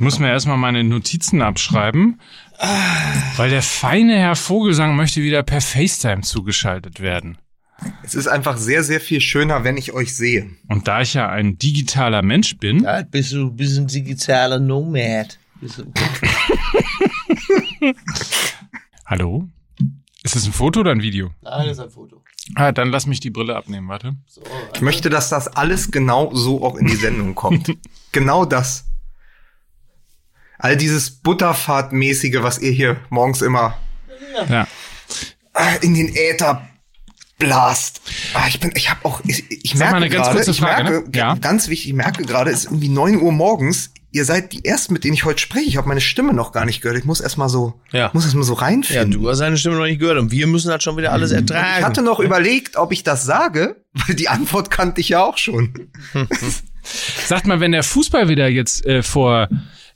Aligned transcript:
Ich 0.00 0.02
muss 0.02 0.18
mir 0.18 0.30
erstmal 0.30 0.56
meine 0.56 0.82
Notizen 0.82 1.42
abschreiben, 1.42 2.22
weil 3.36 3.50
der 3.50 3.60
feine 3.60 4.16
Herr 4.16 4.34
Vogelsang 4.34 4.96
möchte 4.96 5.20
wieder 5.20 5.42
per 5.42 5.60
FaceTime 5.60 6.22
zugeschaltet 6.22 7.00
werden. 7.00 7.36
Es 8.02 8.14
ist 8.14 8.26
einfach 8.26 8.56
sehr, 8.56 8.82
sehr 8.82 9.02
viel 9.02 9.20
schöner, 9.20 9.62
wenn 9.62 9.76
ich 9.76 9.92
euch 9.92 10.16
sehe. 10.16 10.48
Und 10.68 10.88
da 10.88 11.02
ich 11.02 11.12
ja 11.12 11.28
ein 11.28 11.58
digitaler 11.58 12.22
Mensch 12.22 12.56
bin, 12.56 12.84
Ja, 12.84 13.02
bist 13.02 13.32
du 13.32 13.50
bist 13.50 13.76
ein 13.76 13.88
digitaler 13.88 14.58
Nomad. 14.58 15.38
Bist 15.60 15.76
du- 15.76 15.84
hallo? 19.04 19.48
Ist 20.22 20.34
das 20.34 20.46
ein 20.46 20.52
Foto 20.54 20.80
oder 20.80 20.92
ein 20.92 21.02
Video? 21.02 21.28
Nein, 21.42 21.66
das 21.66 21.76
ist 21.76 21.84
ein 21.84 21.90
Foto. 21.90 22.22
Ah, 22.54 22.72
dann 22.72 22.88
lass 22.88 23.04
mich 23.06 23.20
die 23.20 23.28
Brille 23.28 23.54
abnehmen, 23.54 23.88
warte. 23.88 24.14
So, 24.26 24.40
Ich 24.74 24.80
möchte, 24.80 25.10
dass 25.10 25.28
das 25.28 25.46
alles 25.46 25.90
genau 25.90 26.34
so 26.34 26.64
auch 26.64 26.76
in 26.76 26.86
die 26.86 26.96
Sendung 26.96 27.34
kommt. 27.34 27.70
genau 28.12 28.46
das. 28.46 28.86
All 30.60 30.76
dieses 30.76 31.10
Butterfahrtmäßige, 31.10 32.38
was 32.42 32.58
ihr 32.58 32.70
hier 32.72 32.96
morgens 33.10 33.42
immer 33.42 33.76
Ja. 34.48 34.66
ah, 35.54 35.74
in 35.80 35.94
den 35.94 36.14
Äther 36.14 36.66
blast. 37.38 38.02
Ah, 38.34 38.44
ich 38.48 38.60
bin, 38.60 38.70
ich 38.76 38.90
habe 38.90 39.00
auch, 39.04 39.20
ich, 39.26 39.50
ich 39.50 39.74
merke 39.74 39.96
eine 39.96 40.08
ganz 40.10 40.26
gerade, 40.26 40.36
kurze 40.36 40.50
ich 40.50 40.60
merke, 40.60 40.90
ne? 40.92 41.04
Ja. 41.14 41.34
ganz 41.36 41.68
wichtig, 41.68 41.88
ich 41.88 41.94
merke 41.94 42.22
gerade, 42.24 42.50
es 42.50 42.60
ist 42.60 42.64
irgendwie 42.66 42.88
neun 42.90 43.20
Uhr 43.20 43.32
morgens. 43.32 43.92
Ihr 44.12 44.24
seid 44.24 44.52
die 44.52 44.64
ersten, 44.64 44.92
mit 44.92 45.04
denen 45.04 45.14
ich 45.14 45.24
heute 45.24 45.38
spreche. 45.40 45.66
Ich 45.66 45.76
habe 45.76 45.86
meine 45.88 46.00
Stimme 46.00 46.34
noch 46.34 46.50
gar 46.52 46.64
nicht 46.64 46.80
gehört. 46.80 46.98
Ich 46.98 47.04
muss 47.04 47.20
erst 47.20 47.38
mal 47.38 47.48
so, 47.48 47.80
Ja. 47.92 48.10
muss 48.12 48.24
erst 48.24 48.34
mal 48.34 48.42
so 48.42 48.54
ja, 48.54 48.60
reinfinden. 48.60 49.12
du 49.12 49.28
hast 49.30 49.38
seine 49.38 49.56
Stimme 49.56 49.76
noch 49.76 49.84
nicht 49.84 50.00
gehört 50.00 50.18
und 50.18 50.32
wir 50.32 50.46
müssen 50.48 50.70
halt 50.70 50.82
schon 50.82 50.96
wieder 50.96 51.12
alles 51.12 51.30
ertragen. 51.30 51.78
ich 51.78 51.84
hatte 51.84 52.02
noch 52.02 52.18
überlegt, 52.20 52.76
ob 52.76 52.92
ich 52.92 53.04
das 53.04 53.24
sage, 53.24 53.76
weil 53.94 54.16
die 54.16 54.28
Antwort 54.28 54.70
kannte 54.70 55.00
ich 55.00 55.08
ja 55.10 55.22
auch 55.24 55.38
schon. 55.38 55.90
Sagt 57.26 57.46
mal, 57.46 57.60
wenn 57.60 57.72
der 57.72 57.84
Fußball 57.84 58.28
wieder 58.28 58.48
jetzt 58.48 58.84
äh, 58.84 59.02
vor, 59.02 59.48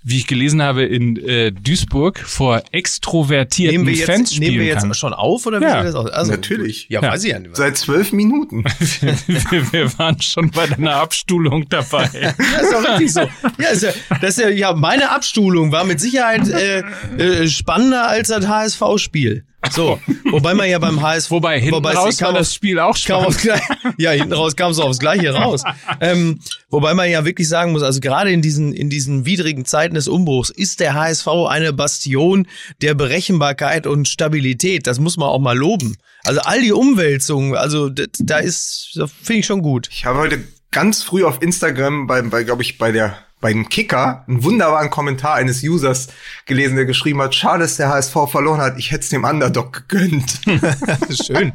wie 0.06 0.18
ich 0.18 0.26
gelesen 0.26 0.60
habe, 0.62 0.84
in 0.84 1.16
äh, 1.16 1.50
Duisburg 1.50 2.18
vor 2.18 2.62
extrovertierten 2.72 3.72
nehmen 3.78 3.86
wir 3.86 3.94
jetzt, 3.94 4.06
Fans 4.06 4.34
spielen 4.34 4.50
nehmen 4.50 4.60
wir 4.60 4.66
jetzt 4.66 4.82
kann. 4.82 4.94
schon 4.94 5.12
auf 5.14 5.46
oder 5.46 5.60
wie 5.60 5.64
Ja, 5.64 5.78
sieht 5.78 5.86
das 5.88 5.94
aus? 5.94 6.10
Also, 6.10 6.30
natürlich. 6.32 6.86
Ja, 6.90 7.02
Ja. 7.02 7.10
weiß 7.10 7.24
ich 7.24 7.30
ja 7.32 7.38
nicht. 7.38 7.56
Seit 7.56 7.76
zwölf 7.78 8.12
Minuten. 8.12 8.64
wir, 9.00 9.72
wir 9.72 9.98
waren 9.98 10.20
schon 10.20 10.50
bei 10.50 10.66
deiner 10.66 10.96
Abstuhlung 10.96 11.68
dabei. 11.68 12.08
Das 12.12 12.62
ist 12.62 12.72
doch 12.72 12.88
richtig 12.90 13.12
so. 13.12 13.20
Ja, 13.58 13.68
ist 13.72 13.82
ja, 13.82 13.90
das 14.20 14.36
ist 14.36 14.44
ja, 14.44 14.50
ja, 14.50 14.72
meine 14.74 15.10
Abstuhlung 15.10 15.72
war 15.72 15.84
mit 15.84 16.00
Sicherheit 16.00 16.48
äh, 16.48 16.80
äh, 17.18 17.48
spannender 17.48 18.06
als 18.08 18.28
das 18.28 18.46
HSV-Spiel. 18.46 19.44
So, 19.70 20.00
wobei 20.30 20.54
man 20.54 20.68
ja 20.68 20.78
beim 20.78 21.00
HSV, 21.00 21.30
Wobei 21.30 21.58
hinten 21.60 21.74
wobei 21.76 21.92
es 21.92 21.96
raus 21.98 22.18
kam 22.18 22.26
war 22.26 22.32
auf- 22.34 22.38
das 22.38 22.54
Spiel 22.54 22.78
auch 22.78 22.92
kam 22.94 22.98
spannend. 22.98 23.26
aufs 23.26 23.42
gleich, 23.42 23.60
ja, 23.98 24.10
hinten 24.10 24.32
raus 24.32 24.56
kam 24.56 24.70
es 24.70 24.78
aufs 24.78 24.98
Gleiche 24.98 25.32
raus. 25.34 25.62
Ähm, 26.00 26.40
wobei 26.70 26.94
man 26.94 27.08
ja 27.10 27.24
wirklich 27.24 27.48
sagen 27.48 27.72
muss, 27.72 27.82
also 27.82 28.00
gerade 28.00 28.30
in 28.30 28.42
diesen, 28.42 28.72
in 28.72 28.90
diesen 28.90 29.24
widrigen 29.26 29.64
Zeiten 29.64 29.94
des 29.94 30.08
Umbruchs 30.08 30.50
ist 30.50 30.80
der 30.80 30.94
HSV 30.94 31.26
eine 31.48 31.72
Bastion 31.72 32.46
der 32.82 32.94
Berechenbarkeit 32.94 33.86
und 33.86 34.08
Stabilität. 34.08 34.86
Das 34.86 34.98
muss 35.00 35.16
man 35.16 35.28
auch 35.28 35.38
mal 35.40 35.56
loben. 35.56 35.96
Also 36.24 36.40
all 36.40 36.60
die 36.60 36.72
Umwälzungen, 36.72 37.54
also 37.56 37.88
da 37.90 38.38
ist, 38.38 38.90
das 38.94 39.10
finde 39.22 39.40
ich 39.40 39.46
schon 39.46 39.62
gut. 39.62 39.88
Ich 39.90 40.04
habe 40.04 40.18
heute 40.18 40.42
ganz 40.70 41.02
früh 41.02 41.24
auf 41.24 41.40
Instagram 41.42 42.06
bei, 42.06 42.20
bei 42.22 42.44
glaube 42.44 42.62
ich, 42.62 42.78
bei 42.78 42.92
der 42.92 43.16
beim 43.44 43.68
Kicker 43.68 44.24
einen 44.26 44.42
wunderbaren 44.42 44.88
Kommentar 44.88 45.34
eines 45.34 45.62
Users 45.62 46.08
gelesen, 46.46 46.76
der 46.76 46.86
geschrieben 46.86 47.20
hat, 47.20 47.34
schade, 47.34 47.58
dass 47.58 47.76
der 47.76 47.90
HSV 47.90 48.16
verloren 48.30 48.58
hat, 48.58 48.78
ich 48.78 48.90
hätte 48.90 49.02
es 49.02 49.10
dem 49.10 49.24
Underdog 49.24 49.86
gegönnt. 49.86 50.40
Schön. 51.10 51.52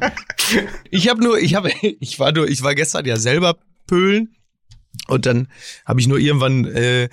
Ich 0.88 1.08
habe 1.08 1.20
nur, 1.20 1.40
ich 1.40 1.56
habe, 1.56 1.72
ich 1.82 2.20
war 2.20 2.30
nur, 2.30 2.48
ich 2.48 2.62
war 2.62 2.76
gestern 2.76 3.06
ja 3.06 3.16
selber 3.16 3.56
pölen. 3.88 4.36
Und 5.06 5.24
dann 5.26 5.48
habe 5.86 6.00
ich 6.00 6.06
nur 6.08 6.18
irgendwann, 6.18 6.64
äh, 6.66 7.08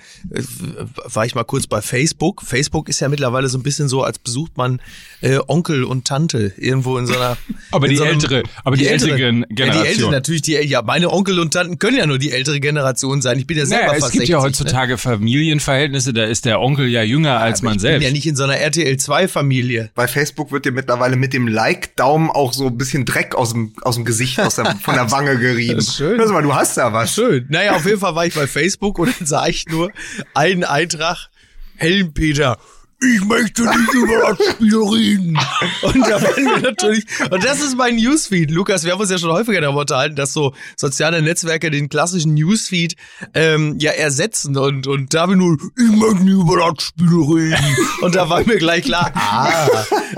war 1.06 1.26
ich 1.26 1.36
mal 1.36 1.44
kurz 1.44 1.68
bei 1.68 1.82
Facebook. 1.82 2.42
Facebook 2.44 2.90
ist 2.90 3.00
ja 3.00 3.10
mittlerweile 3.10 3.48
so 3.50 3.58
ein 3.58 3.64
bisschen 3.64 3.88
so, 3.88 4.04
als 4.04 4.20
besucht 4.20 4.58
man 4.58 4.82
äh, 5.22 5.40
Onkel 5.48 5.84
und 5.84 6.06
Tante 6.06 6.54
irgendwo 6.58 6.98
in 6.98 7.06
so 7.08 7.16
einer. 7.16 7.38
Aber 7.72 7.88
die 7.88 7.98
so 7.98 8.04
einem- 8.04 8.14
ältere- 8.20 8.44
aber 8.64 8.78
die 8.78 8.88
ältere 8.88 9.16
Gen- 9.18 9.42
Ja, 9.42 9.46
die 9.50 9.56
Generation. 9.56 9.88
ältere, 9.88 10.12
natürlich 10.12 10.42
die, 10.42 10.54
ja, 10.54 10.82
meine 10.82 11.12
Onkel 11.12 11.40
und 11.40 11.54
Tanten 11.54 11.80
können 11.80 11.98
ja 11.98 12.06
nur 12.06 12.18
die 12.18 12.32
ältere 12.32 12.60
Generation 12.60 13.22
sein. 13.22 13.38
Ich 13.40 13.46
bin 13.48 13.58
ja 13.58 13.66
selber 13.66 13.88
Naja, 13.88 13.98
es 13.98 14.04
fast 14.04 14.14
gibt 14.14 14.22
60, 14.22 14.30
ja 14.32 14.38
ne? 14.38 14.44
heutzutage 14.44 14.98
Familienverhältnisse, 14.98 16.14
da 16.14 16.24
ist 16.24 16.46
der 16.46 16.62
Onkel 16.62 16.88
ja 16.88 17.04
jünger 17.04 17.40
als 17.40 17.62
man 17.62 17.76
ich 17.76 17.82
selbst. 17.82 18.00
bin 18.00 18.08
ja 18.08 18.14
nicht 18.14 18.26
in 18.26 18.36
so 18.38 18.44
einer 18.44 18.58
RTL 18.58 18.96
2 18.98 19.28
Familie. 19.28 19.90
bei 19.96 20.08
Facebook 20.08 20.52
wird 20.52 20.66
dir 20.66 20.72
mittlerweile 20.72 21.16
mit 21.18 21.34
dem 21.34 21.48
Like-Daumen 21.48 22.30
auch 22.30 22.54
so 22.54 22.68
ein 22.68 22.78
bisschen 22.78 23.06
Dreck 23.06 23.36
aus 23.36 23.52
dem, 23.52 23.74
aus 23.82 23.96
dem 23.96 24.06
Gesicht, 24.06 24.40
aus 24.40 24.56
der, 24.56 24.76
von 24.78 24.96
der 24.96 25.12
Wange 25.12 25.38
gerieben. 25.38 25.68
Das 25.78 25.90
ist 25.90 25.98
schön. 25.98 26.18
Hör 26.20 26.32
mal, 26.32 26.42
du 26.42 26.56
hast 26.56 26.78
da 26.78 26.92
was. 26.94 27.14
Schön. 27.14 27.46
Naja, 27.50 27.67
auf 27.76 27.86
jeden 27.86 28.00
Fall 28.00 28.16
war 28.16 28.26
ich 28.26 28.34
bei 28.34 28.48
Facebook 28.48 29.00
und 29.00 29.20
dann 29.20 29.28
sah 29.28 29.48
ich 29.48 29.66
nur 29.68 29.92
einen 30.34 30.64
Eintrag, 30.64 31.30
Helmpeter, 31.76 32.58
ich 33.00 33.24
möchte 33.26 33.64
nicht 33.64 33.94
über 33.94 34.36
das 34.36 34.54
Spiel 34.54 34.76
reden. 34.76 35.40
Und 35.84 36.02
da 36.02 36.22
waren 36.22 36.46
wir 36.46 36.60
natürlich, 36.62 37.06
und 37.30 37.44
das 37.44 37.62
ist 37.62 37.78
mein 37.78 37.96
Newsfeed. 37.96 38.50
Lukas, 38.50 38.86
wir 38.86 38.94
haben 38.94 39.00
uns 39.00 39.12
ja 39.12 39.20
schon 39.20 39.32
häufiger 39.32 39.62
darüber 39.62 39.82
unterhalten, 39.82 40.16
dass 40.16 40.34
so 40.34 40.54
soziale 40.76 41.22
Netzwerke 41.22 41.70
den 41.70 41.90
klassischen 41.90 42.34
Newsfeed 42.34 42.96
ähm, 43.36 43.78
ja 43.80 43.92
ersetzen 43.92 44.58
und, 44.58 44.88
und 44.88 45.14
da 45.14 45.28
bin 45.28 45.38
nur, 45.38 45.58
ich 45.78 45.92
möchte 45.92 46.24
nicht 46.24 46.34
über 46.34 46.58
das 46.58 46.84
Spiel 46.84 47.08
reden. 47.08 47.78
Und 48.02 48.16
da 48.16 48.30
war 48.30 48.44
mir 48.46 48.58
gleich 48.58 48.84
klar, 48.84 49.12
ah, 49.14 49.68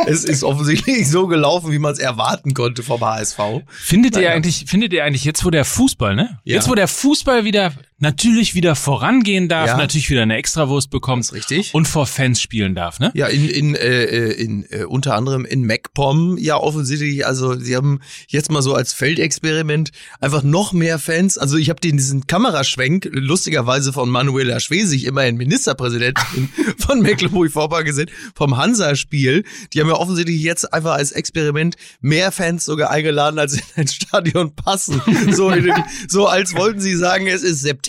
es 0.08 0.24
ist 0.24 0.44
offensichtlich 0.44 1.10
so 1.10 1.28
gelaufen, 1.28 1.72
wie 1.72 1.80
man 1.80 1.94
es 1.94 2.00
erwarten 2.00 2.54
konnte 2.54 2.84
vom 2.84 3.02
HSV. 3.02 3.40
Findet 3.68 4.16
ihr 4.16 4.32
eigentlich, 4.32 4.66
findet 4.68 4.94
ihr 4.94 5.04
eigentlich 5.04 5.26
jetzt, 5.26 5.44
wo 5.44 5.50
der 5.50 5.66
Fußball, 5.66 6.16
ne? 6.16 6.40
Ja. 6.44 6.56
Jetzt, 6.56 6.70
wo 6.70 6.76
der 6.76 6.88
Fußball 6.88 7.44
wieder 7.44 7.74
natürlich 8.00 8.56
wieder 8.56 8.76
vorangehen 8.76 9.48
darf, 9.50 9.68
Ja. 9.68 9.78
natürlich 9.78 10.10
wieder 10.10 10.24
eine 10.24 10.38
Extrawurst 10.38 10.90
bekommt 10.90 11.32
richtig. 11.34 11.74
und 11.74 11.88
vor 11.88 12.06
Fans 12.08 12.42
spielen 12.42 12.76
darf, 12.76 13.00
ne? 13.00 13.12
Ja, 13.14 13.28
in, 13.28 13.48
in, 13.50 13.76
äh, 13.76 14.04
äh, 14.04 14.32
in 14.34 14.66
äh, 14.70 14.84
unter 14.86 15.16
anderem 15.16 15.46
in 15.46 15.66
MacPom 15.66 16.38
ja 16.38 16.56
offensichtlich, 16.58 17.26
also 17.26 17.56
sie 17.60 17.76
haben 17.76 18.00
jetzt 18.28 18.50
mal 18.52 18.62
so 18.62 18.74
als 18.74 18.94
Feldexperiment 18.94 19.92
einfach 20.20 20.44
noch 20.44 20.74
mehr 20.74 21.00
Fans. 21.00 21.38
Also 21.38 21.58
ich 21.58 21.70
habe 21.70 21.80
den 21.82 21.98
diesen 21.98 22.28
Kameraschwenk 22.28 23.10
lustigerweise 23.12 23.92
von 23.94 24.10
Manuela 24.10 24.60
Schwesig, 24.60 25.06
immerhin 25.06 25.36
Ministerpräsidentin 25.38 26.50
von 26.78 27.02
Mecklenburg-Vorpommern 27.02 27.86
gesehen, 27.86 28.10
vom 28.36 28.58
Hansa-Spiel. 28.58 29.44
Die 29.74 29.82
haben 29.82 29.88
ja 29.88 29.96
offensichtlich 29.96 30.42
jetzt 30.42 30.74
einfach 30.74 30.94
als 30.94 31.12
Experiment 31.12 31.76
mehr 32.02 32.32
Fans 32.32 32.66
sogar 32.66 32.90
eingeladen, 32.90 33.40
als 33.40 33.54
in 33.54 33.62
ein 33.76 33.88
Stadion 33.88 34.56
passen. 34.56 35.02
So, 35.32 35.52
so 36.08 36.28
als 36.28 36.56
wollten 36.56 36.80
sie 36.80 36.96
sagen, 36.96 37.28
es 37.28 37.44
ist 37.44 37.62
September, 37.62 37.89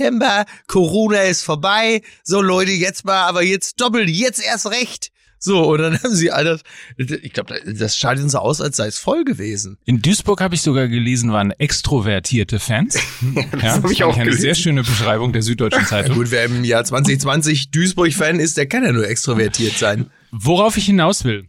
Corona 0.67 1.23
ist 1.23 1.43
vorbei. 1.43 2.03
So 2.23 2.41
Leute, 2.41 2.73
jetzt 2.73 3.05
mal, 3.05 3.27
aber 3.29 3.43
jetzt 3.43 3.81
doppelt, 3.81 4.09
jetzt 4.09 4.45
erst 4.45 4.71
recht. 4.71 5.11
So, 5.43 5.65
und 5.73 5.79
dann 5.79 5.99
haben 6.03 6.15
sie 6.15 6.31
alles, 6.31 6.61
ich 6.97 7.33
glaube, 7.33 7.59
das 7.65 7.97
Stadion 7.97 8.29
sah 8.29 8.41
aus, 8.41 8.61
als 8.61 8.77
sei 8.77 8.87
es 8.87 8.99
voll 8.99 9.25
gewesen. 9.25 9.79
In 9.87 10.03
Duisburg 10.03 10.41
habe 10.43 10.55
ich 10.55 10.61
sogar 10.61 10.87
gelesen, 10.87 11.33
waren 11.33 11.51
extrovertierte 11.53 12.61
Fans. 12.61 12.95
ja, 13.63 13.73
hab 13.73 13.91
ich 13.91 13.99
fand 13.99 14.03
auch 14.03 14.15
eine 14.17 14.25
gelesen. 14.25 14.43
sehr 14.43 14.55
schöne 14.55 14.83
Beschreibung 14.83 15.33
der 15.33 15.43
Süddeutschen 15.43 15.87
Zeitung. 15.87 16.17
Gut, 16.17 16.31
wer 16.31 16.45
im 16.45 16.63
Jahr 16.63 16.85
2020 16.85 17.71
Duisburg-Fan 17.71 18.39
ist, 18.39 18.59
der 18.59 18.67
kann 18.67 18.85
ja 18.85 18.93
nur 18.93 19.09
extrovertiert 19.09 19.79
sein. 19.79 20.11
Worauf 20.31 20.77
ich 20.77 20.85
hinaus 20.85 21.25
will. 21.25 21.49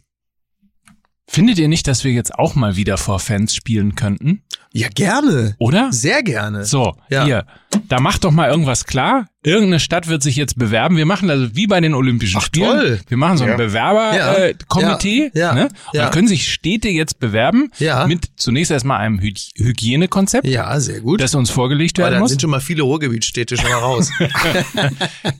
Findet 1.28 1.58
ihr 1.58 1.68
nicht, 1.68 1.86
dass 1.86 2.02
wir 2.02 2.12
jetzt 2.12 2.34
auch 2.34 2.54
mal 2.54 2.76
wieder 2.76 2.98
vor 2.98 3.18
Fans 3.18 3.54
spielen 3.54 3.94
könnten? 3.94 4.42
Ja, 4.72 4.88
gerne. 4.88 5.54
Oder? 5.58 5.92
Sehr 5.92 6.22
gerne. 6.22 6.64
So, 6.64 6.94
Ja. 7.10 7.24
hier, 7.24 7.44
da 7.88 8.00
macht 8.00 8.24
doch 8.24 8.30
mal 8.30 8.50
irgendwas 8.50 8.84
klar. 8.84 9.26
Irgendeine 9.44 9.80
Stadt 9.80 10.06
wird 10.06 10.22
sich 10.22 10.36
jetzt 10.36 10.56
bewerben. 10.56 10.96
Wir 10.96 11.04
machen 11.04 11.28
also 11.28 11.56
wie 11.56 11.66
bei 11.66 11.80
den 11.80 11.94
Olympischen 11.94 12.38
Ach, 12.40 12.44
Spielen. 12.46 12.68
toll. 12.78 13.00
Wir 13.08 13.16
machen 13.16 13.38
so 13.38 13.44
ein 13.44 13.50
Ja. 13.50 13.56
Bewerberkomitee. 13.56 15.30
Ja. 15.34 15.34
Äh, 15.34 15.38
Ja. 15.38 15.48
Ja. 15.48 15.54
Ne? 15.54 15.64
Und 15.64 15.72
Ja. 15.94 16.04
da 16.04 16.10
können 16.10 16.28
sich 16.28 16.52
Städte 16.52 16.88
jetzt 16.88 17.18
bewerben 17.18 17.70
Ja. 17.78 18.06
mit 18.06 18.28
zunächst 18.36 18.70
erstmal 18.70 18.98
einem 19.00 19.18
Hy 19.20 19.34
Hygienekonzept, 19.56 20.46
Ja, 20.46 20.78
sehr 20.78 21.00
gut. 21.00 21.20
das 21.20 21.34
uns 21.34 21.50
vorgelegt 21.50 21.98
werden 21.98 22.12
dann 22.12 22.20
muss. 22.20 22.30
sind 22.30 22.40
schon 22.40 22.50
mal 22.50 22.60
viele 22.60 22.82
Ruhrgebietstädte 22.84 23.56
schon 23.56 23.68
mal 23.70 23.78
raus. 23.80 24.10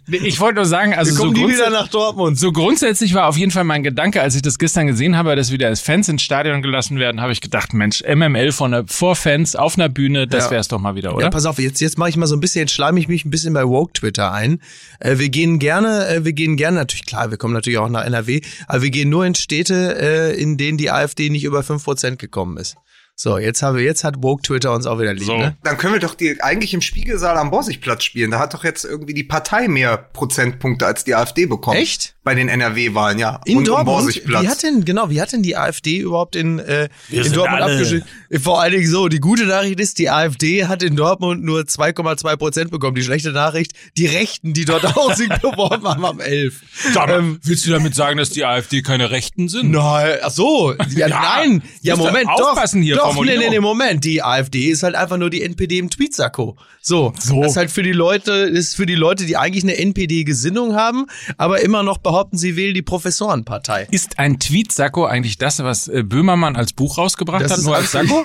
Ich 0.09 0.41
wollte 0.41 0.57
nur 0.57 0.65
sagen, 0.67 0.95
also 0.95 1.11
Wir 1.11 1.17
so, 1.17 1.23
kommen 1.25 1.35
nie 1.35 1.41
grundsä- 1.45 1.55
wieder 1.57 1.71
nach 1.71 1.89
Dortmund. 1.89 2.39
so 2.39 2.53
grundsätzlich 2.53 3.15
war 3.15 3.29
auf 3.29 3.37
jeden 3.37 3.51
Fall 3.51 3.65
mein 3.65 3.83
Gedanke, 3.83 4.21
als 4.21 4.35
ich 4.35 4.43
das 4.43 4.59
gestern 4.59 4.87
gesehen 4.87 5.17
habe, 5.17 5.35
dass 5.37 5.51
wieder 5.53 5.69
als 5.69 5.81
Fans 5.81 6.09
ins 6.09 6.23
Stadion 6.23 6.61
gelassen 6.63 6.99
werden, 6.99 7.21
habe 7.21 7.33
ich 7.33 7.41
gedacht, 7.41 7.73
Mensch, 7.73 8.03
MML 8.03 8.53
von 8.53 8.73
der, 8.73 8.85
vor 8.87 9.17
Fans 9.23 9.57
auf 9.57 9.79
einer 9.79 9.89
Bühne, 9.89 10.27
das 10.27 10.45
Ja. 10.47 10.51
wär's 10.51 10.69
doch 10.69 10.81
mal 10.81 10.95
wieder, 10.95 11.15
oder? 11.15 11.25
Ja, 11.25 11.31
pass 11.31 11.47
auf, 11.47 11.59
jetzt, 11.59 11.81
jetzt 11.81 11.97
mache 11.99 12.11
ich 12.11 12.17
mal 12.17 12.27
so 12.27 12.35
ein 12.37 12.41
bisschen, 12.41 12.61
jetzt 12.63 12.73
schleime 12.73 12.99
ich 13.01 13.09
mich 13.09 13.25
ein 13.25 13.31
bisschen 13.31 13.55
bei 13.55 13.67
Woke 13.67 13.93
Twitter 13.93 14.33
ein. 14.33 14.61
Äh, 15.01 15.19
wir 15.19 15.29
gehen 15.29 15.59
gerne, 15.59 16.09
äh, 16.09 16.25
wir 16.25 16.33
gehen 16.33 16.57
gerne, 16.57 16.79
natürlich 16.79 17.07
klar, 17.07 17.31
wir 17.31 17.39
kommen 17.39 17.55
natürlich 17.55 17.79
auch 17.79 17.89
nach 17.89 18.05
NRW, 18.05 18.41
aber 18.67 18.83
wir 18.83 18.91
gehen 18.91 19.09
nur 19.09 19.25
in 19.25 19.35
Städte, 19.35 19.97
äh, 19.99 20.41
in 20.41 20.57
denen 20.57 20.77
die 20.79 20.91
AfD 20.91 21.31
nicht 21.31 21.45
über 21.45 21.63
5% 21.63 22.17
gekommen 22.17 22.57
ist. 22.57 22.77
So, 23.23 23.39
jetzt 23.39 23.63
habe 23.63 23.81
jetzt 23.85 24.03
hat 24.03 24.17
woke 24.21 24.43
Twitter 24.43 24.73
uns 24.73 24.85
auch 24.85 24.99
wieder 24.99 25.15
lieb, 25.15 25.27
So. 25.27 25.37
ne? 25.37 25.57
Dann 25.63 25.79
können 25.79 25.93
wir 25.93 26.01
doch 26.01 26.17
die 26.17 26.43
eigentlich 26.43 26.75
im 26.75 26.81
Spiegelsaal 26.81 27.37
am 27.37 27.53
Borsigplatz 27.53 28.03
spielen. 28.03 28.33
Da 28.33 28.41
hat 28.41 28.53
doch 28.53 28.65
jetzt 28.65 28.85
irgendwie 28.85 29.15
die 29.15 29.23
Partei 29.23 29.69
mehr 29.69 29.97
Prozentpunkte 29.97 30.87
als 30.87 31.05
die 31.05 31.15
AfD 31.15 31.47
bekommen. 31.47 31.77
Echt? 31.77 32.17
Bei 32.25 32.35
den 32.35 32.49
NRW-Wahlen, 32.49 33.21
ja. 33.21 33.41
In 33.45 33.59
Und 33.59 33.69
Dortmund, 33.69 33.99
Borsigplatz. 33.99 34.43
wie 34.43 34.49
hat 34.49 34.63
denn, 34.65 34.85
genau, 34.85 35.09
wie 35.11 35.21
hat 35.21 35.31
denn 35.33 35.45
die 35.45 35.57
AfD 35.57 35.99
überhaupt 35.99 36.35
in, 36.35 36.59
äh, 36.59 36.89
in 37.11 37.23
sind 37.23 37.37
Dortmund 37.37 37.63
abgeschnitten? 37.63 38.09
Vor 38.43 38.61
allen 38.61 38.73
Dingen 38.73 38.89
so, 38.89 39.07
die 39.07 39.21
gute 39.21 39.45
Nachricht 39.45 39.79
ist, 39.79 39.99
die 39.99 40.11
AfD 40.11 40.67
hat 40.67 40.83
in 40.83 40.97
Dortmund 40.97 41.45
nur 41.45 41.61
2,2 41.61 42.37
Prozent 42.37 42.71
bekommen. 42.73 42.97
Die 42.97 43.03
schlechte 43.05 43.31
Nachricht, 43.31 43.73
die 43.97 44.07
Rechten, 44.07 44.53
die 44.53 44.65
dort 44.65 44.85
auch 44.97 45.15
sich 45.15 45.29
beworben 45.29 45.87
haben, 45.87 46.05
haben 46.05 46.21
11. 46.21 46.61
Ähm, 47.09 47.39
willst 47.45 47.67
du 47.67 47.71
damit 47.71 47.95
sagen, 47.95 48.19
dass 48.19 48.31
die 48.31 48.45
AfD 48.45 48.83
keine 48.83 49.13
Rechten 49.13 49.49
sind? 49.49 49.71
Nein, 49.71 50.19
ach 50.23 50.31
so, 50.31 50.75
ja, 50.91 51.07
Ja, 51.09 51.09
nein, 51.09 51.63
ja, 51.83 51.97
Moment, 51.97 52.29
aufpassen 52.29 52.81
doch, 52.81 52.85
hier, 52.85 52.97
doch, 52.97 53.12
Formulierung. 53.15 53.45
nee, 53.45 53.51
nee, 53.51 53.61
Moment, 53.61 54.05
die 54.05 54.23
AfD 54.23 54.71
ist 54.71 54.83
halt 54.83 54.95
einfach 54.95 55.17
nur 55.17 55.31
die 55.31 55.43
NPD 55.43 55.79
im 55.79 55.91
Tweetsacko. 55.91 56.57
So, 56.81 57.13
So. 57.19 57.43
das 57.43 57.53
ist 57.53 57.57
halt 57.57 57.71
für 57.71 57.83
die 57.83 57.93
Leute, 57.93 58.33
ist 58.33 58.75
für 58.77 58.87
die 58.87 58.95
Leute, 58.95 59.25
die 59.27 59.37
eigentlich 59.37 59.63
eine 59.65 59.77
NPD-Gesinnung 59.79 60.75
haben, 60.75 61.07
aber 61.37 61.61
immer 61.61 61.83
noch 61.83 61.99
behaupten, 61.99 62.37
sie 62.39 62.57
wählen 62.57 62.75
die 62.75 62.83
Professorenpartei. 62.83 63.87
Ist 63.91 64.19
ein 64.19 64.39
Tweetsacko 64.41 65.05
eigentlich 65.07 65.39
das, 65.39 65.63
was 65.63 65.89
äh, 65.89 66.03
Böhmermann 66.03 66.57
als 66.57 66.73
Buch 66.73 66.99
rausgebracht 66.99 67.43
Das 67.45 67.53
hat, 67.53 67.63
nur 67.63 67.77
als 67.77 67.93
Sakko? 67.93 68.25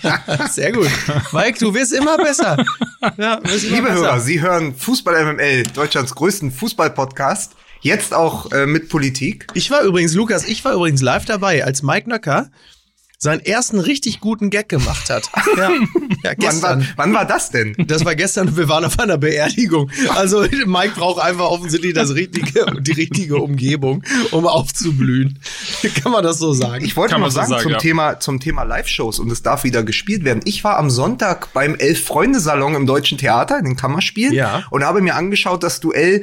Sehr 0.50 0.72
gut. 0.72 0.88
Mike, 1.32 1.58
du 1.58 1.74
wirst 1.74 1.92
immer 1.92 2.16
besser. 2.16 2.56
Ja, 3.16 3.40
wirst 3.44 3.64
immer 3.64 3.76
Liebe 3.76 3.88
besser. 3.88 4.00
Hörer, 4.02 4.20
Sie 4.20 4.40
hören 4.40 4.74
Fußball 4.74 5.24
MML, 5.34 5.64
Deutschlands 5.74 6.14
größten 6.14 6.50
Fußball-Podcast. 6.50 7.52
Jetzt 7.80 8.12
auch 8.12 8.50
äh, 8.50 8.66
mit 8.66 8.88
Politik. 8.88 9.46
Ich 9.54 9.70
war 9.70 9.82
übrigens, 9.82 10.14
Lukas, 10.14 10.44
ich 10.48 10.64
war 10.64 10.72
übrigens 10.74 11.00
live 11.00 11.26
dabei, 11.26 11.64
als 11.64 11.82
Mike 11.82 12.08
Nöcker 12.08 12.50
seinen 13.20 13.40
ersten 13.40 13.80
richtig 13.80 14.20
guten 14.20 14.48
Gag 14.50 14.68
gemacht 14.68 15.10
hat. 15.10 15.28
Ja, 15.56 15.70
ja 15.70 15.78
Wann 15.80 16.22
war, 16.22 16.34
gestern. 16.36 16.88
wann 16.96 17.14
war 17.14 17.24
das 17.24 17.50
denn? 17.50 17.74
Das 17.86 18.04
war 18.04 18.14
gestern, 18.14 18.56
wir 18.56 18.68
waren 18.68 18.84
auf 18.84 18.98
einer 18.98 19.18
Beerdigung. 19.18 19.90
Also 20.14 20.42
Mike 20.66 20.92
braucht 20.96 21.20
einfach 21.20 21.46
offensichtlich 21.46 21.94
das 21.94 22.14
richtige, 22.14 22.66
die 22.80 22.92
richtige 22.92 23.36
Umgebung, 23.38 24.04
um 24.30 24.46
aufzublühen. 24.46 25.38
Kann 26.02 26.12
man 26.12 26.22
das 26.22 26.38
so 26.38 26.52
sagen? 26.52 26.84
Ich 26.84 26.96
wollte 26.96 27.12
Kann 27.14 27.22
noch 27.22 27.30
so 27.30 27.36
sagen, 27.36 27.48
sagen, 27.50 27.62
zum 27.62 27.72
ja. 27.72 27.78
Thema 27.78 28.20
zum 28.20 28.40
Thema 28.40 28.62
Live-Shows 28.62 29.18
und 29.18 29.30
es 29.32 29.42
darf 29.42 29.64
wieder 29.64 29.82
gespielt 29.82 30.24
werden. 30.24 30.40
Ich 30.44 30.62
war 30.64 30.76
am 30.78 30.90
Sonntag 30.90 31.52
beim 31.52 31.74
Elf-Freunde-Salon 31.74 32.74
im 32.74 32.86
Deutschen 32.86 33.18
Theater 33.18 33.58
in 33.58 33.64
den 33.64 33.76
Kammerspielen 33.76 34.34
Ja. 34.34 34.64
und 34.70 34.84
habe 34.84 35.00
mir 35.00 35.14
angeschaut 35.16 35.62
das 35.62 35.80
Duell 35.80 36.22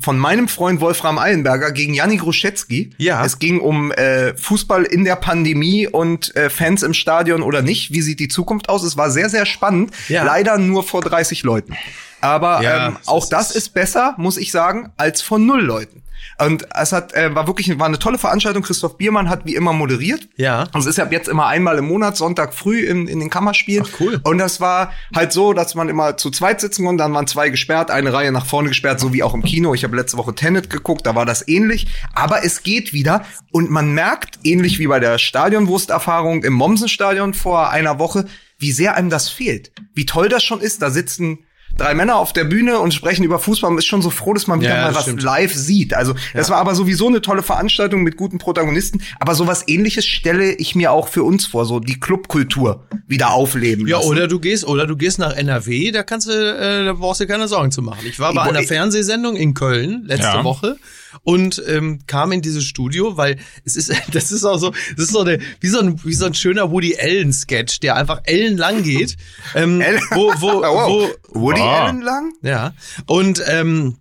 von 0.00 0.18
meinem 0.18 0.48
Freund 0.48 0.80
Wolfram 0.80 1.18
Eilenberger 1.18 1.70
gegen 1.72 1.94
Janni 1.94 2.16
Gruschetzky. 2.16 2.90
Ja. 2.96 3.24
Es 3.24 3.38
ging 3.38 3.60
um 3.60 3.92
äh, 3.92 4.36
Fußball 4.36 4.84
in 4.84 5.04
der 5.04 5.16
Pandemie 5.16 5.86
und 5.86 6.34
äh, 6.34 6.50
Fans 6.50 6.82
im 6.82 6.94
Stadion 6.94 7.42
oder 7.42 7.62
nicht. 7.62 7.92
Wie 7.92 8.02
sieht 8.02 8.18
die 8.18 8.28
Zukunft 8.28 8.68
aus? 8.68 8.82
Es 8.82 8.96
war 8.96 9.10
sehr, 9.10 9.28
sehr 9.28 9.46
spannend. 9.46 9.92
Ja. 10.08 10.24
Leider 10.24 10.58
nur 10.58 10.82
vor 10.82 11.02
30 11.02 11.42
Leuten. 11.42 11.76
Aber 12.20 12.62
Ja, 12.62 12.88
ähm, 12.88 12.96
auch 13.06 13.28
das 13.28 13.52
ist 13.52 13.74
besser, 13.74 14.14
muss 14.18 14.36
ich 14.36 14.50
sagen, 14.50 14.90
als 14.96 15.22
von 15.22 15.46
null 15.46 15.62
Leuten. 15.62 16.02
Und 16.38 16.66
es 16.74 16.92
hat, 16.92 17.14
äh, 17.14 17.34
war 17.34 17.46
wirklich 17.46 17.78
war 17.78 17.86
eine 17.86 17.98
tolle 17.98 18.18
Veranstaltung. 18.18 18.62
Christoph 18.62 18.98
Biermann 18.98 19.28
hat 19.28 19.44
wie 19.44 19.54
immer 19.54 19.72
moderiert. 19.72 20.28
Ja. 20.36 20.68
Und 20.72 20.80
es 20.80 20.86
ist 20.86 20.98
ab 20.98 21.12
jetzt 21.12 21.28
immer 21.28 21.46
einmal 21.46 21.78
im 21.78 21.86
Monat, 21.86 22.16
Sonntag 22.16 22.54
früh 22.54 22.80
in, 22.80 23.08
in 23.08 23.20
den 23.20 23.30
Kammerspielen. 23.30 23.86
Ach, 23.86 24.00
cool. 24.00 24.20
Und 24.24 24.38
das 24.38 24.60
war 24.60 24.92
halt 25.14 25.32
so, 25.32 25.52
dass 25.52 25.74
man 25.74 25.88
immer 25.88 26.16
zu 26.16 26.30
zweit 26.30 26.60
sitzen 26.60 26.84
konnte, 26.84 27.02
dann 27.02 27.14
waren 27.14 27.26
zwei 27.26 27.48
gesperrt, 27.50 27.90
eine 27.90 28.12
Reihe 28.12 28.32
nach 28.32 28.46
vorne 28.46 28.68
gesperrt, 28.68 29.00
so 29.00 29.12
wie 29.12 29.22
auch 29.22 29.34
im 29.34 29.42
Kino. 29.42 29.74
Ich 29.74 29.84
habe 29.84 29.96
letzte 29.96 30.16
Woche 30.16 30.34
Tenet 30.34 30.70
geguckt, 30.70 31.06
da 31.06 31.14
war 31.14 31.26
das 31.26 31.46
ähnlich. 31.48 31.88
Aber 32.14 32.44
es 32.44 32.62
geht 32.62 32.92
wieder 32.92 33.24
und 33.50 33.70
man 33.70 33.92
merkt, 33.92 34.38
ähnlich 34.44 34.78
wie 34.78 34.86
bei 34.86 35.00
der 35.00 35.18
Stadionwursterfahrung 35.18 36.44
im 36.44 36.52
Mommsenstadion 36.52 37.34
vor 37.34 37.70
einer 37.70 37.98
Woche, 37.98 38.26
wie 38.58 38.72
sehr 38.72 38.96
einem 38.96 39.10
das 39.10 39.28
fehlt. 39.28 39.72
Wie 39.94 40.06
toll 40.06 40.28
das 40.28 40.42
schon 40.42 40.60
ist, 40.60 40.82
da 40.82 40.90
sitzen 40.90 41.38
drei 41.78 41.94
Männer 41.94 42.16
auf 42.16 42.34
der 42.34 42.44
Bühne 42.44 42.78
und 42.80 42.92
sprechen 42.92 43.24
über 43.24 43.38
Fußball. 43.38 43.70
Man 43.70 43.78
ist 43.78 43.86
schon 43.86 44.02
so 44.02 44.10
froh, 44.10 44.34
dass 44.34 44.46
man 44.46 44.60
wieder 44.60 44.74
Ja, 44.76 44.82
mal 44.82 44.94
was 44.94 45.02
stimmt. 45.04 45.22
live 45.22 45.54
sieht. 45.54 45.94
Also 45.94 46.14
das 46.34 46.50
war 46.50 46.58
aber 46.58 46.74
sowieso 46.74 47.06
eine 47.08 47.22
tolle 47.22 47.42
Veranstaltung 47.42 48.02
mit 48.02 48.16
guten 48.16 48.36
Protagonisten. 48.38 49.00
Aber 49.20 49.34
sowas 49.34 49.64
ähnliches 49.68 50.04
stelle 50.04 50.52
ich 50.52 50.74
mir 50.74 50.92
auch 50.92 51.08
für 51.08 51.22
uns 51.22 51.46
vor, 51.46 51.64
so 51.64 51.80
die 51.80 51.98
Clubkultur 51.98 52.84
wieder 53.06 53.30
aufleben 53.30 53.86
Ja, 53.86 53.96
lassen. 53.96 54.08
oder 54.10 54.28
du 54.28 54.38
gehst, 54.40 54.66
oder 54.66 54.86
du 54.86 54.96
gehst 54.96 55.18
nach 55.18 55.34
NRW, 55.34 55.90
da 55.92 56.02
kannst 56.02 56.28
du, 56.28 56.32
äh, 56.32 56.84
da 56.84 56.92
brauchst 56.92 57.20
du 57.20 57.26
keine 57.26 57.48
Sorgen 57.48 57.70
zu 57.70 57.80
machen. 57.80 58.00
Ich 58.06 58.18
war 58.20 58.34
bei 58.34 58.42
Ich 58.42 58.48
einer 58.48 58.60
ich- 58.60 58.66
Fernsehsendung 58.68 59.36
in 59.36 59.54
Köln 59.54 60.02
letzte 60.06 60.26
Ja. 60.26 60.44
Woche 60.44 60.76
und 61.22 61.62
ähm, 61.66 62.00
kam 62.06 62.32
in 62.32 62.42
dieses 62.42 62.64
Studio, 62.64 63.16
weil 63.16 63.38
es 63.64 63.76
ist, 63.76 63.92
das 64.12 64.32
ist 64.32 64.44
auch 64.44 64.58
so, 64.58 64.70
das 64.96 65.06
ist 65.06 65.12
so 65.12 65.20
eine, 65.20 65.38
wie 65.60 65.68
so 65.68 65.80
ein, 65.80 66.02
wie 66.04 66.14
so 66.14 66.26
ein 66.26 66.34
schöner 66.34 66.70
Woody 66.70 66.96
Allen 66.98 67.32
Sketch, 67.32 67.80
der 67.80 67.96
einfach 67.96 68.20
ellenlang 68.24 68.82
geht, 68.82 69.16
ähm, 69.54 69.80
wo, 70.10 70.32
wo, 70.40 70.48
Oh, 70.58 70.62
wow. 70.62 71.10
wo, 71.28 71.40
Woody 71.40 71.60
Ah. 71.60 71.86
Allen 71.86 72.02
lang? 72.02 72.32
ja, 72.42 72.72
und 73.06 73.42
ähm, 73.46 73.96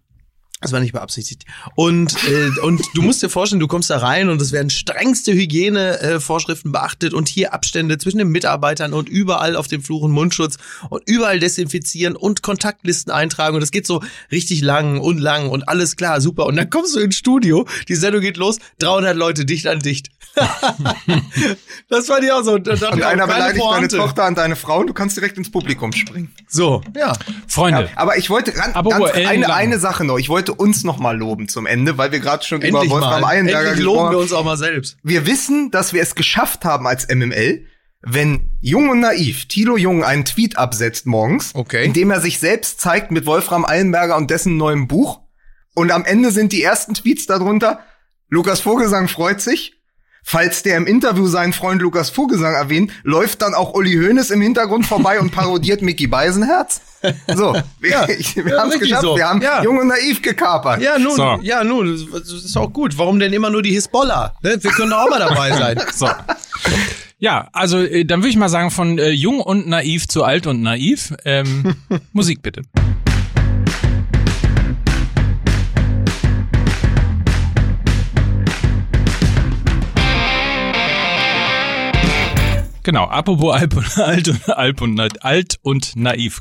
das 0.60 0.72
war 0.72 0.80
nicht 0.80 0.94
beabsichtigt. 0.94 1.46
Und, 1.76 2.16
äh, 2.28 2.60
und 2.62 2.82
du 2.96 3.04
musst 3.04 3.22
dir 3.22 3.30
vorstellen, 3.30 3.60
du 3.60 3.68
kommst 3.68 3.92
da 3.92 4.00
rein 4.00 4.30
und 4.30 4.42
es 4.42 4.52
werden 4.52 4.72
strengste 4.72 5.32
Hygienevorschriften 5.34 6.72
äh, 6.72 6.74
beachtet 6.74 7.14
und 7.14 7.28
hier 7.28 7.54
Abstände 7.54 8.00
zwischen 8.00 8.18
den 8.18 8.30
Mitarbeitern 8.30 8.94
und 8.94 9.08
überall 9.08 9.56
auf 9.56 9.68
dem 9.68 9.84
Fluren 9.84 10.12
Mundschutz 10.12 10.58
und 10.90 11.04
überall 11.06 11.40
desinfizieren 11.40 12.16
und 12.16 12.42
Kontaktlisten 12.42 13.14
eintragen 13.14 13.56
und 13.56 13.62
das 13.62 13.70
geht 13.70 13.86
so 13.86 14.02
richtig 14.32 14.62
lang 14.62 15.00
und 15.00 15.20
lang 15.20 15.48
und 15.50 15.70
alles 15.70 15.96
klar, 15.96 16.22
super. 16.22 16.48
Und 16.48 16.56
dann 16.56 16.72
kommst 16.72 16.96
du 16.96 17.02
ins 17.02 17.18
Studio, 17.18 17.68
die 17.88 17.96
Sendung 17.96 18.22
geht 18.22 18.38
los, 18.38 18.58
300 18.80 19.16
Leute 19.16 19.46
dicht 19.46 19.68
an 19.68 19.80
dicht. 19.80 20.10
das 21.90 22.10
war 22.10 22.22
die 22.22 22.32
auch 22.32 22.44
so. 22.44 22.54
Und 22.54 22.68
einer 22.70 23.28
beleidigt 23.28 23.30
deine 23.30 23.60
Pointe. 23.60 23.98
Tochter 23.98 24.28
und 24.28 24.38
deine 24.38 24.56
Frau 24.56 24.80
und 24.80 24.88
du 24.88 24.94
kannst 24.94 25.18
direkt 25.18 25.38
ins 25.38 25.52
Publikum 25.52 25.92
springen. 25.94 26.34
So, 26.48 26.82
ja. 26.96 27.14
Freunde, 27.48 27.90
Aber 27.96 28.18
ich 28.18 28.30
wollte 28.30 28.56
ran, 28.58 28.72
Aber 28.74 28.90
ganz, 28.92 29.12
eine, 29.12 29.42
lang? 29.48 29.52
eine 29.52 29.80
Sache 29.80 30.04
noch. 30.06 30.18
Ich 30.18 30.30
wollte 30.30 30.54
uns 30.54 30.84
noch 30.84 31.00
mal 31.00 31.18
loben 31.18 31.48
zum 31.48 31.66
Ende, 31.66 31.98
weil 31.98 32.12
wir 32.12 32.20
gerade 32.20 32.44
schon 32.46 32.62
Endlich 32.62 32.86
über 32.86 32.96
Wolfram 32.96 33.22
mal. 33.22 33.28
Eilenberger 33.32 33.60
Endlich 33.70 33.78
gesprochen 33.78 33.96
loben 33.96 34.10
wir 34.12 34.16
haben. 34.18 34.22
uns 34.24 34.34
auch 34.34 34.44
mal 34.46 34.58
selbst. 34.58 34.98
Wir 35.04 35.26
wissen, 35.26 35.72
dass 35.72 35.94
wir 35.94 36.02
es 36.02 36.16
geschafft 36.16 36.66
haben 36.66 36.88
als 36.88 37.08
MML, 37.08 37.66
wenn 38.02 38.50
Jung 38.62 38.90
und 38.90 39.00
Naiv, 39.00 39.46
Tilo 39.48 39.76
Jung, 39.78 40.04
einen 40.04 40.24
Tweet 40.26 40.58
absetzt 40.58 41.06
morgens, 41.08 41.54
Okay. 41.56 41.84
in 41.86 41.94
dem 41.94 42.12
er 42.12 42.22
sich 42.22 42.40
selbst 42.40 42.80
zeigt 42.80 43.12
mit 43.12 43.26
Wolfram 43.26 43.66
Eilenberger 43.66 44.16
und 44.18 44.30
dessen 44.30 44.58
neuem 44.58 44.88
Buch. 44.88 45.22
Und 45.74 45.92
am 45.92 46.06
Ende 46.06 46.32
sind 46.32 46.52
die 46.54 46.64
ersten 46.64 46.94
Tweets 46.94 47.26
darunter, 47.28 47.80
Lukas 48.30 48.60
Vogelsang 48.62 49.08
freut 49.08 49.42
sich. 49.42 49.77
Falls 50.30 50.62
der 50.62 50.76
im 50.76 50.86
Interview 50.88 51.26
seinen 51.26 51.54
Freund 51.54 51.82
Lukas 51.82 52.10
Vogelsang 52.10 52.54
erwähnt, 52.54 52.92
läuft 53.04 53.42
dann 53.42 53.54
auch 53.54 53.74
Uli 53.76 53.94
Hoeneß 53.94 54.30
im 54.32 54.42
Hintergrund 54.42 54.86
vorbei 54.86 55.22
und 55.22 55.32
parodiert 55.32 55.82
Mickey 55.82 56.06
Beisenherz. 56.06 56.82
So, 57.34 57.54
wir, 57.80 57.90
Ja, 57.90 58.08
wir 58.36 58.46
ja, 58.54 58.60
haben 58.60 58.72
es 58.72 58.80
geschafft. 58.80 59.04
so. 59.04 59.16
Wir 59.16 59.26
haben 59.30 59.42
Ja. 59.42 59.64
Jung 59.64 59.78
und 59.78 59.88
Naiv 59.88 60.22
gekapert. 60.22 60.82
Ja, 60.82 61.00
nun, 61.00 61.16
So. 61.16 61.40
ja, 61.44 61.64
nun, 61.64 62.10
das 62.12 62.24
das 62.24 62.44
ist 62.44 62.58
auch 62.58 62.74
gut. 62.74 62.98
Warum 62.98 63.20
denn 63.22 63.32
immer 63.32 63.50
nur 63.50 63.62
die 63.62 63.72
Hisbollah? 63.72 64.34
Ne? 64.44 64.58
Wir 64.60 64.72
können 64.72 64.90
doch 64.90 65.06
auch 65.06 65.10
mal 65.10 65.20
dabei 65.20 65.50
sein. 65.54 65.80
so. 65.96 66.10
Ja, 67.20 67.48
also 67.54 67.80
äh, 67.80 68.04
dann 68.04 68.20
würde 68.20 68.30
ich 68.30 68.36
mal 68.36 68.50
sagen, 68.50 68.70
von 68.70 69.00
äh, 69.00 69.12
jung 69.12 69.40
und 69.40 69.66
naiv 69.70 70.10
zu 70.10 70.26
alt 70.26 70.46
und 70.46 70.62
naiv. 70.62 71.14
Ähm, 71.24 71.74
Musik 72.12 72.42
bitte. 72.42 72.64
Genau, 82.88 83.04
apropos 83.04 83.54
Alp 83.54 83.76
und, 83.76 83.98
alt, 83.98 84.30
und, 84.30 84.50
Alp 84.50 84.80
und, 84.80 85.26
alt 85.26 85.58
und 85.62 85.98
naiv. 85.98 86.40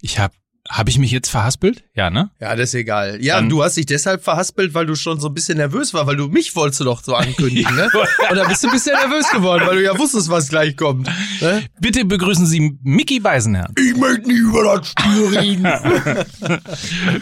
Ich 0.00 0.18
habe, 0.18 0.34
habe 0.68 0.90
ich 0.90 0.98
mich 0.98 1.12
jetzt 1.12 1.28
verhaspelt? 1.28 1.84
Ja, 1.94 2.10
ne? 2.10 2.32
Ja, 2.40 2.56
das 2.56 2.70
ist 2.70 2.74
egal. 2.74 3.22
Ja, 3.22 3.36
Dann- 3.36 3.48
du 3.48 3.62
hast 3.62 3.76
dich 3.76 3.86
deshalb 3.86 4.24
verhaspelt, 4.24 4.74
weil 4.74 4.84
du 4.84 4.96
schon 4.96 5.20
so 5.20 5.28
ein 5.28 5.34
bisschen 5.34 5.58
nervös 5.58 5.94
war, 5.94 6.08
weil 6.08 6.16
du 6.16 6.26
mich 6.26 6.56
wolltest 6.56 6.80
du 6.80 6.84
doch 6.86 7.04
so 7.04 7.14
ankündigen, 7.14 7.72
ne? 7.76 7.88
Und 8.30 8.36
da 8.36 8.48
bist 8.48 8.64
du 8.64 8.66
ein 8.66 8.72
bisschen 8.72 8.96
nervös 8.96 9.30
geworden, 9.30 9.62
weil 9.64 9.76
du 9.76 9.84
ja 9.84 9.96
wusstest, 9.96 10.28
was 10.28 10.48
gleich 10.48 10.76
kommt. 10.76 11.08
Ne? 11.40 11.68
Bitte 11.80 12.04
begrüßen 12.04 12.44
Sie 12.46 12.76
Mickey 12.82 13.20
Beisenherrn. 13.20 13.72
Ich 13.78 13.94
möchte 13.96 14.26
nie 14.26 14.38
über 14.38 14.76
das 14.76 14.88
Spiel 14.88 15.38
reden. 15.38 16.58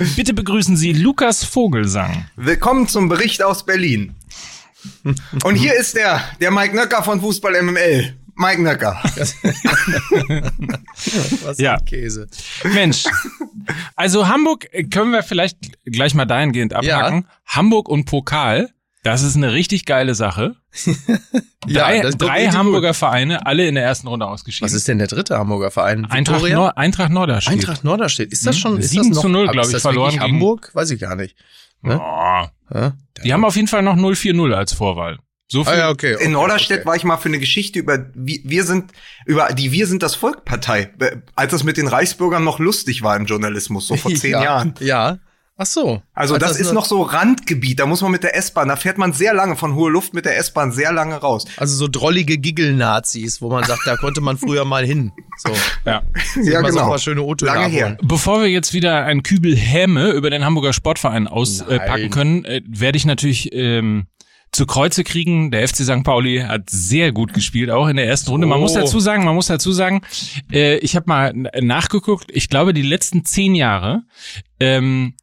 Bitte 0.16 0.32
begrüßen 0.32 0.74
Sie 0.78 0.94
Lukas 0.94 1.44
Vogelsang. 1.44 2.24
Willkommen 2.36 2.88
zum 2.88 3.10
Bericht 3.10 3.42
aus 3.42 3.66
Berlin. 3.66 4.14
Und 5.44 5.54
hier 5.56 5.74
ist 5.74 5.96
der, 5.96 6.20
der 6.40 6.50
Mike 6.50 6.74
Nöcker 6.74 7.02
von 7.02 7.20
Fußball 7.20 7.60
MML. 7.62 8.16
Mike 8.36 8.62
Nöcker. 8.62 9.00
Was 11.44 11.58
Ja. 11.58 11.74
ein 11.76 11.84
Käse. 11.84 12.26
Mensch. 12.64 13.04
Also 13.96 14.28
Hamburg 14.28 14.66
äh, 14.72 14.84
können 14.84 15.12
wir 15.12 15.22
vielleicht 15.22 15.58
gleich 15.84 16.14
mal 16.14 16.24
dahingehend 16.24 16.72
abhaken. 16.74 17.26
Hamburg 17.46 17.88
und 17.88 18.04
Pokal, 18.06 18.70
das 19.02 19.22
ist 19.22 19.36
eine 19.36 19.52
richtig 19.52 19.84
geile 19.86 20.14
Sache. 20.14 20.56
Drei, 21.66 21.96
Ja, 22.02 22.10
drei 22.10 22.46
Hamburger 22.48 22.94
Vereine, 22.94 23.46
alle 23.46 23.66
in 23.66 23.74
der 23.74 23.84
ersten 23.84 24.08
Runde 24.08 24.26
ausgeschieden. 24.26 24.66
Was 24.66 24.72
ist 24.74 24.88
denn 24.88 24.98
der 24.98 25.06
dritte 25.08 25.36
Hamburger 25.38 25.70
Verein? 25.70 26.04
Eintracht? 26.06 26.42
Nor 26.48 26.78
Eintracht 26.78 27.10
Norderstedt. 27.10 27.52
Eintracht 27.54 27.84
Norderstedt. 27.84 28.32
Ist 28.32 28.46
das 28.46 28.56
Hm, 28.56 28.60
schon? 28.60 28.78
Ist 28.78 28.90
7 28.90 29.08
das 29.08 29.16
noch, 29.16 29.22
zu 29.22 29.28
0, 29.28 29.44
aber 29.44 29.52
glaub 29.52 29.66
ist 29.66 29.74
ich, 29.74 29.82
verloren 29.82 30.20
Hamburg? 30.20 30.70
Weiß 30.74 30.90
ich 30.90 31.00
gar 31.00 31.16
nicht. 31.16 31.36
Ne? 31.82 31.98
Oh. 32.00 32.46
Ja? 32.72 32.94
Die 33.24 33.32
haben 33.32 33.44
auf 33.44 33.56
jeden 33.56 33.68
Fall 33.68 33.82
noch 33.82 33.96
0-4-0 33.96 34.52
als 34.52 34.72
Vorwahl. 34.72 35.18
So 35.48 35.64
viel. 35.64 35.72
Ah, 35.72 35.78
ja, 35.78 35.90
okay, 35.90 36.14
okay, 36.14 36.24
in 36.24 36.32
Norderstedt 36.32 36.80
okay. 36.80 36.86
war 36.86 36.96
ich 36.96 37.02
mal 37.02 37.16
für 37.16 37.28
eine 37.28 37.40
Geschichte 37.40 37.80
über 37.80 38.06
wir, 38.14 38.38
wir 38.44 38.62
sind 38.62 38.92
über 39.26 39.48
die 39.48 39.72
wir 39.72 39.88
sind 39.88 40.00
das 40.02 40.14
Volkpartei, 40.14 40.92
als 41.34 41.50
das 41.50 41.64
mit 41.64 41.76
den 41.76 41.88
Reichsbürgern 41.88 42.44
noch 42.44 42.60
lustig 42.60 43.02
war 43.02 43.16
im 43.16 43.26
Journalismus 43.26 43.88
so 43.88 43.96
vor 43.96 44.14
zehn 44.14 44.32
ja, 44.32 44.44
Jahren. 44.44 44.74
Ja. 44.78 45.18
Ach 45.62 45.66
so. 45.66 46.00
Also 46.14 46.34
Als 46.36 46.42
das, 46.42 46.58
ist 46.58 46.72
noch 46.72 46.86
so 46.86 47.02
Randgebiet, 47.02 47.80
da 47.80 47.84
muss 47.84 48.00
man 48.00 48.10
mit 48.10 48.22
der 48.22 48.34
S-Bahn, 48.34 48.68
da 48.68 48.76
fährt 48.76 48.96
man 48.96 49.12
sehr 49.12 49.34
lange 49.34 49.56
von 49.56 49.74
hohe 49.74 49.90
Luft 49.90 50.14
mit 50.14 50.24
der 50.24 50.38
S-Bahn 50.38 50.72
sehr 50.72 50.90
lange 50.90 51.16
raus. 51.16 51.44
Also 51.58 51.76
so 51.76 51.86
drollige 51.86 52.38
Giggle-Nazis, 52.38 53.42
wo 53.42 53.50
man 53.50 53.64
sagt, 53.64 53.82
da 53.84 53.96
konnte 53.96 54.22
man 54.22 54.38
früher 54.38 54.64
mal 54.64 54.86
hin. 54.86 55.12
So. 55.36 55.52
Ja. 55.84 56.00
Ja, 56.36 56.62
mal 56.62 56.72
so 56.72 56.78
ein 56.78 56.84
genau. 56.84 56.88
paar 56.88 56.98
schöne 56.98 57.20
O-Töne 57.20 57.50
Lange 57.52 57.66
her. 57.66 57.98
Bevor 58.02 58.40
wir 58.40 58.48
jetzt 58.48 58.72
wieder 58.72 59.04
ein 59.04 59.22
Kübel 59.22 59.54
Häme 59.54 60.12
über 60.12 60.30
den 60.30 60.46
Hamburger 60.46 60.72
Sportverein 60.72 61.28
auspacken 61.28 62.04
äh, 62.04 62.08
können, 62.08 62.46
äh, 62.46 62.62
werde 62.66 62.96
ich 62.96 63.04
natürlich 63.04 63.52
ähm, 63.52 64.06
zu 64.52 64.64
Kreuze 64.64 65.04
kriegen. 65.04 65.50
Der 65.50 65.68
FC 65.68 65.76
St. 65.84 66.04
Pauli 66.04 66.40
hat 66.40 66.70
sehr 66.70 67.12
gut 67.12 67.34
gespielt, 67.34 67.70
auch 67.70 67.86
in 67.86 67.96
der 67.96 68.06
ersten 68.06 68.30
Runde. 68.30 68.46
Man 68.46 68.58
Oh. 68.58 68.62
muss 68.62 68.72
dazu 68.72 68.98
sagen, 68.98 69.24
man 69.24 69.34
muss 69.34 69.48
dazu 69.48 69.72
sagen, 69.72 70.00
äh, 70.50 70.78
ich 70.78 70.96
habe 70.96 71.04
mal 71.06 71.34
nachgeguckt. 71.60 72.30
Ich 72.32 72.48
glaube, 72.48 72.72
die 72.72 72.80
letzten 72.80 73.26
zehn 73.26 73.54
Jahre 73.54 74.04
ähm, 74.58 75.14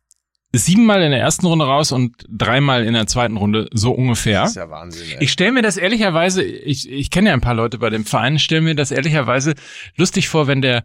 siebenmal 0.66 1.02
in 1.02 1.12
der 1.12 1.20
ersten 1.20 1.46
Runde 1.46 1.66
raus 1.66 1.92
und 1.92 2.14
dreimal 2.30 2.86
in 2.86 2.94
der 2.94 3.08
zweiten 3.08 3.38
Runde, 3.38 3.70
so 3.74 3.92
ungefähr. 3.92 4.42
Das 4.42 4.52
ist 4.52 4.56
ja 4.56 4.70
Wahnsinn. 4.70 5.08
Ey. 5.12 5.24
Ich 5.24 5.32
stelle 5.32 5.52
mir 5.52 5.62
das 5.62 5.78
ehrlicherweise, 5.78 6.44
ich, 6.44 6.90
ich 6.92 7.10
kenne 7.12 7.30
ja 7.30 7.34
ein 7.34 7.42
paar 7.42 7.54
Leute 7.54 7.78
bei 7.78 7.90
dem 7.90 8.06
Verein, 8.06 8.40
stelle 8.40 8.62
mir 8.62 8.76
das 8.76 8.92
ehrlicherweise 8.92 9.56
lustig 9.96 10.30
vor, 10.30 10.48
wenn 10.48 10.62
der, 10.62 10.84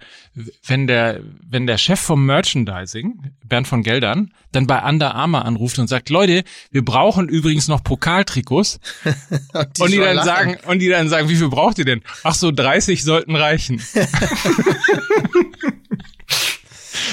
wenn 0.66 0.86
der, 0.86 1.20
wenn 1.48 1.66
der 1.66 1.78
Chef 1.78 2.00
vom 2.00 2.24
Merchandising, 2.26 3.32
Bernd 3.44 3.68
von 3.68 3.82
Geldern, 3.82 4.32
dann 4.52 4.66
bei 4.66 4.82
Under 4.82 5.14
Armour 5.14 5.44
anruft 5.44 5.78
und 5.78 5.88
sagt, 5.88 6.10
Leute, 6.10 6.44
wir 6.70 6.84
brauchen 6.84 7.28
übrigens 7.28 7.68
noch 7.68 7.82
Pokaltrikots. 7.82 8.80
und 9.52 9.78
die 9.78 9.96
schon 9.96 10.04
dann 10.04 10.16
lachen. 10.16 10.26
sagen, 10.26 10.56
und 10.66 10.78
die 10.78 10.88
dann 10.88 11.08
sagen, 11.08 11.28
wie 11.28 11.36
viel 11.36 11.48
braucht 11.48 11.78
ihr 11.78 11.84
denn? 11.84 12.02
Ach 12.22 12.34
so, 12.34 12.50
30 12.50 13.02
sollten 13.02 13.34
reichen. 13.34 13.82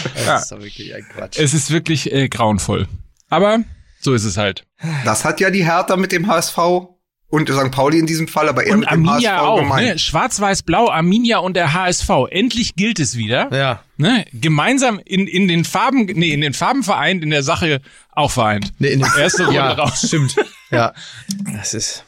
das 0.25 0.43
ist 0.43 0.51
doch 0.51 0.61
wirklich 0.61 0.93
ein 0.95 1.05
Quatsch. 1.13 1.37
Es 1.39 1.53
ist 1.53 1.71
wirklich 1.71 2.11
äh, 2.11 2.27
grauenvoll. 2.29 2.87
Aber 3.29 3.59
so 3.99 4.13
ist 4.13 4.23
es 4.23 4.37
halt. 4.37 4.65
Das 5.05 5.25
hat 5.25 5.39
ja 5.39 5.49
die 5.51 5.65
Hertha 5.65 5.95
mit 5.97 6.11
dem 6.11 6.27
HSV 6.27 6.57
und 7.31 7.47
St. 7.49 7.69
Pauli 7.71 7.99
in 7.99 8.07
diesem 8.07 8.27
Fall, 8.27 8.49
aber 8.49 8.65
eher 8.65 8.73
Und 8.73 8.79
mit 8.79 8.89
dem 8.89 9.07
Arminia 9.07 9.33
HSV 9.35 9.41
auch, 9.43 9.59
gemeint. 9.59 9.87
ne? 9.87 9.99
Schwarz-Weiß-Blau, 9.99 10.89
Arminia 10.89 11.37
und 11.39 11.55
der 11.55 11.73
HSV. 11.73 12.09
Endlich 12.31 12.75
gilt 12.75 12.99
es 12.99 13.17
wieder. 13.17 13.53
ja. 13.55 13.83
Ne? 13.97 14.25
Gemeinsam 14.33 14.99
in, 15.03 15.27
in 15.27 15.47
den 15.49 15.65
Farben, 15.65 16.05
nee, 16.05 16.31
in 16.31 16.39
den 16.41 16.53
Farben 16.53 16.83
vereint, 16.83 17.21
in 17.21 17.29
der 17.31 17.43
Sache 17.43 17.81
auch 18.11 18.31
vereint. 18.31 18.71
Nee, 18.79 18.87
in 18.93 19.01
der 19.01 19.13
Erste 19.17 19.43
Runde 19.47 19.57
ja, 19.57 19.71
raus. 19.73 20.05
Stimmt. 20.07 20.35
Ja. 20.71 20.93
Das 21.53 21.73
ist 21.73 22.05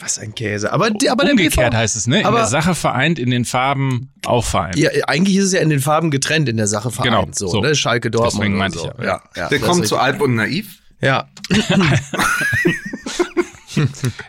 was 0.00 0.18
ein 0.18 0.34
Käse. 0.34 0.72
Aber, 0.72 0.86
aber 0.86 1.24
der 1.24 1.32
Umgekehrt 1.32 1.72
BV, 1.72 1.78
heißt 1.78 1.96
es, 1.96 2.06
ne? 2.06 2.20
In 2.20 2.26
aber- 2.26 2.38
der 2.38 2.46
Sache 2.46 2.74
vereint, 2.74 3.18
in 3.18 3.30
den 3.30 3.44
Farben 3.44 4.12
auch 4.24 4.44
vereint. 4.44 4.76
Ja, 4.76 4.90
eigentlich 5.06 5.36
ist 5.36 5.46
es 5.46 5.52
ja 5.52 5.60
in 5.60 5.70
den 5.70 5.80
Farben 5.80 6.10
getrennt 6.10 6.48
in 6.48 6.56
der 6.56 6.66
Sache 6.66 6.90
vereint. 6.90 7.12
Genau, 7.12 7.28
so, 7.32 7.48
so. 7.48 7.60
Ne? 7.60 7.74
Schalke 7.74 8.10
Dortmund. 8.10 8.34
Deswegen 8.34 8.56
meinte 8.56 8.78
so. 8.78 8.90
ich 8.90 9.04
ja. 9.04 9.04
ja. 9.04 9.22
ja 9.34 9.50
Willkommen 9.50 9.80
das 9.80 9.88
zu 9.88 9.98
Alp 9.98 10.20
und 10.20 10.36
Naiv. 10.36 10.78
Ja. 11.00 11.28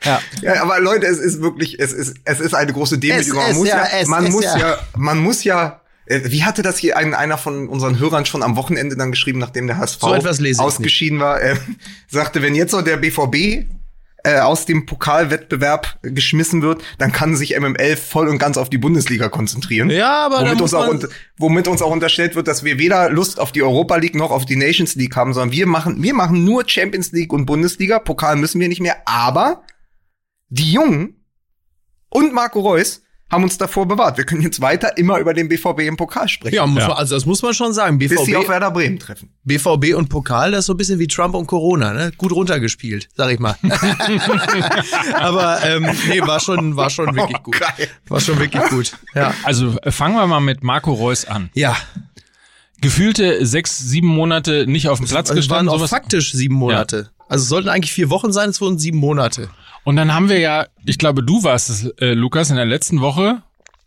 ja. 0.03 0.19
Ja, 0.41 0.61
aber 0.61 0.79
Leute, 0.79 1.05
es 1.05 1.19
ist 1.19 1.41
wirklich, 1.41 1.79
es 1.79 1.93
ist, 1.93 2.17
es 2.25 2.39
ist 2.39 2.53
eine 2.53 2.73
große 2.73 2.97
Demütigung. 2.97 3.41
Man 3.41 3.55
muss 3.55 3.67
ja, 3.67 3.87
ja, 3.99 4.07
man 4.07 4.31
muss 4.31 4.43
ja. 4.43 4.77
man 4.95 5.19
muss 5.19 5.43
ja, 5.43 5.81
wie 6.07 6.43
hatte 6.43 6.61
das 6.63 6.77
hier 6.77 6.97
ein, 6.97 7.13
einer 7.13 7.37
von 7.37 7.69
unseren 7.69 7.99
Hörern 7.99 8.25
schon 8.25 8.43
am 8.43 8.57
Wochenende 8.57 8.97
dann 8.97 9.11
geschrieben, 9.11 9.39
nachdem 9.39 9.67
der 9.67 9.77
HSV 9.77 10.01
So 10.01 10.63
ausgeschieden 10.63 11.19
war, 11.19 11.41
äh, 11.41 11.55
sagte, 12.07 12.41
wenn 12.41 12.55
jetzt 12.55 12.71
so 12.71 12.81
der 12.81 12.97
BVB 12.97 13.67
äh, 14.23 14.39
aus 14.39 14.65
dem 14.65 14.85
Pokalwettbewerb 14.85 15.99
geschmissen 16.01 16.61
wird, 16.61 16.83
dann 16.97 17.11
kann 17.11 17.35
sich 17.35 17.57
MML 17.57 17.95
voll 17.95 18.27
und 18.27 18.39
ganz 18.39 18.57
auf 18.57 18.69
die 18.69 18.77
Bundesliga 18.77 19.29
konzentrieren. 19.29 19.89
Ja, 19.89 20.25
aber 20.25 20.41
womit 20.41 20.61
uns, 20.61 20.73
auch 20.73 20.93
womit 21.37 21.67
uns 21.67 21.81
auch 21.81 21.91
unterstellt 21.91 22.35
wird, 22.35 22.47
dass 22.47 22.63
wir 22.63 22.77
weder 22.79 23.09
Lust 23.09 23.39
auf 23.39 23.51
die 23.51 23.63
Europa 23.63 23.95
League 23.95 24.15
noch 24.15 24.31
auf 24.31 24.45
die 24.45 24.55
Nations 24.55 24.95
League 24.95 25.15
haben, 25.15 25.33
sondern 25.33 25.51
wir 25.51 25.67
machen, 25.67 26.01
wir 26.01 26.13
machen 26.13 26.43
nur 26.43 26.67
Champions 26.67 27.11
League 27.11 27.31
und 27.31 27.45
Bundesliga. 27.45 27.99
Pokal 27.99 28.35
müssen 28.35 28.59
wir 28.59 28.67
nicht 28.67 28.81
mehr, 28.81 28.97
aber 29.05 29.63
die 30.49 30.71
Jungen 30.71 31.23
und 32.09 32.33
Marco 32.33 32.59
Reus 32.59 33.01
haben 33.29 33.43
uns 33.43 33.57
davor 33.57 33.85
bewahrt. 33.87 34.17
Wir 34.17 34.25
können 34.25 34.41
jetzt 34.41 34.61
weiter 34.61 34.97
immer 34.97 35.17
über 35.19 35.33
den 35.33 35.49
BVB 35.49 35.81
im 35.81 35.97
Pokal 35.97 36.29
sprechen. 36.29 36.55
Ja, 36.55 36.65
muss 36.65 36.81
Ja. 36.81 36.87
Man, 36.89 36.97
also 36.97 37.15
das 37.15 37.25
muss 37.25 37.41
man 37.41 37.53
schon 37.53 37.73
sagen. 37.73 37.97
bis 37.97 38.11
sie 38.11 38.35
auf 38.35 38.43
BVB, 38.43 38.49
Werder 38.49 38.71
Bremen 38.71 38.99
treffen. 38.99 39.29
BVB 39.43 39.95
und 39.95 40.07
Pokal, 40.09 40.51
das 40.51 40.59
ist 40.61 40.65
so 40.67 40.73
ein 40.73 40.77
bisschen 40.77 40.99
wie 40.99 41.07
Trump 41.07 41.35
und 41.35 41.45
Corona, 41.47 41.93
ne? 41.93 42.11
Gut 42.17 42.31
runtergespielt, 42.31 43.09
sag 43.15 43.31
ich 43.31 43.39
mal. 43.39 43.55
Aber 45.15 45.63
ähm, 45.63 45.89
nee, 46.07 46.21
war 46.21 46.39
schon, 46.39 46.75
war 46.75 46.89
schon 46.89 47.15
wirklich 47.15 47.43
gut. 47.43 47.59
geil. 47.59 47.89
War 48.07 48.19
schon 48.21 48.39
wirklich 48.39 48.63
gut. 48.69 48.93
Ja. 49.13 49.33
Also 49.43 49.77
äh, 49.81 49.91
fangen 49.91 50.15
wir 50.15 50.25
mal 50.27 50.39
mit 50.39 50.63
Marco 50.63 50.93
Reus 50.93 51.25
an. 51.25 51.49
Ja, 51.53 51.75
Gefühlte 52.79 53.43
sechs, 53.45 53.79
sieben 53.79 54.07
Monate 54.07 54.67
nicht 54.67 54.87
auf 54.87 54.99
dem 54.99 55.07
Platz 55.07 55.31
also 55.31 55.39
es 55.39 55.49
waren 55.49 55.65
gestanden. 55.65 55.69
auch 55.69 55.77
sowas. 55.79 55.89
faktisch 55.89 56.31
sieben 56.33 56.53
Monate. 56.55 57.09
Also 57.29 57.43
es 57.43 57.49
sollten 57.49 57.69
eigentlich 57.69 57.91
vier 57.93 58.09
Wochen 58.09 58.31
sein, 58.31 58.49
es 58.49 58.61
wurden 58.61 58.77
sieben 58.79 58.97
Monate. 58.99 59.49
Und 59.83 59.95
dann 59.95 60.13
haben 60.13 60.29
wir 60.29 60.39
ja, 60.39 60.67
ich 60.85 60.97
glaube, 60.97 61.23
du 61.23 61.43
warst 61.43 61.69
es, 61.69 61.85
äh, 61.99 62.13
Lukas, 62.13 62.49
in 62.49 62.55
der 62.55 62.65
letzten 62.65 63.01
Woche. 63.01 63.41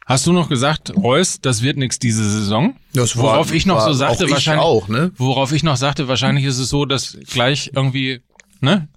Hast 0.07 0.27
du 0.27 0.33
noch 0.33 0.49
gesagt, 0.49 0.93
Reus, 0.97 1.41
das 1.41 1.63
wird 1.63 1.77
nix 1.77 1.99
diese 1.99 2.29
Saison? 2.29 2.75
Das 2.95 3.17
war- 3.17 3.25
worauf 3.25 3.53
ich 3.55 3.65
noch 3.67 3.77
war 3.77 3.87
so 3.87 3.93
sagte, 3.93 4.25
auch 4.25 4.29
ich 4.29 4.33
wahrscheinlich, 4.33 4.65
auch, 4.65 4.89
ne? 4.89 5.13
worauf 5.17 5.53
ich 5.53 5.63
noch 5.63 5.77
sagte, 5.77 6.09
wahrscheinlich 6.09 6.45
ist 6.47 6.59
es 6.59 6.69
so, 6.69 6.85
dass 6.85 7.17
gleich 7.33 7.71
irgendwie, 7.75 8.21
ne, 8.61 8.89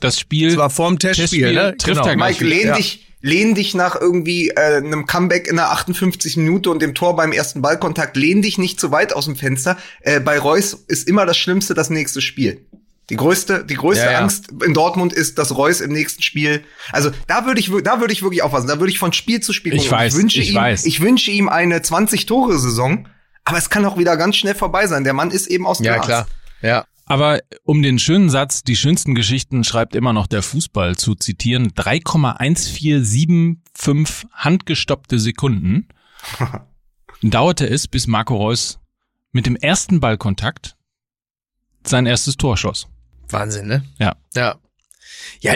das 0.00 0.18
Spiel, 0.18 0.48
Das 0.48 0.56
war 0.56 0.70
vorm 0.70 0.98
Testspiel, 0.98 1.24
Testspiel 1.42 1.52
ne? 1.54 1.76
trifft 1.76 2.04
er 2.06 2.16
gleich 2.16 2.40
Mike, 2.40 2.44
lehn 2.44 2.66
Ja. 2.68 2.76
dich, 2.76 3.06
lehn 3.20 3.54
dich 3.54 3.74
nach 3.74 3.94
irgendwie 4.00 4.48
äh, 4.48 4.78
einem 4.78 5.06
Comeback 5.06 5.46
in 5.46 5.56
der 5.56 5.70
58 5.72 6.36
Minute 6.38 6.70
und 6.70 6.80
dem 6.82 6.94
Tor 6.94 7.14
beim 7.14 7.32
ersten 7.32 7.60
Ballkontakt, 7.62 8.16
lehn 8.16 8.42
dich 8.42 8.56
nicht 8.58 8.80
zu 8.80 8.90
weit 8.90 9.12
aus 9.14 9.26
dem 9.26 9.36
Fenster. 9.36 9.76
Äh, 10.00 10.18
bei 10.20 10.38
Reus 10.38 10.72
ist 10.88 11.06
immer 11.06 11.26
das 11.26 11.36
Schlimmste 11.36 11.74
das 11.74 11.90
nächste 11.90 12.20
Spiel. 12.22 12.66
Die 13.10 13.16
größte, 13.16 13.64
die 13.64 13.74
größte 13.74 14.04
Ja, 14.06 14.12
ja. 14.12 14.18
Angst 14.20 14.48
in 14.64 14.72
Dortmund 14.72 15.12
ist, 15.12 15.38
dass 15.38 15.54
Reus 15.56 15.80
im 15.80 15.92
nächsten 15.92 16.22
Spiel, 16.22 16.64
also 16.92 17.10
da 17.26 17.44
würde 17.44 17.60
ich, 17.60 17.70
da 17.84 18.00
würde 18.00 18.12
ich 18.12 18.22
wirklich 18.22 18.42
aufpassen. 18.42 18.68
Da 18.68 18.78
würde 18.80 18.92
ich 18.92 18.98
von 18.98 19.12
Spiel 19.12 19.40
zu 19.40 19.52
Spiel 19.52 19.74
Ich 19.74 19.82
gucken. 19.84 19.98
weiß, 19.98 20.14
wünsche 20.16 20.40
ich 20.40 20.50
ihm, 20.50 20.56
weiß. 20.56 20.86
ich 20.86 21.00
wünsche 21.00 21.30
ihm 21.30 21.48
eine 21.48 21.82
20 21.82 22.26
Tore 22.26 22.58
Saison, 22.58 23.06
aber 23.44 23.58
es 23.58 23.68
kann 23.68 23.84
auch 23.84 23.98
wieder 23.98 24.16
ganz 24.16 24.36
schnell 24.36 24.54
vorbei 24.54 24.86
sein. 24.86 25.04
Der 25.04 25.12
Mann 25.12 25.30
ist 25.30 25.46
eben 25.48 25.66
aus 25.66 25.80
Ja, 25.80 25.94
Glas. 25.96 26.06
klar. 26.06 26.26
Ja. 26.62 26.84
Aber 27.06 27.40
um 27.64 27.82
den 27.82 27.98
schönen 27.98 28.30
Satz, 28.30 28.62
die 28.62 28.76
schönsten 28.76 29.16
Geschichten 29.16 29.64
schreibt 29.64 29.96
immer 29.96 30.12
noch 30.12 30.28
der 30.28 30.42
Fußball 30.42 30.96
zu 30.96 31.16
zitieren, 31.16 31.72
3,1475 31.72 34.26
handgestoppte 34.32 35.18
Sekunden 35.18 35.88
dauerte 37.22 37.66
es, 37.68 37.88
bis 37.88 38.06
Marco 38.06 38.36
Reus 38.36 38.78
mit 39.32 39.46
dem 39.46 39.56
ersten 39.56 40.00
Ballkontakt 40.00 40.76
sein 41.84 42.06
erstes 42.06 42.36
Tor 42.36 42.56
schoss. 42.56 42.86
Wahnsinn, 43.32 43.66
ne? 43.66 43.82
Ja. 43.98 44.16
Ja. 44.34 44.56
Ja, 45.40 45.54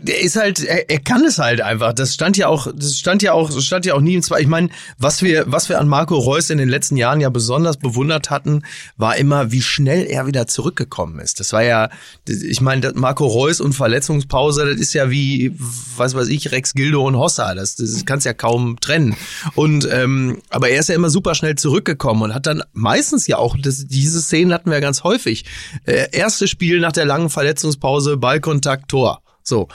der, 0.00 0.20
ist 0.20 0.36
halt, 0.36 0.64
er, 0.64 0.88
er 0.88 1.00
kann 1.00 1.24
es 1.24 1.38
halt 1.38 1.60
einfach. 1.60 1.92
Das 1.92 2.14
stand 2.14 2.36
ja 2.36 2.48
auch, 2.48 2.68
das 2.74 2.96
stand 2.96 3.22
ja 3.22 3.32
auch, 3.32 3.50
das 3.52 3.64
stand 3.64 3.84
ja 3.84 3.94
auch 3.94 4.00
nie 4.00 4.14
im 4.14 4.22
Zwei. 4.22 4.40
Ich 4.40 4.46
meine, 4.46 4.70
was 4.98 5.22
wir, 5.22 5.44
was 5.48 5.68
wir 5.68 5.80
an 5.80 5.88
Marco 5.88 6.16
Reus 6.16 6.48
in 6.48 6.58
den 6.58 6.68
letzten 6.68 6.96
Jahren 6.96 7.20
ja 7.20 7.28
besonders 7.28 7.76
bewundert 7.76 8.30
hatten, 8.30 8.62
war 8.96 9.16
immer, 9.16 9.52
wie 9.52 9.60
schnell 9.60 10.06
er 10.06 10.26
wieder 10.26 10.46
zurückgekommen 10.46 11.18
ist. 11.18 11.40
Das 11.40 11.52
war 11.52 11.62
ja, 11.62 11.90
ich 12.26 12.60
meine, 12.60 12.92
Marco 12.94 13.26
Reus 13.26 13.60
und 13.60 13.74
Verletzungspause, 13.74 14.64
das 14.64 14.80
ist 14.80 14.94
ja 14.94 15.10
wie, 15.10 15.54
was 15.96 16.14
weiß 16.14 16.28
ich, 16.28 16.52
Rex 16.52 16.72
Gildo 16.72 17.06
und 17.06 17.16
Hossa. 17.16 17.54
Das, 17.54 17.76
das 17.76 18.04
kannst 18.06 18.24
ja 18.24 18.32
kaum 18.32 18.80
trennen. 18.80 19.16
Und 19.54 19.86
ähm, 19.90 20.40
aber 20.48 20.70
er 20.70 20.80
ist 20.80 20.88
ja 20.88 20.94
immer 20.94 21.10
super 21.10 21.34
schnell 21.34 21.56
zurückgekommen 21.56 22.22
und 22.22 22.34
hat 22.34 22.46
dann 22.46 22.62
meistens 22.72 23.26
ja 23.26 23.36
auch, 23.36 23.56
das, 23.60 23.86
diese 23.86 24.22
Szenen 24.22 24.52
hatten 24.52 24.70
wir 24.70 24.74
ja 24.74 24.80
ganz 24.80 25.04
häufig. 25.04 25.44
Äh, 25.84 26.08
erstes 26.12 26.50
Spiel 26.50 26.80
nach 26.80 26.92
der 26.92 27.04
langen 27.04 27.30
Verletzungspause, 27.30 28.16
Ballkontakt, 28.16 28.71
Tor. 28.76 29.22
So. 29.42 29.68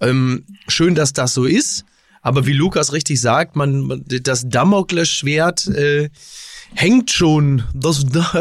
Ähm, 0.00 0.44
schön, 0.68 0.94
dass 0.94 1.12
das 1.12 1.34
so 1.34 1.44
ist. 1.44 1.84
Aber 2.22 2.46
wie 2.46 2.52
Lukas 2.54 2.92
richtig 2.92 3.20
sagt, 3.20 3.54
man, 3.56 4.02
das 4.06 4.48
Damoklesschwert 4.48 5.66
äh, 5.68 6.08
hängt 6.74 7.10
schon, 7.10 7.62
das, 7.74 8.06
Da- 8.06 8.32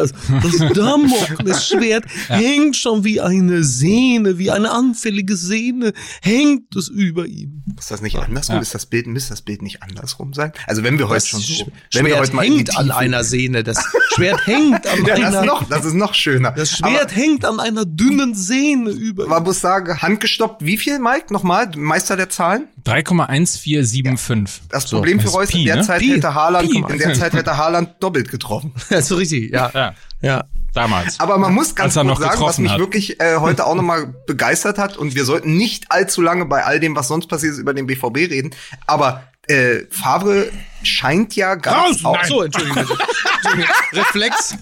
das 0.42 0.74
Damoklesschwert 0.74 2.06
hängt 2.28 2.76
schon 2.78 3.04
wie 3.04 3.20
eine 3.22 3.64
Sehne, 3.64 4.38
wie 4.38 4.52
eine 4.52 4.72
anfällige 4.72 5.36
Sehne, 5.36 5.94
hängt 6.22 6.76
es 6.76 6.88
über 6.88 7.26
ihm. 7.26 7.63
Ist 7.78 7.92
das 7.92 8.02
nicht 8.02 8.18
andersrum? 8.18 8.56
Ja. 8.56 8.62
Ist 8.62 8.74
das 8.76 8.86
Bild, 8.86 9.08
müsste 9.08 9.32
das 9.32 9.42
Bild 9.42 9.62
nicht 9.62 9.84
andersrum 9.84 10.34
sein? 10.34 10.52
Also 10.68 10.84
wenn 10.84 10.98
wir 11.00 11.06
heute 11.08 11.16
Das 11.22 11.28
schon 11.28 11.40
so, 11.42 11.66
wenn 11.94 12.06
wir 12.06 12.12
Schwert 12.14 12.20
heute 12.22 12.36
mal 12.36 12.46
in 12.46 12.54
hängt 12.56 12.78
an 12.78 12.92
einer 12.92 13.24
Sehne, 13.24 13.64
das 13.64 13.84
Schwert 14.16 14.46
hängt 14.46 14.86
an 14.88 15.06
Ja, 15.06 15.16
das 15.16 15.26
einer, 15.26 15.40
ist 15.42 15.46
noch, 15.46 15.70
das 15.70 15.86
ist 15.86 15.94
noch 15.94 16.14
schöner. 16.14 16.52
das 16.52 16.72
Schwert 16.72 17.16
hängt 17.16 17.46
an 17.46 17.60
einer 17.60 17.86
dünnen 17.86 18.36
Sehne 18.36 18.92
über. 18.92 19.24
Aber 19.24 19.36
man 19.36 19.44
muss 19.44 19.62
sagen, 19.62 20.02
handgestoppt, 20.02 20.64
wie 20.66 20.78
viel, 20.78 21.00
Mike? 21.00 21.34
Nochmal, 21.34 21.72
Meister 21.76 22.16
der 22.16 22.30
Zahlen? 22.30 22.68
3,1475. 22.86 24.62
Das 24.70 24.84
So, 24.88 24.98
Problem 24.98 25.20
für 25.20 25.26
das 25.26 25.32
ist 25.34 25.38
Reus, 25.40 25.50
in 25.50 25.56
Pi, 25.60 25.66
der 25.66 25.76
ne? 25.78 25.82
Zeit 25.84 26.00
Pi. 26.00 26.12
hätte 26.14 26.34
Haaland, 26.34 26.70
in 26.74 26.98
der 26.98 27.14
Zeit 27.14 27.34
hätte 27.34 27.58
Haaland 27.58 27.90
doppelt 28.02 28.30
getroffen. 28.30 28.74
Das 28.90 29.00
ist 29.02 29.08
so 29.08 29.16
richtig, 29.16 29.52
ja. 29.52 29.72
Ja. 29.74 29.94
Ja. 30.22 30.44
Damals. 30.74 31.20
Aber 31.20 31.38
man 31.38 31.54
muss 31.54 31.76
ganz 31.76 31.96
kurz 31.96 32.20
sagen, 32.20 32.42
was 32.42 32.58
mich 32.58 32.72
hat. 32.72 32.80
wirklich 32.80 33.20
äh, 33.20 33.38
heute 33.38 33.66
auch 33.66 33.76
nochmal 33.76 34.14
begeistert 34.28 34.78
hat, 34.78 34.98
und 34.98 35.16
wir 35.16 35.26
sollten 35.26 35.56
nicht 35.56 35.92
allzu 35.92 36.22
lange 36.22 36.46
bei 36.46 36.66
all 36.66 36.80
dem, 36.80 36.96
was 36.96 37.08
sonst 37.08 37.28
passiert 37.28 37.54
ist, 37.54 37.60
über 37.60 37.74
den 37.74 37.88
BVB 37.88 38.18
reden, 38.18 38.52
aber 38.88 39.24
äh, 39.48 39.82
Favre 39.90 40.50
scheint 40.86 41.36
ja 41.36 41.56
ganz 41.56 42.04
au- 42.04 42.16
Ach 42.20 42.26
so, 42.26 42.42
Entschuldigung. 42.44 42.78
Entschuldigung. 43.44 43.74
Reflex. 43.94 44.58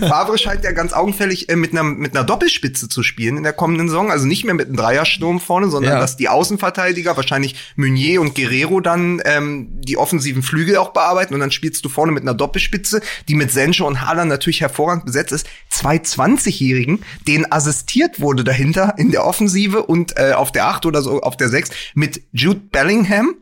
Favre 0.00 0.38
scheint 0.38 0.64
ja 0.64 0.72
ganz 0.72 0.92
augenfällig 0.92 1.48
äh, 1.48 1.56
mit 1.56 1.72
einer 1.72 1.82
mit 1.84 2.14
einer 2.16 2.24
Doppelspitze 2.24 2.88
zu 2.88 3.02
spielen 3.02 3.36
in 3.36 3.42
der 3.42 3.52
kommenden 3.52 3.88
Saison, 3.88 4.10
also 4.10 4.26
nicht 4.26 4.44
mehr 4.44 4.54
mit 4.54 4.66
einem 4.68 4.76
Dreiersturm 4.76 5.40
vorne, 5.40 5.68
sondern 5.70 5.94
Ja. 5.94 6.00
dass 6.00 6.16
die 6.16 6.28
Außenverteidiger 6.28 7.16
wahrscheinlich 7.16 7.56
Meunier 7.76 8.20
und 8.20 8.34
Guerrero 8.34 8.80
dann 8.80 9.20
ähm, 9.24 9.68
die 9.82 9.96
offensiven 9.96 10.42
Flügel 10.42 10.76
auch 10.76 10.92
bearbeiten 10.92 11.34
und 11.34 11.40
dann 11.40 11.50
spielst 11.50 11.84
du 11.84 11.88
vorne 11.88 12.12
mit 12.12 12.22
einer 12.22 12.34
Doppelspitze, 12.34 13.00
die 13.28 13.34
mit 13.34 13.50
Sencho 13.52 13.86
und 13.86 14.00
Haaland 14.02 14.28
natürlich 14.28 14.60
hervorragend 14.60 15.04
besetzt 15.06 15.32
ist. 15.32 15.46
Zwei 15.68 15.96
20-Jährigen, 15.96 17.04
denen 17.28 17.50
assistiert 17.50 18.20
wurde 18.20 18.42
dahinter 18.44 18.94
in 18.98 19.10
der 19.10 19.24
Offensive 19.24 19.82
und 19.84 20.16
äh, 20.16 20.32
auf 20.32 20.50
der 20.52 20.66
8 20.66 20.86
oder 20.86 21.02
so 21.02 21.20
auf 21.20 21.36
der 21.36 21.48
6 21.48 21.70
mit 21.94 22.22
Jude 22.32 22.60
Bellingham 22.60 23.34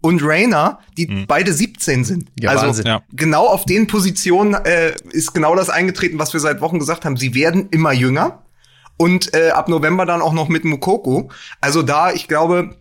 und 0.00 0.22
Rayner, 0.22 0.78
die 0.96 1.24
beide 1.26 1.52
17 1.52 2.04
sind. 2.04 2.30
Ja, 2.38 2.50
also 2.50 2.66
Wahnsinn. 2.66 2.86
Ja. 2.86 3.02
genau 3.12 3.46
auf 3.46 3.64
den 3.64 3.86
Positionen 3.86 4.54
äh, 4.54 4.94
ist 5.10 5.34
genau 5.34 5.56
das 5.56 5.70
eingetreten, 5.70 6.18
was 6.18 6.32
wir 6.32 6.40
seit 6.40 6.60
Wochen 6.60 6.78
gesagt 6.78 7.04
haben. 7.04 7.16
Sie 7.16 7.34
werden 7.34 7.68
immer 7.70 7.92
jünger 7.92 8.42
und 8.96 9.34
äh, 9.34 9.50
ab 9.50 9.68
November 9.68 10.06
dann 10.06 10.22
auch 10.22 10.32
noch 10.32 10.48
mit 10.48 10.64
Mukoko. 10.64 11.30
Also 11.60 11.82
da, 11.82 12.12
ich 12.12 12.28
glaube, 12.28 12.76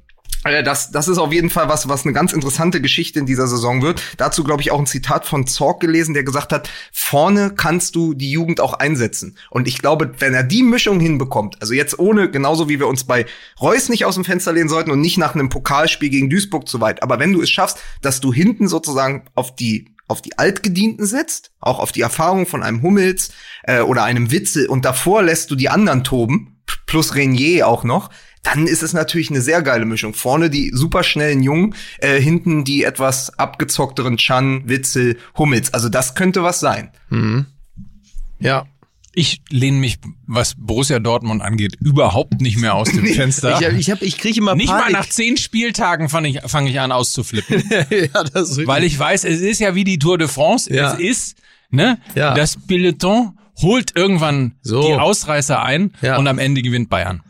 das, 0.63 0.91
das 0.91 1.07
ist 1.07 1.17
auf 1.17 1.33
jeden 1.33 1.49
Fall 1.49 1.69
was, 1.69 1.87
was 1.87 2.05
eine 2.05 2.13
ganz 2.13 2.33
interessante 2.33 2.81
Geschichte 2.81 3.19
in 3.19 3.25
dieser 3.25 3.47
Saison 3.47 3.81
wird. 3.81 4.01
Dazu 4.17 4.43
glaube 4.43 4.61
ich 4.61 4.71
auch 4.71 4.79
ein 4.79 4.85
Zitat 4.85 5.25
von 5.25 5.47
Zorg 5.47 5.79
gelesen, 5.79 6.13
der 6.13 6.23
gesagt 6.23 6.51
hat, 6.53 6.69
vorne 6.91 7.53
kannst 7.55 7.95
du 7.95 8.13
die 8.13 8.31
Jugend 8.31 8.61
auch 8.61 8.73
einsetzen. 8.73 9.37
Und 9.49 9.67
ich 9.67 9.79
glaube, 9.79 10.11
wenn 10.19 10.33
er 10.33 10.43
die 10.43 10.63
Mischung 10.63 10.99
hinbekommt, 10.99 11.61
also 11.61 11.73
jetzt 11.73 11.99
ohne, 11.99 12.29
genauso 12.29 12.69
wie 12.69 12.79
wir 12.79 12.87
uns 12.87 13.03
bei 13.03 13.25
Reus 13.61 13.89
nicht 13.89 14.05
aus 14.05 14.15
dem 14.15 14.25
Fenster 14.25 14.53
lehnen 14.53 14.69
sollten 14.69 14.91
und 14.91 15.01
nicht 15.01 15.17
nach 15.17 15.35
einem 15.35 15.49
Pokalspiel 15.49 16.09
gegen 16.09 16.29
Duisburg 16.29 16.67
zu 16.67 16.81
weit, 16.81 17.03
aber 17.03 17.19
wenn 17.19 17.33
du 17.33 17.41
es 17.41 17.49
schaffst, 17.49 17.79
dass 18.01 18.21
du 18.21 18.33
hinten 18.33 18.67
sozusagen 18.67 19.25
auf 19.35 19.55
die 19.55 19.87
auf 20.09 20.21
die 20.21 20.37
Altgedienten 20.37 21.05
setzt, 21.05 21.51
auch 21.59 21.79
auf 21.79 21.91
die 21.91 21.99
Erfahrung 21.99 22.45
von 22.45 22.63
einem 22.63 22.81
Hummels 22.81 23.31
äh, 23.63 23.81
oder 23.81 24.03
einem 24.03 24.31
Witzel 24.31 24.67
und 24.67 24.85
davor 24.85 25.21
lässt 25.21 25.51
du 25.51 25.55
die 25.55 25.67
anderen 25.67 26.05
toben, 26.05 26.57
plus 26.85 27.15
Renier 27.15 27.67
auch 27.67 27.83
noch, 27.83 28.09
dann 28.53 28.67
ist 28.67 28.83
es 28.83 28.93
natürlich 28.93 29.29
eine 29.29 29.41
sehr 29.41 29.61
geile 29.61 29.85
Mischung. 29.85 30.13
Vorne 30.13 30.49
die 30.49 30.71
superschnellen 30.73 31.43
Jungen, 31.43 31.75
äh, 31.99 32.19
hinten 32.19 32.63
die 32.63 32.83
etwas 32.83 33.37
abgezockteren 33.37 34.17
Chan, 34.17 34.63
Witzel, 34.67 35.17
Hummels. 35.37 35.73
Also 35.73 35.89
das 35.89 36.15
könnte 36.15 36.43
was 36.43 36.59
sein. 36.59 36.91
Ja. 38.39 38.65
Ich 39.13 39.41
lehne 39.49 39.77
mich, 39.79 39.97
was 40.27 40.53
Borussia 40.55 40.99
Dortmund 40.99 41.41
angeht, 41.41 41.75
überhaupt 41.79 42.39
nicht 42.39 42.57
mehr 42.59 42.75
aus 42.75 42.91
dem 42.91 43.03
Fenster. 43.15 43.59
Ich, 43.59 43.65
hab- 43.65 43.73
ich, 43.73 43.89
hab, 43.89 44.01
ich 44.03 44.17
kriege 44.19 44.37
immer 44.39 44.53
nicht 44.53 44.69
mal 44.69 44.79
Panik. 44.81 44.93
nach 44.97 45.09
zehn 45.09 45.37
Spieltagen 45.37 46.07
fange 46.07 46.27
ich, 46.29 46.39
fang 46.45 46.67
ich 46.67 46.79
an 46.79 46.91
auszuflippen. 46.91 47.63
ja, 47.89 48.23
das 48.23 48.51
ist 48.51 48.67
weil 48.67 48.83
ich 48.83 48.97
weiß, 48.99 49.23
es 49.23 49.39
ist 49.41 49.59
ja 49.59 49.73
wie 49.73 49.83
die 49.83 49.97
Tour 49.97 50.19
de 50.19 50.27
France. 50.27 50.71
Ja. 50.71 50.93
Es 50.93 50.99
ist, 50.99 51.37
ne? 51.71 51.97
Ja. 52.13 52.35
Das 52.35 52.57
Peloton 52.67 53.39
holt 53.59 53.95
irgendwann 53.95 54.53
So. 54.61 54.85
die 54.85 54.93
Ausreißer 54.93 55.63
ein 55.63 55.93
Ja. 56.01 56.17
und 56.17 56.27
am 56.27 56.37
Ende 56.37 56.61
gewinnt 56.61 56.89
Bayern. 56.91 57.23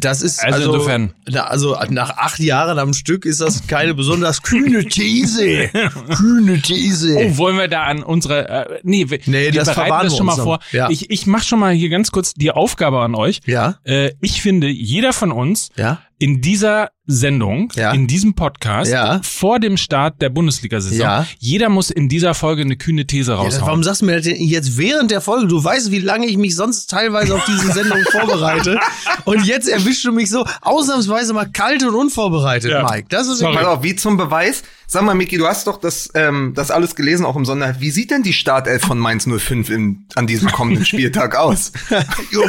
Das 0.00 0.20
ist 0.20 0.44
Also 0.44 0.56
also, 0.58 0.74
insofern. 0.74 1.14
Also 1.34 1.76
nach 1.88 2.18
acht 2.18 2.38
Jahren 2.38 2.78
am 2.78 2.92
Stück 2.92 3.24
ist 3.24 3.40
das 3.40 3.66
keine 3.66 3.94
besonders 3.94 4.42
kühne 4.42 4.84
These. 4.84 5.68
kühne 6.16 6.60
These. 6.60 7.16
Oh, 7.16 7.36
wollen 7.38 7.56
wir 7.56 7.68
da 7.68 7.84
an 7.84 8.02
unsere 8.02 8.48
äh, 8.48 8.80
nee, 8.82 9.08
wir, 9.08 9.20
Nee, 9.24 9.44
wir 9.44 9.52
das 9.52 9.74
bereiten 9.74 10.04
das 10.04 10.16
schon 10.16 10.26
mal 10.26 10.36
vor. 10.36 10.58
Ja. 10.72 10.90
Ich 10.90 11.10
ich 11.10 11.26
mach 11.26 11.42
schon 11.42 11.60
mal 11.60 11.72
hier 11.72 11.88
ganz 11.88 12.10
kurz 12.10 12.34
die 12.34 12.50
Aufgabe 12.50 13.00
an 13.00 13.14
euch. 13.14 13.40
Ja. 13.46 13.78
Äh, 13.84 14.12
ich 14.20 14.42
finde, 14.42 14.68
jeder 14.68 15.14
von 15.14 15.32
uns 15.32 15.70
Ja. 15.76 16.02
In 16.18 16.40
dieser 16.40 16.90
Sendung, 17.10 17.72
Ja. 17.74 17.92
in 17.92 18.06
diesem 18.06 18.34
Podcast, 18.34 18.90
Ja. 18.92 19.20
vor 19.22 19.60
dem 19.60 19.78
Start 19.78 20.20
der 20.20 20.28
Bundesliga-Saison, 20.28 20.98
Ja. 21.00 21.26
jeder 21.38 21.70
muss 21.70 21.90
in 21.90 22.08
dieser 22.10 22.34
Folge 22.34 22.60
eine 22.62 22.76
kühne 22.76 23.06
These 23.06 23.32
raushauen. 23.32 23.66
warum 23.66 23.82
sagst 23.82 24.02
du 24.02 24.06
mir 24.06 24.16
das 24.16 24.24
denn 24.24 24.36
jetzt 24.36 24.76
während 24.76 25.10
der 25.10 25.22
Folge? 25.22 25.46
Du 25.46 25.62
weißt, 25.64 25.90
wie 25.90 26.00
lange 26.00 26.26
ich 26.26 26.36
mich 26.36 26.54
sonst 26.54 26.88
teilweise 26.90 27.34
auf 27.34 27.44
diese 27.46 27.72
Sendung 27.72 27.98
vorbereite. 28.12 28.78
Und 29.24 29.44
jetzt 29.46 29.68
erwischst 29.68 30.04
du 30.04 30.12
mich 30.12 30.28
so 30.28 30.44
ausnahmsweise 30.60 31.32
mal 31.32 31.46
kalt 31.50 31.82
und 31.82 31.94
unvorbereitet, 31.94 32.70
Ja. 32.72 32.82
Mike. 32.82 33.06
Das 33.08 33.26
ist 33.26 33.38
Sorry. 33.38 33.56
Auf, 33.64 33.82
wie 33.82 33.96
zum 33.96 34.18
Beweis. 34.18 34.62
Sag 34.90 35.02
mal, 35.02 35.14
Miki, 35.14 35.36
du 35.36 35.46
hast 35.46 35.66
doch 35.66 35.78
das, 35.78 36.10
ähm, 36.14 36.52
das 36.54 36.70
alles 36.70 36.94
gelesen, 36.94 37.26
auch 37.26 37.36
im 37.36 37.44
Sonder. 37.44 37.76
Wie 37.78 37.90
sieht 37.90 38.10
denn 38.10 38.22
die 38.22 38.32
Startelf 38.32 38.82
von 38.82 38.98
Mainz 38.98 39.26
05 39.26 39.68
im, 39.68 40.06
an 40.14 40.26
diesem 40.26 40.50
kommenden 40.50 40.84
Spieltag 40.86 41.36
aus? 41.36 41.72
ja, 41.90 42.00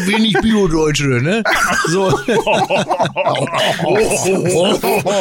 wenig 0.07 0.33
Bio-Deutsche, 0.41 1.07
ne? 1.21 1.43
So. 1.87 2.17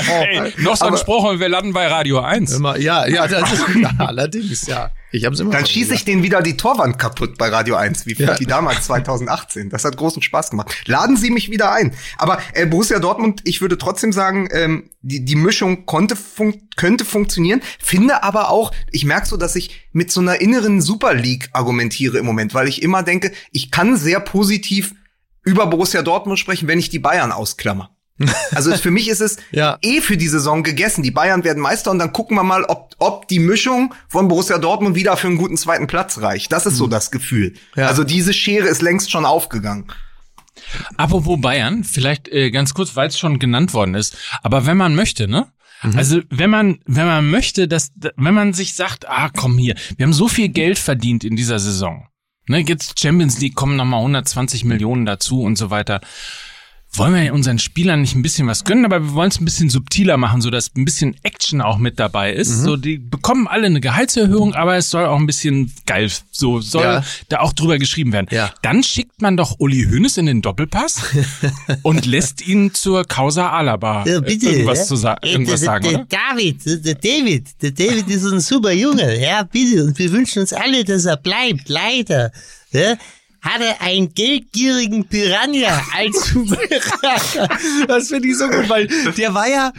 Ey, 0.08 0.52
noch 0.58 0.76
so 0.76 0.86
ein 0.86 0.96
Spruch 0.96 1.24
und 1.30 1.40
wir 1.40 1.48
landen 1.48 1.72
bei 1.72 1.86
Radio 1.86 2.20
1. 2.20 2.52
Immer, 2.52 2.78
ja, 2.78 3.06
ja, 3.06 3.26
das 3.26 3.52
ist, 3.52 3.64
ja, 3.80 3.90
allerdings, 3.98 4.66
ja. 4.66 4.90
Ich 5.10 5.24
hab's 5.24 5.40
immer 5.40 5.52
Dann 5.52 5.64
schieße 5.64 5.94
ich 5.94 6.04
den 6.04 6.22
wieder 6.22 6.42
die 6.42 6.58
Torwand 6.58 6.98
kaputt 6.98 7.38
bei 7.38 7.48
Radio 7.48 7.76
1, 7.76 8.04
wie, 8.06 8.12
Ja. 8.14 8.38
wie 8.38 8.44
damals 8.44 8.84
2018. 8.84 9.70
Das 9.70 9.84
hat 9.84 9.96
großen 9.96 10.20
Spaß 10.20 10.50
gemacht. 10.50 10.70
Laden 10.86 11.16
Sie 11.16 11.30
mich 11.30 11.50
wieder 11.50 11.72
ein. 11.72 11.94
Aber 12.18 12.38
äh, 12.52 12.66
Borussia 12.66 12.98
Dortmund, 12.98 13.40
ich 13.44 13.62
würde 13.62 13.78
trotzdem 13.78 14.12
sagen, 14.12 14.48
ähm, 14.52 14.90
die, 15.00 15.24
die 15.24 15.36
Mischung 15.36 15.86
konnte 15.86 16.14
fun 16.14 16.62
könnte 16.76 17.04
funktionieren. 17.04 17.60
Finde 17.80 18.22
aber 18.22 18.50
auch, 18.50 18.70
ich 18.92 19.04
merke 19.04 19.26
so, 19.26 19.36
dass 19.36 19.56
ich 19.56 19.88
mit 19.92 20.12
so 20.12 20.20
einer 20.20 20.40
inneren 20.40 20.80
Super 20.80 21.14
League 21.14 21.48
argumentiere 21.52 22.18
im 22.18 22.26
Moment, 22.26 22.54
weil 22.54 22.68
ich 22.68 22.82
immer 22.82 23.02
denke, 23.02 23.32
ich 23.50 23.70
kann 23.70 23.96
sehr 23.96 24.20
positiv 24.20 24.94
über 25.42 25.66
Borussia 25.66 26.02
Dortmund 26.02 26.38
sprechen, 26.38 26.68
wenn 26.68 26.78
ich 26.78 26.90
die 26.90 26.98
Bayern 26.98 27.32
ausklammer. 27.32 27.96
Also 28.54 28.74
für 28.76 28.90
mich 28.90 29.08
ist 29.08 29.20
es 29.20 29.36
Ja. 29.52 29.78
eh 29.82 30.00
für 30.00 30.16
die 30.16 30.28
Saison 30.28 30.62
gegessen. 30.62 31.02
Die 31.02 31.10
Bayern 31.10 31.44
werden 31.44 31.60
Meister 31.62 31.90
und 31.90 31.98
dann 31.98 32.12
gucken 32.12 32.36
wir 32.36 32.42
mal, 32.44 32.64
ob, 32.64 32.94
ob 32.98 33.28
die 33.28 33.38
Mischung 33.38 33.94
von 34.08 34.28
Borussia 34.28 34.58
Dortmund 34.58 34.96
wieder 34.96 35.16
für 35.16 35.28
einen 35.28 35.38
guten 35.38 35.56
zweiten 35.56 35.86
Platz 35.86 36.18
reicht. 36.20 36.50
Das 36.52 36.66
ist 36.66 36.76
so 36.76 36.86
das 36.86 37.10
Gefühl. 37.10 37.54
Ja. 37.76 37.86
Also 37.86 38.04
diese 38.04 38.32
Schere 38.32 38.66
ist 38.66 38.82
längst 38.82 39.10
schon 39.10 39.24
aufgegangen. 39.24 39.86
Apropos 40.96 41.40
Bayern, 41.40 41.84
vielleicht 41.84 42.28
äh, 42.28 42.50
ganz 42.50 42.74
kurz, 42.74 42.96
weil 42.96 43.08
es 43.08 43.18
schon 43.18 43.38
genannt 43.38 43.72
worden 43.74 43.94
ist. 43.94 44.16
Aber 44.42 44.66
wenn 44.66 44.76
man 44.76 44.94
möchte, 44.94 45.28
ne? 45.28 45.46
Also 45.94 46.20
wenn 46.28 46.50
man 46.50 46.80
wenn 46.86 47.06
man 47.06 47.30
möchte, 47.30 47.68
dass 47.68 47.92
wenn 48.16 48.34
man 48.34 48.52
sich 48.52 48.74
sagt, 48.74 49.08
ah 49.08 49.30
komm 49.34 49.56
hier, 49.58 49.76
wir 49.96 50.04
haben 50.06 50.12
so 50.12 50.26
viel 50.26 50.48
Geld 50.48 50.76
verdient 50.76 51.22
in 51.22 51.36
dieser 51.36 51.60
Saison, 51.60 52.08
ne? 52.48 52.58
Jetzt 52.58 52.98
Champions 52.98 53.38
League 53.38 53.54
kommen 53.54 53.76
noch 53.76 53.84
mal 53.84 53.98
120 53.98 54.64
Millionen 54.64 55.06
dazu 55.06 55.40
und 55.40 55.56
so 55.56 55.70
weiter. 55.70 56.00
Wollen 56.94 57.14
wir 57.14 57.32
unseren 57.34 57.58
Spielern 57.58 58.00
nicht 58.00 58.16
ein 58.16 58.22
bisschen 58.22 58.48
was 58.48 58.64
gönnen, 58.64 58.84
aber 58.86 59.00
wir 59.00 59.12
wollen 59.14 59.28
es 59.30 59.38
ein 59.40 59.44
bisschen 59.44 59.68
subtiler 59.68 60.16
machen, 60.16 60.40
so 60.40 60.50
dass 60.50 60.74
ein 60.74 60.84
bisschen 60.86 61.14
Action 61.22 61.60
auch 61.60 61.76
mit 61.78 62.00
dabei 62.00 62.32
ist. 62.32 62.48
So, 62.62 62.76
die 62.76 62.96
bekommen 62.98 63.46
alle 63.46 63.66
eine 63.66 63.80
Gehaltserhöhung, 63.80 64.54
aber 64.54 64.76
es 64.76 64.90
soll 64.90 65.04
auch 65.04 65.18
ein 65.18 65.26
bisschen 65.26 65.70
geil, 65.86 66.10
so 66.32 66.60
soll 66.60 66.82
Ja. 66.84 67.04
da 67.28 67.40
auch 67.40 67.52
drüber 67.52 67.78
geschrieben 67.78 68.12
werden. 68.12 68.26
Ja. 68.30 68.52
Dann 68.62 68.82
schickt 68.82 69.20
man 69.20 69.36
doch 69.36 69.56
Uli 69.60 69.84
Hoeneß 69.88 70.16
in 70.16 70.26
den 70.26 70.42
Doppelpass 70.42 71.02
und 71.82 72.06
lässt 72.06 72.46
ihn 72.48 72.72
zur 72.74 73.04
Causa 73.04 73.50
Alaba 73.50 74.04
Ja, 74.06 74.16
äh, 74.16 74.20
bitte. 74.22 74.48
irgendwas, 74.50 74.78
ja. 74.78 74.84
zu 74.86 74.96
sa 74.96 75.14
Äh, 75.22 75.32
irgendwas 75.32 75.60
der, 75.60 75.66
sagen, 75.66 75.84
der 75.84 75.94
oder? 76.00 76.06
David, 76.08 76.84
der 76.84 76.94
David, 76.94 77.46
der 77.62 77.70
David 77.72 78.08
ist 78.08 78.24
ein 78.24 78.40
super 78.40 78.72
Junge, 78.72 79.20
ja, 79.22 79.42
bitte. 79.44 79.84
Und 79.84 79.98
wir 79.98 80.10
wünschen 80.10 80.40
uns 80.40 80.52
alle, 80.54 80.82
dass 80.84 81.04
er 81.04 81.18
bleibt, 81.18 81.68
leider. 81.68 82.32
Ja. 82.72 82.96
Hat 83.40 83.60
er 83.60 83.80
einen 83.80 84.12
geldgierigen 84.14 85.06
Piranha 85.06 85.80
als 85.94 86.34
Berater? 86.34 87.48
Das 87.86 88.08
finde 88.08 88.28
ich 88.28 88.36
so 88.38 88.48
gut, 88.48 88.68
weil 88.68 88.86
der 89.16 89.32
war 89.34 89.48
ja, 89.48 89.72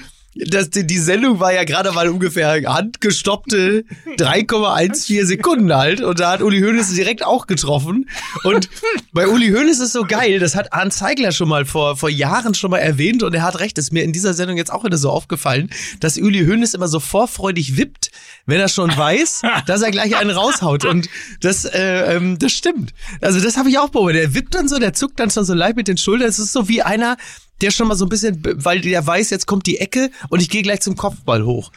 das, 0.48 0.70
die, 0.70 0.86
die 0.86 0.98
Sendung 0.98 1.40
war 1.40 1.54
ja 1.54 1.64
gerade 1.64 1.92
mal 1.92 2.10
ungefähr 2.10 2.62
handgestoppte 2.66 3.84
3,14 4.18 5.26
Sekunden 5.26 5.74
halt 5.74 6.02
und 6.02 6.20
da 6.20 6.32
hat 6.32 6.42
Uli 6.42 6.62
Hoeneß 6.62 6.94
direkt 6.94 7.26
auch 7.26 7.48
getroffen 7.48 8.10
und 8.44 8.70
bei 9.12 9.28
Uli 9.28 9.50
Hoeneß 9.50 9.80
ist 9.80 9.94
so 9.94 10.04
geil, 10.04 10.40
das 10.40 10.56
hat 10.56 10.74
Arndt 10.74 10.94
Zeigler 10.94 11.32
schon 11.32 11.50
mal 11.50 11.66
vor, 11.66 11.98
vor 11.98 12.10
Jahren 12.10 12.54
schon 12.54 12.72
mal 12.72 12.78
erwähnt 12.78 13.24
und 13.24 13.34
er 13.34 13.44
hat 13.44 13.60
recht, 13.60 13.78
ist 13.78 13.92
mir 13.92 14.04
in 14.04 14.14
dieser 14.14 14.34
Sendung 14.34 14.58
jetzt 14.58 14.72
auch 14.72 14.84
wieder 14.84 14.98
so 14.98 15.10
aufgefallen, 15.10 15.70
dass 16.00 16.18
Uli 16.18 16.46
Hoeneß 16.46 16.74
immer 16.74 16.88
so 16.88 17.00
vorfreudig 17.00 17.78
wippt, 17.78 18.12
wenn 18.46 18.60
er 18.60 18.70
schon 18.70 18.96
weiß, 18.96 19.42
dass 19.66 19.82
er 19.82 19.92
gleich 19.92 20.16
einen 20.16 20.32
raushaut 20.32 20.86
und 20.86 21.10
das, 21.42 21.66
äh, 21.66 22.16
ähm, 22.16 22.40
das 22.40 22.52
stimmt. 22.52 22.94
Also 23.22 23.40
das 23.40 23.58
habe 23.58 23.70
ich 23.70 23.78
auch 23.80 23.90
beobachtet. 23.90 24.22
Der 24.22 24.34
wippt 24.34 24.56
dann 24.56 24.68
so, 24.68 24.80
der 24.80 24.94
zuckt 24.94 25.20
dann 25.20 25.30
schon 25.30 25.46
so 25.46 25.54
leicht 25.54 25.76
mit 25.76 25.88
den 25.88 25.98
Schultern. 25.98 26.28
Es 26.28 26.40
ist 26.40 26.54
so 26.54 26.68
wie 26.68 26.82
einer, 26.82 27.18
der 27.62 27.72
schon 27.72 27.88
mal 27.88 27.96
so 27.96 28.06
ein 28.06 28.10
bisschen, 28.10 28.42
weil 28.64 28.82
der 28.82 29.06
weiß, 29.06 29.30
jetzt 29.30 29.46
kommt 29.46 29.66
die 29.68 29.78
Ecke 29.80 30.10
und 30.30 30.42
ich 30.42 30.50
gehe 30.50 30.62
gleich 30.62 30.82
zum 30.82 30.96
Kopfball 30.96 31.44
hoch. 31.46 31.72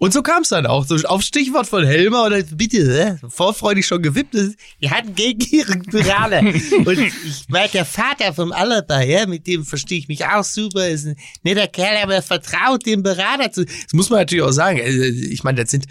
Und 0.00 0.12
so 0.12 0.22
kam 0.22 0.42
es 0.42 0.50
dann 0.50 0.64
auch. 0.64 0.86
So 0.86 0.94
auf 1.08 1.22
Stichwort 1.22 1.66
von 1.66 1.84
Helmer 1.84 2.24
oder 2.26 2.40
bitte, 2.44 2.84
ne? 2.84 3.18
vorfreudig 3.28 3.84
schon 3.84 4.00
gewippt. 4.00 4.32
Das- 4.32 4.52
Er 4.80 4.90
hat 4.92 5.06
einen 5.06 5.16
geldgierigen 5.16 5.82
Piranha. 5.82 6.38
Und 6.84 6.98
ich 7.00 7.48
meine, 7.48 7.68
der 7.70 7.84
Vater 7.84 8.32
vom 8.32 8.52
Alaba, 8.52 9.02
ja, 9.02 9.26
mit 9.26 9.48
dem 9.48 9.64
verstehe 9.64 9.98
ich 9.98 10.06
mich 10.06 10.24
auch 10.24 10.44
super, 10.44 10.88
ist 10.88 11.04
ein 11.06 11.16
netter 11.42 11.66
Kerl, 11.66 11.96
aber 12.00 12.14
er 12.14 12.22
vertraut 12.22 12.86
dem 12.86 13.02
Berater 13.02 13.50
zu. 13.50 13.64
Das 13.64 13.92
muss 13.92 14.08
man 14.08 14.20
natürlich 14.20 14.44
auch 14.44 14.52
sagen. 14.52 14.78
äh, 14.78 15.08
Ich 15.08 15.42
meine, 15.42 15.62
das 15.62 15.72
sind 15.72 15.86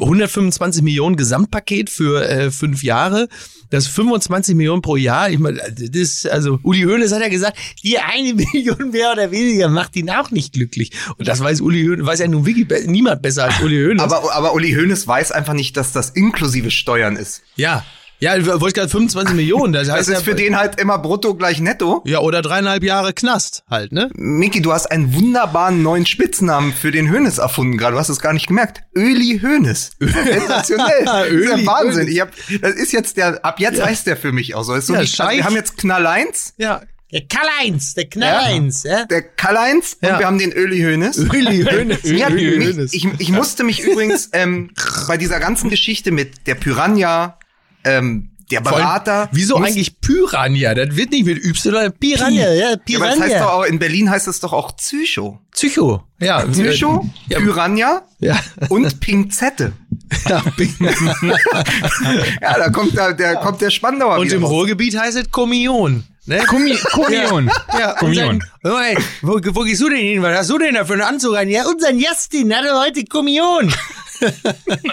125 0.00 0.82
Millionen 0.82 1.16
Gesamtpaket 1.16 1.90
für 1.90 2.28
äh, 2.28 2.50
fünf 2.50 2.82
Jahre. 2.82 3.28
Das 3.70 3.86
25 3.86 4.54
Millionen 4.54 4.82
pro 4.82 4.96
Jahr. 4.96 5.30
Ich 5.30 5.38
meine, 5.38 5.60
das 5.70 6.26
also 6.26 6.58
Uli 6.62 6.82
Hoeneß 6.82 7.12
hat 7.12 7.22
ja 7.22 7.28
gesagt, 7.28 7.56
die 7.82 7.98
eine 7.98 8.34
Million 8.52 8.90
mehr 8.90 9.12
oder 9.12 9.30
weniger 9.30 9.68
macht 9.68 9.96
ihn 9.96 10.10
auch 10.10 10.30
nicht 10.30 10.52
glücklich. 10.52 10.90
Und 11.16 11.26
das 11.26 11.40
weiß 11.40 11.60
Uli 11.62 11.84
Hoeneß, 11.84 12.04
weiß 12.04 12.20
ja 12.20 12.28
nun 12.28 12.44
wirklich 12.44 12.68
be 12.68 12.82
niemand 12.86 13.22
besser 13.22 13.44
als 13.44 13.60
Uli 13.60 13.82
Hoeneß. 13.82 14.02
Aber, 14.02 14.34
aber 14.34 14.54
Uli 14.54 14.72
Hoeneß 14.72 15.06
weiß 15.06 15.32
einfach 15.32 15.54
nicht, 15.54 15.76
dass 15.76 15.92
das 15.92 16.10
inklusive 16.10 16.70
Steuern 16.70 17.16
ist. 17.16 17.42
ja, 17.56 17.84
ja, 18.22 18.46
wollte 18.46 18.66
ich 18.68 18.74
gerade 18.74 18.88
25 18.88 19.34
Millionen. 19.34 19.72
Das 19.72 19.88
Das 19.88 19.96
heißt 19.96 20.08
ist 20.08 20.14
ja, 20.14 20.20
für 20.20 20.34
den 20.34 20.56
halt 20.56 20.80
immer 20.80 20.98
brutto 20.98 21.34
gleich 21.34 21.60
netto. 21.60 22.02
ja 22.06 22.20
oder 22.20 22.40
dreieinhalb 22.40 22.82
Jahre 22.84 23.12
Knast 23.12 23.64
halt, 23.68 23.92
ne? 23.92 24.10
Miki, 24.14 24.62
du 24.62 24.72
hast 24.72 24.86
einen 24.86 25.12
wunderbaren 25.14 25.82
neuen 25.82 26.06
Spitznamen 26.06 26.72
für 26.72 26.90
den 26.92 27.10
Hönes 27.10 27.38
erfunden 27.38 27.76
gerade. 27.76 27.94
Du 27.94 27.98
hast 27.98 28.08
es 28.08 28.20
gar 28.20 28.32
nicht 28.32 28.46
gemerkt. 28.46 28.82
Öli 28.96 29.40
Hönes. 29.42 29.90
Sensationell. 30.00 31.04
das 31.04 31.26
ist 31.26 31.32
Öli 31.32 31.48
ja 31.62 31.66
Wahnsinn. 31.66 32.08
Ich 32.08 32.20
hab, 32.20 32.30
das 32.60 32.74
ist 32.74 32.92
jetzt 32.92 33.16
der, 33.16 33.44
ab 33.44 33.60
jetzt 33.60 33.82
heißt 33.84 34.06
der 34.06 34.16
für 34.16 34.32
mich 34.32 34.54
auch 34.54 34.62
so. 34.62 34.74
Ist 34.74 34.86
so 34.86 34.94
Ja, 34.94 35.02
wie, 35.02 35.06
Scheich. 35.06 35.38
wir 35.38 35.44
haben 35.44 35.56
jetzt 35.56 35.76
Knall 35.78 36.06
1, 36.06 36.54
Ja. 36.58 36.80
Der 37.12 37.26
Karl-Heinz, 37.28 37.92
der 37.92 38.06
Knall-Heinz, 38.08 38.84
ja. 38.84 39.04
der 39.04 39.20
Kall 39.20 39.58
1 39.58 39.98
Ja. 40.00 40.14
und 40.14 40.18
wir 40.20 40.26
haben 40.26 40.38
den 40.38 40.50
Öli 40.52 40.78
Hönes. 40.80 41.18
Öli 41.18 41.62
Hoeneß. 41.70 41.98
Ja, 42.04 42.30
Öli 42.30 42.56
mich, 42.56 42.68
Hoeneß. 42.68 42.94
ich, 42.94 43.06
ich 43.18 43.28
musste 43.30 43.64
mich 43.64 43.80
übrigens 43.80 44.30
ähm, 44.32 44.70
bei 45.08 45.18
dieser 45.18 45.38
ganzen 45.38 45.68
Geschichte 45.68 46.10
mit 46.10 46.46
der 46.46 46.54
Piranha, 46.54 47.38
ähm, 47.84 48.28
der 48.50 48.60
Vor 48.62 48.72
allem, 48.72 48.82
Berater. 48.82 49.28
Wieso 49.32 49.56
eigentlich 49.56 49.98
Piranha? 50.00 50.74
Das 50.74 50.94
wird 50.94 51.10
nicht 51.12 51.24
mit 51.24 51.42
Y, 51.42 51.90
Piranha, 51.98 52.28
Pi. 52.30 52.36
ja, 52.36 52.52
Ja, 52.52 52.72
aber 52.72 53.06
das 53.06 53.20
heißt 53.20 53.20
doch 53.20 53.26
Piranha. 53.38 53.48
auch, 53.48 53.64
in 53.64 53.78
Berlin 53.78 54.10
heißt 54.10 54.28
es 54.28 54.40
doch 54.40 54.52
auch 54.52 54.76
Psycho. 54.76 55.38
Psycho. 55.52 56.02
Ja. 56.20 56.40
Psycho, 56.44 57.08
Ja. 57.28 57.38
Piranha 57.38 58.02
Ja. 58.18 58.38
und 58.68 59.00
Pinzette. 59.00 59.72
ja. 60.28 60.42
Ja, 62.40 62.58
da 62.58 62.68
kommt 62.70 62.96
da, 62.96 63.12
der 63.12 63.36
kommt 63.36 63.60
der 63.60 63.70
Spandauer 63.70 64.18
Und 64.18 64.32
im. 64.32 64.44
Ruhrgebiet 64.44 64.98
heißt 64.98 65.16
es 65.16 65.30
Kommunion. 65.30 66.04
Ne? 66.24 66.38
Kommunion. 66.46 67.50
Ja, 67.76 67.96
Hör 68.00 68.72
mal, 68.72 68.94
wo, 69.22 69.40
wo 69.42 69.60
gehst 69.62 69.80
du 69.80 69.88
denn 69.88 69.98
hin? 69.98 70.22
Was 70.22 70.38
hast 70.38 70.50
du 70.50 70.58
denn 70.58 70.74
da 70.74 70.84
für 70.84 70.92
einen 70.92 71.02
Anzug 71.02 71.36
an? 71.36 71.48
Ja, 71.48 71.64
Unser 71.66 71.92
Justin 71.92 72.54
hatte 72.54 72.78
heute 72.78 73.04
Kommunion. 73.04 73.72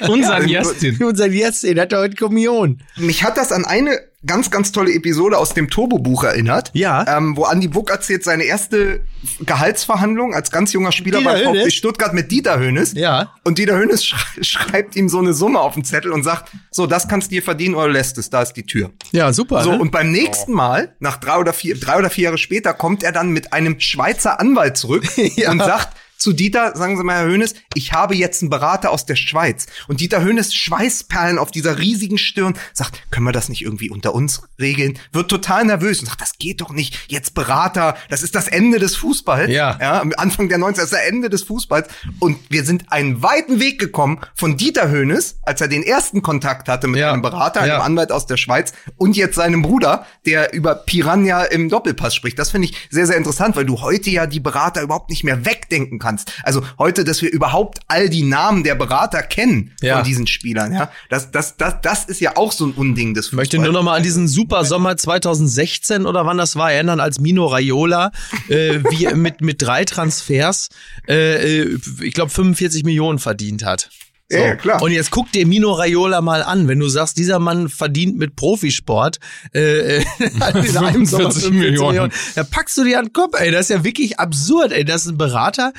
Unser 0.09 0.43
Ja, 0.47 0.61
Justin. 0.63 1.03
unser 1.03 1.27
Justin 1.27 1.79
hat 1.79 1.93
heute 1.93 2.15
Kommunion. 2.15 2.81
Mich 2.97 3.23
hat 3.23 3.37
das 3.37 3.51
an 3.51 3.63
eine 3.65 3.99
ganz, 4.25 4.51
ganz 4.51 4.71
tolle 4.73 4.93
Episode 4.93 5.37
aus 5.37 5.53
dem 5.53 5.69
Turbo-Buch 5.69 6.25
erinnert. 6.25 6.71
Ja. 6.73 7.17
Ähm, 7.17 7.37
wo 7.37 7.45
Andi 7.45 7.69
Buck 7.69 7.89
erzählt 7.89 8.23
seine 8.23 8.43
erste 8.43 9.01
Gehaltsverhandlung 9.39 10.33
als 10.33 10.51
ganz 10.51 10.73
junger 10.73 10.91
Spieler 10.91 11.19
Dieter 11.19 11.31
bei 11.31 11.43
VfB? 11.43 11.71
Stuttgart 11.71 12.13
mit 12.13 12.31
Dieter 12.31 12.59
Hönes. 12.59 12.93
Ja. 12.93 13.33
Und 13.45 13.57
Dieter 13.57 13.77
Hönes 13.77 14.03
sch 14.05 14.15
schreibt 14.41 14.95
ihm 14.97 15.07
so 15.07 15.19
eine 15.19 15.33
Summe 15.33 15.59
auf 15.59 15.75
den 15.75 15.85
Zettel 15.85 16.11
und 16.11 16.23
sagt, 16.23 16.51
so, 16.69 16.85
das 16.85 17.07
kannst 17.07 17.31
du 17.31 17.35
dir 17.35 17.43
verdienen 17.43 17.75
oder 17.75 17.87
lässt 17.87 18.17
es, 18.17 18.29
da 18.29 18.41
ist 18.41 18.53
die 18.53 18.63
Tür. 18.65 18.91
Ja, 19.11 19.31
super. 19.31 19.63
So, 19.63 19.71
ne? 19.71 19.79
und 19.79 19.91
beim 19.91 20.11
nächsten 20.11 20.51
Mal, 20.51 20.95
nach 20.99 21.17
drei 21.17 21.37
oder 21.37 21.53
vier, 21.53 21.79
drei 21.79 21.97
oder 21.97 22.09
vier 22.09 22.25
Jahre 22.25 22.37
später, 22.37 22.73
kommt 22.73 23.03
er 23.03 23.13
dann 23.13 23.29
mit 23.29 23.53
einem 23.53 23.79
Schweizer 23.79 24.39
Anwalt 24.39 24.77
zurück 24.77 25.05
Ja. 25.35 25.51
und 25.51 25.59
sagt 25.59 25.95
zu 26.19 26.33
Dieter, 26.33 26.75
sagen 26.75 26.97
Sie 26.97 27.03
mal, 27.03 27.15
Herr 27.19 27.25
Hönes, 27.27 27.55
ich 27.73 27.93
habe 27.93 28.13
jetzt 28.13 28.41
einen 28.41 28.49
Berater 28.49 28.91
aus 28.91 29.05
der 29.05 29.15
Schweiz. 29.15 29.67
Und 29.87 30.01
Dieter 30.01 30.21
Hönes, 30.21 30.53
Schweißperlen 30.53 31.37
auf 31.39 31.49
dieser 31.49 31.79
riesigen 31.79 32.17
Stirn, 32.17 32.55
sagt, 32.73 33.09
können 33.09 33.25
wir 33.25 33.31
das 33.31 33.47
nicht 33.49 33.61
irgendwie 33.61 33.89
unter 33.89 34.13
uns 34.13 34.41
regeln? 34.59 34.99
Wird 35.13 35.29
total 35.31 35.63
nervös 35.65 35.99
und 36.01 36.07
sagt, 36.07 36.21
das 36.21 36.37
geht 36.37 36.59
doch 36.61 36.71
nicht. 36.71 36.97
Jetzt 37.07 37.33
Berater, 37.33 37.95
das 38.09 38.21
ist 38.21 38.35
das 38.35 38.47
Ende 38.49 38.79
des 38.79 38.97
Fußballs. 38.97 39.49
Ja. 39.49 39.77
ja 39.79 40.01
am 40.01 40.11
Anfang 40.17 40.49
der 40.49 40.59
90er, 40.59 40.75
das 40.75 40.83
ist 40.85 40.93
das 40.93 41.07
Ende 41.07 41.29
des 41.29 41.43
Fußballs. 41.43 41.87
Und 42.19 42.37
wir 42.49 42.65
sind 42.65 42.91
einen 42.91 43.23
weiten 43.23 43.61
Weg 43.61 43.79
gekommen 43.79 44.19
von 44.35 44.57
Dieter 44.57 44.89
Hönes, 44.91 45.39
als 45.43 45.61
er 45.61 45.69
den 45.69 45.83
ersten 45.83 46.21
Kontakt 46.21 46.67
hatte 46.67 46.87
mit 46.87 46.99
Ja. 46.99 47.13
einem 47.13 47.21
Berater, 47.21 47.61
einem 47.61 47.69
Ja. 47.69 47.79
Anwalt 47.81 48.11
aus 48.11 48.25
der 48.25 48.35
Schweiz 48.37 48.73
und 48.97 49.15
jetzt 49.15 49.35
seinem 49.35 49.61
Bruder, 49.61 50.05
der 50.25 50.51
über 50.53 50.75
Piranha 50.75 51.43
im 51.45 51.69
Doppelpass 51.69 52.13
spricht. 52.13 52.37
Das 52.37 52.51
finde 52.51 52.67
ich 52.67 52.75
sehr, 52.89 53.07
sehr 53.07 53.15
interessant, 53.15 53.55
weil 53.55 53.65
du 53.65 53.79
heute 53.81 54.09
ja 54.09 54.27
die 54.27 54.41
Berater 54.41 54.81
überhaupt 54.81 55.09
nicht 55.09 55.23
mehr 55.23 55.45
wegdenken 55.45 55.97
kannst. 55.97 56.08
Also 56.43 56.63
heute, 56.77 57.03
dass 57.03 57.21
wir 57.21 57.31
überhaupt 57.31 57.79
all 57.87 58.09
die 58.09 58.23
Namen 58.23 58.63
der 58.63 58.75
Berater 58.75 59.21
kennen 59.21 59.71
Ja. 59.81 59.97
von 59.97 60.05
diesen 60.05 60.27
Spielern, 60.27 60.73
ja. 60.73 60.91
Das, 61.09 61.31
das, 61.31 61.57
das, 61.57 61.75
das 61.81 62.05
ist 62.05 62.19
ja 62.21 62.35
auch 62.37 62.51
so 62.51 62.65
ein 62.65 62.71
Unding 62.71 63.13
des 63.13 63.27
Ich 63.27 63.33
möchte 63.33 63.57
Fußballs. 63.57 63.73
nur 63.73 63.81
noch 63.81 63.85
mal 63.85 63.95
an 63.97 64.03
diesen 64.03 64.27
super 64.27 64.65
Sommer 64.65 64.97
2016 64.97 66.05
oder 66.05 66.25
wann 66.25 66.37
das 66.37 66.55
war 66.55 66.71
erinnern, 66.71 66.99
als 66.99 67.19
Mino 67.19 67.45
Raiola 67.47 68.11
äh, 68.49 68.79
wie 68.89 69.07
mit 69.15 69.41
mit 69.41 69.61
drei 69.61 69.85
Transfers, 69.85 70.69
äh, 71.07 71.61
äh, 71.61 71.77
ich 72.01 72.13
glaube 72.13 72.31
45 72.31 72.83
Millionen 72.83 73.19
verdient 73.19 73.63
hat. 73.63 73.89
So. 74.31 74.37
Ja, 74.37 74.55
klar. 74.55 74.81
Und 74.81 74.91
jetzt 74.91 75.09
guck 75.11 75.31
dir 75.31 75.47
Mino 75.47 75.71
Raiola 75.71 76.21
mal 76.21 76.43
an, 76.43 76.67
wenn 76.67 76.79
du 76.79 76.87
sagst, 76.87 77.17
dieser 77.17 77.39
Mann 77.39 77.67
verdient 77.67 78.17
mit 78.17 78.35
Profisport 78.35 79.17
äh, 79.53 80.03
in 80.19 80.41
einem 80.41 80.65
Sommer 80.65 80.91
45 80.91 81.49
Millionen. 81.51 82.11
Da 82.35 82.43
packst 82.43 82.77
du 82.77 82.83
dir 82.83 82.99
an 82.99 83.05
den 83.05 83.13
Kopf, 83.13 83.39
ey, 83.39 83.49
das 83.51 83.61
ist 83.61 83.69
ja 83.75 83.83
wirklich 83.83 84.19
absurd, 84.19 84.71
ey, 84.71 84.85
das 84.85 85.05
ist 85.05 85.11
ein 85.13 85.17
Berater 85.17 85.73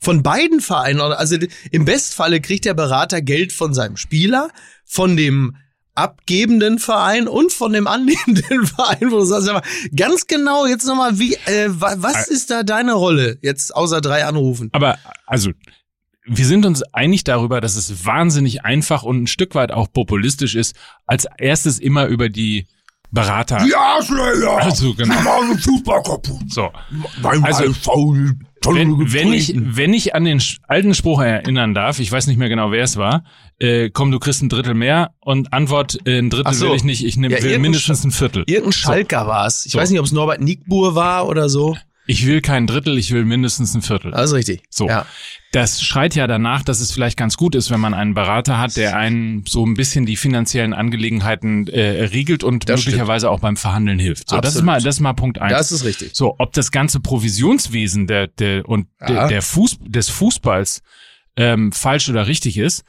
von 0.00 0.22
beiden 0.22 0.60
Vereinen, 0.60 1.00
also 1.00 1.36
im 1.70 1.84
Bestfalle 1.86 2.42
kriegt 2.42 2.66
der 2.66 2.74
Berater 2.74 3.22
Geld 3.22 3.54
von 3.54 3.72
seinem 3.72 3.96
Spieler, 3.96 4.50
von 4.84 5.16
dem 5.16 5.56
abgebenden 5.94 6.78
Verein 6.78 7.26
und 7.28 7.52
von 7.52 7.72
dem 7.72 7.86
annehmenden 7.86 8.66
Verein, 8.76 9.10
wo 9.12 9.20
du 9.20 9.24
sagst, 9.24 9.48
ganz 9.96 10.26
genau 10.26 10.66
jetzt 10.66 10.86
nochmal, 10.86 11.18
wie, 11.18 11.34
äh, 11.46 11.68
wa- 11.68 11.94
was 11.98 12.28
ist 12.28 12.50
da 12.50 12.64
deine 12.64 12.92
Rolle 12.94 13.38
jetzt 13.42 13.74
außer 13.74 14.00
drei 14.00 14.24
Anrufen? 14.26 14.68
Aber 14.72 14.98
also 15.26 15.52
wir 16.26 16.46
sind 16.46 16.64
uns 16.66 16.82
einig 16.92 17.24
darüber, 17.24 17.60
dass 17.60 17.76
es 17.76 18.06
wahnsinnig 18.06 18.64
einfach 18.64 19.02
und 19.02 19.22
ein 19.22 19.26
Stück 19.26 19.54
weit 19.54 19.72
auch 19.72 19.92
populistisch 19.92 20.54
ist, 20.54 20.74
als 21.06 21.26
erstes 21.38 21.78
immer 21.78 22.06
über 22.06 22.28
die 22.28 22.66
Berater. 23.10 23.58
Arschlöcher! 23.76 24.56
Also 24.58 24.92
genau. 24.94 25.14
Machen 25.22 25.56
Fußball 25.58 26.02
kaputt. 26.02 26.42
So. 26.52 26.70
Beim 27.22 27.44
Also, 27.44 27.64
Wenn, 28.66 29.12
wenn 29.12 29.32
ich 29.32 29.52
wenn 29.56 29.92
ich 29.92 30.14
an 30.16 30.24
den 30.24 30.42
alten 30.66 30.94
Spruch 30.94 31.20
erinnern 31.20 31.74
darf, 31.74 32.00
ich 32.00 32.10
weiß 32.10 32.26
nicht 32.26 32.38
mehr 32.38 32.48
genau, 32.48 32.72
wer 32.72 32.82
es 32.82 32.96
war, 32.96 33.22
äh, 33.60 33.90
komm, 33.90 34.10
du 34.10 34.18
kriegst 34.18 34.42
ein 34.42 34.48
Drittel 34.48 34.74
mehr 34.74 35.12
und 35.20 35.52
Antwort, 35.52 35.98
äh, 36.06 36.18
ein 36.18 36.30
Drittel 36.30 36.54
so. 36.54 36.68
will 36.70 36.76
ich 36.76 36.82
nicht, 36.84 37.04
ich 37.04 37.16
nehm, 37.16 37.30
Ja, 37.30 37.40
will 37.42 37.58
mindestens 37.58 38.02
ein 38.04 38.10
Viertel. 38.10 38.42
Irgendein 38.46 38.72
Schalker 38.72 39.26
war's. 39.28 39.64
Ich 39.66 39.72
So. 39.72 39.78
weiß 39.78 39.90
nicht, 39.90 40.00
ob 40.00 40.06
es 40.06 40.12
Norbert 40.12 40.40
Nickbur 40.40 40.94
war 40.96 41.28
oder 41.28 41.48
so. 41.48 41.76
Ich 42.06 42.26
will 42.26 42.40
kein 42.42 42.66
Drittel, 42.66 42.98
ich 42.98 43.12
will 43.12 43.24
mindestens 43.24 43.74
ein 43.74 43.80
Viertel. 43.82 44.12
Also 44.12 44.34
richtig. 44.36 44.62
So. 44.68 44.88
Ja. 44.88 45.06
Das 45.52 45.82
schreit 45.82 46.14
ja 46.14 46.26
danach, 46.26 46.62
dass 46.62 46.80
es 46.80 46.90
vielleicht 46.92 47.16
ganz 47.16 47.36
gut 47.36 47.54
ist, 47.54 47.70
wenn 47.70 47.80
man 47.80 47.94
einen 47.94 48.12
Berater 48.12 48.58
hat, 48.58 48.76
der 48.76 48.96
einen 48.96 49.44
so 49.46 49.64
ein 49.64 49.74
bisschen 49.74 50.04
die 50.04 50.16
finanziellen 50.16 50.74
Angelegenheiten 50.74 51.66
äh, 51.68 52.04
riegelt 52.06 52.44
und 52.44 52.68
Das 52.68 52.84
möglicherweise 52.84 53.30
auch 53.30 53.40
beim 53.40 53.56
Verhandeln 53.56 53.98
hilft. 53.98 54.28
So, 54.30 54.40
das 54.40 54.56
ist 54.56 54.62
mal, 54.62 54.82
das 54.82 54.96
ist 54.96 55.00
mal 55.00 55.12
Punkt 55.14 55.38
eins. 55.40 55.52
Das 55.52 55.72
ist 55.72 55.84
richtig. 55.84 56.10
So, 56.14 56.34
ob 56.38 56.52
das 56.52 56.70
ganze 56.72 57.00
Provisionswesen 57.00 58.06
der, 58.06 58.26
der 58.26 58.68
und 58.68 58.88
Ja. 59.00 59.06
der, 59.06 59.28
der 59.28 59.42
Fuß, 59.42 59.78
des 59.80 60.10
Fußballs 60.10 60.82
ähm, 61.36 61.72
falsch 61.72 62.08
oder 62.08 62.26
richtig 62.26 62.58
ist, 62.58 62.84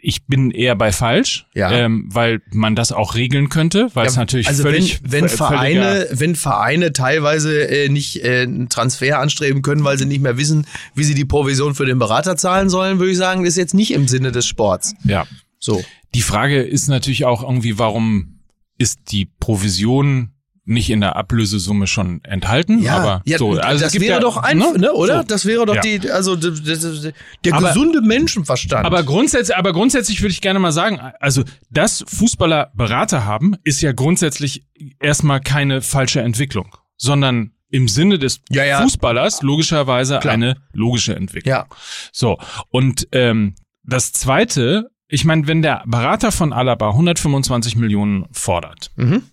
ich 0.00 0.26
bin 0.26 0.50
eher 0.50 0.74
bei 0.76 0.92
falsch, 0.92 1.46
Ja. 1.54 1.70
ähm, 1.72 2.08
weil 2.12 2.40
man 2.52 2.74
das 2.76 2.92
auch 2.92 3.14
regeln 3.14 3.48
könnte, 3.48 3.88
weil 3.94 4.06
es 4.06 4.16
natürlich 4.16 4.48
also 4.48 4.62
völlig 4.62 5.00
wenn, 5.02 5.22
wenn 5.22 5.28
Vereine, 5.28 6.06
wenn 6.12 6.34
Vereine 6.36 6.92
teilweise 6.92 7.66
äh, 7.68 7.88
nicht 7.88 8.22
äh, 8.24 8.42
einen 8.42 8.68
Transfer 8.68 9.18
anstreben 9.20 9.62
können, 9.62 9.84
weil 9.84 9.98
sie 9.98 10.06
nicht 10.06 10.20
mehr 10.22 10.36
wissen, 10.36 10.66
wie 10.94 11.04
sie 11.04 11.14
die 11.14 11.24
Provision 11.24 11.74
für 11.74 11.86
den 11.86 11.98
Berater 11.98 12.36
zahlen 12.36 12.68
sollen, 12.68 12.98
würde 12.98 13.12
ich 13.12 13.18
sagen, 13.18 13.44
ist 13.44 13.56
jetzt 13.56 13.74
nicht 13.74 13.92
im 13.92 14.08
Sinne 14.08 14.32
des 14.32 14.46
Sports. 14.46 14.94
ja. 15.04 15.26
So. 15.58 15.82
Die 16.14 16.20
Frage 16.20 16.62
ist 16.62 16.88
natürlich 16.88 17.24
auch 17.24 17.42
irgendwie, 17.42 17.78
warum 17.78 18.38
ist 18.76 18.98
die 19.12 19.24
Provision 19.40 20.33
nicht 20.66 20.88
in 20.90 21.00
der 21.00 21.16
Ablösesumme 21.16 21.86
schon 21.86 22.22
enthalten? 22.24 22.86
aber 22.88 23.20
ja, 23.24 23.38
so, 23.38 23.52
also 23.52 23.84
das 23.84 23.94
wäre 23.94 24.14
ja, 24.14 24.20
doch 24.20 24.36
einfach, 24.38 24.76
ne, 24.76 24.92
oder? 24.92 25.18
So. 25.18 25.24
Das 25.28 25.44
wäre 25.46 25.66
doch 25.66 25.74
Ja. 25.74 25.80
die, 25.82 26.10
also 26.10 26.36
d- 26.36 26.50
d- 26.52 26.76
d- 26.76 27.12
der 27.44 27.54
Aber- 27.54 27.68
gesunde 27.68 28.00
Menschenverstand. 28.00 28.86
Aber 28.86 29.02
grundsätzlich, 29.02 29.56
aber 29.56 29.72
grundsätzlich 29.72 30.22
würde 30.22 30.32
ich 30.32 30.40
gerne 30.40 30.58
mal 30.58 30.72
sagen, 30.72 30.98
also 31.20 31.42
dass 31.70 32.04
Fußballer 32.08 32.70
Berater 32.74 33.24
haben, 33.24 33.56
ist 33.64 33.80
ja 33.82 33.92
grundsätzlich 33.92 34.64
erstmal 35.00 35.40
keine 35.40 35.82
falsche 35.82 36.20
Entwicklung, 36.22 36.74
sondern 36.96 37.52
im 37.70 37.88
Sinne 37.88 38.18
des 38.18 38.40
Ja, 38.50 38.64
ja. 38.64 38.80
Fußballers 38.82 39.42
logischerweise 39.42 40.18
Klar. 40.20 40.34
eine 40.34 40.56
logische 40.72 41.14
Entwicklung. 41.16 41.50
ja, 41.54 41.66
So, 42.12 42.38
und 42.70 43.08
ähm, 43.12 43.56
das 43.82 44.12
Zweite, 44.12 44.90
ich 45.08 45.24
meine, 45.24 45.46
wenn 45.46 45.60
der 45.60 45.82
Berater 45.86 46.32
von 46.32 46.52
Alaba 46.52 46.90
125 46.90 47.76
Millionen 47.76 48.26
fordert, 48.32 48.92
Mhm. 48.96 49.24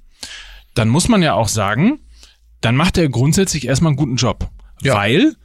Dann 0.74 0.90
muss 0.90 1.08
man 1.08 1.22
ja 1.22 1.34
auch 1.34 1.48
sagen, 1.48 2.00
dann 2.62 2.76
macht 2.76 2.98
er 2.98 3.10
grundsätzlich 3.10 3.68
erstmal 3.68 3.90
einen 3.92 3.98
guten 3.98 4.16
Job. 4.16 4.50
Ja. 4.82 4.96
Weil 4.96 5.36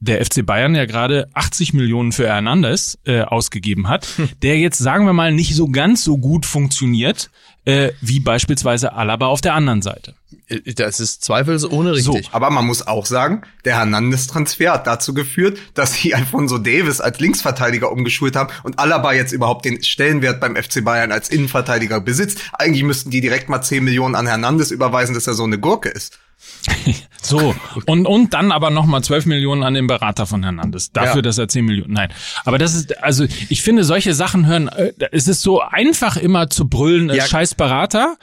der 0.00 0.24
FC 0.24 0.44
Bayern 0.44 0.74
ja 0.74 0.84
gerade 0.84 1.28
80 1.32 1.72
Millionen 1.72 2.12
für 2.12 2.26
Hernandez 2.26 2.98
äh, 3.06 3.22
ausgegeben 3.22 3.88
hat, 3.88 4.06
Hm. 4.16 4.28
der 4.42 4.58
jetzt, 4.58 4.78
sagen 4.78 5.06
wir 5.06 5.12
mal, 5.14 5.32
nicht 5.32 5.54
so 5.54 5.68
ganz 5.68 6.04
so 6.04 6.18
gut 6.18 6.44
funktioniert, 6.44 7.30
äh, 7.64 7.92
wie 8.02 8.20
beispielsweise 8.20 8.92
Alaba 8.92 9.26
auf 9.26 9.40
der 9.40 9.54
anderen 9.54 9.80
Seite. 9.82 10.14
Äh, 10.48 10.74
Das 10.74 11.00
ist 11.00 11.22
zweifelsohne 11.24 11.94
richtig. 11.94 12.28
Aber 12.32 12.50
man 12.50 12.66
muss 12.66 12.86
auch 12.86 13.06
sagen, 13.06 13.42
der 13.64 13.76
Hernandez-Transfer 13.76 14.72
hat 14.72 14.86
dazu 14.86 15.14
geführt, 15.14 15.58
dass 15.74 15.94
sie 15.94 16.14
Alfonso 16.14 16.58
Davis 16.58 17.00
als 17.00 17.20
Linksverteidiger 17.20 17.90
umgeschult 17.90 18.36
haben 18.36 18.52
und 18.62 18.78
Alaba 18.78 19.12
jetzt 19.12 19.32
überhaupt 19.32 19.64
den 19.64 19.82
Stellenwert 19.82 20.40
beim 20.40 20.56
FC 20.56 20.84
Bayern 20.84 21.12
als 21.12 21.28
Innenverteidiger 21.28 22.00
besitzt. 22.00 22.38
Eigentlich 22.52 22.84
müssten 22.84 23.10
die 23.10 23.20
direkt 23.20 23.48
mal 23.48 23.62
10 23.62 23.84
Millionen 23.84 24.14
an 24.14 24.26
Hernandez 24.26 24.70
überweisen, 24.70 25.14
dass 25.14 25.26
er 25.26 25.34
so 25.34 25.44
eine 25.44 25.58
Gurke 25.58 25.88
ist. 25.88 26.18
So, 27.26 27.54
und, 27.86 28.04
und 28.06 28.34
dann 28.34 28.52
aber 28.52 28.68
nochmal 28.68 29.02
12 29.02 29.24
Millionen 29.24 29.62
an 29.62 29.72
den 29.72 29.86
Berater 29.86 30.26
von 30.26 30.42
Hernandez. 30.42 30.92
Dafür, 30.92 31.16
Ja. 31.16 31.22
dass 31.22 31.38
er 31.38 31.48
10 31.48 31.64
Millionen. 31.64 31.94
Nein. 31.94 32.12
Aber 32.44 32.58
das 32.58 32.74
ist, 32.74 33.02
also 33.02 33.24
ich 33.48 33.62
finde, 33.62 33.82
solche 33.84 34.12
Sachen 34.12 34.46
hören, 34.46 34.68
äh, 34.68 34.92
es 35.10 35.26
ist 35.26 35.40
so 35.40 35.62
einfach 35.62 36.18
immer 36.18 36.50
zu 36.50 36.68
brüllen, 36.68 37.08
äh, 37.08 37.16
Ja. 37.16 37.26
scheiß 37.26 37.54
Berater. 37.54 38.18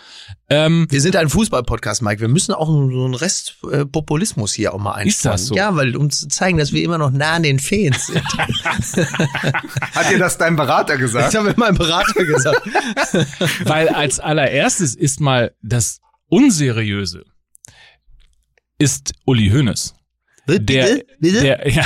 Ähm, 0.52 0.86
Wir 0.92 1.02
sind 1.02 1.16
ein 1.16 1.30
Fußball-Podcast, 1.30 2.04
Mike. 2.04 2.22
Wir 2.22 2.28
müssen 2.28 2.54
auch 2.54 2.68
so 2.68 2.80
einen 3.06 3.16
Rest 3.16 3.56
äh, 3.72 3.86
Populismus 3.86 4.54
hier 4.54 4.72
auch 4.76 4.80
mal 4.80 4.92
einstellen. 4.92 5.34
Ist 5.34 5.42
das 5.46 5.48
so? 5.48 5.56
Ja, 5.56 5.76
weil 5.76 5.96
um 5.96 6.12
zu 6.12 6.28
zeigen, 6.28 6.60
dass 6.60 6.72
wir 6.72 6.84
immer 6.84 7.00
noch 7.00 7.10
nah 7.10 7.32
an 7.32 7.42
den 7.44 7.58
Fans 7.58 8.06
sind. 8.06 8.22
Hat 9.96 10.12
dir 10.12 10.20
das 10.20 10.38
dein 10.38 10.56
Berater 10.56 10.94
Das 10.94 11.02
gesagt? 11.02 11.36
haben 11.36 11.48
wir 11.48 11.56
meinem 11.58 11.78
Berater 11.78 12.24
gesagt. 12.24 12.62
weil 13.66 13.90
als 13.90 14.20
allererstes 14.20 14.94
ist 14.94 15.20
mal 15.22 15.54
das 15.64 16.02
Unseriöse 16.30 17.26
ist 18.82 19.14
Uli 19.26 19.50
Hoeneß. 19.50 19.94
Der, 20.48 21.02
Bitte? 21.20 21.42
Der, 21.42 21.70
ja, 21.72 21.86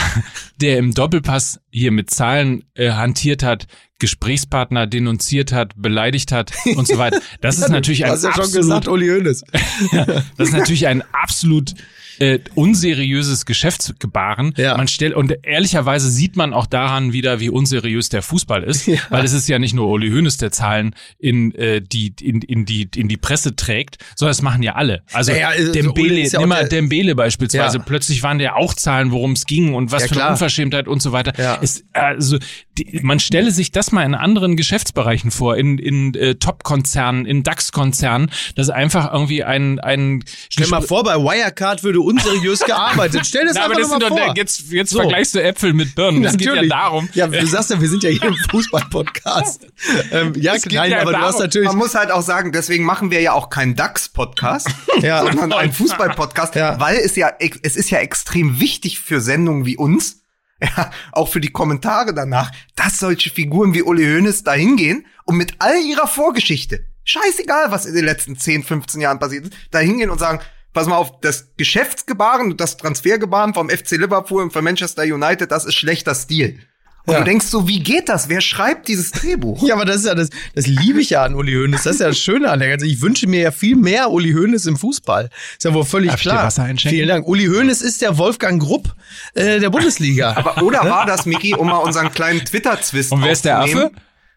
der 0.61 0.77
im 0.77 0.93
Doppelpass 0.93 1.59
hier 1.69 1.91
mit 1.91 2.09
Zahlen 2.09 2.63
äh, 2.73 2.91
hantiert 2.91 3.43
hat, 3.43 3.67
Gesprächspartner 3.99 4.87
denunziert 4.87 5.51
hat, 5.51 5.73
beleidigt 5.75 6.31
hat 6.31 6.53
und 6.75 6.87
so 6.87 6.97
weiter. 6.97 7.19
Das 7.41 7.59
ist 7.59 7.69
natürlich 7.69 7.99
Du 7.99 8.05
ein 8.05 8.11
hast 8.11 8.23
ja 8.23 8.31
schon 8.33 8.43
absolut, 8.43 8.63
gesagt, 8.63 8.87
Uli 8.87 9.07
Hoeneß. 9.07 9.43
das 10.37 10.47
ist 10.47 10.53
natürlich 10.53 10.87
ein 10.87 11.03
absolut 11.11 11.73
äh, 12.19 12.39
unseriöses 12.55 13.45
Geschäftsgebaren. 13.45 14.53
Ja. 14.57 14.75
Man 14.77 14.87
stellt 14.87 15.13
und 15.13 15.33
ehrlicherweise 15.43 16.09
sieht 16.09 16.35
man 16.35 16.53
auch 16.53 16.65
daran 16.65 17.13
wieder, 17.13 17.39
wie 17.39 17.49
unseriös 17.49 18.09
der 18.09 18.21
Fußball 18.21 18.63
ist, 18.63 18.87
weil 19.09 19.23
es 19.25 19.33
ist 19.33 19.47
ja 19.47 19.59
nicht 19.59 19.73
nur 19.73 19.87
Uli 19.87 20.09
Hoeneß, 20.11 20.37
der 20.37 20.51
Zahlen 20.51 20.95
in 21.19 21.53
äh, 21.55 21.81
die 21.81 22.13
in, 22.21 22.41
in 22.41 22.65
die 22.65 22.89
in 22.95 23.07
die 23.07 23.17
Presse 23.17 23.55
trägt, 23.55 23.97
sondern 24.15 24.31
das 24.31 24.41
machen 24.41 24.63
ja 24.63 24.73
alle. 24.75 25.03
Also 25.13 25.31
Naja, 25.31 25.49
also 25.49 25.71
Dembele, 25.71 26.21
ist 26.21 26.33
ja 26.33 26.39
nimm 26.39 26.51
auch 26.51 26.55
mal 26.55 26.61
der- 26.61 26.69
Dembele 26.69 27.15
beispielsweise. 27.15 27.77
Ja. 27.77 27.83
Plötzlich 27.83 28.23
waren 28.23 28.39
der 28.39 28.55
auch 28.55 28.73
Zahlen, 28.73 29.11
worum 29.11 29.31
es 29.33 29.45
ging 29.45 29.73
und 29.73 29.91
was 29.91 30.03
Ja, 30.03 30.07
für 30.09 30.21
eine 30.21 30.31
Unverschämtheit 30.31 30.87
und 30.87 31.01
so 31.01 31.11
weiter. 31.11 31.33
Ja. 31.41 31.59
Es, 31.61 31.83
also 31.93 32.37
die, 32.77 32.99
man 33.03 33.19
stelle 33.19 33.51
sich 33.51 33.71
das 33.71 33.91
mal 33.91 34.03
in 34.03 34.15
anderen 34.15 34.55
Geschäftsbereichen 34.55 35.31
vor, 35.31 35.57
in 35.57 35.77
in 35.77 36.13
äh, 36.15 36.35
Top-Konzernen, 36.35 37.25
in 37.25 37.43
DAX-Konzernen, 37.43 38.31
dass 38.55 38.69
einfach 38.69 39.11
irgendwie 39.13 39.43
ein 39.43 39.79
ein 39.79 40.23
Stell 40.49 40.67
mal 40.67 40.81
vor, 40.81 41.03
bei 41.03 41.15
Wirecard 41.15 41.83
würde 41.83 41.99
unseriös 42.05 42.59
gearbeitet. 42.61 43.25
Stell 43.25 43.45
das 43.45 43.55
Na, 43.55 43.65
aber 43.65 43.75
einfach 43.75 43.89
das 43.99 43.99
mal 43.99 44.09
doch, 44.09 44.17
vor. 44.25 44.33
jetzt, 44.37 44.71
jetzt 44.71 44.91
So. 44.91 44.99
vergleichst 44.99 45.35
du 45.35 45.43
Äpfel 45.43 45.73
mit 45.73 45.95
Birnen. 45.95 46.23
Es 46.23 46.37
geht 46.37 46.47
ja 46.47 46.63
darum. 46.63 47.09
Ja, 47.13 47.27
du 47.27 47.45
sagst 47.45 47.69
ja, 47.71 47.81
wir 47.81 47.89
sind 47.89 48.03
ja 48.03 48.09
hier 48.09 48.23
im 48.23 48.35
Fußball-Podcast. 48.51 49.67
ähm, 50.11 50.33
ja, 50.37 50.53
nein, 50.71 50.91
ja 50.91 51.01
aber 51.01 51.11
du 51.11 51.17
hast 51.19 51.33
darum. 51.33 51.41
natürlich. 51.41 51.67
Man 51.69 51.77
muss 51.77 51.95
halt 51.95 52.11
auch 52.11 52.21
sagen, 52.21 52.51
deswegen 52.51 52.83
machen 52.85 53.11
wir 53.11 53.21
ja 53.21 53.33
auch 53.33 53.49
keinen 53.49 53.75
DAX-Podcast, 53.75 54.69
Ja. 55.01 55.23
sondern 55.23 55.53
einen 55.53 55.73
Fußball-Podcast, 55.73 56.55
Ja. 56.55 56.79
weil 56.79 56.97
es 56.97 57.15
ja, 57.15 57.31
es 57.61 57.75
ist 57.75 57.89
ja 57.89 57.99
extrem 57.99 58.59
wichtig 58.59 58.99
für 58.99 59.21
Sendungen 59.21 59.65
wie 59.65 59.77
uns, 59.77 60.21
ja, 60.61 60.91
auch 61.11 61.27
für 61.29 61.41
die 61.41 61.51
Kommentare 61.51 62.13
danach, 62.13 62.51
dass 62.75 62.99
solche 62.99 63.29
Figuren 63.29 63.73
wie 63.73 63.83
Uli 63.83 64.03
Hoeneß 64.05 64.43
da 64.43 64.53
hingehen 64.53 65.05
und 65.25 65.35
mit 65.35 65.55
all 65.59 65.77
ihrer 65.81 66.07
Vorgeschichte, 66.07 66.85
scheißegal, 67.03 67.71
was 67.71 67.85
in 67.85 67.93
den 67.93 68.05
letzten 68.05 68.37
10, 68.37 68.63
15 68.63 69.01
Jahren 69.01 69.19
passiert 69.19 69.45
ist, 69.47 69.53
da 69.71 69.79
hingehen 69.79 70.09
und 70.09 70.19
sagen, 70.19 70.39
pass 70.75 70.85
mal 70.87 70.97
auf, 70.97 71.19
das 71.21 71.47
Geschäftsgebaren 71.57 72.51
und 72.51 72.61
das 72.61 72.77
Transfergebaren 72.77 73.55
vom 73.55 73.69
FC 73.69 73.91
Liverpool 73.91 74.43
und 74.43 74.53
von 74.53 74.63
Manchester 74.63 75.01
United, 75.03 75.49
das 75.51 75.65
ist 75.65 75.73
schlechter 75.73 76.13
Stil. 76.13 76.59
Und 77.07 77.13
Ja. 77.13 77.19
du 77.19 77.25
denkst 77.25 77.45
so, 77.45 77.67
wie 77.67 77.81
geht 77.81 78.09
das? 78.09 78.29
Wer 78.29 78.41
schreibt 78.41 78.87
dieses 78.87 79.11
Drehbuch? 79.11 79.61
Ja, 79.67 79.75
aber 79.75 79.85
das 79.85 79.97
ist 79.97 80.05
ja 80.07 80.15
das, 80.15 80.29
das 80.55 80.65
liebe 80.65 80.99
ich 80.99 81.11
ja 81.11 81.23
an 81.23 81.35
Uli 81.35 81.53
Hoeneß. 81.53 81.83
Das 81.83 81.95
ist 81.95 82.01
ja 82.01 82.07
das 82.07 82.17
Schöne 82.19 82.49
an 82.49 82.59
der 82.59 82.69
ganzen. 82.69 82.87
Ich 82.87 82.99
wünsche 83.01 83.27
mir 83.27 83.41
ja 83.41 83.51
viel 83.51 83.75
mehr 83.75 84.09
Uli 84.11 84.33
Hoeneß 84.33 84.65
im 84.65 84.75
Fußball. 84.75 85.29
Ist 85.53 85.63
ja 85.63 85.73
wohl 85.73 85.85
völlig 85.85 86.09
Darf 86.11 86.19
ich 86.19 86.23
dir 86.23 86.29
klar. 86.31 86.51
Vielen 86.77 87.07
Dank. 87.07 87.27
Uli 87.27 87.45
Hoeneß 87.45 87.81
ist 87.83 88.01
der 88.01 88.17
Wolfgang 88.17 88.61
Grupp 88.61 88.95
äh, 89.35 89.59
der 89.59 89.69
Bundesliga. 89.69 90.33
Aber 90.35 90.63
oder 90.63 90.79
war 90.89 91.05
das, 91.05 91.25
Miki, 91.27 91.53
um 91.55 91.67
mal 91.67 91.77
unseren 91.77 92.11
kleinen 92.11 92.43
Twitter-Zwist 92.43 93.11
Und 93.11 93.23
wer 93.23 93.31
ist 93.31 93.45
der 93.45 93.59
Affe? 93.59 93.91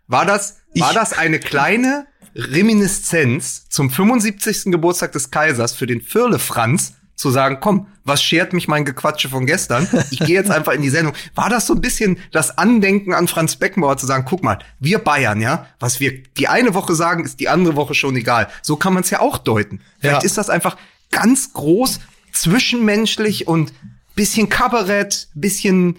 War 0.06 0.26
das, 0.26 0.58
war 0.74 0.92
das 0.92 1.14
eine 1.16 1.38
kleine 1.40 2.06
Reminiszenz 2.38 3.68
zum 3.68 3.90
75. 3.90 4.70
Geburtstag 4.72 5.12
des 5.12 5.30
Kaisers 5.30 5.72
für 5.74 5.86
den 5.86 6.00
Firle 6.00 6.38
Franz, 6.38 6.94
zu 7.16 7.30
sagen, 7.30 7.58
komm, 7.60 7.88
was 8.04 8.22
schert 8.22 8.52
mich 8.52 8.68
mein 8.68 8.84
Gequatsche 8.84 9.28
von 9.28 9.44
gestern? 9.44 9.88
Ich 10.12 10.20
gehe 10.20 10.36
jetzt 10.36 10.52
einfach 10.52 10.72
in 10.72 10.82
die 10.82 10.88
Sendung. 10.88 11.14
War 11.34 11.50
das 11.50 11.66
so 11.66 11.74
ein 11.74 11.80
bisschen 11.80 12.16
das 12.30 12.56
Andenken 12.56 13.12
an 13.12 13.26
Franz 13.26 13.56
Beckenbauer 13.56 13.96
zu 13.96 14.06
sagen, 14.06 14.24
guck 14.24 14.44
mal, 14.44 14.60
wir 14.78 15.00
Bayern, 15.00 15.40
ja, 15.40 15.66
was 15.80 15.98
wir 15.98 16.22
die 16.22 16.46
eine 16.46 16.74
Woche 16.74 16.94
sagen, 16.94 17.24
ist 17.24 17.40
die 17.40 17.48
andere 17.48 17.74
Woche 17.74 17.94
schon 17.94 18.14
egal. 18.14 18.46
So 18.62 18.76
kann 18.76 18.94
man 18.94 19.02
es 19.02 19.10
ja 19.10 19.18
auch 19.18 19.38
deuten. 19.38 19.80
Vielleicht 19.98 20.22
Ja. 20.22 20.26
ist 20.26 20.38
das 20.38 20.48
einfach 20.48 20.76
ganz 21.10 21.52
groß, 21.54 21.98
zwischenmenschlich 22.32 23.48
und 23.48 23.72
bisschen 24.14 24.48
Kabarett, 24.48 25.26
bisschen 25.34 25.96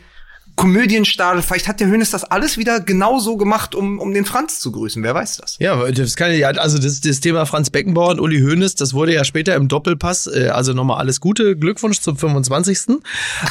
Komödienstadel. 0.60 1.42
Vielleicht 1.42 1.70
hat 1.70 1.80
der 1.80 1.88
Hönes 1.88 2.12
das 2.12 2.26
alles 2.26 2.58
wieder 2.58 2.82
genau 2.82 3.20
so 3.20 3.38
gemacht, 3.38 3.76
um, 3.76 3.98
um 3.98 4.14
den 4.14 4.26
Franz 4.26 4.60
zu 4.60 4.74
grüßen. 4.74 5.02
Wer 5.04 5.16
weiß 5.16 5.38
das? 5.38 5.56
Ja, 5.60 5.90
das 5.90 6.18
kann 6.18 6.34
ja, 6.34 6.50
also 6.50 6.78
das, 6.78 7.00
das 7.00 7.22
Thema 7.22 7.46
Franz 7.46 7.70
Beckenbauer 7.70 8.10
und 8.10 8.20
Uli 8.20 8.42
Hoeneß, 8.42 8.76
das 8.76 8.94
wurde 8.94 9.14
ja 9.14 9.24
später 9.24 9.56
im 9.56 9.70
Doppelpass, 9.70 10.28
äh, 10.28 10.50
also 10.50 10.74
nochmal 10.74 10.98
alles 10.98 11.22
Gute, 11.22 11.56
Glückwunsch 11.56 12.02
zum 12.02 12.18
25. 12.18 13.00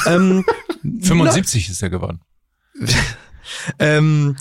ähm, 0.05 0.45
75 1.01 1.71
ist 1.71 1.81
er 1.81 1.89
geworden. 1.89 2.21
ähm, 3.79 4.35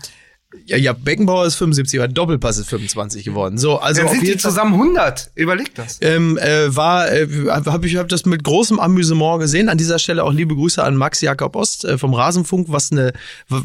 ja, 0.67 0.77
ja, 0.77 0.93
Beckenbauer 0.93 1.47
ist 1.47 1.57
75, 1.57 2.01
aber 2.01 2.09
Doppelpass 2.09 2.59
ist 2.59 2.69
25 2.69 3.25
geworden. 3.25 3.59
So, 3.59 3.79
also 3.79 4.01
Dann 4.01 4.09
auf 4.09 4.15
sind 4.15 4.27
die 4.27 4.37
zusammen 4.37 4.75
100. 4.75 5.31
Überleg 5.35 5.75
das. 5.75 5.99
ähm, 6.01 6.39
äh, 6.39 6.75
war, 6.75 7.11
äh, 7.11 7.27
habe 7.49 7.87
ich 7.87 7.97
hab 7.97 8.09
das 8.09 8.27
mit 8.27 8.45
großem 8.45 8.79
Amüsement 8.79 9.41
gesehen. 9.41 9.69
An 9.69 9.79
dieser 9.79 9.99
Stelle 9.99 10.25
auch 10.25 10.33
liebe 10.33 10.55
Grüße 10.55 10.83
an 10.83 10.97
Max 10.97 11.21
Jakob 11.21 11.57
Ost 11.57 11.85
äh, 11.85 11.99
vom 11.99 12.15
Rasenfunk, 12.15 12.69
was 12.71 12.93
eine, 12.93 13.13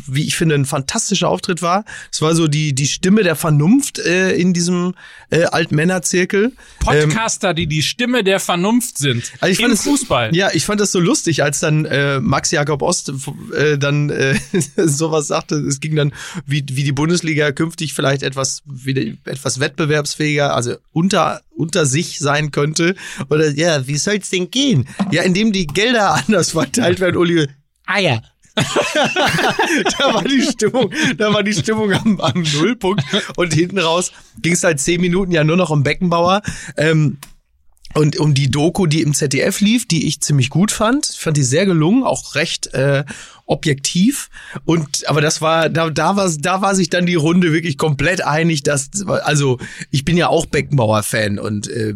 wie 0.07 0.25
ich 0.25 0.35
finde, 0.35 0.55
ein 0.55 0.65
fantastischer 0.65 1.29
Auftritt 1.29 1.61
war. 1.61 1.85
Es 2.11 2.21
war 2.21 2.35
so 2.35 2.47
die 2.47 2.73
die 2.73 2.87
Stimme 2.87 3.23
der 3.23 3.35
Vernunft 3.35 3.99
äh, 3.99 4.31
in 4.35 4.53
diesem 4.53 4.93
äh, 5.29 5.45
Altmännerzirkel. 5.45 6.45
Ähm, 6.45 6.53
Podcaster, 6.79 7.53
die 7.53 7.67
die 7.67 7.81
Stimme 7.81 8.23
der 8.23 8.39
Vernunft 8.39 8.97
sind. 8.97 9.31
also 9.39 9.51
ich 9.51 9.59
Im 9.59 9.65
fand 9.65 9.73
es, 9.73 9.83
Fußball. 9.83 10.35
Ja, 10.35 10.49
ich 10.53 10.65
fand 10.65 10.79
das 10.79 10.91
so 10.91 10.99
lustig, 10.99 11.43
als 11.43 11.59
dann 11.59 11.85
äh, 11.85 12.19
Max 12.19 12.51
Jakob 12.51 12.81
Ost 12.81 13.11
äh, 13.55 13.77
dann 13.77 14.09
äh, 14.09 14.35
sowas 14.77 15.27
sagte. 15.27 15.55
Es 15.55 15.79
ging 15.79 15.95
dann, 15.95 16.13
wie, 16.45 16.63
wie 16.69 16.82
die 16.83 16.91
Bundesliga 16.91 17.51
künftig 17.51 17.93
vielleicht 17.93 18.23
etwas 18.23 18.61
wieder 18.65 19.01
etwas 19.25 19.59
wettbewerbsfähiger, 19.59 20.55
also 20.55 20.75
unter 20.91 21.41
unter 21.55 21.85
sich 21.85 22.19
sein 22.19 22.51
könnte. 22.51 22.95
Oder 23.29 23.51
Ja, 23.51 23.87
wie 23.87 23.97
soll's 23.97 24.29
denn 24.29 24.51
gehen? 24.51 24.87
ja, 25.11 25.23
indem 25.23 25.51
die 25.51 25.67
Gelder 25.67 26.13
anders 26.27 26.51
verteilt 26.51 26.99
werden, 26.99 27.17
Uli. 27.17 27.47
Ah 27.85 27.99
ja. 27.99 28.21
da 28.55 30.13
war 30.13 30.23
die 30.23 30.43
Stimmung, 30.43 30.93
da 31.17 31.33
war 31.33 31.41
die 31.41 31.53
Stimmung 31.53 31.91
am, 31.91 32.19
am 32.21 32.43
Nullpunkt 32.53 33.03
und 33.35 33.51
hinten 33.51 33.79
raus 33.79 34.11
ging 34.43 34.53
es 34.53 34.63
halt 34.63 34.79
zehn 34.79 35.01
Minuten 35.01 35.31
ja 35.31 35.43
nur 35.43 35.57
noch 35.57 35.71
um 35.71 35.81
Beckenbauer. 35.83 36.41
Ähm, 36.77 37.17
und 37.95 38.17
um 38.17 38.33
die 38.33 38.49
Doku, 38.49 38.87
die 38.87 39.01
im 39.01 39.13
ZDF 39.13 39.59
lief, 39.59 39.87
die 39.87 40.07
ich 40.07 40.19
ziemlich 40.21 40.49
gut 40.49 40.71
fand. 40.71 41.09
Ich 41.11 41.19
fand 41.19 41.37
die 41.37 41.43
sehr 41.43 41.65
gelungen, 41.65 42.03
auch 42.03 42.33
recht 42.35 42.73
äh, 42.73 43.03
objektiv. 43.45 44.29
Und 44.65 45.07
aber 45.07 45.21
das 45.21 45.41
war, 45.41 45.69
da, 45.69 45.89
da 45.89 46.15
war 46.15 46.29
da 46.39 46.61
war 46.61 46.75
sich 46.75 46.89
dann 46.89 47.05
die 47.05 47.15
Runde 47.15 47.51
wirklich 47.51 47.77
komplett 47.77 48.23
einig, 48.23 48.63
dass 48.63 48.89
also 49.05 49.59
ich 49.91 50.05
bin 50.05 50.17
ja 50.17 50.27
auch 50.27 50.45
Beckenbauer-Fan 50.45 51.39
und 51.39 51.67
äh, 51.67 51.95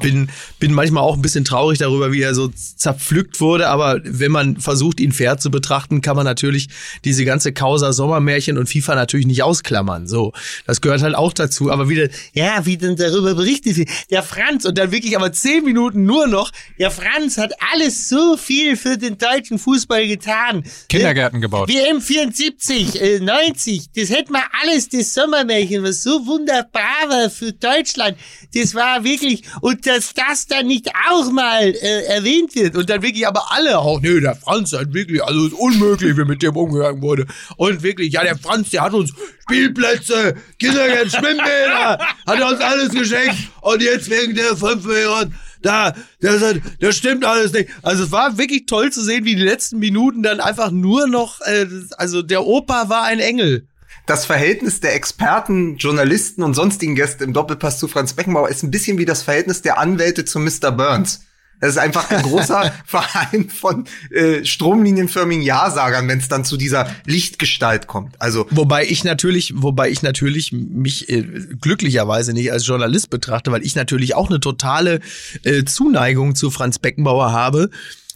bin, 0.00 0.28
bin 0.58 0.72
manchmal 0.72 1.02
auch 1.02 1.14
ein 1.14 1.22
bisschen 1.22 1.44
traurig 1.44 1.78
darüber, 1.78 2.12
wie 2.12 2.22
er 2.22 2.34
so 2.34 2.48
zerpflückt 2.48 3.40
wurde. 3.40 3.68
Aber 3.68 4.00
wenn 4.04 4.32
man 4.32 4.58
versucht, 4.58 5.00
ihn 5.00 5.12
fair 5.12 5.38
zu 5.38 5.50
betrachten, 5.50 6.00
kann 6.00 6.16
man 6.16 6.24
natürlich 6.24 6.68
diese 7.04 7.24
ganze 7.24 7.52
Causa 7.52 7.92
Sommermärchen 7.92 8.58
und 8.58 8.68
FIFA 8.68 8.94
natürlich 8.94 9.26
nicht 9.26 9.42
ausklammern. 9.42 10.06
So, 10.06 10.32
das 10.66 10.80
gehört 10.80 11.02
halt 11.02 11.14
auch 11.14 11.32
dazu. 11.32 11.70
Aber 11.70 11.88
wieder, 11.88 12.08
Ja, 12.32 12.66
wie 12.66 12.76
denn 12.76 12.96
darüber 12.96 13.34
berichtet. 13.34 13.88
Der 14.10 14.22
Franz, 14.22 14.64
und 14.64 14.78
dann 14.78 14.92
wirklich 14.92 15.16
aber 15.16 15.32
zehn 15.32 15.64
Minuten 15.64 16.04
nur 16.04 16.26
noch, 16.26 16.50
der 16.78 16.90
Franz 16.90 17.38
hat 17.38 17.52
alles 17.72 18.08
so 18.08 18.36
viel 18.36 18.76
für 18.76 18.98
den 18.98 19.18
deutschen 19.18 19.58
Fußball 19.58 20.06
getan. 20.06 20.64
Kindergärten 20.88 21.40
gebaut. 21.40 21.68
WM 21.68 22.00
74, 22.00 23.00
äh, 23.00 23.20
90, 23.20 23.92
das 23.94 24.10
hätten 24.10 24.32
wir 24.32 24.44
alles, 24.62 24.88
das 24.88 25.14
Sommermärchen, 25.14 25.82
was 25.82 26.02
so 26.02 26.26
wunderbar 26.26 27.08
war 27.08 27.30
für 27.30 27.52
Deutschland. 27.52 28.16
Das 28.54 28.74
war 28.74 29.04
wirklich, 29.04 29.42
und 29.60 29.86
dass 29.86 30.14
das 30.14 30.46
dann 30.46 30.66
nicht 30.66 30.90
auch 31.08 31.30
mal 31.30 31.62
äh, 31.62 32.04
erwähnt 32.06 32.54
wird. 32.54 32.76
und 32.76 32.88
dann 32.88 33.02
wirklich 33.02 33.26
aber 33.26 33.52
alle 33.52 33.78
auch, 33.78 34.00
nee, 34.00 34.20
der 34.20 34.36
Franz 34.36 34.72
hat 34.72 34.92
wirklich, 34.92 35.22
also 35.22 35.46
ist 35.46 35.54
unmöglich, 35.54 36.16
wie 36.16 36.24
mit 36.24 36.42
dem 36.42 36.56
umgegangen 36.56 37.02
wurde. 37.02 37.26
Und 37.56 37.82
wirklich, 37.82 38.12
ja, 38.12 38.22
der 38.22 38.38
Franz, 38.38 38.70
der 38.70 38.82
hat 38.82 38.94
uns 38.94 39.12
Spielplätze, 39.42 40.34
Kindergärten, 40.58 41.10
Schwimmbäder, 41.10 41.98
hat 42.26 42.40
uns 42.40 42.60
alles 42.60 42.90
geschenkt. 42.90 43.36
Und 43.60 43.82
jetzt 43.82 44.10
wegen 44.10 44.34
der 44.34 44.56
fünf 44.56 44.84
Millionen 44.84 45.34
da, 45.62 45.94
das, 46.20 46.42
das 46.80 46.96
stimmt 46.96 47.24
alles 47.24 47.52
nicht. 47.52 47.70
Also 47.82 48.04
es 48.04 48.12
war 48.12 48.38
wirklich 48.38 48.66
toll 48.66 48.92
zu 48.92 49.02
sehen, 49.02 49.24
wie 49.24 49.36
die 49.36 49.42
letzten 49.42 49.78
Minuten 49.78 50.22
dann 50.22 50.40
einfach 50.40 50.70
nur 50.70 51.06
noch, 51.06 51.40
äh, 51.42 51.66
also 51.96 52.22
der 52.22 52.46
Opa 52.46 52.88
war 52.88 53.04
ein 53.04 53.20
Engel. 53.20 53.68
Das 54.06 54.24
Verhältnis 54.24 54.80
der 54.80 54.94
Experten, 54.94 55.76
Journalisten 55.78 56.44
und 56.44 56.54
sonstigen 56.54 56.94
Gäste 56.94 57.24
im 57.24 57.32
Doppelpass 57.32 57.78
zu 57.78 57.88
Franz 57.88 58.12
Beckenbauer 58.12 58.48
ist 58.48 58.62
ein 58.62 58.70
bisschen 58.70 58.98
wie 58.98 59.04
das 59.04 59.22
Verhältnis 59.22 59.62
der 59.62 59.78
Anwälte 59.78 60.24
zu 60.24 60.38
Mr. 60.38 60.70
Burns. 60.70 61.24
Das 61.60 61.70
ist 61.70 61.78
einfach 61.78 62.10
ein 62.10 62.22
großer 62.22 62.72
Verein 62.84 63.48
von 63.48 63.84
äh, 64.10 64.44
stromlinienförmigen 64.44 65.42
Ja-Sagern, 65.42 66.08
wenn 66.08 66.18
es 66.18 66.28
dann 66.28 66.44
zu 66.44 66.56
dieser 66.56 66.90
Lichtgestalt 67.06 67.86
kommt. 67.86 68.20
Also 68.20 68.46
Wobei 68.50 68.84
ich 68.84 69.04
natürlich, 69.04 69.54
wobei 69.56 69.90
ich 69.90 70.02
natürlich 70.02 70.52
mich 70.52 71.08
äh, 71.08 71.22
glücklicherweise 71.60 72.32
nicht 72.32 72.52
als 72.52 72.66
Journalist 72.66 73.10
betrachte, 73.10 73.52
weil 73.52 73.64
ich 73.64 73.74
natürlich 73.74 74.14
auch 74.14 74.28
eine 74.28 74.40
totale 74.40 75.00
äh, 75.44 75.64
Zuneigung 75.64 76.34
zu 76.34 76.50
Franz 76.50 76.78
Beckenbauer 76.78 77.32
habe. 77.32 77.70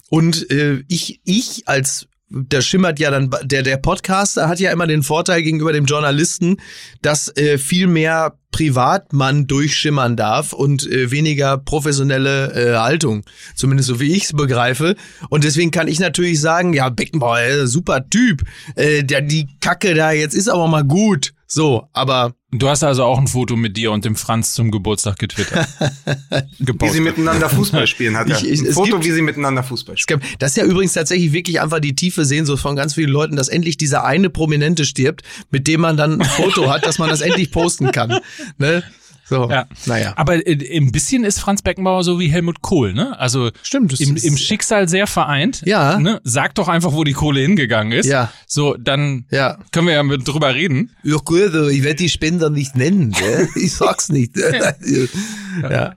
Und 0.09 0.49
äh, 0.51 0.83
ich, 0.87 1.21
ich 1.23 1.67
als 1.67 2.07
der 2.31 2.61
schimmert 2.61 2.99
ja 2.99 3.11
dann, 3.11 3.29
der, 3.43 3.61
der 3.61 3.77
Podcaster 3.77 4.47
hat 4.47 4.59
ja 4.59 4.71
immer 4.71 4.87
den 4.87 5.03
Vorteil 5.03 5.43
gegenüber 5.43 5.73
dem 5.73 5.85
Journalisten, 5.85 6.57
dass 7.01 7.35
äh, 7.35 7.57
viel 7.57 7.87
mehr 7.87 8.37
privat 8.51 9.13
man 9.13 9.47
durchschimmern 9.47 10.15
darf 10.15 10.53
und 10.53 10.89
äh, 10.89 11.11
weniger 11.11 11.57
professionelle 11.57 12.53
äh, 12.53 12.77
Haltung. 12.77 13.23
Zumindest 13.55 13.87
so 13.87 13.99
wie 13.99 14.13
ich 14.13 14.25
es 14.25 14.33
begreife. 14.33 14.95
Und 15.29 15.43
deswegen 15.43 15.71
kann 15.71 15.87
ich 15.87 15.99
natürlich 15.99 16.39
sagen, 16.39 16.73
ja, 16.73 16.89
Beckenbauer, 16.89 17.39
äh, 17.39 17.67
super 17.67 18.07
Typ. 18.09 18.43
Äh, 18.75 19.03
der, 19.03 19.21
die 19.21 19.47
Kacke 19.59 19.93
da 19.93 20.11
jetzt 20.11 20.33
ist 20.33 20.49
aber 20.49 20.67
mal 20.67 20.83
gut. 20.83 21.33
So, 21.53 21.89
aber 21.91 22.33
Du 22.53 22.67
hast 22.69 22.81
also 22.83 23.03
auch 23.03 23.17
ein 23.17 23.27
Foto 23.27 23.55
mit 23.57 23.75
dir 23.75 23.91
und 23.91 24.03
dem 24.05 24.15
Franz 24.15 24.53
zum 24.53 24.71
Geburtstag 24.71 25.17
getwittert. 25.19 25.67
wie 26.59 26.89
sie 26.89 26.99
miteinander 27.01 27.49
Fußball 27.49 27.87
spielen, 27.87 28.15
hat 28.17 28.29
er. 28.29 28.37
Ich- 28.37 28.47
ich- 28.49 28.61
ein 28.61 28.73
Foto, 28.73 28.91
gibt- 28.93 29.05
wie 29.05 29.11
sie 29.11 29.21
miteinander 29.21 29.63
Fußball 29.63 29.97
spielen. 29.97 30.19
gab, 30.21 30.39
das 30.39 30.51
ist 30.51 30.57
ja 30.57 30.63
übrigens 30.65 30.93
tatsächlich 30.93 31.33
wirklich 31.33 31.59
einfach 31.61 31.79
die 31.79 31.93
tiefe 31.95 32.23
Sehnsucht 32.25 32.61
von 32.61 32.75
ganz 32.77 32.93
vielen 32.93 33.09
Leuten, 33.09 33.35
dass 33.35 33.49
endlich 33.49 33.75
dieser 33.77 34.03
eine 34.05 34.29
Prominente 34.29 34.85
stirbt, 34.85 35.23
mit 35.49 35.67
dem 35.67 35.81
man 35.81 35.97
dann 35.97 36.21
ein 36.21 36.27
Foto 36.27 36.69
hat, 36.69 36.85
dass 36.85 36.99
man 36.99 37.09
das 37.09 37.19
endlich 37.21 37.51
posten 37.51 37.91
kann. 37.91 38.19
Ne? 38.57 38.83
So, 39.31 39.49
Ja. 39.49 39.65
naja. 39.85 40.11
Aber 40.17 40.45
äh, 40.45 40.77
ein 40.77 40.91
bisschen 40.91 41.23
ist 41.23 41.39
Franz 41.39 41.61
Beckenbauer 41.61 42.03
so 42.03 42.19
wie 42.19 42.27
Helmut 42.27 42.61
Kohl, 42.61 42.93
ne? 42.93 43.17
Also 43.17 43.49
Stimmt, 43.63 43.93
das 43.93 44.01
im, 44.01 44.17
ist- 44.17 44.25
im 44.25 44.35
Schicksal 44.35 44.89
sehr 44.89 45.07
vereint. 45.07 45.61
Ja. 45.65 45.97
Ne? 45.99 46.19
Sag 46.25 46.53
doch 46.55 46.67
einfach, 46.67 46.91
wo 46.91 47.05
die 47.05 47.13
Kohle 47.13 47.39
hingegangen 47.39 47.93
ist. 47.93 48.07
Ja. 48.07 48.31
So, 48.45 48.75
dann 48.77 49.25
Ja. 49.31 49.57
können 49.71 49.87
wir 49.87 49.93
ja 49.93 50.03
mit 50.03 50.27
drüber 50.27 50.53
reden. 50.53 50.91
Ja 51.03 51.15
gut, 51.23 51.55
aber 51.55 51.69
ich 51.69 51.81
werde 51.83 51.95
die 51.95 52.09
Spender 52.09 52.49
nicht 52.49 52.75
nennen. 52.75 53.11
Gell? 53.11 53.47
Ich 53.55 53.73
sag's 53.73 54.09
nicht. 54.09 54.35
ja. 55.69 55.93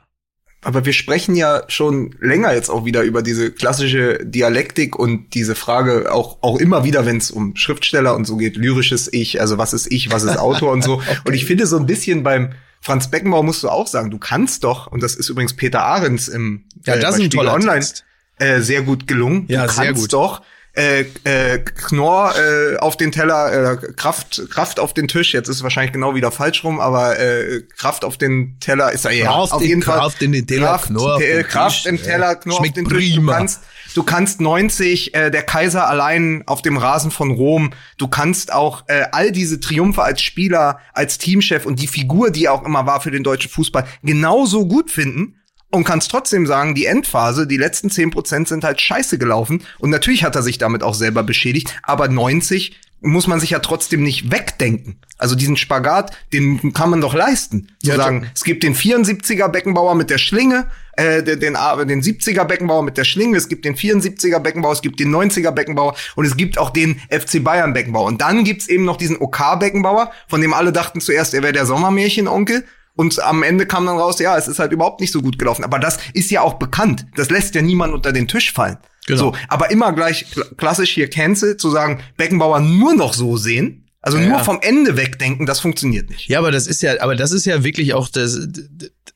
Aber 0.62 0.86
wir 0.86 0.94
sprechen 0.94 1.34
ja 1.36 1.62
schon 1.68 2.14
länger 2.20 2.54
jetzt 2.54 2.70
auch 2.70 2.86
wieder 2.86 3.02
über 3.02 3.20
diese 3.22 3.50
klassische 3.50 4.18
Dialektik 4.24 4.98
und 4.98 5.34
diese 5.34 5.54
Frage 5.54 6.10
auch, 6.10 6.38
auch 6.40 6.58
immer 6.58 6.84
wieder, 6.84 7.04
wenn 7.04 7.18
es 7.18 7.30
um 7.30 7.54
Schriftsteller 7.54 8.14
und 8.16 8.26
so 8.26 8.36
geht, 8.38 8.56
lyrisches 8.56 9.12
Ich, 9.12 9.42
also 9.42 9.58
was 9.58 9.74
ist 9.74 9.92
Ich, 9.92 10.10
was 10.10 10.22
ist 10.22 10.38
Autor 10.38 10.72
und 10.72 10.82
so. 10.82 11.02
Und 11.26 11.34
ich 11.34 11.44
finde 11.44 11.66
so 11.66 11.76
ein 11.76 11.84
bisschen 11.86 12.22
beim 12.22 12.52
Franz 12.84 13.08
Beckenbauer 13.10 13.42
musst 13.42 13.62
du 13.62 13.70
auch 13.70 13.86
sagen, 13.86 14.10
du 14.10 14.18
kannst 14.18 14.62
doch, 14.62 14.86
und 14.88 15.02
das 15.02 15.14
ist 15.14 15.30
übrigens 15.30 15.54
Peter 15.54 15.82
Ahrens 15.82 16.28
im 16.28 16.64
Ja, 16.84 16.96
das 16.96 17.02
bei 17.02 17.08
ist 17.08 17.14
ein 17.14 17.24
Spiegel 17.26 17.48
Online 17.48 17.80
Text. 17.80 18.04
äh, 18.38 18.60
sehr 18.60 18.82
gut 18.82 19.06
gelungen. 19.06 19.46
Ja, 19.48 19.66
du 19.66 19.72
sehr 19.72 19.86
kannst 19.86 20.02
gut. 20.02 20.12
doch 20.12 20.42
äh, 20.76 21.02
äh, 21.22 21.60
Knorr 21.60 22.34
äh, 22.36 22.76
auf 22.78 22.96
den 22.96 23.12
Teller, 23.12 23.72
äh, 23.74 23.92
Kraft, 23.92 24.42
Kraft 24.50 24.80
auf 24.80 24.92
den 24.92 25.06
Tisch. 25.06 25.32
Jetzt 25.32 25.48
ist 25.48 25.56
es 25.58 25.62
wahrscheinlich 25.62 25.92
genau 25.92 26.14
wieder 26.16 26.32
falsch 26.32 26.64
rum, 26.64 26.80
aber 26.80 27.18
äh, 27.18 27.62
Kraft 27.76 28.04
auf 28.04 28.18
den 28.18 28.58
Teller 28.58 28.90
ist 28.92 29.04
ja 29.04 29.12
ja 29.12 29.26
Kraft 29.26 29.52
auf 29.52 29.62
jeden 29.62 29.82
Fall 29.82 29.98
Kraft 30.00 30.20
in 30.22 30.32
den 30.32 30.46
Teller, 30.46 30.66
Kraft, 30.66 30.86
Knorr 30.88 31.14
auf 31.14 31.22
äh, 31.22 31.36
den 31.36 31.46
Kraft 31.46 31.86
im. 31.86 32.02
Teller, 32.02 32.34
Knorr 32.34 32.54
auf 32.54 32.58
Schmeckt 32.58 32.76
den 32.76 32.88
Tisch. 32.88 33.10
Du 33.10 33.14
prima. 33.16 33.36
kannst, 33.36 33.60
du 33.94 34.02
kannst 34.02 34.40
90, 34.40 35.14
äh, 35.14 35.30
der 35.30 35.42
Kaiser 35.42 35.88
allein 35.88 36.42
auf 36.46 36.62
dem 36.62 36.76
Rasen 36.76 37.10
von 37.10 37.30
Rom. 37.30 37.70
Du 37.96 38.08
kannst 38.08 38.52
auch 38.52 38.84
äh, 38.88 39.04
all 39.12 39.32
diese 39.32 39.60
Triumphe 39.60 40.02
als 40.02 40.20
Spieler, 40.20 40.78
als 40.92 41.18
Teamchef 41.18 41.64
und 41.64 41.80
die 41.80 41.86
Figur, 41.86 42.30
die 42.30 42.46
er 42.46 42.52
auch 42.52 42.64
immer 42.64 42.86
war 42.86 43.00
für 43.00 43.10
den 43.10 43.22
deutschen 43.22 43.50
Fußball, 43.50 43.86
genauso 44.02 44.66
gut 44.66 44.90
finden 44.90 45.36
und 45.70 45.84
kannst 45.84 46.10
trotzdem 46.10 46.46
sagen, 46.46 46.74
die 46.74 46.86
Endphase, 46.86 47.46
die 47.46 47.56
letzten 47.56 47.88
10% 47.88 48.46
sind 48.48 48.64
halt 48.64 48.80
scheiße 48.80 49.18
gelaufen. 49.18 49.62
Und 49.78 49.90
natürlich 49.90 50.24
hat 50.24 50.36
er 50.36 50.42
sich 50.42 50.58
damit 50.58 50.82
auch 50.82 50.94
selber 50.94 51.22
beschädigt, 51.22 51.74
aber 51.82 52.08
90 52.08 52.78
muss 53.00 53.26
man 53.26 53.38
sich 53.38 53.50
ja 53.50 53.58
trotzdem 53.58 54.02
nicht 54.02 54.30
wegdenken. 54.30 54.96
Also 55.18 55.34
diesen 55.34 55.56
Spagat, 55.56 56.16
den 56.32 56.72
kann 56.72 56.90
man 56.90 57.00
doch 57.00 57.14
leisten. 57.14 57.68
Zu 57.82 57.90
Ja, 57.90 57.96
sagen, 57.96 58.30
es 58.34 58.44
gibt 58.44 58.62
den 58.62 58.74
74er 58.74 59.48
Beckenbauer 59.48 59.94
mit 59.94 60.10
der 60.10 60.18
Schlinge, 60.18 60.68
äh, 60.96 61.22
den, 61.22 61.40
den, 61.40 61.54
den 61.54 62.02
70er 62.02 62.44
Beckenbauer 62.44 62.82
mit 62.82 62.96
der 62.96 63.04
Schlinge, 63.04 63.36
es 63.36 63.48
gibt 63.48 63.64
den 63.64 63.74
74er 63.76 64.38
Beckenbauer, 64.38 64.72
es 64.72 64.82
gibt 64.82 65.00
den 65.00 65.14
90er 65.14 65.50
Beckenbauer 65.50 65.94
und 66.16 66.24
es 66.24 66.36
gibt 66.36 66.58
auch 66.58 66.70
den 66.70 67.00
FC 67.10 67.42
Bayern 67.42 67.72
Beckenbauer. 67.72 68.06
Und 68.06 68.20
dann 68.20 68.44
gibt's 68.44 68.68
eben 68.68 68.84
noch 68.84 68.96
diesen 68.96 69.16
OK 69.18 69.58
Beckenbauer, 69.58 70.10
von 70.28 70.40
dem 70.40 70.52
alle 70.54 70.72
dachten 70.72 71.00
zuerst, 71.00 71.34
er 71.34 71.42
wäre 71.42 71.52
der 71.52 71.66
Sommermärchenonkel. 71.66 72.64
Und 72.96 73.20
am 73.20 73.42
Ende 73.42 73.66
kam 73.66 73.86
dann 73.86 73.98
raus, 73.98 74.20
ja, 74.20 74.38
es 74.38 74.46
ist 74.46 74.60
halt 74.60 74.70
überhaupt 74.70 75.00
nicht 75.00 75.12
so 75.12 75.20
gut 75.20 75.36
gelaufen. 75.36 75.64
Aber 75.64 75.80
das 75.80 75.98
ist 76.12 76.30
ja 76.30 76.42
auch 76.42 76.54
bekannt. 76.54 77.06
Das 77.16 77.28
lässt 77.28 77.56
ja 77.56 77.62
niemand 77.62 77.92
unter 77.92 78.12
den 78.12 78.28
Tisch 78.28 78.52
fallen. 78.52 78.76
Genau. 79.06 79.18
So, 79.18 79.34
aber 79.48 79.70
immer 79.72 79.92
gleich 79.92 80.26
kl- 80.32 80.54
klassisch 80.56 80.90
hier 80.92 81.10
Cancel 81.10 81.56
zu 81.56 81.70
sagen, 81.70 82.00
Beckenbauer 82.16 82.60
nur 82.60 82.94
noch 82.94 83.12
so 83.12 83.36
sehen, 83.36 83.80
also 84.00 84.18
Ja, 84.18 84.28
nur 84.28 84.38
vom 84.40 84.58
Ende 84.60 84.96
wegdenken, 84.96 85.46
das 85.46 85.60
funktioniert 85.60 86.10
nicht. 86.10 86.28
Ja, 86.28 86.38
aber 86.38 86.50
das 86.52 86.66
ist 86.66 86.82
ja, 86.82 87.00
aber 87.00 87.16
das 87.16 87.32
ist 87.32 87.46
ja 87.46 87.64
wirklich 87.64 87.94
auch 87.94 88.08
das, 88.08 88.38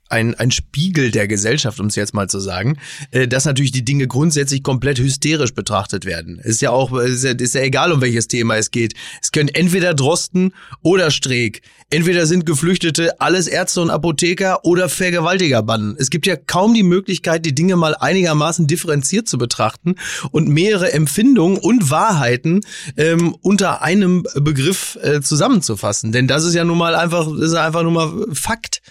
ein, 0.08 0.34
ein 0.34 0.50
Spiegel 0.50 1.10
der 1.10 1.28
Gesellschaft, 1.28 1.80
um 1.80 1.86
es 1.86 1.96
jetzt 1.96 2.14
mal 2.14 2.28
zu 2.28 2.40
sagen, 2.40 2.78
äh, 3.10 3.28
dass 3.28 3.44
natürlich 3.44 3.72
die 3.72 3.84
Dinge 3.84 4.06
grundsätzlich 4.06 4.62
komplett 4.62 4.98
hysterisch 4.98 5.54
betrachtet 5.54 6.04
werden. 6.04 6.38
Ist 6.38 6.62
ja 6.62 6.70
auch, 6.70 6.96
ist 6.98 7.24
ja, 7.24 7.32
ist 7.32 7.54
ja 7.54 7.62
egal, 7.62 7.92
um 7.92 8.00
welches 8.00 8.28
Thema 8.28 8.56
es 8.56 8.70
geht. 8.70 8.94
Es 9.22 9.32
können 9.32 9.48
entweder 9.48 9.94
Drosten 9.94 10.54
oder 10.82 11.10
Streeck. 11.10 11.62
Entweder 11.90 12.26
sind 12.26 12.44
Geflüchtete 12.44 13.18
alles 13.20 13.46
Ärzte 13.46 13.80
und 13.80 13.90
Apotheker 13.90 14.64
oder 14.64 14.90
Vergewaltigerbanden. 14.90 15.96
Es 15.98 16.10
gibt 16.10 16.26
ja 16.26 16.36
kaum 16.36 16.74
die 16.74 16.82
Möglichkeit, 16.82 17.46
die 17.46 17.54
Dinge 17.54 17.76
mal 17.76 17.94
einigermaßen 17.94 18.66
differenziert 18.66 19.26
zu 19.26 19.38
betrachten 19.38 19.94
und 20.30 20.48
mehrere 20.48 20.92
Empfindungen 20.92 21.56
und 21.56 21.90
Wahrheiten 21.90 22.60
ähm, 22.96 23.34
unter 23.40 23.82
einem 23.82 24.24
Begriff 24.34 24.98
äh, 25.02 25.22
zusammenzufassen. 25.22 26.12
Denn 26.12 26.28
das 26.28 26.44
ist 26.44 26.54
ja 26.54 26.64
nun 26.64 26.78
mal 26.78 26.94
einfach, 26.94 27.26
ist 27.38 27.54
einfach 27.54 27.82
nur 27.82 27.92
mal 27.92 28.26
Fakt. 28.32 28.82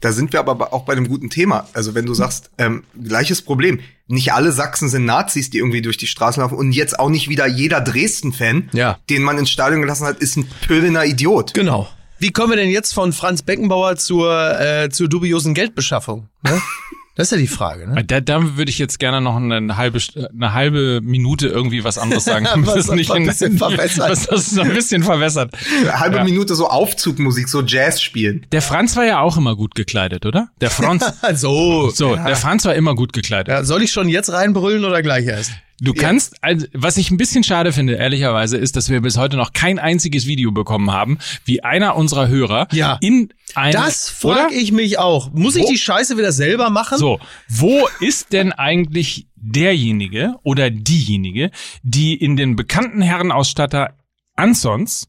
Da 0.00 0.12
sind 0.12 0.32
wir 0.32 0.40
aber 0.40 0.72
auch 0.72 0.84
bei 0.84 0.92
einem 0.92 1.08
guten 1.08 1.30
Thema. 1.30 1.66
Also 1.72 1.94
wenn 1.94 2.06
du 2.06 2.14
sagst, 2.14 2.50
ähm, 2.58 2.84
gleiches 3.02 3.42
Problem. 3.42 3.80
Nicht 4.06 4.32
alle 4.32 4.52
Sachsen 4.52 4.88
sind 4.88 5.04
Nazis, 5.04 5.50
die 5.50 5.58
irgendwie 5.58 5.82
durch 5.82 5.96
die 5.96 6.06
Straßen 6.06 6.40
laufen. 6.42 6.56
Und 6.56 6.72
jetzt 6.72 6.98
auch 6.98 7.10
nicht 7.10 7.28
wieder 7.28 7.46
jeder 7.46 7.80
Dresden-Fan, 7.80 8.70
Ja. 8.72 8.98
den 9.10 9.22
man 9.22 9.36
ins 9.38 9.50
Stadion 9.50 9.80
gelassen 9.82 10.06
hat, 10.06 10.18
ist 10.18 10.36
ein 10.36 10.48
pöbener 10.66 11.04
Idiot. 11.04 11.52
Genau. 11.54 11.88
Wie 12.18 12.30
kommen 12.32 12.50
wir 12.50 12.56
denn 12.56 12.70
jetzt 12.70 12.94
von 12.94 13.12
Franz 13.12 13.42
Beckenbauer 13.42 13.96
zur, 13.96 14.58
äh, 14.60 14.88
zur 14.90 15.08
dubiosen 15.08 15.54
Geldbeschaffung? 15.54 16.28
Ne? 16.42 16.60
Das 17.18 17.26
ist 17.26 17.30
ja 17.32 17.38
die 17.38 17.48
Frage. 17.48 17.88
Ne? 17.88 18.04
Da, 18.04 18.20
da 18.20 18.56
würde 18.56 18.70
ich 18.70 18.78
jetzt 18.78 19.00
gerne 19.00 19.20
noch 19.20 19.34
eine 19.34 19.76
halbe, 19.76 19.98
St- 19.98 20.28
eine 20.32 20.52
halbe 20.54 21.00
Minute 21.02 21.48
irgendwie 21.48 21.82
was 21.82 21.98
anderes 21.98 22.24
sagen. 22.24 22.46
Was 22.64 22.76
es 22.76 22.88
nicht 22.92 23.10
ein 23.10 23.22
in- 23.22 23.26
bisschen 23.26 23.58
verwässert. 23.58 24.08
was 24.10 24.26
das 24.28 24.50
so 24.50 24.62
ein 24.62 24.72
bisschen 24.72 25.02
verwässert. 25.02 25.52
Eine 25.80 25.98
halbe 25.98 26.16
Ja. 26.18 26.24
Minute 26.24 26.54
so 26.54 26.68
Aufzugmusik, 26.68 27.48
so 27.48 27.62
Jazz 27.62 28.00
spielen. 28.00 28.46
Der 28.52 28.62
Franz 28.62 28.96
war 28.96 29.04
ja 29.04 29.20
auch 29.20 29.36
immer 29.36 29.56
gut 29.56 29.74
gekleidet, 29.74 30.26
oder? 30.26 30.48
Der 30.60 30.70
Franz. 30.70 31.04
so. 31.34 31.90
So, 31.90 32.14
der 32.14 32.36
Franz 32.36 32.64
war 32.64 32.76
immer 32.76 32.94
gut 32.94 33.12
gekleidet. 33.12 33.48
Ja, 33.48 33.64
soll 33.64 33.82
ich 33.82 33.90
schon 33.90 34.08
jetzt 34.08 34.32
reinbrüllen 34.32 34.84
oder 34.84 35.02
gleich 35.02 35.26
erst? 35.26 35.50
Du 35.80 35.94
kannst, 35.94 36.42
also, 36.42 36.66
was 36.74 36.96
ich 36.96 37.10
ein 37.12 37.16
bisschen 37.18 37.44
schade 37.44 37.72
finde, 37.72 37.94
ehrlicherweise, 37.94 38.56
ist, 38.56 38.74
dass 38.74 38.88
wir 38.90 39.00
bis 39.00 39.16
heute 39.16 39.36
noch 39.36 39.52
kein 39.52 39.78
einziges 39.78 40.26
Video 40.26 40.50
bekommen 40.50 40.90
haben, 40.90 41.18
wie 41.44 41.62
einer 41.62 41.94
unserer 41.94 42.26
Hörer 42.26 42.66
Ja. 42.72 42.98
in 43.00 43.32
ein, 43.54 43.72
Das 43.72 44.08
frage 44.10 44.54
ich 44.54 44.72
mich 44.72 44.98
auch. 44.98 45.30
Muss 45.32 45.54
ich 45.54 45.62
Wo- 45.62 45.70
die 45.70 45.78
Scheiße 45.78 46.18
wieder 46.18 46.32
selber 46.32 46.70
machen? 46.70 46.98
So, 46.98 47.20
wo 47.48 47.88
ist 48.00 48.32
denn 48.32 48.52
eigentlich 48.52 49.28
derjenige 49.36 50.34
oder 50.42 50.68
diejenige, 50.70 51.52
die 51.84 52.14
in 52.14 52.36
den 52.36 52.56
bekannten 52.56 53.00
Herrenausstatter 53.00 53.96
Ansons 54.34 55.08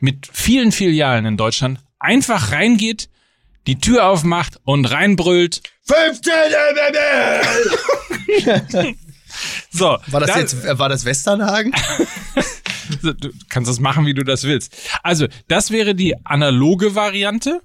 mit 0.00 0.28
vielen 0.30 0.72
Filialen 0.72 1.24
in 1.24 1.36
Deutschland 1.38 1.80
einfach 1.98 2.52
reingeht, 2.52 3.08
die 3.66 3.78
Tür 3.80 4.06
aufmacht 4.10 4.60
und 4.64 4.84
reinbrüllt. 4.90 5.62
15 5.84 6.32
So, 9.70 9.98
War 10.06 10.20
das 10.20 10.30
da- 10.30 10.38
jetzt, 10.38 10.64
äh, 10.64 10.78
war 10.78 10.88
das 10.88 11.04
Westernhagen? 11.04 11.72
Du 13.02 13.30
kannst 13.48 13.68
das 13.68 13.80
machen, 13.80 14.06
wie 14.06 14.14
du 14.14 14.22
das 14.22 14.44
willst. 14.44 14.72
Also, 15.02 15.26
das 15.48 15.72
wäre 15.72 15.96
die 15.96 16.14
analoge 16.24 16.94
Variante, 16.94 17.60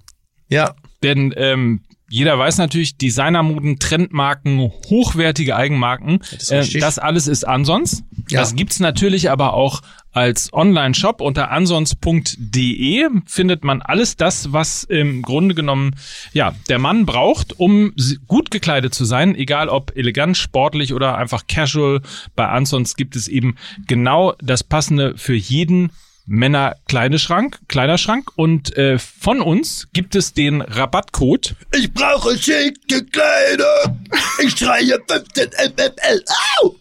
ja. 0.50 0.74
denn 1.04 1.32
ähm, 1.38 1.84
jeder 2.10 2.38
weiß 2.38 2.58
natürlich, 2.58 2.98
Designermoden, 2.98 3.80
Trendmarken, 3.80 4.60
hochwertige 4.60 5.56
Eigenmarken, 5.56 6.22
ist 6.38 6.52
äh, 6.52 6.80
das 6.80 7.00
alles 7.00 7.28
ist 7.28 7.48
ansonsten. 7.48 8.06
Ja. 8.32 8.40
Das 8.40 8.56
gibt's 8.56 8.80
natürlich 8.80 9.30
aber 9.30 9.54
auch 9.54 9.82
als 10.14 10.52
Online-Shop 10.52 11.22
unter 11.22 11.52
ansons.de 11.52 13.10
findet 13.26 13.64
man 13.64 13.82
alles 13.82 14.18
das, 14.18 14.52
was 14.52 14.84
im 14.84 15.22
Grunde 15.22 15.56
genommen 15.56 15.96
ja 16.34 16.54
der 16.68 16.80
Mann 16.80 17.06
braucht, 17.06 17.60
um 17.60 17.94
gut 18.28 18.52
gekleidet 18.52 18.94
zu 18.94 19.06
sein, 19.06 19.36
egal 19.36 19.70
ob 19.70 19.96
elegant, 19.96 20.36
sportlich 20.36 20.94
oder 20.94 21.18
einfach 21.18 21.48
casual. 21.48 22.02
Bei 22.36 22.48
Ansons 22.48 22.96
gibt 22.96 23.16
es 23.16 23.28
eben 23.28 23.56
genau 23.88 24.34
das 24.42 24.64
passende 24.64 25.18
für 25.18 25.36
jeden 25.36 25.92
Männer 26.26 26.76
Kleiderschrank, 26.88 27.60
Kleiderschrank 27.68 28.32
und 28.36 28.76
äh, 28.78 28.98
von 29.00 29.42
uns 29.42 29.88
gibt 29.94 30.16
es 30.16 30.34
den 30.34 30.62
Rabattcode 30.62 31.56
Ich 31.74 31.94
brauche 31.94 32.38
schicke 32.38 33.06
Kleider. 33.06 33.98
Ich 34.44 34.58
schreie 34.58 35.00
15 35.08 35.50
MML. 35.76 36.24
Au! 36.60 36.76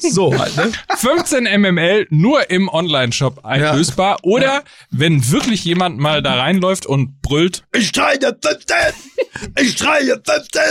so 0.10 0.36
halt, 0.38 0.56
ne? 0.56 0.72
15 0.96 1.44
MML 1.60 2.06
nur 2.10 2.50
im 2.50 2.68
Online-Shop 2.68 3.44
einlösbar 3.44 4.18
oder 4.22 4.62
wenn 4.90 5.30
wirklich 5.30 5.64
jemand 5.64 5.98
mal 5.98 6.22
da 6.22 6.34
reinläuft 6.34 6.86
und 6.86 7.20
brüllt, 7.22 7.64
Ich 7.74 7.88
schreie 7.88 8.18
15. 8.18 8.76
Ich 9.60 9.76
schreie 9.76 10.20
15. 10.24 10.62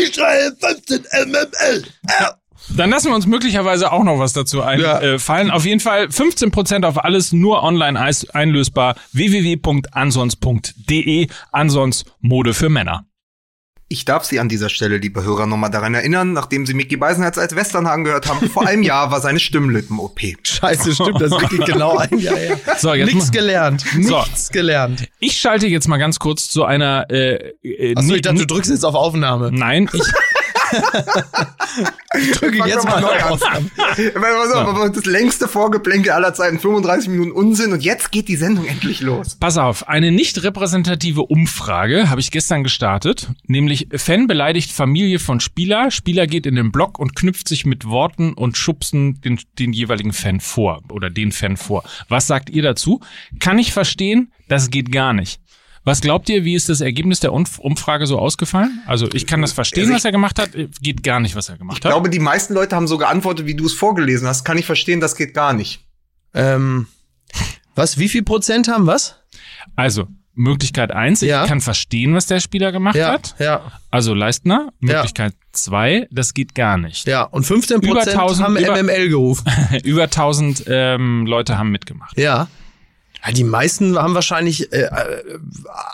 Ich 0.00 0.14
schreie 0.14 0.52
15 0.60 1.06
MML. 1.26 1.84
Au! 2.20 2.41
Dann 2.76 2.90
lassen 2.90 3.08
wir 3.08 3.14
uns 3.14 3.26
möglicherweise 3.26 3.92
auch 3.92 4.04
noch 4.04 4.18
was 4.18 4.32
dazu 4.32 4.62
einfallen. 4.62 5.02
Ja. 5.04 5.14
Äh, 5.14 5.18
fallen. 5.18 5.50
Auf 5.50 5.64
jeden 5.64 5.80
Fall 5.80 6.06
15% 6.06 6.84
auf 6.84 7.04
alles 7.04 7.32
nur 7.32 7.62
online 7.62 7.98
einlösbar 8.32 8.96
www.ansons.de 9.12 11.28
Ansons 11.50 12.04
Mode 12.20 12.54
für 12.54 12.68
Männer. 12.68 13.04
Ich 13.88 14.06
darf 14.06 14.24
Sie 14.24 14.40
an 14.40 14.48
dieser 14.48 14.70
Stelle, 14.70 14.96
liebe 14.96 15.22
Hörer, 15.22 15.44
nochmal 15.44 15.70
daran 15.70 15.94
erinnern, 15.94 16.32
nachdem 16.32 16.64
Sie 16.64 16.72
Mickey 16.72 16.96
Beisenherz 16.96 17.36
als 17.36 17.54
Westernhagen 17.54 18.04
gehört 18.04 18.26
haben, 18.26 18.48
vor 18.48 18.66
einem 18.66 18.82
Jahr 18.82 19.10
war 19.10 19.20
seine 19.20 19.38
Stimmlippen-OP. 19.38 20.18
Scheiße, 20.44 20.94
stimmt, 20.94 21.20
das 21.20 21.30
ist 21.30 21.40
wirklich 21.42 21.64
genau 21.66 21.98
ein 21.98 22.18
Jahr 22.18 22.36
her. 22.36 22.58
So, 22.78 22.94
jetzt 22.94 23.12
Nichts 23.12 23.26
mal- 23.26 23.32
gelernt. 23.32 23.84
So. 24.00 24.18
Nichts 24.20 24.48
gelernt. 24.48 25.08
Ich 25.20 25.38
schalte 25.38 25.66
jetzt 25.66 25.88
mal 25.88 25.98
ganz 25.98 26.18
kurz 26.18 26.48
zu 26.48 26.64
einer 26.64 27.04
äh, 27.10 27.52
äh, 27.62 27.94
Achso, 27.94 28.14
ich 28.14 28.22
dachte, 28.22 28.38
du 28.38 28.46
drückst 28.46 28.70
jetzt 28.70 28.84
auf 28.84 28.94
Aufnahme. 28.94 29.50
Nein, 29.52 29.90
ich, 29.92 30.00
Drücke 32.34 32.58
Fang 32.58 32.68
jetzt 32.68 32.84
mal 32.84 33.00
neu 33.00 33.18
an. 33.18 33.40
Aber 34.54 34.90
Das 34.90 35.04
längste 35.06 35.48
Vorgeplänkel 35.48 36.12
aller 36.12 36.34
Zeiten, 36.34 36.58
35 36.58 37.08
Minuten 37.08 37.32
Unsinn 37.32 37.72
und 37.72 37.82
jetzt 37.82 38.12
geht 38.12 38.28
die 38.28 38.36
Sendung 38.36 38.66
endlich 38.66 39.00
los. 39.00 39.36
Pass 39.38 39.56
auf, 39.58 39.88
eine 39.88 40.12
nicht 40.12 40.42
repräsentative 40.42 41.22
Umfrage 41.22 42.10
habe 42.10 42.20
ich 42.20 42.30
gestern 42.30 42.62
gestartet, 42.62 43.30
nämlich 43.46 43.88
Fan 43.94 44.26
beleidigt 44.26 44.72
Familie 44.72 45.18
von 45.18 45.40
Spieler, 45.40 45.90
Spieler 45.90 46.26
geht 46.26 46.46
in 46.46 46.54
den 46.54 46.72
Block 46.72 46.98
und 46.98 47.14
knüpft 47.16 47.48
sich 47.48 47.64
mit 47.64 47.86
Worten 47.86 48.34
und 48.34 48.56
schubsen 48.56 49.20
den, 49.20 49.40
den 49.58 49.72
jeweiligen 49.72 50.12
Fan 50.12 50.40
vor 50.40 50.82
oder 50.90 51.10
den 51.10 51.32
Fan 51.32 51.56
vor. 51.56 51.84
Was 52.08 52.26
sagt 52.26 52.50
ihr 52.50 52.62
dazu? 52.62 53.00
Kann 53.40 53.58
ich 53.58 53.72
verstehen, 53.72 54.32
das 54.48 54.70
geht 54.70 54.92
gar 54.92 55.12
nicht. 55.12 55.40
Was 55.84 56.00
glaubt 56.00 56.28
ihr, 56.28 56.44
wie 56.44 56.54
ist 56.54 56.68
das 56.68 56.80
Ergebnis 56.80 57.18
der 57.20 57.32
Umf- 57.32 57.58
Umfrage 57.58 58.06
so 58.06 58.18
ausgefallen? 58.18 58.82
Also 58.86 59.08
ich 59.12 59.26
kann 59.26 59.40
das 59.42 59.52
verstehen, 59.52 59.82
Also 59.84 59.90
ich- 59.92 59.96
was 59.96 60.04
er 60.04 60.12
gemacht 60.12 60.38
hat, 60.38 60.50
geht 60.80 61.02
gar 61.02 61.18
nicht, 61.18 61.34
was 61.34 61.48
er 61.48 61.56
gemacht 61.58 61.78
Ich 61.80 61.84
hat. 61.84 61.90
glaube, 61.92 62.08
die 62.08 62.20
meisten 62.20 62.54
Leute 62.54 62.76
haben 62.76 62.86
so 62.86 62.98
geantwortet, 62.98 63.46
wie 63.46 63.54
du 63.56 63.66
es 63.66 63.72
vorgelesen 63.72 64.28
hast. 64.28 64.44
Kann 64.44 64.58
ich 64.58 64.66
verstehen, 64.66 65.00
das 65.00 65.16
geht 65.16 65.34
gar 65.34 65.52
nicht. 65.52 65.84
Ähm, 66.34 66.86
was, 67.74 67.98
wie 67.98 68.08
viel 68.08 68.22
Prozent 68.22 68.68
haben 68.68 68.86
was? 68.86 69.16
Also 69.76 70.06
Möglichkeit 70.34 70.92
eins, 70.92 71.20
Ja. 71.20 71.42
ich 71.42 71.48
kann 71.48 71.60
verstehen, 71.60 72.14
was 72.14 72.26
der 72.26 72.40
Spieler 72.40 72.72
gemacht 72.72 72.96
Ja, 72.96 73.08
hat. 73.12 73.34
ja, 73.38 73.72
Also 73.90 74.14
Leistner. 74.14 74.72
Ja. 74.80 74.94
Möglichkeit 74.94 75.34
zwei, 75.52 76.06
das 76.10 76.32
geht 76.32 76.54
gar 76.54 76.78
nicht. 76.78 77.06
ja. 77.06 77.24
Und 77.24 77.44
15 77.44 77.82
Über 77.82 77.96
Prozent 77.96 78.16
1000 78.16 78.46
haben 78.46 78.56
über- 78.56 78.76
MML 78.82 79.08
gerufen. 79.10 79.44
Über 79.84 80.04
1000 80.04 80.64
ähm, 80.68 81.26
Leute 81.26 81.58
haben 81.58 81.70
mitgemacht. 81.70 82.16
Ja. 82.16 82.48
Ja, 83.24 83.32
Die 83.32 83.44
meisten 83.44 83.96
haben 83.98 84.14
wahrscheinlich 84.14 84.72
äh, 84.72 84.82
äh, 84.82 85.22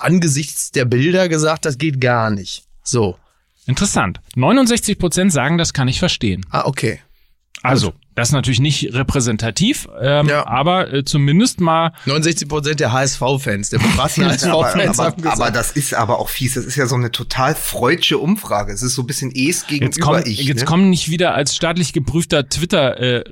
angesichts 0.01 0.71
der 0.71 0.85
Bilder 0.85 1.29
gesagt, 1.29 1.65
das 1.65 1.79
geht 1.79 2.01
gar 2.01 2.31
nicht. 2.31 2.65
So. 2.83 3.19
Interessant. 3.67 4.21
69 4.37 4.99
Prozent 4.99 5.33
sagen, 5.33 5.59
das 5.59 5.73
kann 5.75 5.89
ich 5.89 5.99
verstehen. 5.99 6.47
Ah, 6.51 6.65
okay. 6.65 7.01
Also, 7.63 7.93
das 8.15 8.29
ist 8.29 8.33
natürlich 8.33 8.61
nicht 8.61 8.95
repräsentativ, 8.95 9.89
ähm, 10.01 10.29
Ja. 10.29 10.47
aber 10.47 10.93
äh, 10.93 11.05
zumindest 11.05 11.61
mal 11.61 11.93
69 12.07 12.49
Prozent 12.49 12.79
der 12.81 12.93
HSV-Fans, 12.93 13.71
der 13.71 13.81
aber, 13.81 13.89
HSV-Fans 14.05 14.45
haben 14.45 14.53
aber, 14.53 15.17
gesagt. 15.17 15.27
aber 15.41 15.51
das 15.51 15.73
ist 15.73 15.93
aber 15.93 16.21
auch 16.21 16.29
fies. 16.29 16.55
Das 16.55 16.65
ist 16.65 16.77
ja 16.77 16.87
so 16.87 16.95
eine 16.95 17.11
total 17.11 17.57
freudsche 17.57 18.19
Umfrage. 18.19 18.73
Es 18.73 18.83
ist 18.83 18.95
so 18.95 19.03
ein 19.03 19.07
bisschen 19.07 19.31
Es 19.33 19.37
jetzt 19.37 19.67
gegenüber 19.69 20.01
kommen, 20.07 20.23
ich. 20.27 20.39
jetzt 20.45 20.61
ne? 20.61 20.65
kommen 20.67 20.89
nicht 20.89 21.11
wieder 21.11 21.35
als 21.35 21.55
staatlich 21.57 21.93
geprüfter 21.93 22.49
Twitter 22.49 22.99
äh, 23.01 23.25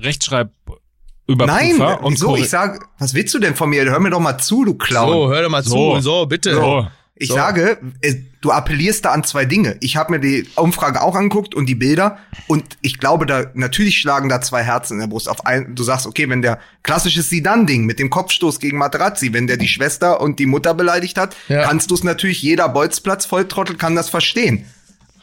Rechtschreibüberprüfer 1.29 1.85
Nein, 1.87 1.99
und 2.05 2.12
wieso? 2.14 2.29
Korre- 2.29 2.39
Ich 2.41 2.49
sag, 2.51 2.89
was 2.99 3.14
willst 3.14 3.35
du 3.35 3.39
denn 3.39 3.55
von 3.55 3.70
mir? 3.70 3.85
Hör 3.85 4.01
mir 4.01 4.11
doch 4.11 4.20
mal 4.20 4.39
zu, 4.39 4.64
du 4.64 4.74
Clown. 4.74 5.11
so, 5.11 5.29
hör 5.31 5.43
doch 5.43 5.51
mal 5.51 5.62
So. 5.62 5.97
zu. 5.97 6.01
So, 6.03 6.27
bitte. 6.27 6.55
So. 6.55 6.87
Ich 7.18 7.29
So. 7.29 7.35
sage, 7.35 7.79
äh, 8.03 8.14
du 8.43 8.51
appellierst 8.53 9.07
da 9.07 9.12
an 9.12 9.24
zwei 9.24 9.47
Dinge. 9.47 9.79
Ich 9.81 9.97
habe 9.97 10.12
mir 10.12 10.20
die 10.20 10.47
Umfrage 10.57 11.01
auch 11.03 11.14
angeguckt 11.14 11.55
und 11.55 11.64
die 11.66 11.74
Bilder 11.74 12.18
und 12.47 12.62
ich 12.83 12.99
glaube, 12.99 13.24
da 13.24 13.47
natürlich 13.55 13.97
schlagen 13.99 14.29
da 14.29 14.43
zwei 14.43 14.62
Herzen 14.62 14.95
in 14.95 15.01
der 15.01 15.07
Brust. 15.07 15.27
Auf 15.27 15.47
ein, 15.47 15.74
du 15.74 15.83
sagst, 15.83 16.07
okay, 16.07 16.29
wenn 16.29 16.43
der 16.43 16.59
klassische 16.83 17.22
Sidan-Ding 17.22 17.87
mit 17.87 17.99
dem 17.99 18.11
Kopfstoß 18.11 18.61
gegen 18.61 18.77
Materazzi, 18.77 19.33
wenn 19.33 19.47
der 19.47 19.57
die 19.57 19.66
Schwester 19.66 20.20
und 20.20 20.39
die 20.39 20.45
Mutter 20.45 20.74
beleidigt 20.74 21.16
hat, 21.16 21.35
Ja. 21.49 21.62
kannst 21.64 21.91
du 21.91 21.95
es 21.95 22.05
natürlich. 22.05 22.43
Jeder 22.43 22.68
Bolzplatz-Volltrottel 22.68 23.77
kann 23.77 23.95
das 23.97 24.11
verstehen. 24.11 24.66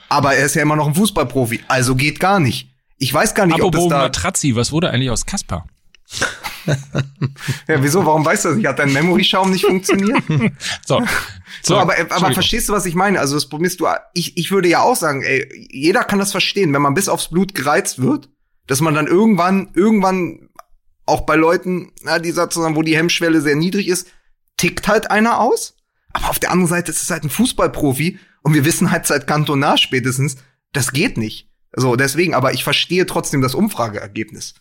Aber 0.09 0.33
er 0.35 0.45
ist 0.47 0.55
ja 0.55 0.63
immer 0.63 0.75
noch 0.75 0.87
ein 0.87 0.95
Fußballprofi, 0.95 1.61
also 1.67 1.95
geht 1.95 2.19
gar 2.19 2.39
nicht. 2.39 2.69
Ich 2.97 3.13
weiß 3.13 3.35
gar 3.35 3.45
nicht, 3.45 3.55
ob 3.61 3.67
Apropos 3.75 3.83
es 3.85 3.89
da. 3.89 3.97
Matrazzi, 3.99 4.55
was 4.55 4.71
wurde 4.71 4.89
eigentlich 4.89 5.11
aus 5.11 5.25
Kaspar? 5.27 5.65
Ja, 7.67 7.83
wieso? 7.83 8.05
Warum 8.05 8.25
weißt 8.25 8.45
du 8.45 8.49
das 8.49 8.57
nicht? 8.57 8.67
Hat 8.67 8.79
dein 8.79 8.93
Memory-Schaum 8.93 9.51
nicht 9.51 9.65
funktioniert? 9.65 10.23
So. 10.85 11.03
So, 11.61 11.77
aber, 11.77 11.95
aber 12.09 12.33
verstehst 12.33 12.67
du, 12.67 12.73
was 12.73 12.85
ich 12.85 12.95
meine? 12.95 13.19
Also 13.19 13.35
das 13.35 13.47
Problem 13.47 13.67
ist, 13.67 13.79
du, 13.79 13.87
ich, 14.13 14.37
ich 14.37 14.51
würde 14.51 14.67
ja 14.67 14.81
auch 14.81 14.95
sagen, 14.95 15.21
ey, 15.21 15.67
jeder 15.71 16.03
kann 16.03 16.19
das 16.19 16.31
verstehen, 16.31 16.73
wenn 16.73 16.81
man 16.81 16.93
bis 16.93 17.09
aufs 17.09 17.29
Blut 17.29 17.53
gereizt 17.53 18.01
wird, 18.01 18.29
dass 18.67 18.81
man 18.81 18.93
dann 18.93 19.07
irgendwann, 19.07 19.69
irgendwann 19.73 20.49
auch 21.05 21.21
bei 21.21 21.35
Leuten, 21.35 21.91
na, 22.01 22.19
die 22.19 22.31
sozusagen, 22.31 22.75
wo 22.75 22.81
die 22.81 22.97
Hemmschwelle 22.97 23.41
sehr 23.41 23.55
niedrig 23.55 23.87
ist, 23.87 24.07
tickt 24.57 24.87
halt 24.87 25.11
einer 25.11 25.39
aus. 25.39 25.75
Aber 26.11 26.29
auf 26.29 26.39
der 26.39 26.51
anderen 26.51 26.69
Seite 26.69 26.91
ist 26.91 27.01
es 27.01 27.09
halt 27.09 27.23
ein 27.23 27.29
Fußballprofi 27.29 28.19
und 28.41 28.53
wir 28.53 28.65
wissen 28.65 28.91
halt 28.91 29.05
seit 29.05 29.27
Cantona 29.27 29.77
spätestens, 29.77 30.37
das 30.73 30.91
geht 30.91 31.17
nicht. 31.17 31.49
So, 31.75 31.95
deswegen, 31.95 32.33
aber 32.33 32.53
ich 32.53 32.63
verstehe 32.63 33.05
trotzdem 33.05 33.41
das 33.41 33.55
Umfrageergebnis. 33.55 34.53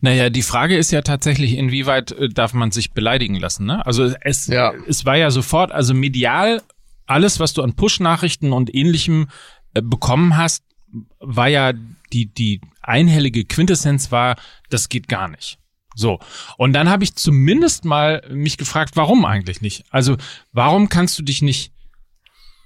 Naja, 0.00 0.30
die 0.30 0.42
Frage 0.42 0.76
ist 0.76 0.90
ja 0.90 1.02
tatsächlich, 1.02 1.56
inwieweit 1.56 2.12
äh, 2.12 2.28
darf 2.28 2.52
man 2.52 2.70
sich 2.70 2.92
beleidigen 2.92 3.36
lassen, 3.36 3.66
ne? 3.66 3.84
Also 3.86 4.12
es, 4.20 4.46
Ja. 4.46 4.72
es 4.88 5.04
war 5.04 5.16
ja 5.16 5.30
sofort, 5.30 5.72
also 5.72 5.94
medial, 5.94 6.62
alles, 7.06 7.40
was 7.40 7.52
du 7.52 7.62
an 7.62 7.74
Push-Nachrichten 7.74 8.52
und 8.52 8.74
ähnlichem 8.74 9.28
äh, 9.74 9.82
bekommen 9.82 10.36
hast, 10.36 10.64
war 11.18 11.48
ja 11.48 11.72
die, 12.12 12.26
die 12.26 12.60
einhellige 12.82 13.44
Quintessenz 13.44 14.12
war, 14.12 14.36
das 14.70 14.88
geht 14.88 15.08
gar 15.08 15.28
nicht. 15.28 15.58
So. 15.96 16.18
Und 16.56 16.72
dann 16.72 16.88
habe 16.88 17.04
ich 17.04 17.14
zumindest 17.14 17.84
mal 17.84 18.22
mich 18.30 18.56
gefragt, 18.58 18.96
warum 18.96 19.24
eigentlich 19.24 19.60
nicht? 19.60 19.84
Also, 19.90 20.16
warum 20.52 20.88
kannst 20.88 21.18
du 21.18 21.22
dich 21.22 21.42
nicht, 21.42 21.72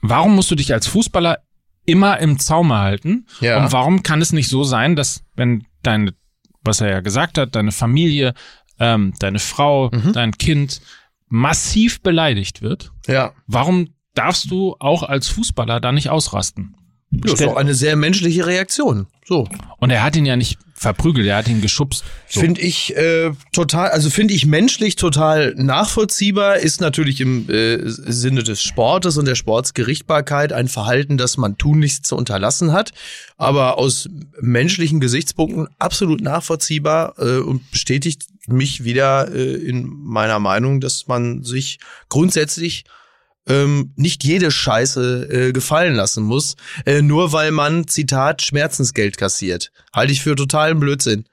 warum 0.02 0.34
musst 0.34 0.50
du 0.50 0.54
dich 0.54 0.72
als 0.72 0.86
Fußballer 0.86 1.38
immer 1.84 2.18
im 2.20 2.38
Zaume 2.38 2.76
halten? 2.78 3.26
Ja. 3.40 3.62
Und 3.62 3.72
warum 3.72 4.02
kann 4.02 4.20
es 4.22 4.32
nicht 4.32 4.48
so 4.48 4.64
sein, 4.64 4.96
dass 4.96 5.22
wenn 5.36 5.66
deine, 5.82 6.14
was 6.68 6.80
er 6.80 6.90
ja 6.90 7.00
gesagt 7.00 7.36
hat, 7.38 7.54
deine 7.56 7.72
Familie, 7.72 8.34
ähm, 8.78 9.12
deine 9.18 9.38
Frau, 9.40 9.90
Mhm. 9.90 10.12
dein 10.12 10.32
Kind 10.32 10.80
massiv 11.28 12.00
beleidigt 12.02 12.62
wird, 12.62 12.92
Ja. 13.06 13.32
warum 13.46 13.88
darfst 14.14 14.50
du 14.50 14.76
auch 14.78 15.02
als 15.02 15.28
Fußballer 15.28 15.80
da 15.80 15.92
nicht 15.92 16.10
ausrasten? 16.10 16.76
Das 17.10 17.34
ist 17.34 17.42
doch 17.42 17.56
eine 17.56 17.74
sehr 17.74 17.96
menschliche 17.96 18.46
Reaktion. 18.46 19.06
So. 19.24 19.48
Und 19.78 19.90
er 19.90 20.02
hat 20.02 20.16
ihn 20.16 20.26
ja 20.26 20.36
nicht 20.36 20.58
verprügelt, 20.74 21.26
er 21.26 21.36
hat 21.36 21.48
ihn 21.48 21.60
geschubst. 21.60 22.04
So. 22.28 22.40
Finde 22.40 22.60
ich 22.60 22.96
äh, 22.96 23.32
total, 23.52 23.90
also 23.90 24.10
finde 24.10 24.34
ich 24.34 24.46
menschlich 24.46 24.96
total 24.96 25.54
nachvollziehbar, 25.56 26.58
ist 26.58 26.80
natürlich 26.80 27.20
im 27.20 27.48
äh, 27.50 27.78
Sinne 27.84 28.42
des 28.42 28.62
Sportes 28.62 29.16
und 29.16 29.26
der 29.26 29.34
Sportsgerichtbarkeit 29.34 30.52
ein 30.52 30.68
Verhalten, 30.68 31.18
das 31.18 31.36
man 31.36 31.58
tunlichst 31.58 32.06
zu 32.06 32.16
unterlassen 32.16 32.72
hat, 32.72 32.92
aber 33.36 33.78
aus 33.78 34.08
menschlichen 34.40 35.00
Gesichtspunkten 35.00 35.68
absolut 35.78 36.20
nachvollziehbar 36.20 37.14
äh, 37.18 37.38
und 37.38 37.70
bestätigt 37.70 38.26
mich 38.46 38.84
wieder 38.84 39.34
äh, 39.34 39.54
in 39.54 39.86
meiner 39.88 40.38
Meinung, 40.38 40.80
dass 40.80 41.06
man 41.06 41.42
sich 41.42 41.80
grundsätzlich 42.08 42.84
ähm, 43.48 43.92
nicht 43.96 44.24
jede 44.24 44.50
Scheiße 44.50 45.28
äh, 45.48 45.52
gefallen 45.52 45.94
lassen 45.94 46.22
muss, 46.24 46.56
äh, 46.86 47.02
nur 47.02 47.32
weil 47.32 47.50
man, 47.50 47.86
Zitat, 47.88 48.42
Schmerzensgeld 48.42 49.16
kassiert. 49.18 49.72
Halte 49.92 50.12
ich 50.12 50.22
für 50.22 50.36
totalen 50.36 50.78
Blödsinn. 50.80 51.24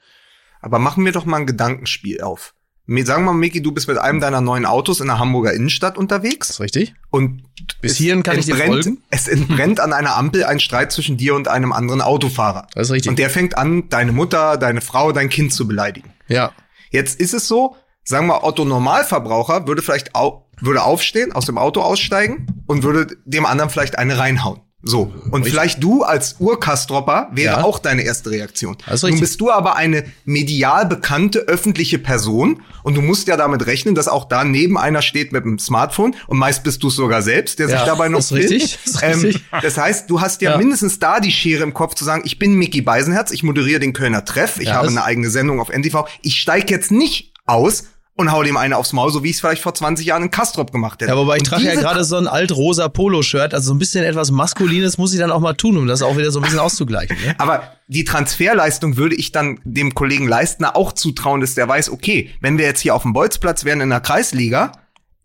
Aber 0.62 0.80
machen 0.80 1.06
wir 1.06 1.12
doch 1.12 1.26
mal 1.26 1.38
ein 1.38 1.46
Gedankenspiel 1.48 2.22
auf. 2.22 2.54
Sagen 2.88 3.24
wir 3.26 3.32
mal, 3.32 3.34
Miki, 3.34 3.64
du 3.64 3.72
bist 3.72 3.88
mit 3.88 3.98
einem 3.98 4.20
deiner 4.20 4.42
neuen 4.42 4.68
Autos 4.68 5.00
in 5.00 5.08
der 5.08 5.18
Hamburger 5.18 5.54
Innenstadt 5.54 5.98
unterwegs 5.98 6.52
Ist 6.52 6.60
richtig? 6.60 6.94
und 7.10 7.42
Bis 7.82 7.94
es 7.94 7.98
hierhin 7.98 8.22
kann 8.22 8.38
ich 8.38 8.46
dir 8.46 8.54
entbrennt- 8.54 8.84
folgen. 8.84 9.04
Es 9.10 9.28
entbrennt 9.28 9.80
an 9.80 9.92
einer 9.92 10.16
Ampel 10.16 10.44
ein 10.44 10.60
Streit 10.60 10.92
zwischen 10.92 11.18
dir 11.18 11.34
und 11.34 11.48
einem 11.48 11.72
anderen 11.72 12.02
Autofahrer. 12.02 12.68
Das 12.76 12.88
ist 12.88 12.92
richtig. 12.94 13.10
Und 13.10 13.18
der 13.18 13.32
fängt 13.32 13.58
an, 13.58 13.90
deine 13.90 14.12
Mutter, 14.12 14.58
deine 14.58 14.82
Frau, 14.82 15.12
dein 15.12 15.30
Kind 15.30 15.52
zu 15.54 15.68
beleidigen. 15.68 16.12
ja. 16.28 16.52
Jetzt 16.92 17.20
ist 17.20 17.34
es 17.34 17.48
so, 17.48 17.76
sagen 18.04 18.28
wir 18.28 18.44
Otto 18.44 18.64
Normalverbraucher 18.64 19.68
würde 19.68 19.82
vielleicht 19.82 20.14
au 20.16 20.45
würde 20.62 20.84
aufstehen, 20.84 21.32
aus 21.34 21.46
dem 21.46 21.58
Auto 21.58 21.82
aussteigen 21.82 22.48
und 22.68 22.84
würde 22.84 23.18
dem 23.26 23.46
anderen 23.46 23.70
vielleicht 23.70 23.98
eine 23.98 24.18
reinhauen. 24.18 24.62
So. 24.88 25.12
Und 25.32 25.48
vielleicht 25.48 25.82
du 25.82 26.04
als 26.04 26.36
Urkastropper 26.38 27.30
wäre 27.32 27.58
Ja. 27.58 27.64
auch 27.64 27.80
deine 27.80 28.04
erste 28.04 28.30
Reaktion. 28.30 28.78
Nun 28.86 28.94
richtig. 28.94 29.20
bist 29.20 29.42
du 29.42 29.50
aber 29.50 29.76
eine 29.78 30.04
medial 30.26 30.86
bekannte 30.86 31.40
öffentliche 31.40 31.98
Person 31.98 32.62
und 32.84 32.94
du 32.96 33.02
musst 33.02 33.28
ja 33.28 33.36
damit 33.36 33.66
rechnen, 33.66 33.96
dass 33.96 34.08
auch 34.08 34.26
da 34.26 34.44
neben 34.44 34.78
einer 34.78 35.02
steht 35.02 35.32
mit 35.32 35.44
dem 35.44 35.58
Smartphone 35.58 36.16
und 36.28 36.38
meist 36.38 36.64
bist 36.64 36.84
du 36.84 36.90
es 36.90 36.96
sogar 36.96 37.24
selbst, 37.24 37.58
der 37.58 37.68
sich 37.68 37.80
Ja, 37.80 37.86
dabei 37.88 38.10
noch 38.10 38.20
ist 38.20 38.32
richtig, 38.32 38.78
filmt. 38.78 38.86
ist 38.96 39.04
Ähm, 39.04 39.20
richtig. 39.22 39.44
das 39.62 39.78
heißt, 39.80 40.08
du 40.08 40.22
hast 40.22 40.44
ja, 40.44 40.52
Ja. 40.52 40.58
mindestens 40.60 41.00
da 41.00 41.20
die 41.20 41.32
Schere 41.32 41.64
im 41.64 41.74
Kopf 41.74 41.96
zu 41.96 42.04
sagen, 42.06 42.22
ich 42.24 42.38
bin 42.38 42.54
Mickey 42.54 42.82
Beisenherz, 42.82 43.32
ich 43.32 43.42
moderiere 43.42 43.80
den 43.80 43.94
Kölner 43.94 44.24
Treff, 44.24 44.60
ich 44.60 44.72
habe 44.72 44.88
eine 44.88 45.04
eigene 45.04 45.32
Sendung 45.32 45.60
auf 45.60 45.70
NTV, 45.70 46.06
ich 46.22 46.40
steige 46.40 46.72
jetzt 46.72 46.92
nicht 46.92 47.34
aus 47.48 47.86
und 48.18 48.32
hau 48.32 48.44
dem 48.44 48.56
eine 48.56 48.78
aufs 48.78 48.94
Maul, 48.94 49.12
so 49.12 49.24
wie 49.24 49.30
ich 49.30 49.36
es 49.36 49.40
vielleicht 49.42 49.62
vor 49.62 49.74
20 49.74 50.06
Jahren 50.06 50.24
in 50.24 50.32
Kastrop 50.32 50.72
gemacht 50.72 51.02
hätte. 51.02 51.12
Ja, 51.12 51.18
wobei 51.18 51.36
ich 51.36 51.42
Und 51.42 51.48
trage 51.48 51.64
ja 51.64 51.76
gerade 51.76 52.04
so 52.04 52.16
ein 52.16 52.28
alt-rosa 52.28 52.88
Polo-Shirt, 52.88 53.54
also 53.54 53.68
so 53.68 53.74
ein 53.74 53.80
bisschen 53.80 54.06
etwas 54.06 54.32
Maskulines 54.32 54.98
muss 54.98 55.14
ich 55.14 55.20
dann 55.20 55.32
auch 55.32 55.42
mal 55.42 55.54
tun, 55.54 55.78
um 55.78 55.88
das 55.88 56.02
auch 56.02 56.18
wieder 56.18 56.32
so 56.32 56.40
ein 56.40 56.44
bisschen 56.44 56.60
auszugleichen. 56.60 57.18
Ne? 57.26 57.36
Aber 57.38 57.64
die 57.88 58.06
Transferleistung 58.06 58.96
würde 58.96 59.16
ich 59.16 59.32
dann 59.32 59.60
dem 59.66 59.94
Kollegen 59.94 60.28
Leistner 60.28 60.76
auch 60.78 60.94
zutrauen, 60.94 61.42
dass 61.42 61.56
der 61.56 61.68
weiß, 61.68 61.90
okay, 61.90 62.32
wenn 62.40 62.58
wir 62.58 62.66
jetzt 62.66 62.80
hier 62.80 62.96
auf 62.96 63.02
dem 63.02 63.14
Bolzplatz 63.14 63.66
wären 63.66 63.82
in 63.82 63.90
der 63.90 64.00
Kreisliga, 64.00 64.72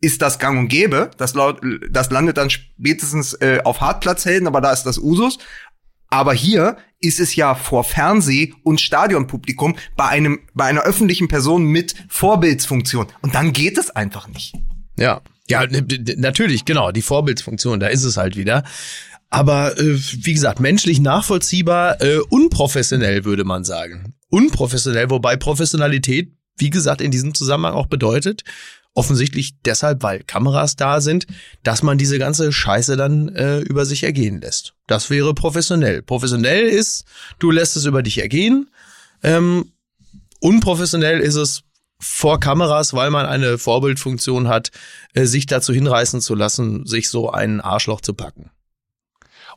ist 0.01 0.22
das 0.22 0.38
gang 0.38 0.59
und 0.59 0.68
gäbe. 0.68 1.11
Das, 1.16 1.34
laut, 1.34 1.61
das 1.91 2.11
landet 2.11 2.38
dann 2.38 2.51
spätestens 2.51 3.34
äh, 3.34 3.61
auf 3.64 3.80
Hartplatzhelden, 3.80 4.49
aber 4.49 4.61
da 4.61 4.72
ist 4.72 4.84
das 4.84 4.99
Usus. 4.99 5.38
Aber 6.11 6.35
hier 6.35 6.77
ist 7.01 7.21
es 7.21 7.35
ja 7.37 7.55
vor 7.55 7.85
Fernseh- 7.85 8.53
und 8.63 8.81
Stadionpublikum 8.81 9.77
bei 9.97 10.09
einem, 10.09 10.41
bei 10.55 10.65
einer 10.65 10.83
öffentlichen 10.83 11.29
Person 11.29 11.65
mit 11.65 11.95
Vorbildsfunktion. 12.09 13.07
Und 13.23 13.35
dann 13.35 13.53
geht 13.53 13.79
es 13.79 13.91
einfach 13.91 14.29
nicht. 14.29 14.55
Ja, 14.99 15.23
ja, 15.49 15.67
natürlich, 16.17 16.65
genau, 16.65 16.93
die 16.93 17.03
Vorbildsfunktion, 17.03 17.81
da 17.81 17.89
ist 17.89 18.05
es 18.05 18.17
halt 18.17 18.37
wieder. 18.37 18.65
Aber 19.31 19.79
äh, 19.79 19.99
wie 20.25 20.35
gesagt, 20.35 20.61
menschlich 20.61 21.01
nachvollziehbar, 21.01 22.03
äh, 22.03 22.19
unprofessionell 22.19 23.25
würde 23.25 23.45
man 23.45 23.65
sagen. 23.65 24.15
Unprofessionell, 24.29 25.09
wobei 25.11 25.37
Professionalität, 25.37 26.33
wie 26.57 26.71
gesagt, 26.71 27.01
in 27.01 27.11
diesem 27.11 27.35
Zusammenhang 27.35 27.75
auch 27.75 27.87
bedeutet, 27.87 28.43
offensichtlich 28.95 29.61
deshalb, 29.64 30.03
weil 30.03 30.22
Kameras 30.24 30.76
da 30.76 31.01
sind, 31.01 31.26
dass 31.62 31.82
man 31.82 31.99
diese 31.99 32.18
ganze 32.18 32.53
Scheiße 32.53 32.97
dann 32.97 33.28
äh, 33.28 33.61
über 33.61 33.86
sich 33.86 34.03
ergehen 34.03 34.41
lässt. 34.41 34.74
Das 34.86 35.11
wäre 35.11 35.34
professionell. 35.34 36.03
Professionell 36.03 36.66
ist, 36.66 37.05
du 37.38 37.51
lässt 37.51 37.76
es 37.76 37.84
über 37.84 38.03
dich 38.03 38.18
ergehen. 38.18 38.70
Ähm, 39.22 39.72
unprofessionell 40.41 41.20
ist 41.20 41.36
es 41.36 41.62
vor 42.01 42.41
Kameras, 42.41 42.95
weil 42.95 43.11
man 43.11 43.26
eine 43.26 43.59
Vorbildfunktion 43.59 44.49
hat, 44.49 44.70
äh, 45.12 45.26
sich 45.26 45.47
dazu 45.47 45.72
hinreißen 45.72 46.20
zu 46.20 46.34
lassen, 46.34 46.86
sich 46.86 47.11
so 47.11 47.30
einen 47.30 47.61
Arschloch 47.61 48.01
zu 48.01 48.14
packen. 48.14 48.51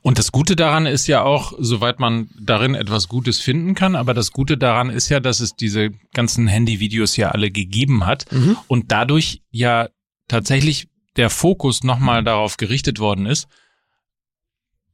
Und 0.03 0.19
das 0.19 0.33
Gute 0.33 0.57
daran 0.57 0.85
ist 0.85 1.07
ja 1.07 1.23
auch, 1.23 1.53
soweit 1.57 1.99
man 1.99 2.29
darin 2.37 2.75
etwas 2.75 3.07
Gutes 3.07 3.39
finden 3.39 3.73
kann, 3.73 3.95
aber 3.95 4.13
das 4.13 4.33
Gute 4.33 4.57
daran 4.57 4.89
ist 4.89 5.07
ja, 5.07 5.21
dass 5.21 5.39
es 5.39 5.55
diese 5.55 5.91
ganzen 6.13 6.45
Handyvideos 6.45 7.15
ja 7.15 7.29
alle 7.29 7.51
gegeben 7.51 8.05
hat 8.05 8.25
und 8.67 8.91
dadurch 8.91 9.41
ja 9.49 9.87
tatsächlich 10.27 10.89
der 11.15 11.29
Fokus 11.29 11.83
nochmal 11.83 12.21
darauf 12.21 12.57
gerichtet 12.57 12.99
worden 12.99 13.25
ist, 13.25 13.47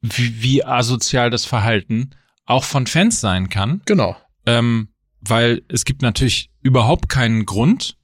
wie, 0.01 0.43
wie 0.43 0.63
asozial 0.63 1.31
das 1.31 1.43
Verhalten 1.43 2.11
auch 2.45 2.63
von 2.63 2.85
Fans 2.85 3.19
sein 3.19 3.49
kann. 3.49 3.81
Genau. 3.85 4.15
Ähm, 4.45 4.89
weil 5.21 5.63
es 5.69 5.85
gibt 5.85 6.03
natürlich 6.03 6.51
überhaupt 6.61 7.09
keinen 7.09 7.45
Grund, 7.45 7.97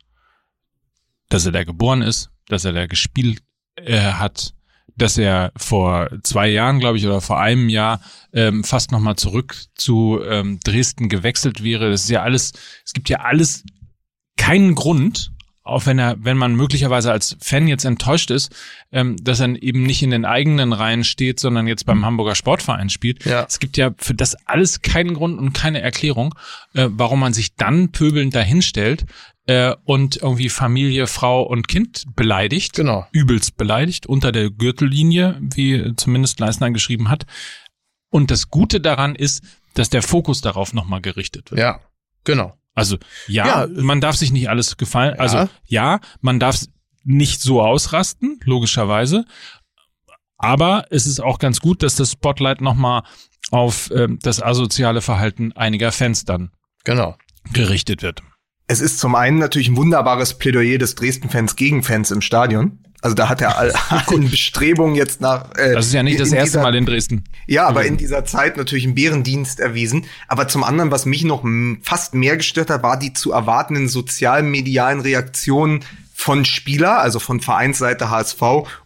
dass 1.29 1.45
er 1.45 1.51
da 1.51 1.63
geboren 1.63 2.01
ist, 2.01 2.31
dass 2.47 2.65
er 2.65 2.73
da 2.73 2.87
gespielt 2.87 3.43
äh, 3.75 3.99
hat, 3.99 4.55
dass 4.97 5.17
er 5.17 5.51
vor 5.57 6.09
zwei 6.23 6.47
Jahren, 6.49 6.79
glaube 6.79 6.97
ich, 6.97 7.05
oder 7.05 7.21
vor 7.21 7.39
einem 7.39 7.69
Jahr 7.69 8.01
ähm, 8.33 8.63
fast 8.63 8.91
nochmal 8.91 9.15
zurück 9.15 9.55
zu 9.75 10.19
ähm, 10.25 10.59
Dresden 10.63 11.09
gewechselt 11.09 11.63
wäre. 11.63 11.89
Das 11.91 12.03
ist 12.03 12.09
ja 12.09 12.23
alles, 12.23 12.53
es 12.85 12.93
gibt 12.93 13.09
ja 13.09 13.19
alles 13.19 13.63
keinen 14.37 14.75
Grund, 14.75 15.31
auch 15.65 15.87
wenn 15.87 15.97
er, 15.97 16.15
wenn 16.19 16.37
man 16.37 16.55
möglicherweise 16.55 17.11
als 17.11 17.35
Fan 17.41 17.67
jetzt 17.67 17.85
enttäuscht 17.85 18.29
ist, 18.29 18.55
ähm, 18.91 19.17
dass 19.21 19.39
er 19.39 19.61
eben 19.61 19.83
nicht 19.83 20.03
in 20.03 20.11
den 20.11 20.23
eigenen 20.23 20.73
Reihen 20.73 21.03
steht, 21.03 21.39
sondern 21.39 21.67
jetzt 21.67 21.85
beim 21.85 22.05
Hamburger 22.05 22.35
Sportverein 22.35 22.89
spielt. 22.89 23.25
Ja. 23.25 23.45
Es 23.49 23.59
gibt 23.59 23.75
ja 23.75 23.91
für 23.97 24.13
das 24.13 24.35
alles 24.45 24.83
keinen 24.83 25.15
Grund 25.15 25.39
und 25.39 25.53
keine 25.53 25.81
Erklärung, 25.81 26.35
äh, 26.75 26.87
warum 26.91 27.19
man 27.19 27.33
sich 27.33 27.55
dann 27.55 27.91
pöbelnd 27.91 28.35
dahinstellt 28.35 29.05
äh, 29.47 29.73
und 29.85 30.17
irgendwie 30.17 30.49
Familie, 30.49 31.07
Frau 31.07 31.41
und 31.41 31.67
Kind 31.67 32.05
beleidigt. 32.15 32.73
Genau. 32.73 33.07
Übelst 33.11 33.57
beleidigt, 33.57 34.05
unter 34.05 34.31
der 34.31 34.51
Gürtellinie, 34.51 35.39
wie 35.41 35.95
zumindest 35.95 36.39
Leisner 36.39 36.69
geschrieben 36.69 37.09
hat. 37.09 37.25
Und 38.11 38.29
das 38.29 38.51
Gute 38.51 38.79
daran 38.79 39.15
ist, 39.15 39.43
dass 39.73 39.89
der 39.89 40.03
Fokus 40.03 40.41
darauf 40.41 40.73
nochmal 40.73 41.01
gerichtet 41.01 41.49
wird. 41.49 41.59
Ja, 41.59 41.79
genau. 42.23 42.55
Also 42.75 42.97
ja, 43.27 43.65
Ja, 43.65 43.67
man 43.81 44.01
darf 44.01 44.15
sich 44.17 44.31
nicht 44.31 44.49
alles 44.49 44.77
gefallen. 44.77 45.17
Also 45.17 45.37
Ja. 45.37 45.49
ja, 45.65 45.99
man 46.21 46.39
darf 46.39 46.59
nicht 47.03 47.41
so 47.41 47.61
ausrasten, 47.61 48.39
logischerweise. 48.43 49.25
Aber 50.37 50.85
es 50.89 51.05
ist 51.05 51.19
auch 51.21 51.39
ganz 51.39 51.59
gut, 51.59 51.81
dass 51.83 51.95
das 51.95 52.11
Spotlight 52.11 52.61
nochmal 52.61 53.03
auf 53.51 53.89
ähm, 53.95 54.19
das 54.21 54.41
asoziale 54.41 55.01
Verhalten 55.01 55.53
einiger 55.53 55.91
Fans 55.91 56.25
dann 56.25 56.51
Genau. 56.83 57.15
gerichtet 57.53 58.01
wird. 58.01 58.21
Es 58.67 58.81
ist 58.81 58.99
zum 58.99 59.15
einen 59.15 59.37
natürlich 59.37 59.67
ein 59.69 59.77
wunderbares 59.77 60.37
Plädoyer 60.37 60.77
des 60.79 60.95
Dresden-Fans 60.95 61.55
gegen 61.55 61.83
Fans 61.83 62.11
im 62.11 62.21
Stadion. 62.21 62.79
Also 63.05 63.13
da 63.13 63.29
hat 63.29 63.39
er 63.39 63.55
all, 63.55 63.71
allen 63.89 64.31
Bestrebungen 64.31 64.95
jetzt 64.95 65.21
nach. 65.21 65.51
Äh, 65.57 65.73
Das 65.73 65.85
ist 65.85 65.93
ja 65.93 66.01
nicht 66.01 66.19
das 66.19 66.31
erste 66.31 66.49
dieser- 66.57 66.63
Mal 66.63 66.73
in 66.73 66.87
Dresden. 66.87 67.23
Ja, 67.45 67.67
aber 67.67 67.85
in 67.85 67.97
dieser 67.97 68.25
Zeit 68.25 68.57
natürlich 68.57 68.83
einen 68.85 68.95
Bärendienst 68.95 69.59
erwiesen. 69.59 70.05
Aber 70.27 70.47
zum 70.47 70.63
anderen, 70.63 70.89
was 70.89 71.05
mich 71.05 71.23
noch 71.23 71.43
fast 71.83 72.15
mehr 72.15 72.35
gestört 72.35 72.71
hat, 72.71 72.81
war 72.81 72.97
die 72.97 73.13
zu 73.13 73.31
erwartenden 73.31 73.87
sozialmedialen 73.87 75.01
Reaktionen 75.01 75.81
von 76.15 76.45
Spieler, 76.45 76.99
also 76.99 77.19
von 77.19 77.41
Vereinsseite 77.41 78.09
HSV 78.09 78.41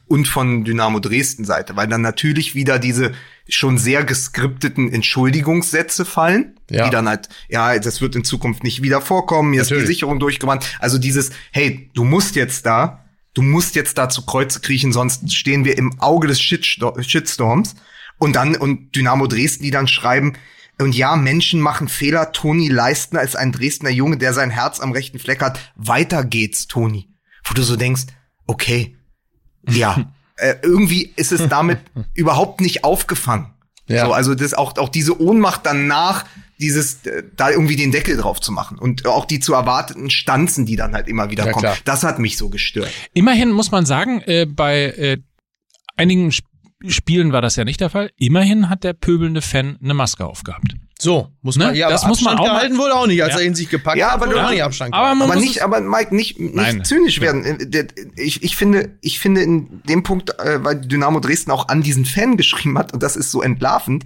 und 0.07 0.27
von 0.27 0.65
Dynamo 0.65 0.99
Dresden 0.99 1.45
Seite, 1.45 1.77
weil 1.77 1.87
dann 1.87 2.01
natürlich 2.01 2.55
wieder 2.55 2.77
diese 2.77 3.13
schon 3.47 3.77
sehr 3.77 4.03
geskripteten 4.03 4.91
Entschuldigungssätze 4.91 6.03
fallen, 6.03 6.55
Ja. 6.69 6.83
die 6.85 6.89
dann 6.91 7.07
halt, 7.07 7.29
ja, 7.47 7.79
das 7.79 8.01
wird 8.01 8.15
in 8.17 8.25
Zukunft 8.25 8.63
nicht 8.63 8.81
wieder 8.81 8.99
vorkommen, 8.99 9.53
ist 9.53 9.69
Natürlich. 9.69 9.83
die 9.83 9.93
Sicherung 9.93 10.19
durchgewandt. 10.19 10.65
Also 10.79 10.97
dieses, 10.97 11.29
hey, 11.51 11.89
du 11.93 12.03
musst 12.03 12.35
jetzt 12.35 12.65
da, 12.65 13.05
du 13.39 13.45
musst 13.45 13.75
jetzt 13.75 13.97
da 13.97 14.09
zu 14.09 14.25
Kreuze 14.25 14.59
kriechen, 14.59 14.91
sonst 14.91 15.31
stehen 15.31 15.63
wir 15.63 15.77
im 15.77 15.97
Auge 16.01 16.27
des 16.27 16.41
Shitsto- 16.41 17.01
Shitstorms. 17.01 17.75
Und 18.17 18.35
dann, 18.35 18.57
und 18.57 18.93
Dynamo 18.97 19.27
Dresden, 19.27 19.63
die 19.63 19.71
dann 19.71 19.87
schreiben, 19.87 20.33
und 20.77 20.93
ja, 20.93 21.15
Menschen 21.15 21.61
machen 21.61 21.87
Fehler. 21.87 22.33
Toni 22.33 22.67
Leistner 22.67 23.21
ist 23.21 23.37
ein 23.37 23.53
Dresdner 23.53 23.89
Junge, 23.91 24.17
der 24.17 24.33
sein 24.33 24.49
Herz 24.49 24.81
am 24.81 24.91
rechten 24.91 25.19
Fleck 25.19 25.41
hat. 25.41 25.71
Weiter 25.75 26.25
geht's, 26.25 26.67
Toni. 26.67 27.13
Wo 27.45 27.53
du 27.53 27.63
so 27.63 27.77
denkst, 27.77 28.07
okay, 28.45 28.97
ja, 29.69 30.11
äh, 30.35 30.55
irgendwie 30.61 31.13
ist 31.15 31.31
es 31.31 31.47
damit 31.47 31.79
überhaupt 32.13 32.59
nicht 32.59 32.83
aufgefangen. 32.83 33.53
Ja. 33.89 34.05
So, 34.05 34.13
also 34.13 34.35
das 34.35 34.53
auch, 34.53 34.77
auch 34.77 34.89
diese 34.89 35.19
Ohnmacht 35.21 35.61
danach, 35.65 36.25
dieses, 36.59 37.05
äh, 37.05 37.23
da 37.35 37.49
irgendwie 37.49 37.75
den 37.75 37.91
Deckel 37.91 38.15
drauf 38.17 38.39
zu 38.39 38.51
machen. 38.51 38.77
Und 38.77 39.05
auch 39.05 39.25
die 39.25 39.39
zu 39.39 39.53
erwarteten 39.53 40.09
Stanzen, 40.09 40.65
die 40.65 40.75
dann 40.75 40.93
halt 40.93 41.07
immer 41.07 41.29
wieder 41.29 41.45
Ja, 41.45 41.51
kommen. 41.51 41.63
klar. 41.63 41.77
Das 41.85 42.03
hat 42.03 42.19
mich 42.19 42.37
so 42.37 42.49
gestört. 42.49 42.91
Immerhin 43.13 43.51
muss 43.51 43.71
man 43.71 43.85
sagen, 43.85 44.21
äh, 44.21 44.45
bei 44.45 44.83
äh, 44.83 45.17
einigen 45.97 46.29
Sp 46.31 46.47
Spielen 46.87 47.33
war 47.33 47.41
das 47.41 47.57
ja 47.57 47.65
nicht 47.65 47.81
der 47.81 47.89
Fall. 47.89 48.09
Immerhin 48.15 48.69
hat 48.69 48.85
der 48.85 48.93
pöbelnde 48.93 49.41
Fan 49.41 49.77
eine 49.83 49.93
Maske 49.93 50.25
aufgehabt. 50.25 50.75
So, 51.01 51.29
muss 51.41 51.55
Ne? 51.55 51.67
man, 51.67 51.75
ja, 51.75 51.89
Das 51.89 52.01
aber 52.01 52.09
muss 52.09 52.21
man 52.21 52.37
auch 52.37 52.45
mal- 52.45 52.53
gehalten 52.55 52.77
wurde 52.77 52.93
auch 52.93 53.07
nicht, 53.07 53.23
als 53.23 53.33
Ja. 53.35 53.39
er 53.39 53.45
in 53.45 53.55
sich 53.55 53.69
gepackt 53.69 53.97
Ja, 53.97 54.07
hat. 54.07 54.13
aber 54.15 54.25
wurde 54.27 54.35
du- 54.39 54.45
auch 54.45 54.49
nicht 54.51 54.63
Abstand 54.63 54.93
aber 54.93 55.07
Aber 55.07 55.27
muss 55.27 55.35
nicht, 55.37 55.61
aber 55.63 55.79
Mike, 55.79 56.13
nicht, 56.13 56.39
nicht 56.39 56.55
Nein. 56.55 56.83
zynisch 56.83 57.21
werden. 57.21 57.57
Ich, 58.17 58.43
ich 58.43 58.55
finde, 58.57 58.97
ich 59.01 59.17
finde 59.19 59.41
in 59.41 59.81
dem 59.87 60.03
Punkt, 60.03 60.37
äh, 60.39 60.61
weil 60.63 60.75
Dynamo 60.81 61.21
Dresden 61.21 61.51
auch 61.51 61.69
an 61.69 61.81
diesen 61.83 62.03
Fan 62.03 62.35
geschrieben 62.35 62.77
hat, 62.77 62.91
und 62.93 63.01
das 63.01 63.15
ist 63.15 63.31
so 63.31 63.41
entlarvend, 63.41 64.03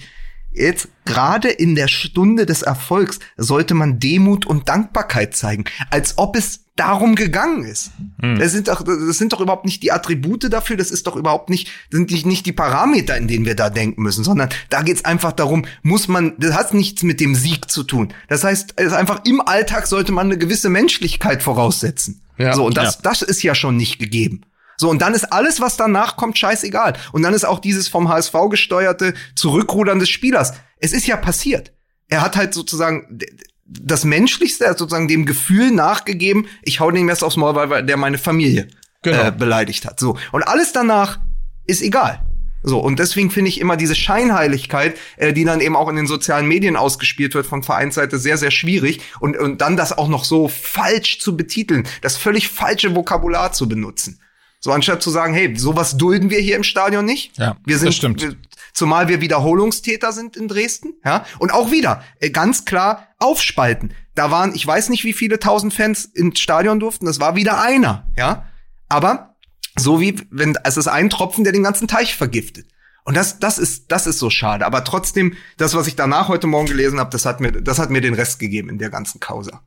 jetzt 0.54 0.88
gerade 1.06 1.50
in 1.50 1.76
der 1.76 1.88
Stunde 1.88 2.46
des 2.46 2.62
Erfolgs 2.62 3.20
sollte 3.38 3.74
man 3.74 4.00
Demut 4.00 4.46
und 4.46 4.70
Dankbarkeit 4.70 5.36
zeigen, 5.36 5.66
als 5.90 6.18
ob 6.18 6.36
es 6.36 6.62
darum 6.76 7.14
gegangen 7.14 7.66
ist. 7.66 7.92
Das 8.18 8.52
sind 8.52 8.68
doch, 8.68 8.82
das 8.84 9.18
sind 9.20 9.32
doch 9.32 9.42
überhaupt 9.42 9.66
nicht 9.66 9.84
die 9.84 9.92
Attribute 9.92 10.52
dafür, 10.52 10.76
das 10.76 10.90
ist 10.90 11.06
doch 11.06 11.16
überhaupt 11.16 11.52
nicht, 11.52 11.70
sind 11.92 12.10
nicht, 12.10 12.26
nicht 12.26 12.48
die 12.48 12.52
Parameter, 12.52 13.16
in 13.16 13.28
denen 13.28 13.46
wir 13.46 13.56
da 13.56 13.70
denken 13.70 14.02
müssen, 14.02 14.24
sondern 14.24 14.50
da 14.70 14.82
geht's 14.82 15.06
einfach 15.06 15.34
darum, 15.34 15.66
muss 15.84 16.08
man, 16.08 16.34
das 16.40 16.56
hat 16.56 16.74
nichts 16.74 17.04
mit 17.04 17.20
dem 17.20 17.36
Sieg 17.36 17.70
zu 17.70 17.84
tun. 17.84 18.12
Das 18.28 18.44
heißt, 18.44 18.74
es 18.78 18.88
ist 18.88 18.94
einfach 18.94 19.22
im 19.26 19.40
Alltag 19.42 19.86
sollte 19.86 20.12
man 20.12 20.28
eine 20.28 20.38
gewisse 20.40 20.70
Menschlichkeit 20.70 21.44
voraussetzen. 21.44 22.22
Ja. 22.40 22.54
So, 22.54 22.66
und 22.66 22.76
das, 22.76 22.96
Ja. 22.96 23.02
das 23.04 23.22
ist 23.22 23.44
ja 23.44 23.54
schon 23.54 23.78
nicht 23.78 24.00
gegeben. 24.00 24.42
So, 24.78 24.90
und 24.90 25.02
dann 25.02 25.14
ist 25.14 25.32
alles, 25.32 25.62
was 25.62 25.78
danach 25.78 26.18
kommt, 26.18 26.38
scheißegal. 26.38 26.94
Und 27.12 27.24
dann 27.24 27.34
ist 27.34 27.46
auch 27.46 27.60
dieses 27.60 27.88
vom 27.88 28.10
HSV 28.10 28.34
gesteuerte 28.50 29.14
Zurückrudern 29.36 30.00
des 30.00 30.10
Spielers. 30.10 30.54
Es 30.80 30.94
ist 30.94 31.08
ja 31.08 31.18
passiert. 31.18 31.74
Er 32.08 32.22
hat 32.22 32.36
halt 32.36 32.54
sozusagen, 32.54 33.20
das 33.66 34.04
Menschlichste, 34.04 34.68
also 34.68 34.80
sozusagen 34.80 35.08
dem 35.08 35.26
Gefühl 35.26 35.72
nachgegeben, 35.72 36.48
ich 36.64 36.80
hau 36.80 36.92
den 36.92 37.06
Messer 37.06 37.26
aufs 37.26 37.38
Maul, 37.38 37.56
weil 37.56 37.86
der 37.86 37.98
meine 37.98 38.18
Familie 38.18 38.68
Genau. 39.04 39.22
äh, 39.28 39.32
beleidigt 39.32 39.86
hat. 39.86 40.00
So. 40.00 40.18
Und 40.32 40.44
alles 40.44 40.72
danach 40.72 41.20
ist 41.66 41.82
egal. 41.82 42.26
So, 42.66 42.80
und 42.80 42.98
deswegen 42.98 43.30
finde 43.30 43.50
ich 43.50 43.60
immer 43.60 43.76
diese 43.76 43.94
Scheinheiligkeit, 43.94 44.98
äh, 45.18 45.34
die 45.34 45.44
dann 45.44 45.60
eben 45.60 45.76
auch 45.76 45.90
in 45.90 45.98
den 45.98 46.08
sozialen 46.08 46.48
Medien 46.48 46.78
ausgespielt 46.78 47.36
wird 47.36 47.46
von 47.46 47.62
Vereinsseite, 47.62 48.18
sehr, 48.18 48.38
sehr 48.38 48.52
schwierig. 48.52 49.02
Und, 49.20 49.38
und 49.38 49.60
dann 49.60 49.76
das 49.76 49.96
auch 49.98 50.08
noch 50.08 50.24
so 50.24 50.48
falsch 50.48 51.20
zu 51.20 51.36
betiteln, 51.36 51.86
das 52.02 52.16
völlig 52.16 52.48
falsche 52.48 52.96
Vokabular 52.96 53.52
zu 53.52 53.68
benutzen. 53.68 54.20
So, 54.64 54.72
anstatt 54.72 55.04
zu 55.04 55.10
sagen, 55.10 55.34
hey, 55.34 55.54
sowas 55.58 55.98
dulden 55.98 56.30
wir 56.30 56.40
hier 56.40 56.56
im 56.56 56.64
Stadion 56.64 57.04
nicht. 57.04 57.38
Ja, 57.38 57.58
wir 57.66 57.76
das 57.76 57.82
sind, 57.82 57.94
stimmt. 57.96 58.22
wir- 58.22 58.38
Zumal 58.72 59.10
wir 59.10 59.20
Wiederholungstäter 59.20 60.14
sind 60.14 60.38
in 60.38 60.48
Dresden, 60.48 60.94
ja. 61.04 61.26
Und 61.38 61.52
auch 61.54 61.70
wieder, 61.72 62.02
äh, 62.22 62.30
ganz 62.30 62.64
klar 62.64 63.10
aufspalten. 63.20 63.94
Da 64.16 64.32
waren, 64.32 64.56
ich 64.56 64.66
weiß 64.66 64.88
nicht, 64.88 65.04
wie 65.04 65.12
viele 65.12 65.38
tausend 65.38 65.74
Fans 65.74 66.06
ins 66.06 66.40
Stadion 66.40 66.80
durften, 66.80 67.06
das 67.06 67.20
war 67.20 67.36
wieder 67.36 67.62
einer, 67.62 68.08
ja. 68.18 68.48
Aber 68.88 69.36
so 69.78 70.00
wie, 70.00 70.16
wenn, 70.32 70.58
es 70.64 70.78
ist 70.78 70.88
ein 70.88 71.10
Tropfen, 71.10 71.44
der 71.44 71.52
den 71.52 71.64
ganzen 71.64 71.90
Teich 71.90 72.16
vergiftet. 72.16 72.66
Und 73.04 73.18
das, 73.18 73.40
das 73.40 73.58
ist, 73.58 73.92
das 73.92 74.08
ist 74.08 74.18
so 74.18 74.30
schade. 74.30 74.66
Aber 74.66 74.86
trotzdem, 74.86 75.36
das, 75.58 75.74
was 75.76 75.88
ich 75.88 75.98
danach 75.98 76.30
heute 76.30 76.48
Morgen 76.48 76.68
gelesen 76.68 77.02
habe, 77.02 77.10
das 77.10 77.26
hat 77.26 77.42
mir, 77.42 77.52
das 77.52 77.80
hat 77.80 77.90
mir 77.90 78.00
den 78.00 78.14
Rest 78.14 78.40
gegeben 78.40 78.70
in 78.70 78.78
der 78.78 78.90
ganzen 78.90 79.20
Causa. 79.20 79.62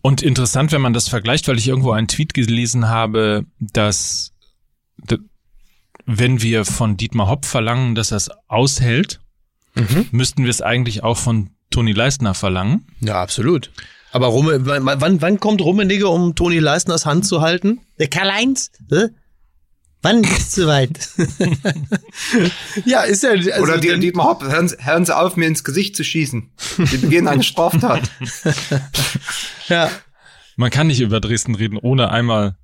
Und 0.00 0.22
interessant, 0.22 0.72
wenn 0.72 0.80
man 0.80 0.92
das 0.92 1.08
vergleicht, 1.08 1.48
weil 1.48 1.58
ich 1.58 1.68
irgendwo 1.68 1.92
einen 1.92 2.08
Tweet 2.08 2.34
gelesen 2.34 2.88
habe, 2.88 3.44
dass 3.60 4.32
wenn 6.06 6.42
wir 6.42 6.64
von 6.64 6.96
Dietmar 6.96 7.28
Hopp 7.28 7.44
verlangen, 7.44 7.94
dass 7.94 8.10
er 8.10 8.16
es 8.16 8.30
aushält, 8.48 9.20
müssten 10.10 10.44
wir 10.44 10.50
es 10.50 10.62
eigentlich 10.62 11.02
auch 11.02 11.16
von 11.16 11.50
Toni 11.70 11.92
Leistner 11.92 12.34
verlangen. 12.34 12.86
Ja, 13.00 13.22
absolut. 13.22 13.70
Aber 14.10 14.26
Rumme, 14.26 14.66
wann, 14.66 15.20
wann, 15.22 15.40
kommt 15.40 15.62
Rummenigge, 15.62 16.06
um 16.06 16.34
Toni 16.34 16.58
Leistners 16.58 17.06
Hand 17.06 17.26
zu 17.26 17.40
halten? 17.40 17.80
Der 17.98 18.08
Karl-Heinz, 18.08 18.70
hä? 18.90 19.08
Wann 20.02 20.24
ist 20.24 20.38
es 20.38 20.54
soweit? 20.56 21.08
Ja, 22.84 23.02
ist 23.02 23.22
ja. 23.22 23.30
Also 23.30 23.50
Oder 23.62 23.78
die, 23.78 23.98
Dietmar 24.00 24.26
Hopp, 24.26 24.42
hören, 24.42 24.68
Sie- 24.68 24.76
hören 24.80 25.04
Sie 25.04 25.16
auf, 25.16 25.36
mir 25.36 25.46
ins 25.46 25.64
Gesicht 25.64 25.94
zu 25.96 26.04
schießen. 26.04 26.50
Sie 26.84 26.96
begehen 26.98 27.28
eine 27.28 27.42
Straftat. 27.42 28.10
ja, 29.68 29.90
Man 30.56 30.70
kann 30.70 30.86
nicht 30.88 31.00
über 31.00 31.20
Dresden 31.20 31.54
reden, 31.54 31.76
ohne 31.78 32.10
einmal. 32.10 32.56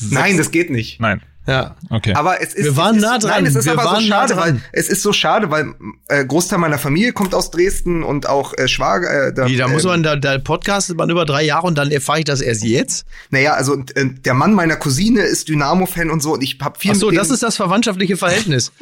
Nein, 0.00 0.38
das 0.38 0.50
geht 0.50 0.70
nicht. 0.70 1.00
Nein. 1.00 1.22
Ja. 1.46 1.74
Okay. 1.88 2.14
Aber 2.14 2.40
es 2.42 2.54
ist, 2.54 2.64
Wir 2.64 2.76
waren 2.76 2.96
es 2.96 3.02
ist, 3.02 3.08
nah 3.08 3.18
dran. 3.18 3.30
Nein, 3.30 3.46
es 3.46 3.54
ist 3.56 3.64
Wir 3.64 3.72
aber 3.72 3.82
so 3.82 3.90
nah 3.94 4.00
schade, 4.00 4.34
dran. 4.34 4.54
weil 4.54 4.60
es 4.72 4.88
ist 4.88 5.02
so 5.02 5.12
schade, 5.12 5.50
weil 5.50 5.74
äh, 6.08 6.24
Großteil 6.24 6.58
meiner 6.58 6.78
Familie 6.78 7.12
kommt 7.12 7.34
aus 7.34 7.50
Dresden 7.50 8.02
und 8.02 8.28
auch 8.28 8.56
äh, 8.56 8.68
Schwager. 8.68 9.28
Äh, 9.28 9.34
da, 9.34 9.46
Wie, 9.46 9.56
da 9.56 9.68
muss 9.68 9.84
man, 9.84 10.02
da, 10.02 10.16
da 10.16 10.38
podcastet 10.38 10.96
man 10.96 11.10
über 11.10 11.24
drei 11.24 11.42
Jahre 11.42 11.66
und 11.66 11.76
dann 11.76 11.90
erfahre 11.90 12.20
ich 12.20 12.24
das 12.24 12.40
erst 12.40 12.62
jetzt. 12.62 13.04
Naja, 13.30 13.54
also 13.54 13.72
und, 13.72 13.96
äh, 13.96 14.06
der 14.06 14.34
Mann 14.34 14.52
meiner 14.54 14.76
Cousine 14.76 15.22
ist 15.22 15.48
Dynamo-Fan 15.48 16.10
und 16.10 16.22
so 16.22 16.34
und 16.34 16.42
ich 16.42 16.58
hab 16.60 16.80
viel 16.80 16.92
Ach 16.92 16.96
so, 16.96 17.08
mit 17.08 17.18
das 17.18 17.30
ist 17.30 17.42
das 17.42 17.56
verwandtschaftliche 17.56 18.16
Verhältnis. 18.16 18.72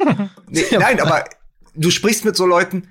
Nee, 0.51 0.63
nein, 0.71 0.99
aber 0.99 1.25
du 1.75 1.91
sprichst 1.91 2.25
mit 2.25 2.35
so 2.35 2.45
Leuten 2.45 2.87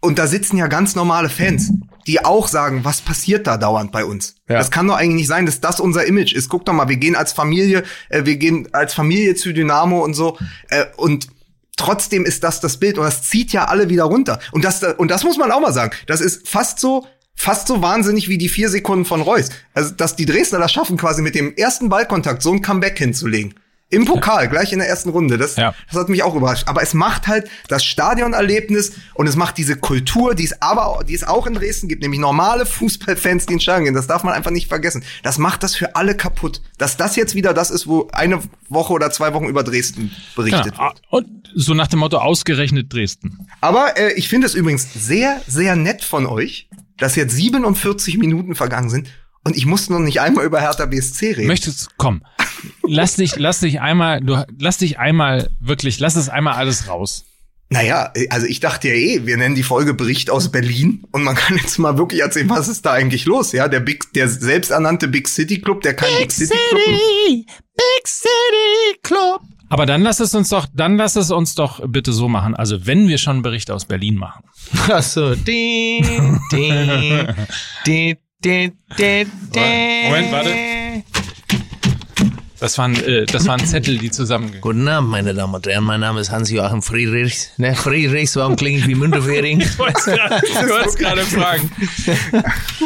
und 0.00 0.18
da 0.18 0.26
sitzen 0.26 0.56
ja 0.56 0.66
ganz 0.68 0.94
normale 0.94 1.28
Fans, 1.28 1.70
die 2.06 2.24
auch 2.24 2.48
sagen, 2.48 2.84
was 2.84 3.00
passiert 3.00 3.46
da 3.46 3.56
dauernd 3.56 3.92
bei 3.92 4.04
uns? 4.04 4.36
Ja. 4.48 4.56
Das 4.56 4.70
kann 4.70 4.86
doch 4.86 4.96
eigentlich 4.96 5.22
nicht 5.22 5.28
sein, 5.28 5.46
dass 5.46 5.60
das 5.60 5.80
unser 5.80 6.06
Image 6.06 6.32
ist. 6.32 6.48
Guck 6.48 6.64
doch 6.64 6.72
mal, 6.72 6.88
wir 6.88 6.96
gehen 6.96 7.16
als 7.16 7.32
Familie, 7.32 7.84
äh, 8.08 8.24
wir 8.24 8.36
gehen 8.36 8.68
als 8.72 8.94
Familie 8.94 9.34
zu 9.34 9.52
Dynamo 9.52 10.02
und 10.04 10.14
so 10.14 10.38
äh, 10.70 10.86
und 10.96 11.28
trotzdem 11.76 12.24
ist 12.24 12.44
das 12.44 12.60
das 12.60 12.78
Bild 12.78 12.98
und 12.98 13.04
das 13.04 13.22
zieht 13.22 13.52
ja 13.52 13.66
alle 13.66 13.88
wieder 13.88 14.04
runter. 14.04 14.38
Und 14.52 14.64
das 14.64 14.82
und 14.82 15.10
das 15.10 15.24
muss 15.24 15.38
man 15.38 15.50
auch 15.52 15.60
mal 15.60 15.72
sagen. 15.72 15.92
Das 16.06 16.20
ist 16.20 16.48
fast 16.48 16.80
so 16.80 17.06
fast 17.34 17.68
so 17.68 17.80
wahnsinnig 17.80 18.28
wie 18.28 18.36
die 18.36 18.48
vier 18.48 18.68
Sekunden 18.68 19.04
von 19.04 19.22
Reus. 19.22 19.50
Also, 19.72 19.94
dass 19.94 20.16
die 20.16 20.26
Dresdner 20.26 20.58
das 20.58 20.72
schaffen, 20.72 20.96
quasi 20.96 21.22
mit 21.22 21.34
dem 21.34 21.54
ersten 21.56 21.88
Ballkontakt 21.88 22.42
so 22.42 22.52
ein 22.52 22.62
Comeback 22.62 22.98
hinzulegen. 22.98 23.54
Im 23.90 24.04
Pokal, 24.04 24.48
gleich 24.48 24.72
in 24.72 24.80
der 24.80 24.88
ersten 24.88 25.08
Runde. 25.08 25.38
Das, 25.38 25.56
Ja. 25.56 25.74
das 25.90 25.98
hat 25.98 26.08
mich 26.10 26.22
auch 26.22 26.34
überrascht. 26.34 26.68
Aber 26.68 26.82
es 26.82 26.92
macht 26.92 27.26
halt 27.26 27.48
das 27.68 27.84
Stadionerlebnis 27.84 28.92
und 29.14 29.26
es 29.26 29.36
macht 29.36 29.56
diese 29.56 29.76
Kultur, 29.76 30.34
die 30.34 30.44
es 30.44 30.60
aber, 30.60 31.04
die 31.04 31.14
es 31.14 31.24
auch 31.24 31.46
in 31.46 31.54
Dresden 31.54 31.88
gibt, 31.88 32.02
nämlich 32.02 32.20
normale 32.20 32.66
Fußballfans, 32.66 33.46
die 33.46 33.54
ins 33.54 33.62
Stadion 33.62 33.84
gehen. 33.84 33.94
Das 33.94 34.06
darf 34.06 34.24
man 34.24 34.34
einfach 34.34 34.50
nicht 34.50 34.68
vergessen. 34.68 35.02
Das 35.22 35.38
macht 35.38 35.62
das 35.62 35.74
für 35.74 35.96
alle 35.96 36.14
kaputt. 36.16 36.60
Dass 36.76 36.96
das 36.96 37.16
jetzt 37.16 37.34
wieder 37.34 37.54
das 37.54 37.70
ist, 37.70 37.86
wo 37.86 38.08
eine 38.12 38.40
Woche 38.68 38.92
oder 38.92 39.10
zwei 39.10 39.32
Wochen 39.32 39.46
über 39.46 39.62
Dresden 39.64 40.10
berichtet 40.36 40.72
Genau. 40.74 40.84
wird. 40.88 41.02
Und 41.10 41.50
so 41.54 41.72
nach 41.74 41.86
dem 41.86 42.00
Motto 42.00 42.18
ausgerechnet 42.18 42.92
Dresden. 42.92 43.48
Aber 43.62 43.96
äh, 43.96 44.12
ich 44.14 44.28
finde 44.28 44.46
es 44.46 44.54
übrigens 44.54 44.86
sehr, 44.92 45.40
sehr 45.46 45.76
nett 45.76 46.04
von 46.04 46.26
euch, 46.26 46.68
dass 46.98 47.16
jetzt 47.16 47.34
47 47.36 48.18
Minuten 48.18 48.54
vergangen 48.54 48.90
sind 48.90 49.08
und 49.48 49.56
ich 49.56 49.64
musste 49.64 49.94
noch 49.94 50.00
nicht 50.00 50.20
einmal 50.20 50.44
über 50.44 50.60
Hertha 50.60 50.84
BSC 50.84 51.32
reden. 51.32 51.46
Möchtest, 51.46 51.88
komm. 51.96 52.22
Lass 52.86 53.16
dich, 53.16 53.36
lass 53.36 53.60
dich 53.60 53.80
einmal, 53.80 54.20
du, 54.20 54.44
lass 54.58 54.76
dich 54.76 54.98
einmal 54.98 55.48
wirklich, 55.58 55.98
lass 56.00 56.16
es 56.16 56.28
einmal 56.28 56.54
alles 56.54 56.86
raus. 56.86 57.24
Naja, 57.70 58.12
also 58.28 58.46
ich 58.46 58.60
dachte 58.60 58.88
ja 58.88 58.94
eh, 58.94 59.26
wir 59.26 59.38
nennen 59.38 59.54
die 59.54 59.62
Folge 59.62 59.94
Bericht 59.94 60.28
aus 60.28 60.50
Berlin 60.50 61.02
und 61.12 61.22
man 61.22 61.34
kann 61.34 61.56
jetzt 61.56 61.78
mal 61.78 61.96
wirklich 61.96 62.20
erzählen, 62.20 62.50
was 62.50 62.68
ist 62.68 62.84
da 62.84 62.92
eigentlich 62.92 63.24
los, 63.24 63.52
ja? 63.52 63.68
Der 63.68 63.80
Big, 63.80 64.12
der 64.12 64.28
selbsternannte 64.28 65.08
Big 65.08 65.28
City 65.28 65.60
Club, 65.62 65.80
der 65.80 65.94
kein 65.94 66.14
Big, 66.18 66.30
City 66.30 66.54
Club 66.68 66.80
Big 66.84 68.06
City 68.06 68.98
Club. 69.02 69.40
Aber 69.70 69.86
dann 69.86 70.02
lass 70.02 70.20
es 70.20 70.34
uns 70.34 70.50
doch, 70.50 70.66
dann 70.74 70.96
lass 70.98 71.16
es 71.16 71.30
uns 71.30 71.54
doch 71.54 71.80
bitte 71.86 72.12
so 72.12 72.28
machen. 72.28 72.54
Also 72.54 72.86
wenn 72.86 73.08
wir 73.08 73.16
schon 73.16 73.36
einen 73.36 73.42
Bericht 73.42 73.70
aus 73.70 73.86
Berlin 73.86 74.16
machen. 74.16 74.44
Ach 74.90 75.02
so. 75.02 75.34
Din, 75.34 76.40
din, 76.52 77.34
din, 77.86 78.16
din. 78.44 78.72
Moment, 78.98 80.32
warte. 80.32 80.50
Das 82.60 82.76
waren, 82.76 82.96
äh, 83.04 83.24
das 83.24 83.46
waren 83.46 83.64
Zettel, 83.64 83.98
die 83.98 84.10
zusammengehören. 84.10 84.60
Guten 84.60 84.88
Abend, 84.88 85.10
meine 85.10 85.32
Damen 85.32 85.54
und 85.54 85.64
Herren. 85.64 85.84
Mein 85.84 86.00
Name 86.00 86.20
ist 86.20 86.32
Hans-Joachim 86.32 86.82
Friedrichs. 86.82 87.50
Ne, 87.56 87.76
Friedrichs, 87.76 88.34
warum 88.34 88.56
klinge 88.56 88.78
ich 88.78 88.86
wie 88.88 88.96
Müntefering? 88.96 89.60
Du 89.78 89.78
wolltest 89.78 90.98
gerade 90.98 91.22
fragen. 91.22 91.70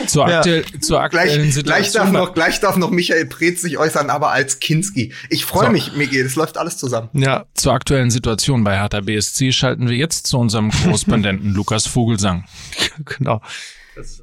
Zur, 0.06 0.26
aktuell, 0.26 0.64
zur 0.80 1.00
aktuellen 1.00 1.50
Gleich, 1.50 1.64
gleich, 1.64 1.92
darf 1.92 2.04
Situation. 2.04 2.12
noch, 2.12 2.34
gleich 2.34 2.60
darf 2.60 2.76
noch 2.76 2.90
Michael 2.90 3.24
Preetz 3.24 3.62
sich 3.62 3.78
äußern, 3.78 4.10
aber 4.10 4.30
als 4.30 4.60
Kinski. 4.60 5.14
Ich 5.30 5.46
freue 5.46 5.66
So. 5.66 5.72
mich, 5.72 5.92
Miguel, 5.96 6.26
es 6.26 6.36
läuft 6.36 6.58
alles 6.58 6.76
zusammen. 6.76 7.08
Ja. 7.14 7.46
zur 7.54 7.72
aktuellen 7.72 8.10
Situation 8.10 8.64
bei 8.64 8.76
Hertha 8.76 9.00
BSC 9.00 9.52
schalten 9.52 9.88
wir 9.88 9.96
jetzt 9.96 10.26
zu 10.26 10.38
unserem 10.38 10.70
Korrespondenten 10.70 11.50
Lukas 11.54 11.86
Vogelsang. 11.86 12.44
Genau. 13.06 13.40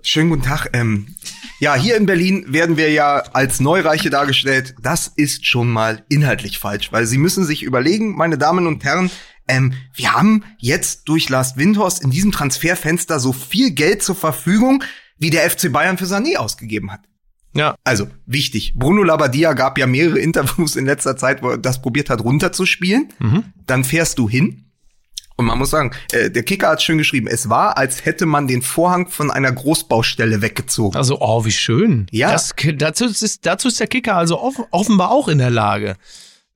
Schönen 0.01 0.29
guten 0.29 0.43
Tag. 0.43 0.69
Ähm, 0.73 1.15
ja, 1.59 1.75
hier 1.75 1.95
in 1.95 2.05
Berlin 2.05 2.45
werden 2.47 2.77
wir 2.77 2.91
ja 2.91 3.17
als 3.33 3.59
Neureiche 3.59 4.09
dargestellt. 4.09 4.75
Das 4.81 5.07
ist 5.07 5.45
schon 5.45 5.69
mal 5.69 6.03
inhaltlich 6.09 6.57
falsch, 6.57 6.91
weil 6.91 7.05
Sie 7.05 7.17
müssen 7.17 7.45
sich 7.45 7.63
überlegen, 7.63 8.15
meine 8.15 8.37
Damen 8.37 8.65
und 8.67 8.83
Herren, 8.83 9.11
ähm, 9.47 9.73
wir 9.93 10.13
haben 10.13 10.43
jetzt 10.57 11.07
durch 11.09 11.29
Lars 11.29 11.57
Windhorst 11.57 12.01
in 12.03 12.11
diesem 12.11 12.31
Transferfenster 12.31 13.19
so 13.19 13.33
viel 13.33 13.71
Geld 13.71 14.03
zur 14.03 14.15
Verfügung, 14.15 14.83
wie 15.17 15.29
der 15.29 15.49
FC 15.49 15.71
Bayern 15.71 15.97
für 15.97 16.05
Sané 16.05 16.37
ausgegeben 16.37 16.91
hat. 16.91 17.01
Ja. 17.53 17.75
Also 17.83 18.07
wichtig. 18.25 18.73
Bruno 18.75 19.03
Labbadia 19.03 19.53
gab 19.53 19.77
ja 19.77 19.87
mehrere 19.87 20.19
Interviews 20.19 20.75
in 20.75 20.85
letzter 20.85 21.17
Zeit, 21.17 21.41
wo 21.41 21.49
er 21.49 21.57
das 21.57 21.81
probiert 21.81 22.09
hat 22.09 22.23
runterzuspielen. 22.23 23.09
Dann 23.65 23.83
fährst 23.83 24.19
du 24.19 24.29
hin. 24.29 24.68
Und 25.39 25.45
man 25.45 25.57
muss 25.57 25.69
sagen, 25.69 25.91
äh, 26.11 26.29
der 26.29 26.43
Kicker 26.43 26.67
hat 26.67 26.81
schön 26.81 26.97
geschrieben, 26.97 27.27
es 27.27 27.47
war, 27.47 27.77
als 27.77 28.03
hätte 28.03 28.25
man 28.25 28.45
den 28.49 28.61
Vorhang 28.61 29.07
von 29.07 29.31
einer 29.31 29.49
Großbaustelle 29.49 30.41
weggezogen. 30.41 30.97
Also, 30.97 31.21
oh, 31.21 31.45
wie 31.45 31.51
schön. 31.53 32.07
Ja. 32.11 32.33
Das, 32.33 32.53
dazu, 32.75 33.05
ist, 33.05 33.45
dazu 33.45 33.69
ist 33.69 33.79
der 33.79 33.87
Kicker 33.87 34.17
also 34.17 34.41
off, 34.41 34.55
offenbar 34.71 35.11
auch 35.11 35.29
in 35.29 35.37
der 35.37 35.49
Lage. 35.49 35.95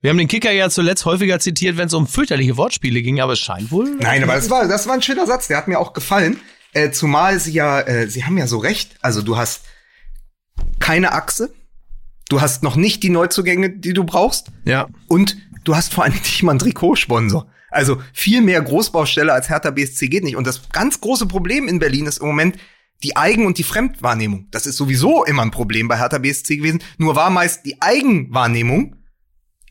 Wir 0.02 0.10
haben 0.10 0.18
den 0.18 0.28
Kicker 0.28 0.52
ja 0.52 0.68
zuletzt 0.68 1.06
häufiger 1.06 1.40
zitiert, 1.40 1.78
wenn 1.78 1.86
es 1.86 1.94
um 1.94 2.06
fürchterliche 2.06 2.58
Wortspiele 2.58 3.00
ging, 3.00 3.22
aber 3.22 3.32
es 3.32 3.38
scheint 3.38 3.72
wohl. 3.72 3.96
Nein, 4.00 4.22
aber 4.22 4.34
das 4.34 4.50
war, 4.50 4.68
das 4.68 4.86
war 4.86 4.92
ein 4.92 5.00
schöner 5.00 5.26
Satz, 5.26 5.48
der 5.48 5.56
hat 5.56 5.66
mir 5.66 5.80
auch 5.80 5.94
gefallen. 5.94 6.38
Äh, 6.74 6.90
zumal 6.90 7.40
sie 7.40 7.52
ja, 7.52 7.80
äh, 7.80 8.06
sie 8.10 8.26
haben 8.26 8.36
ja 8.36 8.46
so 8.46 8.58
recht. 8.58 8.96
Also 9.00 9.22
du 9.22 9.38
hast 9.38 9.62
keine 10.78 11.12
Achse, 11.12 11.54
du 12.28 12.42
hast 12.42 12.62
noch 12.62 12.76
nicht 12.76 13.02
die 13.02 13.08
Neuzugänge, 13.08 13.70
die 13.70 13.94
du 13.94 14.04
brauchst. 14.04 14.48
Ja. 14.66 14.88
Und 15.08 15.38
du 15.64 15.74
hast 15.74 15.94
vor 15.94 16.04
allem 16.04 16.12
nicht 16.12 16.42
mal 16.42 16.52
einen 16.52 16.58
Trikotsponsor. 16.58 17.46
Also 17.74 18.00
viel 18.12 18.40
mehr 18.40 18.62
Großbaustelle 18.62 19.32
als 19.32 19.48
Hertha 19.48 19.70
BSC 19.70 20.08
geht 20.08 20.24
nicht. 20.24 20.36
Und 20.36 20.46
das 20.46 20.68
ganz 20.70 21.00
große 21.00 21.26
Problem 21.26 21.68
in 21.68 21.78
Berlin 21.78 22.06
ist 22.06 22.18
im 22.18 22.26
Moment 22.26 22.56
die 23.02 23.16
Eigen- 23.16 23.46
und 23.46 23.58
die 23.58 23.64
Fremdwahrnehmung. 23.64 24.48
Das 24.50 24.66
ist 24.66 24.76
sowieso 24.76 25.24
immer 25.24 25.42
ein 25.42 25.50
Problem 25.50 25.88
bei 25.88 25.98
Hertha 25.98 26.18
BSC 26.18 26.56
gewesen. 26.56 26.82
Nur 26.98 27.16
war 27.16 27.30
meist 27.30 27.66
die 27.66 27.80
Eigenwahrnehmung 27.82 28.96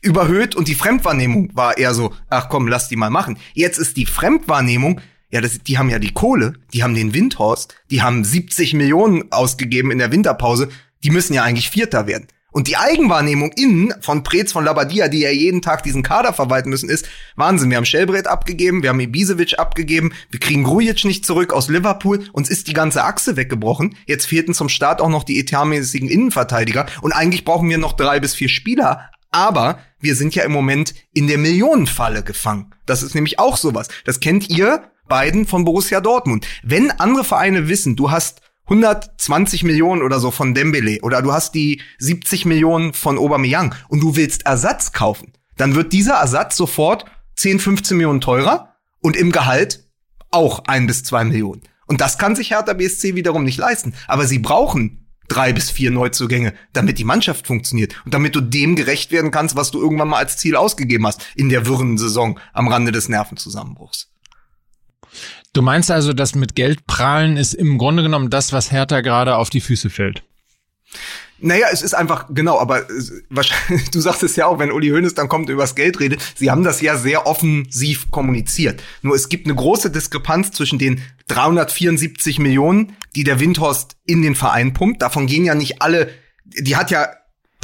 überhöht 0.02 0.54
und 0.54 0.68
die 0.68 0.74
Fremdwahrnehmung 0.74 1.50
war 1.54 1.78
eher 1.78 1.94
so, 1.94 2.12
ach 2.28 2.48
komm, 2.48 2.68
lass 2.68 2.88
die 2.88 2.96
mal 2.96 3.10
machen. 3.10 3.38
Jetzt 3.54 3.78
ist 3.78 3.96
die 3.96 4.06
Fremdwahrnehmung, 4.06 5.00
ja, 5.30 5.40
das, 5.40 5.58
die 5.60 5.78
haben 5.78 5.88
ja 5.88 5.98
die 5.98 6.12
Kohle, 6.12 6.52
die 6.72 6.82
haben 6.82 6.94
den 6.94 7.14
Windhorst, 7.14 7.74
die 7.90 8.02
haben 8.02 8.22
70 8.22 8.74
Millionen 8.74 9.32
ausgegeben 9.32 9.90
in 9.90 9.98
der 9.98 10.12
Winterpause, 10.12 10.68
die 11.02 11.10
müssen 11.10 11.34
ja 11.34 11.42
eigentlich 11.42 11.70
Vierter 11.70 12.06
werden. 12.06 12.28
Und 12.54 12.68
die 12.68 12.76
Eigenwahrnehmung 12.76 13.50
innen 13.56 13.92
von 14.00 14.22
Preetz, 14.22 14.52
von 14.52 14.64
Labadia, 14.64 15.08
die 15.08 15.18
ja 15.18 15.30
jeden 15.30 15.60
Tag 15.60 15.82
diesen 15.82 16.04
Kader 16.04 16.32
verwalten 16.32 16.70
müssen, 16.70 16.88
ist 16.88 17.08
Wahnsinn. 17.34 17.68
Wir 17.68 17.78
haben 17.78 17.84
Schellbrett 17.84 18.28
abgegeben, 18.28 18.84
wir 18.84 18.90
haben 18.90 19.00
Ibisevic 19.00 19.58
abgegeben, 19.58 20.12
wir 20.30 20.38
kriegen 20.38 20.62
Grujic 20.62 21.04
nicht 21.04 21.26
zurück 21.26 21.52
aus 21.52 21.68
Liverpool, 21.68 22.28
uns 22.32 22.48
ist 22.48 22.68
die 22.68 22.72
ganze 22.72 23.02
Achse 23.02 23.36
weggebrochen. 23.36 23.96
Jetzt 24.06 24.26
fehlten 24.26 24.54
zum 24.54 24.68
Start 24.68 25.00
auch 25.00 25.08
noch 25.08 25.24
die 25.24 25.40
etatmäßigen 25.40 26.08
Innenverteidiger 26.08 26.86
und 27.02 27.10
eigentlich 27.10 27.44
brauchen 27.44 27.68
wir 27.68 27.78
noch 27.78 27.94
drei 27.94 28.20
bis 28.20 28.36
vier 28.36 28.48
Spieler. 28.48 29.10
Aber 29.32 29.80
wir 29.98 30.14
sind 30.14 30.36
ja 30.36 30.44
im 30.44 30.52
Moment 30.52 30.94
in 31.12 31.26
der 31.26 31.38
Millionenfalle 31.38 32.22
gefangen. 32.22 32.72
Das 32.86 33.02
ist 33.02 33.16
nämlich 33.16 33.40
auch 33.40 33.56
sowas. 33.56 33.88
Das 34.04 34.20
kennt 34.20 34.48
ihr 34.48 34.92
beiden 35.08 35.44
von 35.44 35.64
Borussia 35.64 36.00
Dortmund. 36.00 36.46
Wenn 36.62 36.92
andere 36.92 37.24
Vereine 37.24 37.68
wissen, 37.68 37.96
du 37.96 38.12
hast 38.12 38.42
120 38.64 39.62
Millionen 39.64 40.02
oder 40.02 40.20
so 40.20 40.30
von 40.30 40.54
Dembele 40.54 41.00
oder 41.02 41.22
du 41.22 41.32
hast 41.32 41.54
die 41.54 41.82
70 41.98 42.46
Millionen 42.46 42.94
von 42.94 43.18
Aubameyang 43.18 43.74
und 43.88 44.00
du 44.00 44.16
willst 44.16 44.46
Ersatz 44.46 44.92
kaufen, 44.92 45.32
dann 45.56 45.74
wird 45.74 45.92
dieser 45.92 46.14
Ersatz 46.14 46.56
sofort 46.56 47.04
10, 47.36 47.60
15 47.60 47.96
Millionen 47.96 48.20
teurer 48.20 48.74
und 49.00 49.16
im 49.16 49.32
Gehalt 49.32 49.88
auch 50.30 50.64
ein 50.66 50.86
bis 50.86 51.04
zwei 51.04 51.24
Millionen. 51.24 51.62
Und 51.86 52.00
das 52.00 52.18
kann 52.18 52.34
sich 52.34 52.50
Hertha 52.50 52.72
BSC 52.72 53.14
wiederum 53.14 53.44
nicht 53.44 53.58
leisten. 53.58 53.94
Aber 54.08 54.26
sie 54.26 54.38
brauchen 54.38 55.06
drei 55.28 55.52
bis 55.52 55.70
vier 55.70 55.90
Neuzugänge, 55.90 56.54
damit 56.72 56.98
die 56.98 57.04
Mannschaft 57.04 57.46
funktioniert 57.46 57.94
und 58.04 58.14
damit 58.14 58.34
du 58.34 58.40
dem 58.40 58.76
gerecht 58.76 59.10
werden 59.10 59.30
kannst, 59.30 59.56
was 59.56 59.70
du 59.70 59.80
irgendwann 59.80 60.08
mal 60.08 60.18
als 60.18 60.36
Ziel 60.36 60.56
ausgegeben 60.56 61.06
hast 61.06 61.24
in 61.34 61.48
der 61.48 61.66
wirren 61.66 61.98
Saison 61.98 62.38
am 62.52 62.68
Rande 62.68 62.92
des 62.92 63.08
Nervenzusammenbruchs. 63.08 64.13
Du 65.54 65.62
meinst 65.62 65.90
also, 65.90 66.12
dass 66.12 66.34
mit 66.34 66.56
Geld 66.56 66.86
prahlen 66.86 67.36
ist 67.36 67.54
im 67.54 67.78
Grunde 67.78 68.02
genommen 68.02 68.28
das, 68.28 68.52
was 68.52 68.72
Hertha 68.72 69.00
gerade 69.00 69.36
auf 69.36 69.50
die 69.50 69.60
Füße 69.60 69.88
fällt? 69.88 70.24
Naja, 71.38 71.66
es 71.72 71.82
ist 71.82 71.94
einfach, 71.94 72.26
genau, 72.30 72.58
aber 72.58 72.86
wahrscheinlich, 73.30 73.90
du 73.92 74.00
sagst 74.00 74.22
es 74.24 74.34
ja 74.34 74.46
auch, 74.46 74.58
wenn 74.58 74.72
Uli 74.72 74.88
Hoeneß 74.88 75.14
dann 75.14 75.28
kommt 75.28 75.48
und 75.48 75.54
übers 75.54 75.76
Geld 75.76 76.00
redet, 76.00 76.20
sie 76.34 76.50
haben 76.50 76.64
das 76.64 76.80
ja 76.80 76.96
sehr 76.96 77.26
offensiv 77.26 78.10
kommuniziert. 78.10 78.82
Nur 79.02 79.14
es 79.14 79.28
gibt 79.28 79.46
eine 79.46 79.54
große 79.54 79.90
Diskrepanz 79.90 80.50
zwischen 80.50 80.78
den 80.78 81.02
374 81.28 82.40
Millionen, 82.40 82.96
die 83.14 83.24
der 83.24 83.38
Windhorst 83.38 83.96
in 84.06 84.22
den 84.22 84.34
Verein 84.34 84.72
pumpt. 84.72 85.02
Davon 85.02 85.26
gehen 85.26 85.44
ja 85.44 85.54
nicht 85.54 85.82
alle, 85.82 86.10
die 86.44 86.76
hat 86.76 86.90
ja 86.90 87.08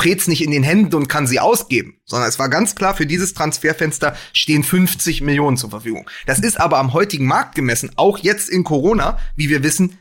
Preetz 0.00 0.28
nicht 0.28 0.42
in 0.42 0.50
den 0.50 0.62
Händen 0.62 0.94
und 0.94 1.08
kann 1.08 1.26
sie 1.26 1.40
ausgeben, 1.40 2.00
sondern 2.06 2.26
es 2.26 2.38
war 2.38 2.48
ganz 2.48 2.74
klar, 2.74 2.94
für 2.94 3.04
dieses 3.04 3.34
Transferfenster 3.34 4.16
stehen 4.32 4.64
50 4.64 5.20
Millionen 5.20 5.58
zur 5.58 5.68
Verfügung. 5.68 6.08
Das 6.24 6.38
ist 6.38 6.58
aber 6.58 6.78
am 6.78 6.94
heutigen 6.94 7.26
Markt 7.26 7.54
gemessen, 7.54 7.90
auch 7.96 8.16
jetzt 8.16 8.48
in 8.48 8.64
Corona, 8.64 9.18
wie 9.36 9.50
wir 9.50 9.62
wissen, 9.62 9.98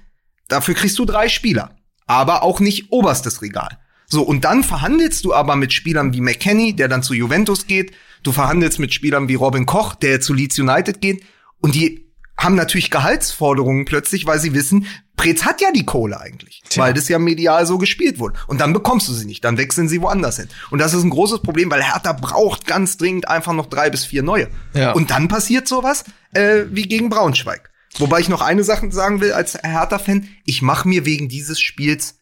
dafür 0.48 0.74
kriegst 0.74 0.98
du 1.00 1.04
drei 1.04 1.28
Spieler, 1.28 1.76
aber 2.08 2.44
auch 2.44 2.62
nicht 2.62 2.94
oberstes 2.94 3.42
Regal. 3.42 3.78
So, 4.06 4.22
und 4.22 4.46
dann 4.46 4.64
verhandelst 4.64 5.26
du 5.26 5.34
aber 5.34 5.58
mit 5.58 5.74
Spielern 5.74 6.14
wie 6.14 6.22
McKenny, 6.22 6.78
der 6.78 6.88
dann 6.88 7.04
zu 7.04 7.14
Juventus 7.14 7.68
geht, 7.68 7.92
du 8.24 8.32
verhandelst 8.32 8.80
mit 8.80 8.94
Spielern 8.94 9.28
wie 9.28 9.36
Robin 9.36 9.66
Koch, 9.66 9.96
der 9.96 10.22
zu 10.22 10.34
Leeds 10.34 10.58
United 10.58 11.02
geht, 11.02 11.26
und 11.60 11.76
die 11.76 12.09
haben 12.40 12.56
natürlich 12.56 12.90
Gehaltsforderungen 12.90 13.86
plötzlich, 13.86 14.26
weil 14.26 14.40
sie 14.40 14.54
wissen, 14.54 14.88
Preetz 15.18 15.44
hat 15.44 15.60
ja 15.60 15.72
die 15.74 15.86
Kohle 15.86 16.20
eigentlich, 16.20 16.64
Tja. 16.70 16.84
weil 16.84 16.94
das 16.94 17.10
ja 17.10 17.20
medial 17.20 17.66
so 17.66 17.78
gespielt 17.78 18.20
wurde. 18.20 18.40
Und 18.48 18.62
dann 18.62 18.72
bekommst 18.72 19.10
du 19.10 19.14
sie 19.14 19.26
nicht, 19.26 19.44
dann 19.44 19.58
wechseln 19.58 19.90
sie 19.90 20.02
woanders 20.02 20.38
hin. 20.38 20.48
Und 20.72 20.80
das 20.80 20.94
ist 20.94 21.04
ein 21.04 21.10
großes 21.10 21.42
Problem, 21.42 21.70
weil 21.70 21.84
Hertha 21.84 22.14
braucht 22.14 22.66
ganz 22.66 22.96
dringend 22.96 23.28
einfach 23.28 23.52
noch 23.52 23.66
drei 23.66 23.90
bis 23.90 24.06
vier 24.06 24.24
neue. 24.24 24.48
Ja. 24.74 24.94
Und 24.94 25.12
dann 25.12 25.28
passiert 25.28 25.68
sowas 25.68 26.06
äh, 26.32 26.64
wie 26.72 26.84
gegen 26.84 27.10
Braunschweig. 27.10 27.70
Wobei 27.98 28.22
ich 28.22 28.30
noch 28.30 28.42
eine 28.42 28.64
Sache 28.64 28.90
sagen 28.92 29.20
will 29.20 29.34
als 29.34 29.58
Hertha-Fan, 29.62 30.28
ich 30.46 30.62
mache 30.62 30.88
mir 30.88 31.06
wegen 31.06 31.28
dieses 31.28 31.60
Spiels 31.60 32.20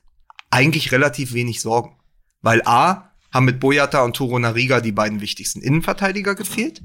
eigentlich 0.49 0.91
relativ 0.91 1.33
wenig 1.33 1.61
Sorgen. 1.61 1.95
Weil 2.41 2.63
A, 2.65 3.11
haben 3.31 3.45
mit 3.45 3.59
Boyata 3.59 4.03
und 4.03 4.15
Toro 4.15 4.39
Nariga 4.39 4.81
die 4.81 4.91
beiden 4.91 5.21
wichtigsten 5.21 5.61
Innenverteidiger 5.61 6.33
gefehlt. 6.33 6.81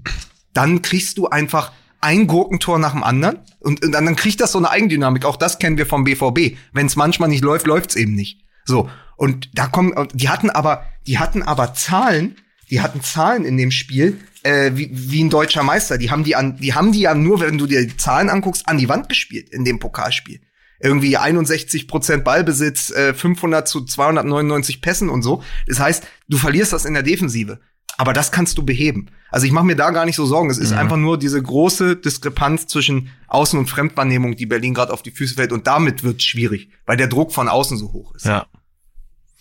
Dann 0.53 0.83
kriegst 0.83 1.17
du 1.17 1.29
einfach 1.29 1.73
ein 2.03 2.27
Gurkentor 2.27 2.79
nach 2.79 2.93
dem 2.93 3.03
anderen 3.03 3.39
und, 3.61 3.83
und 3.83 3.93
dann 3.93 4.17
kriegt 4.17 4.41
das 4.41 4.53
so 4.53 4.59
eine 4.59 4.71
Eigendynamik. 4.71 5.25
Auch 5.25 5.37
das 5.37 5.59
kennen 5.59 5.79
wir 5.79 5.87
vom 5.87 6.05
BVB. 6.05 6.57
Wenn 6.73 6.87
es 6.87 6.97
manchmal 6.97 7.31
nicht 7.31 7.43
läuft, 7.43 7.67
läuft's 7.67 7.97
eben 7.97 8.15
nicht. 8.15 8.43
So 8.65 8.89
und 9.23 9.51
da 9.55 9.69
kommen, 9.69 9.95
die 10.15 10.29
hatten 10.29 10.51
aber, 10.51 10.85
die 11.07 11.19
hatten 11.19 11.43
aber 11.43 11.75
Zahlen, 11.75 12.37
die 12.71 12.81
hatten 12.81 13.03
Zahlen 13.03 13.45
in 13.45 13.57
dem 13.57 13.71
Spiel 13.71 14.19
äh, 14.43 14.73
wie, 14.75 14.91
wie 14.93 15.23
ein 15.23 15.31
deutscher 15.31 15.63
Meister. 15.63 15.97
Die 15.97 16.11
haben 16.11 16.25
die 16.25 16.35
an, 16.35 16.57
die 16.57 16.75
haben 16.75 16.91
die 16.91 17.03
ja 17.03 17.15
nur, 17.15 17.39
wenn 17.39 17.57
du 17.57 17.67
dir 17.67 17.87
die 17.87 17.97
Zahlen 17.97 18.29
anguckst, 18.29 18.69
an 18.69 18.79
die 18.79 18.89
Wand 18.89 19.09
gespielt 19.09 19.51
in 19.51 19.65
dem 19.65 19.79
Pokalspiel. 19.79 20.41
Irgendwie 20.81 21.17
61 21.17 21.87
Prozent 21.87 22.25
Ballbesitz, 22.25 22.91
äh, 22.91 23.15
500 23.15 23.69
zu 23.69 23.85
299 23.85 24.83
Pässen 24.83 25.09
und 25.09 25.23
so. 25.23 25.45
Das 25.69 25.79
heißt, 25.79 26.05
du 26.29 26.37
verlierst 26.37 26.73
das 26.73 26.85
in 26.85 26.95
der 26.95 27.05
Defensive. 27.05 27.61
Aber 27.99 28.13
das 28.13 28.33
kannst 28.33 28.59
du 28.59 28.65
beheben. 28.65 29.11
Also 29.31 29.47
ich 29.47 29.53
mache 29.53 29.65
mir 29.65 29.77
da 29.77 29.91
gar 29.91 30.05
nicht 30.05 30.17
so 30.17 30.27
Sorgen. 30.27 30.51
Es 30.51 30.59
ist 30.59 30.73
einfach 30.73 30.97
nur 30.97 31.19
diese 31.19 31.43
große 31.43 31.97
Diskrepanz 31.97 32.67
zwischen 32.67 33.11
Außen- 33.29 33.59
und 33.59 33.69
Fremdwahrnehmung, 33.69 34.37
die 34.37 34.47
Berlin 34.47 34.75
gerade 34.75 34.93
auf 34.93 35.03
die 35.03 35.11
Füße 35.11 35.35
fällt. 35.35 35.53
Und 35.53 35.67
damit 35.67 36.03
wird 36.03 36.23
schwierig, 36.23 36.69
weil 36.85 36.97
der 36.97 37.07
Druck 37.07 37.33
von 37.33 37.49
außen 37.49 37.79
so 37.79 37.93
hoch 37.93 38.15
ist. 38.15 38.27
Ja. 38.27 38.47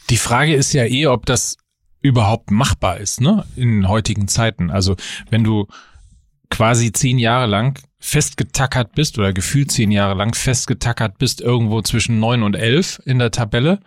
Die 0.10 0.18
Frage 0.18 0.54
ist 0.54 0.74
ja 0.74 0.86
eh, 0.86 1.08
ob 1.08 1.26
das 1.26 1.58
überhaupt 2.02 2.52
machbar 2.52 2.98
ist, 2.98 3.22
ne? 3.22 3.46
In 3.56 3.88
heutigen 3.88 4.28
Zeiten. 4.28 4.72
Also 4.72 4.96
wenn 5.30 5.44
du 5.44 5.68
quasi 6.50 6.92
zehn 6.92 7.18
Jahre 7.18 7.48
lang 7.48 7.80
festgetackert 8.00 8.94
bist 8.94 9.18
oder 9.20 9.34
gefühlt 9.34 9.72
zehn 9.72 9.92
Jahre 9.92 10.16
lang 10.16 10.34
festgetackert 10.34 11.18
bist 11.18 11.42
irgendwo 11.42 11.82
zwischen 11.82 12.20
neun 12.20 12.44
und 12.44 12.56
elf 12.56 13.02
in 13.06 13.20
der 13.20 13.32
Tabelle, 13.32 13.80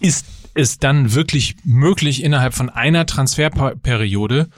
ist 0.00 0.26
es 0.54 0.78
dann 0.78 1.14
wirklich 1.14 1.56
möglich, 1.64 2.22
innerhalb 2.22 2.54
von 2.54 2.70
einer 2.70 3.06
Transferperiode 3.06 4.48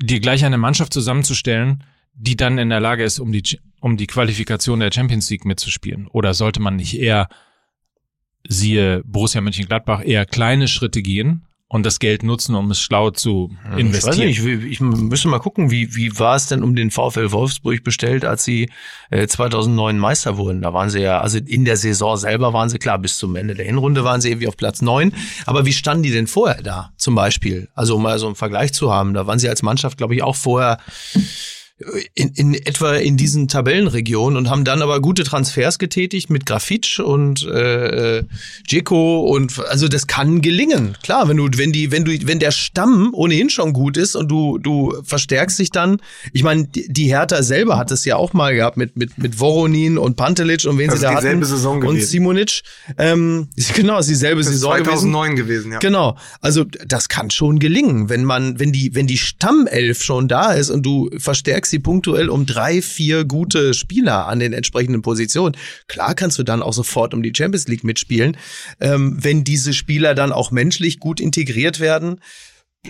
dir 0.00 0.20
gleich 0.20 0.44
eine 0.44 0.58
Mannschaft 0.58 0.92
zusammenzustellen, 0.92 1.84
die 2.14 2.36
dann 2.36 2.58
in 2.58 2.68
der 2.68 2.80
Lage 2.80 3.04
ist, 3.04 3.18
um 3.18 3.32
die, 3.32 3.58
um 3.80 3.96
die 3.96 4.06
Qualifikation 4.06 4.80
der 4.80 4.92
Champions 4.92 5.30
League 5.30 5.44
mitzuspielen? 5.44 6.06
Oder 6.08 6.34
sollte 6.34 6.60
man 6.60 6.76
nicht 6.76 6.98
eher 6.98 7.28
siehe 8.46 9.02
Borussia 9.04 9.40
Mönchengladbach, 9.40 10.02
eher 10.04 10.26
kleine 10.26 10.68
Schritte 10.68 11.02
gehen 11.02 11.46
und 11.74 11.84
das 11.84 11.98
Geld 11.98 12.22
nutzen, 12.22 12.54
um 12.54 12.70
es 12.70 12.78
schlau 12.78 13.10
zu 13.10 13.50
Ich 13.64 13.70
weiß 13.72 13.80
investieren. 13.80 14.28
nicht, 14.28 14.44
ich, 14.44 14.64
ich 14.74 14.80
müsste 14.80 15.26
mal 15.26 15.40
gucken, 15.40 15.72
wie, 15.72 15.96
wie 15.96 16.16
war 16.20 16.36
es 16.36 16.46
denn 16.46 16.62
um 16.62 16.76
den 16.76 16.92
VfL 16.92 17.32
Wolfsburg 17.32 17.82
bestellt, 17.82 18.24
als 18.24 18.44
sie 18.44 18.70
äh, 19.10 19.26
2009 19.26 19.98
Meister 19.98 20.36
wurden? 20.36 20.62
Da 20.62 20.72
waren 20.72 20.88
sie 20.88 21.00
ja, 21.00 21.20
also 21.20 21.38
in 21.38 21.64
der 21.64 21.76
Saison 21.76 22.16
selber 22.16 22.52
waren 22.52 22.68
sie 22.68 22.78
klar, 22.78 23.00
bis 23.00 23.18
zum 23.18 23.34
Ende 23.34 23.56
der 23.56 23.66
Hinrunde 23.66 24.04
waren 24.04 24.20
sie 24.20 24.28
irgendwie 24.30 24.46
auf 24.46 24.56
Platz 24.56 24.82
neun. 24.82 25.14
Aber 25.46 25.66
wie 25.66 25.72
standen 25.72 26.04
die 26.04 26.12
denn 26.12 26.28
vorher 26.28 26.62
da, 26.62 26.92
zum 26.96 27.16
Beispiel? 27.16 27.66
Also 27.74 27.96
um 27.96 28.04
mal 28.04 28.20
so 28.20 28.26
einen 28.26 28.36
Vergleich 28.36 28.72
zu 28.72 28.92
haben, 28.92 29.12
da 29.12 29.26
waren 29.26 29.40
sie 29.40 29.48
als 29.48 29.62
Mannschaft, 29.62 29.98
glaube 29.98 30.14
ich, 30.14 30.22
auch 30.22 30.36
vorher 30.36 30.78
in, 32.14 32.28
in 32.34 32.54
etwa 32.54 32.94
in 32.94 33.16
diesen 33.16 33.48
Tabellenregionen 33.48 34.36
und 34.36 34.48
haben 34.48 34.64
dann 34.64 34.80
aber 34.80 35.00
gute 35.00 35.24
Transfers 35.24 35.80
getätigt 35.80 36.30
mit 36.30 36.46
Grafitsch 36.46 37.00
und 37.00 37.44
äh, 37.48 38.22
Dzeko 38.68 39.22
und 39.22 39.58
also 39.68 39.88
das 39.88 40.06
kann 40.06 40.40
gelingen. 40.40 40.96
Klar, 41.02 41.28
wenn 41.28 41.36
du 41.36 41.48
wenn 41.56 41.72
die 41.72 41.90
wenn 41.90 42.04
du 42.04 42.16
wenn 42.28 42.38
der 42.38 42.52
Stamm 42.52 43.10
ohnehin 43.12 43.50
schon 43.50 43.72
gut 43.72 43.96
ist 43.96 44.14
und 44.14 44.28
du 44.28 44.58
du 44.58 44.94
verstärkst 45.02 45.58
dich 45.58 45.72
dann. 45.72 46.00
Ich 46.32 46.44
meine, 46.44 46.68
die, 46.68 47.08
Hertha 47.08 47.42
selber 47.42 47.76
hat 47.76 47.90
es 47.90 48.04
ja 48.04 48.16
auch 48.16 48.32
mal 48.34 48.54
gehabt 48.54 48.76
mit 48.76 48.96
mit 48.96 49.18
mit 49.18 49.40
Voronin 49.40 49.98
und 49.98 50.14
Pantelic 50.16 50.64
und 50.66 50.78
wen 50.78 50.88
Das 50.88 51.00
sie 51.00 51.06
ist 51.06 51.12
da 51.12 51.16
dieselbe 51.16 51.40
hatten 51.40 51.44
Saison 51.44 51.76
und 51.78 51.88
gewesen. 51.88 52.06
Simonic. 52.06 52.62
Ähm, 52.98 53.48
genau, 53.74 53.98
ist 53.98 54.08
dieselbe 54.08 54.42
Das 54.42 54.46
Saison 54.52 54.74
gewesen. 54.74 55.12
2009 55.12 55.36
gewesen, 55.36 55.72
ja. 55.72 55.78
Genau. 55.80 56.16
Also 56.40 56.62
das 56.86 57.08
kann 57.08 57.30
schon 57.30 57.58
gelingen, 57.58 58.08
wenn 58.08 58.22
man, 58.22 58.60
wenn 58.60 58.70
die, 58.70 58.94
wenn 58.94 59.08
die 59.08 59.18
Stammelf 59.18 60.04
schon 60.04 60.28
da 60.28 60.52
ist 60.52 60.70
und 60.70 60.86
du 60.86 61.10
verstärkst 61.18 61.63
sie 61.66 61.78
punktuell 61.78 62.28
um 62.28 62.46
drei, 62.46 62.82
vier 62.82 63.24
gute 63.24 63.74
Spieler 63.74 64.26
an 64.26 64.38
den 64.38 64.52
entsprechenden 64.52 65.02
Positionen. 65.02 65.56
Klar 65.88 66.14
kannst 66.14 66.38
du 66.38 66.42
dann 66.42 66.62
auch 66.62 66.72
sofort 66.72 67.14
um 67.14 67.22
die 67.22 67.32
Champions 67.36 67.68
League 67.68 67.84
mitspielen, 67.84 68.36
ähm, 68.80 69.16
wenn 69.20 69.44
diese 69.44 69.72
Spieler 69.72 70.14
dann 70.14 70.32
auch 70.32 70.50
menschlich 70.50 71.00
gut 71.00 71.20
integriert 71.20 71.80
werden. 71.80 72.20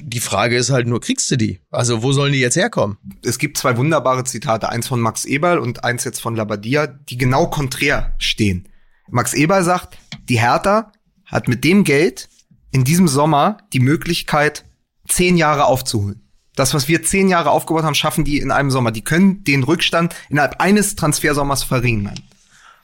Die 0.00 0.20
Frage 0.20 0.56
ist 0.56 0.70
halt 0.70 0.88
nur, 0.88 1.00
kriegst 1.00 1.30
du 1.30 1.36
die? 1.36 1.60
Also 1.70 2.02
wo 2.02 2.12
sollen 2.12 2.32
die 2.32 2.40
jetzt 2.40 2.56
herkommen? 2.56 2.98
es 3.22 3.38
gibt 3.38 3.58
zwei 3.58 3.76
wunderbare 3.76 4.24
Zitate, 4.24 4.68
eins 4.68 4.88
von 4.88 5.00
Max 5.00 5.24
Eberl 5.24 5.58
und 5.58 5.84
eins 5.84 6.04
jetzt 6.04 6.20
von 6.20 6.34
Labadia, 6.34 6.86
die 6.86 7.16
genau 7.16 7.46
konträr 7.46 8.14
stehen. 8.18 8.68
Max 9.08 9.34
Eberl 9.34 9.62
sagt, 9.62 9.98
die 10.28 10.40
Hertha 10.40 10.90
hat 11.24 11.48
mit 11.48 11.62
dem 11.64 11.84
Geld 11.84 12.28
in 12.72 12.84
diesem 12.84 13.06
Sommer 13.06 13.58
die 13.72 13.80
Möglichkeit, 13.80 14.64
zehn 15.08 15.36
Jahre 15.36 15.66
aufzuholen. 15.66 16.23
Das, 16.56 16.72
was 16.74 16.86
wir 16.88 17.02
zehn 17.02 17.28
Jahre 17.28 17.50
aufgebaut 17.50 17.84
haben, 17.84 17.94
schaffen 17.94 18.24
die 18.24 18.38
in 18.38 18.50
einem 18.50 18.70
Sommer. 18.70 18.92
Die 18.92 19.02
können 19.02 19.42
den 19.44 19.64
Rückstand 19.64 20.14
innerhalb 20.28 20.60
eines 20.60 20.94
Transfersommers 20.94 21.64
verringern. 21.64 22.14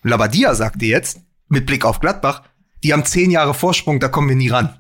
Und 0.03 0.11
Labadia 0.11 0.55
sagte 0.55 0.87
jetzt, 0.87 1.21
mit 1.49 1.67
Blick 1.67 1.85
auf 1.85 2.01
Gladbach, 2.01 2.43
die 2.83 2.93
haben 2.93 3.05
zehn 3.05 3.31
Jahre 3.31 3.55
Vorsprung, 3.55 4.01
da 4.01 4.09
kommen 4.09 4.29
wir 4.29 4.37
nie 4.37 4.49
ran. 4.49 4.77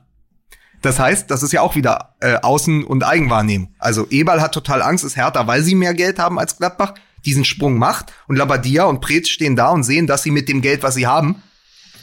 Das 0.82 0.98
heißt, 0.98 1.30
das 1.30 1.42
ist 1.42 1.52
ja 1.52 1.60
auch 1.60 1.76
wieder 1.76 2.14
äh, 2.20 2.36
Außen- 2.38 2.84
und 2.84 3.04
Eigenwahrnehmung. 3.04 3.74
Also 3.78 4.06
Eberl 4.08 4.40
hat 4.40 4.52
total 4.54 4.80
Angst, 4.80 5.04
ist 5.04 5.16
härter, 5.16 5.46
weil 5.46 5.62
sie 5.62 5.74
mehr 5.74 5.92
Geld 5.94 6.18
haben 6.18 6.38
als 6.38 6.56
Gladbach, 6.56 6.94
diesen 7.26 7.44
Sprung 7.44 7.76
macht. 7.76 8.12
Und 8.28 8.36
Labadia 8.36 8.84
und 8.84 9.00
Preetz 9.02 9.28
stehen 9.28 9.56
da 9.56 9.68
und 9.70 9.82
sehen, 9.82 10.06
dass 10.06 10.22
sie 10.22 10.30
mit 10.30 10.48
dem 10.48 10.62
Geld, 10.62 10.82
was 10.82 10.94
sie 10.94 11.06
haben, 11.06 11.42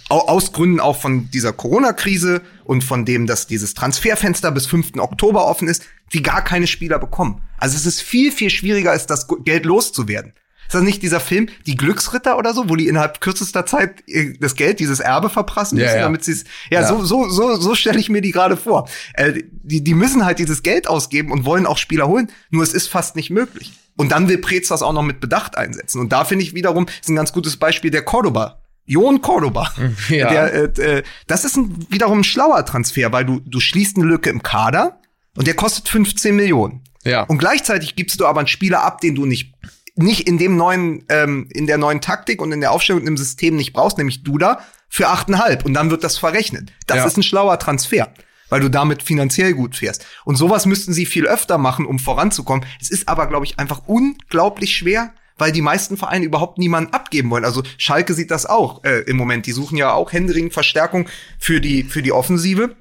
au- 0.10 0.28
aus 0.28 0.52
Gründen 0.52 0.80
auch 0.80 0.96
von 1.02 1.32
dieser 1.32 1.54
Corona-Krise 1.54 2.44
und 2.68 2.84
von 2.84 3.05
dem, 3.05 3.26
dass 3.28 3.47
dieses 3.47 3.74
Transferfenster 3.74 4.51
bis 4.51 4.68
5. 4.68 4.97
Oktober 4.97 5.45
offen 5.47 5.68
ist, 5.68 5.84
die 6.13 6.22
gar 6.22 6.43
keine 6.43 6.68
Spieler 6.68 6.99
bekommen. 6.99 7.41
Also 7.57 7.76
es 7.76 7.86
ist 7.86 8.01
viel, 8.01 8.32
viel 8.32 8.49
schwieriger, 8.49 8.93
ist 8.93 9.07
das 9.07 9.28
Geld 9.45 9.65
loszuwerden. 9.65 10.34
Ist 10.68 10.74
das 10.74 10.84
nicht 10.84 11.01
dieser 11.01 11.22
Film, 11.22 11.47
die 11.65 11.78
Glücksritter 11.78 12.38
oder 12.38 12.53
so, 12.53 12.68
wo 12.70 12.76
die 12.76 12.89
innerhalb 12.89 13.22
kürzester 13.22 13.65
Zeit 13.65 14.03
äh, 14.07 14.34
das 14.41 14.55
Geld, 14.55 14.82
dieses 14.82 14.99
Erbe 14.99 15.30
verprassen 15.30 15.78
Ja, 15.78 15.86
müssen, 15.86 15.95
ja. 15.97 16.01
damit 16.03 16.26
sie 16.26 16.34
es. 16.34 16.43
Ja, 16.70 16.82
Ja. 16.82 16.88
so, 16.88 17.05
so, 17.05 17.30
so, 17.30 17.55
so 17.55 17.74
stelle 17.74 17.99
ich 17.99 18.09
mir 18.09 18.20
die 18.22 18.32
gerade 18.32 18.57
vor. 18.57 18.89
Äh, 19.13 19.43
die, 19.63 19.82
die 19.82 19.93
müssen 19.93 20.26
halt 20.26 20.39
dieses 20.39 20.63
Geld 20.63 20.89
ausgeben 20.89 21.32
und 21.32 21.45
wollen 21.45 21.65
auch 21.65 21.78
Spieler 21.78 22.07
holen, 22.09 22.30
nur 22.49 22.63
es 22.63 22.74
ist 22.74 22.88
fast 22.89 23.15
nicht 23.15 23.30
möglich. 23.30 23.72
Und 23.95 24.11
dann 24.11 24.28
will 24.28 24.39
Preetz 24.39 24.68
das 24.68 24.82
auch 24.82 24.91
noch 24.93 25.03
mit 25.03 25.22
Bedacht 25.22 25.57
einsetzen. 25.57 26.01
Und 26.01 26.11
da 26.11 26.26
finde 26.26 26.43
ich 26.43 26.53
wiederum, 26.53 26.86
ist 27.01 27.07
ein 27.09 27.15
ganz 27.15 27.32
gutes 27.32 27.55
Beispiel 27.55 27.89
der 27.89 28.03
Cordoba. 28.03 28.59
Jon 28.88 29.22
Cordoba. 29.22 29.72
Ja. 30.10 30.30
Der, 30.30 30.54
äh, 30.54 30.98
äh, 30.98 31.04
das 31.28 31.46
ist 31.46 31.56
ein, 31.58 31.86
wiederum 31.90 32.20
ein 32.20 32.24
schlauer 32.24 32.66
Transfer, 32.66 33.12
weil 33.12 33.26
du, 33.26 33.40
du 33.46 33.60
schließt 33.60 33.98
eine 33.98 34.06
Lücke 34.06 34.30
im 34.32 34.42
Kader 34.42 35.00
und 35.36 35.46
der 35.46 35.54
kostet 35.56 35.88
15 35.90 36.36
Millionen. 36.36 36.82
Ja. 37.04 37.24
Und 37.24 37.38
gleichzeitig 37.38 37.96
gibst 37.96 38.20
du 38.20 38.26
aber 38.26 38.40
einen 38.40 38.48
Spieler 38.48 38.84
ab, 38.84 39.02
den 39.02 39.14
du 39.16 39.26
nicht 39.26 39.54
nicht 40.00 40.28
in 40.28 40.38
dem 40.38 40.58
neuen, 40.58 41.04
ähm, 41.10 41.48
in 41.52 41.66
der 41.66 41.80
neuen 41.80 42.02
Taktik 42.02 42.40
und 42.40 42.52
in 42.52 42.62
der 42.62 42.72
Aufstellung 42.72 43.02
und 43.02 43.08
im 43.08 43.18
System 43.18 43.56
nicht 43.56 43.74
brauchst, 43.74 43.98
nämlich 43.98 44.22
Duda, 44.24 44.60
für 44.90 45.08
8,5 45.10 45.64
und 45.64 45.74
dann 45.74 45.90
wird 45.90 46.04
das 46.04 46.20
verrechnet. 46.20 46.72
Das 46.86 46.98
Ja. 46.98 47.06
ist 47.06 47.18
ein 47.18 47.24
schlauer 47.24 47.58
Transfer, 47.58 48.14
weil 48.50 48.62
du 48.62 48.70
damit 48.70 49.02
finanziell 49.02 49.54
gut 49.54 49.76
fährst. 49.76 50.06
Und 50.24 50.36
sowas 50.36 50.68
müssten 50.68 50.94
sie 50.94 51.08
viel 51.08 51.26
öfter 51.26 51.58
machen, 51.58 51.88
um 51.88 51.98
voranzukommen. 51.98 52.64
Es 52.80 52.92
ist 52.92 53.08
aber, 53.08 53.26
glaube 53.26 53.46
ich, 53.48 53.58
einfach 53.58 53.88
unglaublich 53.88 54.78
schwer, 54.78 55.14
weil 55.38 55.52
die 55.52 55.62
meisten 55.62 55.98
Vereine 55.98 56.26
überhaupt 56.26 56.58
niemanden 56.58 56.94
abgeben 56.94 57.30
wollen. 57.30 57.46
Also 57.46 57.64
Schalke 57.78 58.14
sieht 58.14 58.32
das 58.32 58.46
auch 58.46 58.84
äh, 58.84 59.02
im 59.02 59.18
Moment. 59.18 59.46
Die 59.46 59.52
suchen 59.52 59.78
ja 59.78 59.94
auch 59.94 60.12
händeringend 60.12 60.54
Verstärkung 60.54 61.08
für 61.40 61.62
die, 61.62 61.84
für 61.84 62.02
die 62.02 62.12
Offensive. 62.12 62.76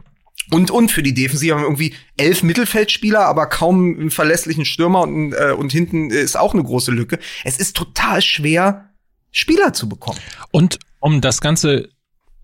Und, 0.50 0.70
und 0.70 0.92
für 0.92 1.02
die 1.02 1.14
Defensive 1.14 1.54
haben 1.54 1.62
wir 1.62 1.66
irgendwie 1.66 1.94
elf 2.16 2.42
Mittelfeldspieler, 2.42 3.26
aber 3.26 3.46
kaum 3.46 3.98
einen 3.98 4.10
verlässlichen 4.10 4.64
Stürmer 4.64 5.02
und, 5.02 5.32
äh, 5.32 5.52
und 5.56 5.72
hinten 5.72 6.10
ist 6.10 6.36
auch 6.36 6.54
eine 6.54 6.62
große 6.62 6.92
Lücke. 6.92 7.18
Es 7.44 7.58
ist 7.58 7.76
total 7.76 8.22
schwer, 8.22 8.90
Spieler 9.32 9.72
zu 9.72 9.88
bekommen. 9.88 10.18
Und 10.52 10.78
um 11.00 11.20
das 11.20 11.40
Ganze 11.40 11.88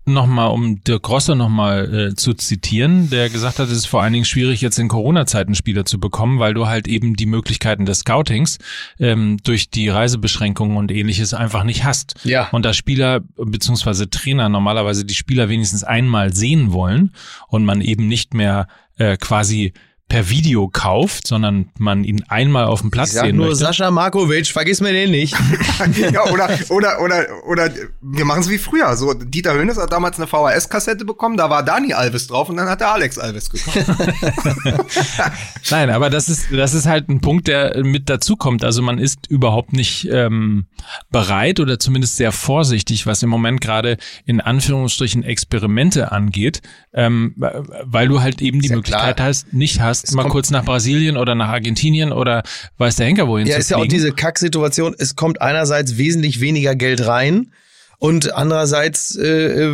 nochmal, 0.05 0.51
um 0.51 0.83
Dirk 0.83 1.03
Grosser 1.03 1.35
nochmal 1.35 1.93
äh, 1.93 2.15
zu 2.15 2.33
zitieren, 2.33 3.09
der 3.09 3.29
gesagt 3.29 3.59
hat, 3.59 3.67
es 3.67 3.77
ist 3.77 3.85
vor 3.85 4.01
allen 4.01 4.13
Dingen 4.13 4.25
schwierig, 4.25 4.61
jetzt 4.61 4.77
in 4.77 4.87
Corona-Zeiten 4.87 5.55
Spieler 5.55 5.85
zu 5.85 5.99
bekommen, 5.99 6.39
weil 6.39 6.53
du 6.53 6.67
halt 6.67 6.87
eben 6.87 7.15
die 7.15 7.25
Möglichkeiten 7.25 7.85
des 7.85 7.99
Scoutings 7.99 8.59
ähm, 8.99 9.37
durch 9.43 9.69
die 9.69 9.89
Reisebeschränkungen 9.89 10.77
und 10.77 10.91
ähnliches 10.91 11.33
einfach 11.33 11.63
nicht 11.63 11.83
hast. 11.83 12.15
Ja. 12.23 12.49
Und 12.51 12.65
da 12.65 12.73
Spieler 12.73 13.21
beziehungsweise 13.35 14.09
Trainer 14.09 14.49
normalerweise 14.49 15.05
die 15.05 15.15
Spieler 15.15 15.49
wenigstens 15.49 15.83
einmal 15.83 16.33
sehen 16.33 16.73
wollen 16.73 17.11
und 17.47 17.65
man 17.65 17.81
eben 17.81 18.07
nicht 18.07 18.33
mehr 18.33 18.67
äh, 18.97 19.17
quasi 19.17 19.73
per 20.09 20.29
Video 20.29 20.67
kauft, 20.67 21.25
sondern 21.25 21.69
man 21.79 22.03
ihn 22.03 22.23
einmal 22.27 22.65
auf 22.65 22.81
dem 22.81 22.91
Platz 22.91 23.09
Ich 23.09 23.15
sag 23.15 23.25
sehen 23.25 23.35
nur 23.35 23.47
möchte. 23.47 23.65
Sascha 23.65 23.89
Markovic, 23.89 24.45
vergiss 24.47 24.79
mir 24.79 24.93
den 24.93 25.09
nicht. 25.09 25.35
ja, 26.13 26.23
oder, 26.31 26.49
oder, 26.69 27.01
oder, 27.01 27.25
oder 27.47 27.69
wir 28.01 28.23
machen 28.25 28.41
es 28.41 28.49
wie 28.49 28.59
früher. 28.59 28.95
So, 28.95 29.15
Dieter 29.15 29.55
Hönes 29.55 29.77
hat 29.77 29.91
damals 29.91 30.17
eine 30.17 30.27
VHS-Kassette 30.27 31.03
bekommen, 31.03 31.35
da 31.35 31.49
war 31.49 31.63
Dani 31.63 31.93
Alves 31.93 32.27
drauf 32.27 32.49
und 32.49 32.57
dann 32.57 32.69
hat 32.69 32.81
er 32.81 32.93
Alex 32.93 33.17
Alves 33.17 33.49
gekauft. 33.49 33.85
Nein, 35.71 35.89
aber 35.89 36.11
das 36.11 36.29
ist, 36.29 36.45
das 36.51 36.75
ist 36.75 36.85
halt 36.85 37.09
ein 37.09 37.19
Punkt, 37.19 37.47
der 37.47 37.83
mit 37.83 38.07
dazukommt. 38.07 38.63
Also 38.63 38.83
man 38.83 38.99
ist 38.99 39.25
überhaupt 39.29 39.73
nicht 39.73 40.07
ähm, 40.11 40.67
bereit 41.09 41.59
oder 41.59 41.79
zumindest 41.79 42.17
sehr 42.17 42.31
vorsichtig, 42.31 43.07
was 43.07 43.23
im 43.23 43.29
Moment 43.29 43.61
gerade 43.61 43.97
in 44.25 44.41
Anführungsstrichen 44.41 45.23
Experimente 45.23 46.11
angeht, 46.11 46.61
ähm, 46.93 47.33
weil 47.35 48.07
du 48.07 48.21
halt 48.21 48.43
eben 48.43 48.61
die 48.61 48.69
Möglichkeit 48.69 49.15
klar. 49.15 49.29
hast, 49.29 49.53
nicht 49.53 49.81
hast, 49.81 49.92
mal 50.13 50.23
kommt- 50.23 50.31
kurz 50.33 50.49
nach 50.49 50.65
Brasilien 50.65 51.17
oder 51.17 51.35
nach 51.35 51.49
Argentinien 51.49 52.11
oder 52.11 52.43
weiß 52.77 52.95
der 52.97 53.05
Henker 53.07 53.27
wohin 53.27 53.47
Ja, 53.47 53.55
zu 53.55 53.59
ist 53.59 53.69
ja 53.71 53.77
auch 53.77 53.85
diese 53.87 54.11
Kacksituation. 54.11 54.95
Es 54.97 55.15
kommt 55.15 55.41
einerseits 55.41 55.97
wesentlich 55.97 56.39
weniger 56.41 56.75
Geld 56.75 57.05
rein 57.05 57.51
und 57.99 58.33
andererseits 58.33 59.15
äh, 59.15 59.63
äh, 59.67 59.73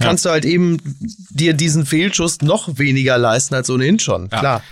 kannst 0.00 0.24
du 0.24 0.30
halt 0.30 0.44
eben 0.44 0.78
dir 1.30 1.52
diesen 1.54 1.84
Fehlschuss 1.84 2.40
noch 2.40 2.78
weniger 2.78 3.18
leisten 3.18 3.54
als 3.54 3.68
ohnehin 3.70 3.98
schon. 3.98 4.28
Klar. 4.30 4.62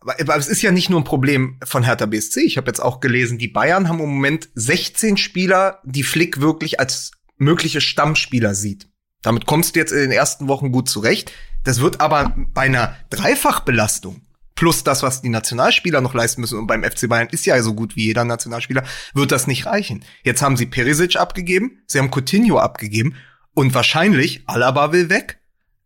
Aber, 0.00 0.14
aber 0.18 0.36
es 0.36 0.48
ist 0.48 0.62
ja 0.62 0.70
nicht 0.72 0.88
nur 0.88 1.00
ein 1.00 1.04
Problem 1.04 1.58
von 1.64 1.82
Hertha 1.82 2.06
BSC. 2.06 2.40
Ich 2.40 2.56
habe 2.56 2.68
jetzt 2.68 2.80
auch 2.80 3.00
gelesen, 3.00 3.36
die 3.36 3.48
Bayern 3.48 3.88
haben 3.88 4.00
im 4.00 4.08
Moment 4.08 4.48
16 4.54 5.18
Spieler, 5.18 5.80
die 5.84 6.02
Flick 6.02 6.40
wirklich 6.40 6.80
als 6.80 7.10
mögliche 7.36 7.82
Stammspieler 7.82 8.54
sieht. 8.54 8.88
Damit 9.22 9.44
kommst 9.44 9.74
du 9.76 9.80
jetzt 9.80 9.92
in 9.92 9.98
den 9.98 10.12
ersten 10.12 10.48
Wochen 10.48 10.72
gut 10.72 10.88
zurecht. 10.88 11.32
Das 11.64 11.80
wird 11.80 12.00
aber 12.00 12.34
bei 12.54 12.62
einer 12.62 12.96
Dreifachbelastung 13.10 14.22
plus 14.54 14.84
das, 14.84 15.02
was 15.02 15.22
die 15.22 15.30
Nationalspieler 15.30 16.02
noch 16.02 16.12
leisten 16.12 16.42
müssen, 16.42 16.58
und 16.58 16.66
beim 16.66 16.84
FC 16.84 17.08
Bayern 17.08 17.28
ist 17.30 17.46
ja 17.46 17.60
so 17.62 17.72
gut 17.72 17.96
wie 17.96 18.04
jeder 18.04 18.24
Nationalspieler, 18.26 18.84
wird 19.14 19.32
das 19.32 19.46
nicht 19.46 19.64
reichen. 19.64 20.04
Jetzt 20.22 20.42
haben 20.42 20.58
sie 20.58 20.66
Perisic 20.66 21.16
abgegeben, 21.16 21.78
sie 21.86 21.98
haben 21.98 22.10
Coutinho 22.10 22.58
abgegeben 22.58 23.14
und 23.54 23.72
wahrscheinlich 23.74 24.42
Alaba 24.46 24.92
will 24.92 25.08
weg. 25.08 25.38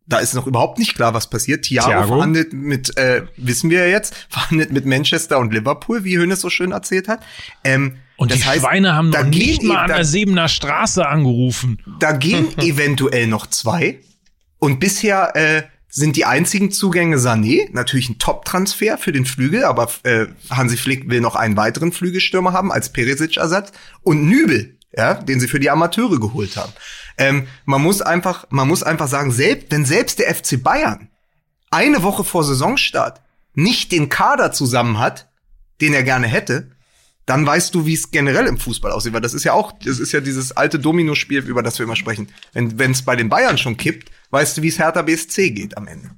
Da 0.07 0.19
ist 0.19 0.35
noch 0.35 0.47
überhaupt 0.49 0.79
nicht 0.81 0.97
klar, 0.97 1.15
was 1.15 1.31
passiert. 1.31 1.65
Thiago, 1.67 1.89
Thiago. 1.89 2.09
verhandelt 2.17 2.53
mit, 2.53 2.97
äh, 2.99 3.23
wissen 3.37 3.71
wir 3.71 3.87
ja 3.87 3.93
jetzt, 3.93 4.15
verhandelt 4.29 4.73
mit 4.73 4.85
Manchester 4.87 5.39
und 5.39 5.55
Liverpool, 5.55 6.03
wie 6.03 6.19
Hönes 6.19 6.41
so 6.41 6.51
schön 6.51 6.73
erzählt 6.73 7.07
hat. 7.09 7.21
Ähm, 7.63 7.99
und 8.17 8.33
das 8.33 8.39
die 8.41 8.45
heißt, 8.45 8.61
Schweine 8.61 8.95
haben 8.95 9.13
da 9.13 9.23
noch 9.23 9.31
nicht 9.31 9.63
mal 9.63 9.69
eben- 9.75 9.77
an 9.83 9.89
da- 9.89 9.95
der 9.97 10.05
Sebener 10.05 10.49
Straße 10.49 11.07
angerufen. 11.07 11.81
da 12.01 12.11
gehen 12.13 12.49
eventuell 12.59 13.29
noch 13.29 13.47
zwei. 13.47 14.01
Und 14.65 14.81
bisher 14.81 15.37
äh, 15.37 15.65
sind 15.91 16.17
die 16.17 16.25
einzigen 16.25 16.71
Zugänge 16.71 17.19
Sané, 17.19 17.69
natürlich 17.73 18.09
ein 18.09 18.19
Top-Transfer 18.19 18.97
für 18.97 19.13
den 19.13 19.27
Flügel, 19.27 19.63
aber 19.63 19.91
äh, 20.05 20.29
Hansi 20.49 20.79
Flick 20.79 21.11
will 21.11 21.21
noch 21.21 21.37
einen 21.37 21.59
weiteren 21.59 21.93
Flügelstürmer 21.93 22.55
haben 22.55 22.73
als 22.73 22.91
Perisic-Ersatz 22.91 23.73
und 24.01 24.27
Nübel, 24.27 24.79
ja, 24.97 25.13
den 25.13 25.39
sie 25.39 25.49
für 25.49 25.61
die 25.61 25.69
Amateure 25.69 26.19
geholt 26.19 26.57
haben. 26.57 26.73
Ähm, 27.19 27.47
man 27.67 27.83
muss 27.83 28.01
einfach, 28.01 28.47
man 28.49 28.67
muss 28.67 28.83
einfach 28.83 29.07
sagen, 29.07 29.33
selbst, 29.33 29.67
wenn 29.71 29.85
selbst 29.85 30.19
der 30.19 30.35
FC 30.35 30.63
Bayern 30.63 31.11
eine 31.71 32.03
Woche 32.03 32.25
vor 32.25 32.43
Saisonstart 32.43 33.21
nicht 33.53 33.93
den 33.93 34.09
Kader 34.09 34.51
zusammen 34.51 34.99
hat, 34.99 35.29
den 35.83 35.93
er 35.93 36.05
gerne 36.05 36.27
hätte, 36.27 36.71
dann 37.27 37.47
weißt 37.47 37.75
du, 37.75 37.87
wie 37.87 37.95
es 37.95 38.11
generell 38.11 38.47
im 38.47 38.59
Fußball 38.59 38.93
aussieht. 38.93 39.13
Weil 39.13 39.21
das 39.21 39.35
ist 39.35 39.45
ja 39.45 39.53
auch, 39.53 39.73
das 39.85 39.99
ist 39.99 40.13
ja 40.13 40.21
dieses 40.21 40.53
alte 40.57 40.79
Domino-Spiel, 40.79 41.41
über 41.41 41.63
das 41.63 41.79
wir 41.79 41.85
immer 41.85 41.97
sprechen. 41.97 42.29
Wenn 42.53 42.91
es 42.91 43.03
bei 43.03 43.17
den 43.17 43.29
Bayern 43.29 43.57
schon 43.57 43.77
kippt, 43.77 44.11
weißt 44.35 44.59
du, 44.59 44.63
wie 44.63 44.69
es 44.69 44.79
Hertha 44.79 45.01
BSC 45.03 45.51
geht 45.53 45.77
am 45.79 45.87
Ende. 45.89 46.11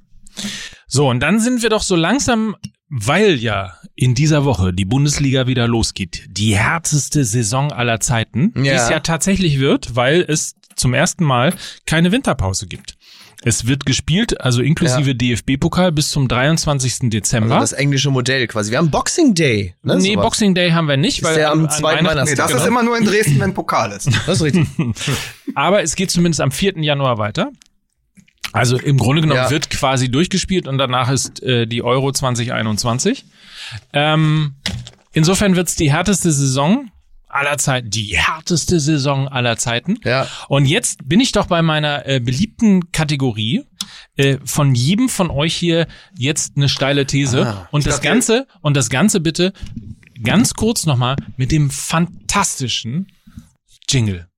So, 0.89 1.09
und 1.09 1.21
dann 1.21 1.39
sind 1.41 1.63
wir 1.63 1.71
doch 1.71 1.83
so 1.83 1.95
langsam, 1.97 2.57
weil 2.89 3.35
ja 3.37 3.75
in 3.95 4.15
dieser 4.15 4.45
Woche 4.45 4.73
die 4.73 4.85
Bundesliga 4.85 5.47
wieder 5.47 5.67
losgeht, 5.69 6.25
die 6.29 6.57
härteste 6.57 7.25
Saison 7.25 7.73
aller 7.73 8.01
Zeiten, 8.01 8.53
die 8.55 8.65
Ja. 8.69 8.75
es 8.85 8.91
ja 8.91 9.01
tatsächlich 9.01 9.59
wird, 9.61 9.95
weil 9.97 10.25
es 10.29 10.55
zum 10.77 10.93
ersten 10.93 11.25
Mal 11.25 11.55
keine 11.87 12.13
Winterpause 12.13 12.67
gibt. 12.67 12.97
Es 13.43 13.67
wird 13.67 13.87
gespielt, 13.87 14.41
also 14.41 14.61
inklusive 14.63 15.15
DFB-Pokal 15.15 15.93
bis 15.93 16.11
zum 16.11 16.27
23. 16.27 17.11
Dezember. 17.11 17.55
Also 17.57 17.73
das 17.75 17.79
englische 17.79 18.11
Modell 18.11 18.47
quasi. 18.47 18.71
Wir 18.71 18.79
haben 18.79 18.91
Boxing 18.91 19.35
Day. 19.35 19.75
Ne, 19.83 19.97
nee, 19.97 20.13
sowas. 20.15 20.25
Boxing 20.25 20.55
Day 20.55 20.71
haben 20.71 20.89
wir 20.89 20.97
nicht, 20.97 21.19
Ist 21.19 21.25
weil 21.25 21.35
der 21.37 21.51
am 21.53 21.61
an- 21.61 21.67
an 21.67 21.71
zweiten 21.71 22.07
Weihnachten- 22.07 22.29
Nee, 22.31 22.35
das 22.35 22.49
Genau. 22.49 22.61
ist 22.61 22.67
immer 22.67 22.83
nur 22.83 22.97
in 22.99 23.05
Dresden, 23.05 23.39
wenn 23.41 23.55
Pokal 23.55 23.93
ist. 23.93 24.09
Das 24.27 24.37
ist 24.41 24.43
richtig. 24.43 24.67
Aber 25.55 25.83
es 25.83 25.95
geht 25.97 26.11
zumindest 26.11 26.41
am 26.41 26.51
4. 26.51 26.83
Januar 26.83 27.19
weiter. 27.19 27.51
Also 28.57 28.79
im 28.79 28.99
Grunde 28.99 29.23
genommen 29.23 29.41
Ja. 29.41 29.51
wird 29.51 29.71
quasi 29.71 30.11
durchgespielt 30.11 30.67
und 30.69 30.79
danach 30.79 31.11
ist 31.11 31.43
äh, 31.43 31.67
die 31.67 31.83
Euro 31.83 32.13
2021. 32.13 33.25
Ähm, 33.93 34.55
insofern 35.13 35.57
wird's 35.57 35.77
die 35.77 35.91
härteste 35.93 36.33
Saison 36.33 36.91
aller 37.29 37.59
Zeiten, 37.59 37.91
die 37.91 38.17
härteste 38.17 38.81
Saison 38.81 39.29
aller 39.29 39.57
Zeiten. 39.59 39.99
Ja. 40.05 40.27
Und 40.49 40.65
jetzt 40.67 41.07
bin 41.09 41.21
ich 41.21 41.33
doch 41.33 41.47
bei 41.47 41.61
meiner 41.63 42.07
äh, 42.07 42.21
beliebten 42.21 42.93
Kategorie. 42.93 43.65
Äh, 44.17 44.39
von 44.45 44.75
jedem 44.75 45.09
von 45.09 45.31
euch 45.31 45.55
hier 45.55 45.87
jetzt 46.17 46.57
eine 46.57 46.69
steile 46.69 47.07
These. 47.07 47.47
Ah, 47.47 47.69
und 47.71 47.87
das 47.87 48.01
Ganze, 48.01 48.47
und 48.63 48.77
das 48.77 48.89
Ganze 48.89 49.21
bitte 49.21 49.53
ganz 50.23 50.55
kurz 50.55 50.87
nochmal 50.87 51.17
mit 51.37 51.53
dem 51.53 51.69
fantastischen 51.71 53.09
Jingle. 53.89 54.29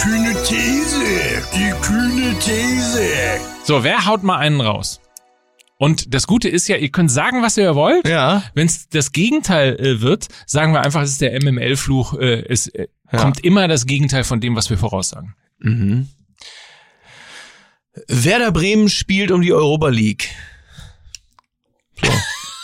Kühne 0.00 0.32
These, 0.44 1.42
die 1.54 1.70
kühne 1.82 2.38
These. 2.38 3.40
So, 3.64 3.82
wer 3.84 4.06
haut 4.06 4.22
mal 4.22 4.38
einen 4.38 4.60
raus? 4.60 5.00
Und 5.76 6.14
das 6.14 6.26
Gute 6.26 6.48
ist 6.48 6.68
ja, 6.68 6.76
ihr 6.76 6.90
könnt 6.90 7.10
sagen, 7.10 7.42
was 7.42 7.56
ihr 7.56 7.74
wollt. 7.74 8.06
Ja. 8.06 8.42
Wenn 8.54 8.66
es 8.66 8.88
das 8.88 9.12
Gegenteil 9.12 9.74
äh, 9.78 10.00
wird, 10.00 10.28
sagen 10.46 10.72
wir 10.72 10.82
einfach, 10.84 11.02
es 11.02 11.10
ist 11.10 11.20
der 11.20 11.32
MML-Fluch. 11.40 12.14
Äh, 12.14 12.44
es 12.48 12.68
äh, 12.68 12.88
Ja. 13.12 13.20
kommt 13.20 13.44
immer 13.44 13.68
das 13.68 13.86
Gegenteil 13.86 14.24
von 14.24 14.40
dem, 14.40 14.54
was 14.56 14.70
wir 14.70 14.78
voraussagen. 14.78 15.34
Mhm. 15.60 16.08
Werder 18.06 18.52
Bremen 18.52 18.88
spielt 18.88 19.30
um 19.30 19.40
die 19.40 19.52
Europa 19.52 19.88
League. 19.88 20.28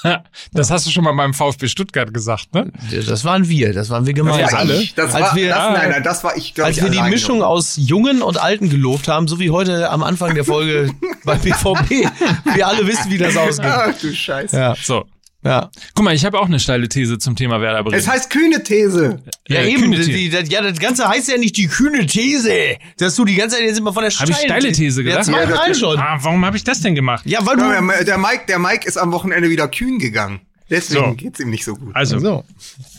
Das 0.52 0.70
hast 0.70 0.86
du 0.86 0.90
schon 0.90 1.05
mal 1.05 1.12
beim 1.12 1.34
VfB 1.34 1.66
Stuttgart 1.68 2.12
gesagt, 2.14 2.55
ne? 2.55 2.70
Das 3.07 3.24
waren 3.24 3.48
wir, 3.48 3.72
das 3.72 3.90
waren 3.90 4.07
wir 4.07 4.14
Das 4.14 4.24
gemeinsam. 4.24 4.52
war 4.52 4.59
alle? 4.61 4.84
Das 4.96 5.14
Als 5.14 5.24
war, 5.24 5.34
wir- 5.36 5.48
das, 5.48 5.59
nein, 5.72 5.90
nein, 5.90 6.02
das 6.02 6.22
war 6.24 6.36
ich, 6.36 6.55
glaube 6.55 6.66
Als 6.68 6.76
ich. 6.76 6.82
wir 6.84 6.90
die. 6.90 7.00
Mischung 7.02 7.42
aus 7.42 7.74
Jungen 7.76 8.22
und 8.22 8.40
Alten 8.40 8.68
gelobt 8.70 9.09
haben, 9.09 9.26
so 9.28 9.38
wie 9.40 9.50
heute 9.50 9.90
am 9.90 10.02
Anfang 10.02 10.34
der 10.34 10.44
Folge 10.44 10.90
bei 11.24 11.36
BVB. 11.36 12.09
Wir 12.55 12.66
alle 12.66 12.86
wissen, 12.86 13.11
wie 13.11 13.18
das 13.18 13.36
ausgeht. 13.36 13.66
Ach 13.70 13.92
du 14.00 14.12
Scheiße. 14.14 14.57
Ja, 14.57 14.74
So. 14.80 15.05
Ja. 15.45 15.70
Guck 15.95 16.05
mal, 16.05 16.14
ich 16.14 16.24
habe 16.24 16.38
auch 16.40 16.47
eine 16.47 16.59
steile 16.59 16.88
These 16.88 17.18
zum 17.18 17.36
Thema 17.36 17.61
Werder 17.61 17.82
Bremen. 17.84 17.99
Es 17.99 18.09
heißt 18.09 18.30
kühne 18.30 18.62
These. 18.62 19.22
Ja, 19.47 19.61
Äh, 19.61 19.70
eben. 19.72 19.82
kühne 19.82 19.97
Die, 19.99 20.05
These. 20.07 20.18
die, 20.18 20.30
das, 20.30 20.49
ja, 20.51 20.62
das 20.62 20.78
Ganze 20.78 21.09
heißt 21.09 21.28
ja 21.28 21.36
nicht 21.38 21.57
die 21.57 21.66
kühne 21.68 22.07
These. 22.07 22.76
Dass 22.99 23.14
du 23.14 23.24
die 23.24 23.34
ganze 23.34 23.57
Zeit 23.57 23.66
jetzt 23.66 23.78
immer 23.78 23.92
von 23.92 24.03
der 24.03 24.12
Hab 24.12 24.28
ich 24.28 24.36
steile 24.36 24.72
These 24.72 25.03
Ja, 25.03 25.11
gedacht? 25.11 25.24
zweimal 25.26 25.68
Ja, 25.68 25.74
schon. 25.74 25.99
Ah, 25.99 26.18
warum 26.20 26.45
habe 26.45 26.57
ich 26.57 26.64
das 26.64 26.80
denn 26.80 26.95
gemacht? 26.95 27.24
Ja, 27.26 27.45
weil 27.47 27.57
du. 27.57 27.62
Ja, 27.64 28.03
der, 28.05 28.18
Mike, 28.18 28.45
der 28.49 28.59
Mike 28.59 28.86
ist 28.88 28.97
am 28.97 29.12
Wochenende 29.12 29.51
wieder 29.51 29.68
kühn 29.68 29.99
gegangen. 29.99 30.40
Deswegen 30.70 31.05
So. 31.11 31.14
geht's 31.14 31.40
ihm 31.40 31.51
nicht 31.51 31.64
so 31.64 31.76
gut. 31.76 31.95
Also, 31.95 32.18
So. 32.18 32.42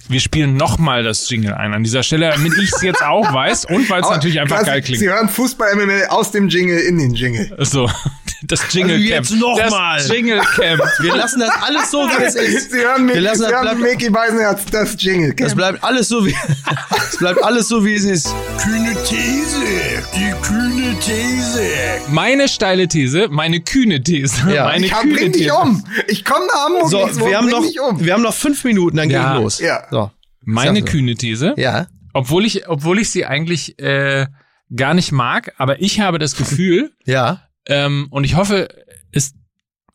Wir 0.08 0.20
spielen 0.20 0.56
nochmal 0.56 1.04
das 1.04 1.30
Jingle 1.30 1.54
ein 1.54 1.74
an 1.74 1.84
dieser 1.84 2.04
Stelle, 2.04 2.30
damit 2.30 2.54
ich 2.62 2.72
es 2.72 2.82
jetzt 2.82 3.02
auch 3.04 3.34
weiß 3.34 3.66
und 3.66 3.90
weil 3.90 4.02
es 4.02 4.10
natürlich 4.10 4.40
einfach 4.40 4.58
quasi, 4.58 4.70
geil 4.72 4.82
klingt. 4.82 5.00
Sie 5.00 5.10
hören 5.10 5.30
Fußball-MML 5.30 6.06
aus 6.10 6.32
dem 6.32 6.48
Jingle 6.48 6.80
in 6.80 6.98
den 6.98 7.14
Jingle. 7.14 7.56
So, 7.60 7.90
das 8.44 8.62
Jingle 8.72 8.96
Also 8.98 9.08
Camp. 9.10 9.26
jetzt 9.30 9.36
noch 9.40 9.58
das 9.58 9.72
mal. 9.72 10.02
Jingle 10.12 10.40
Camp. 10.56 10.82
Wir 11.00 11.16
lassen 11.16 11.40
das 11.40 11.52
alles 11.66 11.90
so, 11.92 12.00
wie 12.08 12.24
es 12.24 12.36
ist. 12.36 12.72
Sie 12.72 12.78
hören, 12.80 13.08
Wir 13.08 13.16
Mickey, 13.16 13.20
lassen 13.20 13.38
Sie 13.38 13.44
das 13.44 13.52
hören 13.54 13.62
bleiben- 13.64 13.82
Mickey 13.82 14.10
Beisenherz, 14.10 14.62
das 14.72 14.96
Jingle. 15.02 15.34
Das 15.36 15.56
bleibt 15.56 15.84
alles 15.84 16.08
so, 16.10 16.26
wie 16.26 16.36
es 17.10 17.18
bleibt 17.18 17.44
alles 17.44 17.68
so, 17.68 17.84
wie 17.84 17.96
es 17.96 18.04
ist. 18.04 18.28
Kühne 18.62 18.96
These, 19.08 19.62
die 20.16 20.32
kühne 20.46 20.96
These. 21.00 21.62
Meine 22.10 22.48
steile 22.48 22.88
These, 22.88 23.28
meine 23.30 23.60
kühne 23.62 24.02
These. 24.04 24.36
Ja. 24.54 24.66
Meine 24.66 24.86
ich 24.86 24.94
hab, 24.94 25.02
kühne 25.02 25.16
bring 25.16 25.32
dich 25.32 25.44
These. 25.44 25.54
um. 25.56 25.84
Ich 26.08 26.24
komme 26.26 26.46
da 26.52 26.66
am 26.68 26.90
So, 26.90 27.00
wir 27.26 27.38
haben 27.38 27.50
noch, 27.50 27.66
dich 27.66 27.80
um. 27.80 28.04
wir 28.04 28.14
haben 28.14 28.22
noch 28.24 28.34
fünf 28.34 28.64
Minuten, 28.64 28.98
dann 28.98 29.10
Ja. 29.10 29.32
geht's 29.34 29.42
los. 29.42 29.60
Ja. 29.60 29.84
Meine 30.46 30.80
so. 30.80 30.86
kühne 30.86 31.16
These. 31.16 31.54
Ja. 31.58 31.88
Obwohl 32.14 32.46
ich, 32.46 32.68
obwohl 32.70 33.00
ich 33.00 33.10
sie 33.10 33.26
eigentlich 33.26 33.78
äh, 33.80 34.28
gar 34.76 34.94
nicht 34.94 35.12
mag, 35.12 35.54
aber 35.58 35.82
ich 35.82 36.00
habe 36.00 36.18
das 36.20 36.36
Gefühl, 36.38 36.92
Ja. 37.06 37.42
ähm, 37.68 38.08
und 38.10 38.24
ich 38.24 38.36
hoffe, 38.36 38.70
es 39.12 39.34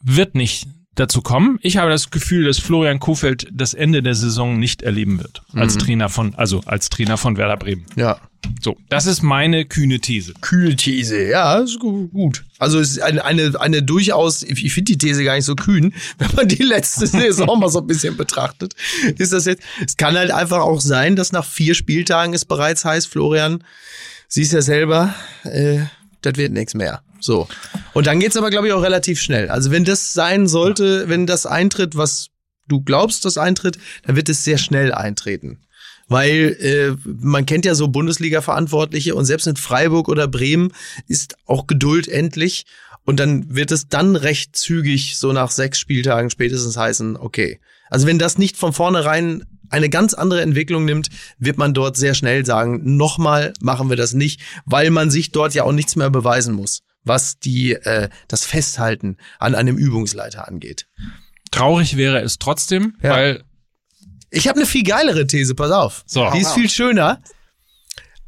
wird 0.02 0.34
nicht 0.34 0.66
dazu 1.00 1.22
kommen. 1.22 1.58
Ich 1.62 1.76
habe 1.78 1.90
das 1.90 2.10
Gefühl, 2.10 2.44
dass 2.44 2.58
Florian 2.58 3.00
Kofeld 3.00 3.48
das 3.50 3.74
Ende 3.74 4.02
der 4.02 4.14
Saison 4.14 4.58
nicht 4.58 4.82
erleben 4.82 5.18
wird. 5.18 5.42
Als 5.54 5.76
Trainer 5.78 6.08
von, 6.08 6.34
also 6.36 6.60
als 6.66 6.88
Trainer 6.90 7.16
von 7.16 7.36
Werder 7.36 7.56
Bremen. 7.56 7.84
Ja. 7.96 8.20
So, 8.62 8.76
das 8.88 9.04
ist 9.06 9.22
meine 9.22 9.66
kühne 9.66 10.00
These. 10.00 10.32
Kühle 10.40 10.74
These, 10.74 11.24
ja, 11.28 11.56
ist 11.58 11.78
gu- 11.78 12.08
gut. 12.08 12.44
Also 12.58 12.80
es 12.80 12.92
ist 12.92 13.02
eine, 13.02 13.22
eine, 13.24 13.52
eine 13.60 13.82
durchaus, 13.82 14.42
ich 14.42 14.64
ich 14.64 14.72
finde 14.72 14.92
die 14.92 14.98
These 14.98 15.24
gar 15.24 15.34
nicht 15.34 15.44
so 15.44 15.54
kühn, 15.54 15.92
wenn 16.18 16.28
man 16.34 16.48
die 16.48 16.62
letzte 16.62 17.06
Saison 17.06 17.58
mal 17.60 17.68
so 17.68 17.80
ein 17.80 17.86
bisschen 17.86 18.16
betrachtet. 18.16 18.74
Ist 19.18 19.32
das 19.34 19.44
jetzt, 19.44 19.62
es 19.84 19.96
kann 19.98 20.16
halt 20.16 20.30
einfach 20.30 20.60
auch 20.60 20.80
sein, 20.80 21.16
dass 21.16 21.32
nach 21.32 21.44
vier 21.44 21.74
Spieltagen 21.74 22.32
es 22.32 22.44
bereits 22.46 22.84
heißt, 22.84 23.08
Florian, 23.08 23.62
siehst 24.28 24.52
ja 24.54 24.62
selber, 24.62 25.14
äh, 25.44 25.80
das 26.22 26.36
wird 26.36 26.52
nichts 26.52 26.74
mehr. 26.74 27.02
So. 27.20 27.48
Und 27.92 28.06
dann 28.06 28.20
geht's 28.20 28.36
aber, 28.36 28.50
glaube 28.50 28.68
ich, 28.68 28.72
auch 28.72 28.82
relativ 28.82 29.20
schnell. 29.20 29.48
Also 29.48 29.70
wenn 29.70 29.84
das 29.84 30.12
sein 30.12 30.46
sollte, 30.46 31.08
wenn 31.08 31.26
das 31.26 31.46
eintritt, 31.46 31.96
was 31.96 32.28
du 32.68 32.80
glaubst, 32.80 33.24
das 33.24 33.38
eintritt, 33.38 33.78
dann 34.04 34.16
wird 34.16 34.28
es 34.28 34.44
sehr 34.44 34.58
schnell 34.58 34.92
eintreten. 34.92 35.60
Weil 36.08 36.56
äh, 36.60 36.96
man 37.04 37.46
kennt 37.46 37.64
ja 37.64 37.74
so 37.74 37.88
Bundesliga-Verantwortliche 37.88 39.14
und 39.14 39.26
selbst 39.26 39.46
in 39.46 39.56
Freiburg 39.56 40.08
oder 40.08 40.26
Bremen 40.26 40.72
ist 41.06 41.36
auch 41.46 41.66
Geduld 41.66 42.08
endlich. 42.08 42.66
Und 43.04 43.20
dann 43.20 43.54
wird 43.54 43.70
es 43.70 43.88
dann 43.88 44.16
recht 44.16 44.56
zügig, 44.56 45.18
so 45.18 45.32
nach 45.32 45.50
sechs 45.50 45.78
Spieltagen 45.78 46.30
spätestens 46.30 46.76
heißen, 46.76 47.16
okay. 47.16 47.60
Also 47.88 48.06
wenn 48.06 48.18
das 48.18 48.38
nicht 48.38 48.56
von 48.56 48.72
vornherein 48.72 49.44
eine 49.70 49.88
ganz 49.88 50.14
andere 50.14 50.42
Entwicklung 50.42 50.84
nimmt, 50.84 51.08
wird 51.38 51.56
man 51.56 51.74
dort 51.74 51.96
sehr 51.96 52.14
schnell 52.14 52.44
sagen, 52.44 52.96
nochmal 52.96 53.52
machen 53.60 53.88
wir 53.88 53.96
das 53.96 54.12
nicht, 54.12 54.40
weil 54.64 54.90
man 54.90 55.10
sich 55.10 55.32
dort 55.32 55.54
ja 55.54 55.62
auch 55.64 55.72
nichts 55.72 55.96
mehr 55.96 56.10
beweisen 56.10 56.54
muss, 56.54 56.82
was 57.04 57.38
die 57.38 57.72
äh, 57.72 58.08
das 58.28 58.44
Festhalten 58.44 59.16
an 59.38 59.54
einem 59.54 59.76
Übungsleiter 59.78 60.46
angeht. 60.48 60.86
Traurig 61.50 61.96
wäre 61.96 62.20
es 62.20 62.38
trotzdem, 62.38 62.96
Ja. 63.02 63.10
weil 63.10 63.44
Ich 64.30 64.46
habe 64.48 64.58
eine 64.58 64.66
viel 64.66 64.84
geilere 64.84 65.26
These, 65.26 65.54
pass 65.54 65.70
auf. 65.72 66.04
So. 66.06 66.30
Die 66.32 66.40
ist 66.40 66.52
viel 66.52 66.70
schöner. 66.70 67.20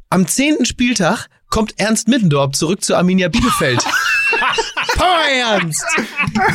Am 0.09 0.27
zehnten 0.27 0.65
Spieltag 0.65 1.27
kommt 1.49 1.79
Ernst 1.79 2.07
Middendorf 2.07 2.51
zurück 2.53 2.83
zu 2.83 2.95
Arminia 2.95 3.29
Bielefeld. 3.29 3.83
Power 4.97 5.25
Ernst! 5.31 5.83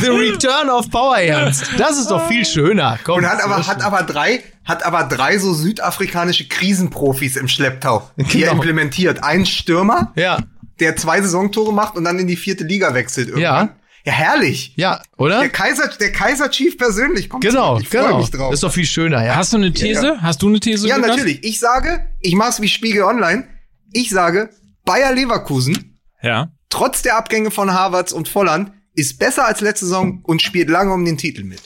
The 0.00 0.08
Return 0.08 0.68
of 0.68 0.90
Power 0.90 1.18
Ernst. 1.18 1.64
Das 1.76 1.98
ist 1.98 2.10
doch 2.10 2.28
viel 2.28 2.44
schöner. 2.44 2.98
Komm, 3.04 3.18
Und 3.18 3.26
hat 3.28 3.42
aber, 3.42 3.66
hat 3.66 3.82
aber 3.82 4.02
drei, 4.02 4.42
hat 4.64 4.84
aber 4.84 5.04
drei 5.04 5.38
so 5.38 5.54
südafrikanische 5.54 6.46
Krisenprofis 6.46 7.36
im 7.36 7.48
Schlepptau, 7.48 8.08
die 8.16 8.22
er 8.42 8.50
Genau. 8.50 8.52
implementiert. 8.52 9.22
Ein 9.22 9.46
Stürmer, 9.46 10.12
Ja, 10.16 10.38
der 10.80 10.96
zwei 10.96 11.20
Saisontore 11.20 11.72
macht 11.72 11.96
und 11.96 12.04
dann 12.04 12.18
in 12.18 12.26
die 12.26 12.36
vierte 12.36 12.64
Liga 12.64 12.94
wechselt 12.94 13.28
irgendwann. 13.28 13.68
Ja. 13.68 13.74
Ja, 14.04 14.12
herrlich. 14.12 14.72
ja, 14.76 15.02
oder? 15.18 15.40
Der 15.40 15.50
Kaiser, 15.50 15.88
der 16.00 16.12
Kaiser 16.12 16.50
Chief 16.50 16.78
persönlich 16.78 17.28
kommt 17.28 17.44
Genau, 17.44 17.72
zurück. 17.74 17.82
Ich 17.82 17.88
freue 17.90 18.02
genau. 18.06 18.18
mich 18.18 18.30
drauf. 18.30 18.50
Das 18.50 18.54
ist 18.58 18.62
doch 18.62 18.72
viel 18.72 18.86
schöner, 18.86 19.22
ja. 19.24 19.34
hast 19.36 19.52
du 19.52 19.58
eine 19.58 19.70
These? 19.72 20.18
Hast 20.22 20.40
du 20.40 20.48
eine 20.48 20.60
These? 20.60 20.88
ja, 20.88 20.96
Lukas? 20.96 21.10
natürlich. 21.16 21.44
Ich 21.44 21.58
sage, 21.58 22.08
ich 22.20 22.34
mach's 22.34 22.62
wie 22.62 22.68
Spiegel 22.68 23.02
Online. 23.02 23.46
Ich 23.92 24.08
sage, 24.08 24.48
Bayer 24.86 25.12
Leverkusen, 25.12 25.98
Ja. 26.22 26.50
trotz 26.70 27.02
der 27.02 27.18
Abgänge 27.18 27.50
von 27.50 27.72
Harvards 27.74 28.12
und 28.14 28.28
Volland, 28.28 28.72
ist 28.94 29.18
besser 29.18 29.44
als 29.46 29.60
letzte 29.60 29.84
Saison 29.84 30.20
und 30.22 30.40
spielt 30.42 30.70
lange 30.70 30.92
um 30.94 31.04
den 31.04 31.18
Titel 31.18 31.44
mit. 31.44 31.60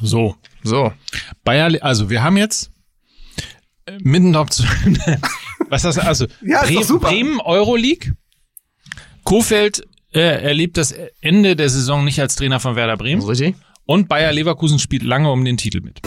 So. 0.00 0.36
So. 0.62 0.92
Bayer, 1.44 1.82
also 1.82 2.08
wir 2.10 2.22
haben 2.22 2.36
jetzt 2.36 2.70
äh, 3.86 3.98
Middendorf 4.02 4.50
zu, 4.50 4.62
was 5.68 5.82
das, 5.82 5.98
also 5.98 6.26
Ja, 6.42 6.60
ist 6.62 6.74
doch 6.76 6.82
super. 6.84 7.08
Bremen 7.08 7.40
Euroleague. 7.40 8.14
Kofeld 9.30 9.86
äh, 10.12 10.42
erlebt 10.42 10.76
das 10.76 10.92
Ende 11.20 11.54
der 11.54 11.68
Saison 11.68 12.04
nicht 12.04 12.20
als 12.20 12.34
Trainer 12.34 12.58
von 12.58 12.74
Werder 12.74 12.96
Bremen. 12.96 13.22
Richtig? 13.22 13.54
Und 13.86 14.08
Bayer 14.08 14.32
Leverkusen 14.32 14.80
spielt 14.80 15.04
lange 15.04 15.30
um 15.30 15.44
den 15.44 15.56
Titel 15.56 15.80
mit. 15.82 16.00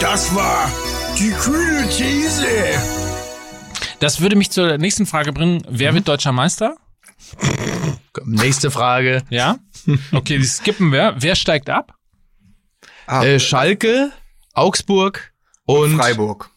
Das 0.00 0.32
war 0.36 0.70
die 1.18 1.32
kühne 1.32 1.88
These. 1.88 2.46
Das 3.98 4.20
würde 4.20 4.36
mich 4.36 4.52
zur 4.52 4.78
nächsten 4.78 5.04
Frage 5.04 5.32
bringen. 5.32 5.64
Wer 5.68 5.94
wird 5.94 6.06
deutscher 6.06 6.30
Meister? 6.30 6.76
Nächste 8.24 8.70
Frage. 8.70 9.24
Ja? 9.30 9.58
Okay, 10.12 10.38
die 10.38 10.44
skippen 10.44 10.92
wir. 10.92 11.16
Wer 11.18 11.34
steigt 11.34 11.68
ab? 11.70 11.96
Ah, 13.08 13.24
Äh, 13.24 13.40
Schalke, 13.40 14.12
Augsburg 14.52 15.32
und 15.64 15.96
Freiburg. 15.96 16.50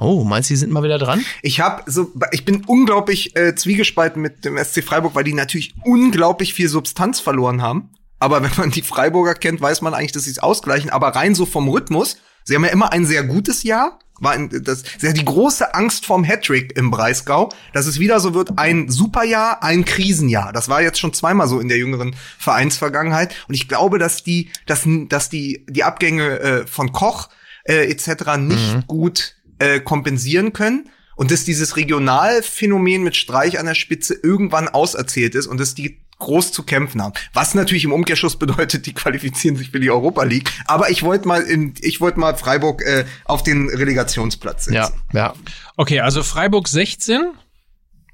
Oh, 0.00 0.24
meinst 0.24 0.48
du, 0.48 0.54
die 0.54 0.58
sind 0.58 0.72
mal 0.72 0.82
wieder 0.82 0.96
dran? 0.96 1.22
Ich 1.42 1.60
habe 1.60 1.82
so, 1.84 2.10
ich 2.32 2.46
bin 2.46 2.64
unglaublich 2.64 3.36
äh, 3.36 3.54
zwiegespalten 3.54 4.22
mit 4.22 4.46
dem 4.46 4.56
SC 4.56 4.82
Freiburg, 4.82 5.14
weil 5.14 5.24
die 5.24 5.34
natürlich 5.34 5.74
unglaublich 5.84 6.54
viel 6.54 6.68
Substanz 6.68 7.20
verloren 7.20 7.60
haben. 7.60 7.90
Aber 8.18 8.42
wenn 8.42 8.50
man 8.56 8.70
die 8.70 8.80
Freiburger 8.80 9.34
kennt, 9.34 9.60
weiß 9.60 9.82
man 9.82 9.92
eigentlich, 9.92 10.12
dass 10.12 10.24
sie 10.24 10.30
es 10.30 10.38
ausgleichen. 10.38 10.88
Aber 10.88 11.08
rein 11.08 11.34
so 11.34 11.44
vom 11.44 11.68
Rhythmus, 11.68 12.16
sie 12.44 12.54
haben 12.54 12.64
ja 12.64 12.70
immer 12.70 12.92
ein 12.92 13.04
sehr 13.04 13.24
gutes 13.24 13.62
Jahr. 13.62 13.98
War 14.20 14.32
ein, 14.32 14.48
das 14.48 14.82
ist 14.82 15.02
ja 15.02 15.12
die 15.12 15.24
große 15.24 15.74
Angst 15.74 16.06
vom 16.06 16.24
Hattrick 16.24 16.76
im 16.78 16.90
Breisgau, 16.90 17.50
dass 17.74 17.86
es 17.86 17.98
wieder 17.98 18.20
so 18.20 18.32
wird, 18.32 18.58
ein 18.58 18.88
Superjahr, 18.88 19.62
ein 19.62 19.84
Krisenjahr. 19.84 20.54
Das 20.54 20.70
war 20.70 20.80
jetzt 20.80 20.98
schon 20.98 21.12
zweimal 21.12 21.46
so 21.46 21.60
in 21.60 21.68
der 21.68 21.76
jüngeren 21.76 22.16
Vereinsvergangenheit. 22.38 23.34
Und 23.48 23.54
ich 23.54 23.68
glaube, 23.68 23.98
dass 23.98 24.22
die, 24.22 24.50
dass, 24.64 24.86
dass 25.08 25.28
die, 25.28 25.66
die 25.68 25.84
Abgänge 25.84 26.40
äh, 26.40 26.66
von 26.66 26.92
Koch 26.92 27.28
äh, 27.64 27.90
etc. 27.90 28.38
nicht 28.38 28.86
gut 28.86 29.36
äh, 29.60 29.80
kompensieren 29.80 30.52
können 30.52 30.90
und 31.16 31.30
dass 31.30 31.44
dieses 31.44 31.76
Regionalphänomen 31.76 33.02
mit 33.02 33.14
Streich 33.14 33.58
an 33.58 33.66
der 33.66 33.74
Spitze 33.74 34.14
irgendwann 34.22 34.68
auserzählt 34.68 35.34
ist 35.34 35.46
und 35.46 35.60
dass 35.60 35.74
die 35.74 36.00
groß 36.18 36.52
zu 36.52 36.62
kämpfen 36.62 37.02
haben. 37.02 37.14
Was 37.32 37.54
natürlich 37.54 37.84
im 37.84 37.92
Umkehrschluss 37.92 38.36
bedeutet, 38.38 38.86
die 38.86 38.94
qualifizieren 38.94 39.56
sich 39.56 39.70
für 39.70 39.80
die 39.80 39.90
Europa 39.90 40.22
League. 40.22 40.50
Aber 40.66 40.90
ich 40.90 41.02
wollte 41.02 41.28
mal, 41.28 41.42
in, 41.42 41.74
ich 41.80 42.00
wollte 42.00 42.20
mal 42.20 42.36
Freiburg 42.36 42.82
äh, 42.82 43.04
auf 43.24 43.42
den 43.42 43.68
Relegationsplatz 43.68 44.66
setzen. 44.66 44.74
Ja, 44.74 44.90
ja. 45.12 45.34
Okay, 45.76 46.00
also 46.00 46.22
Freiburg 46.22 46.68
16. 46.68 47.32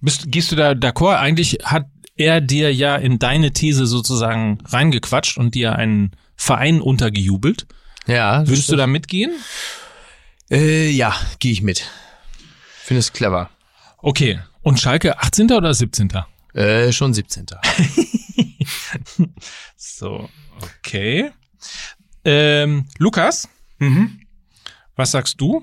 Bist, 0.01 0.31
gehst 0.31 0.53
du 0.53 0.57
da 0.57 0.73
d'accord? 0.73 1.17
Eigentlich 1.17 1.59
hat 1.65 1.87
er 2.17 2.41
dir 2.41 2.73
ja 2.73 2.97
in 2.97 3.19
deine 3.19 3.53
These 3.53 3.87
sozusagen 3.87 4.59
reingequatscht 4.65 5.39
und 5.39 5.55
dir 5.55 5.77
einen 5.77 6.13
Verein 6.35 6.81
untergejubelt. 6.81 7.67
Ja. 8.07 8.47
Würdest 8.47 8.71
du 8.71 8.77
da 8.77 8.87
mitgehen? 8.87 9.33
Äh, 10.51 10.91
ja, 10.91 11.15
gehe 11.39 11.53
ich 11.53 11.63
mit. 11.63 11.89
Finde 12.83 13.01
es 13.01 13.13
clever. 13.13 13.51
Okay. 13.99 14.41
Und 14.63 14.81
Schalke 14.81 15.19
18. 15.21 15.51
oder 15.53 15.73
17.? 15.75 16.11
Äh, 16.55 16.93
schon 16.93 17.15
17. 17.15 17.47
So, 19.77 20.29
okay. 20.61 21.31
Ähm, 22.25 22.87
Lukas, 22.99 23.49
Mhm. 23.79 24.21
was 24.97 25.11
sagst 25.13 25.41
du? 25.41 25.63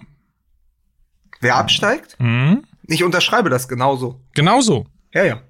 Wer 1.41 1.55
absteigt? 1.57 2.15
Hm? 2.19 2.63
Ich 2.87 3.03
unterschreibe 3.03 3.49
das 3.49 3.67
genauso. 3.67 4.21
Genauso. 4.33 4.87
Ja, 5.13 5.23
ja. 5.25 5.41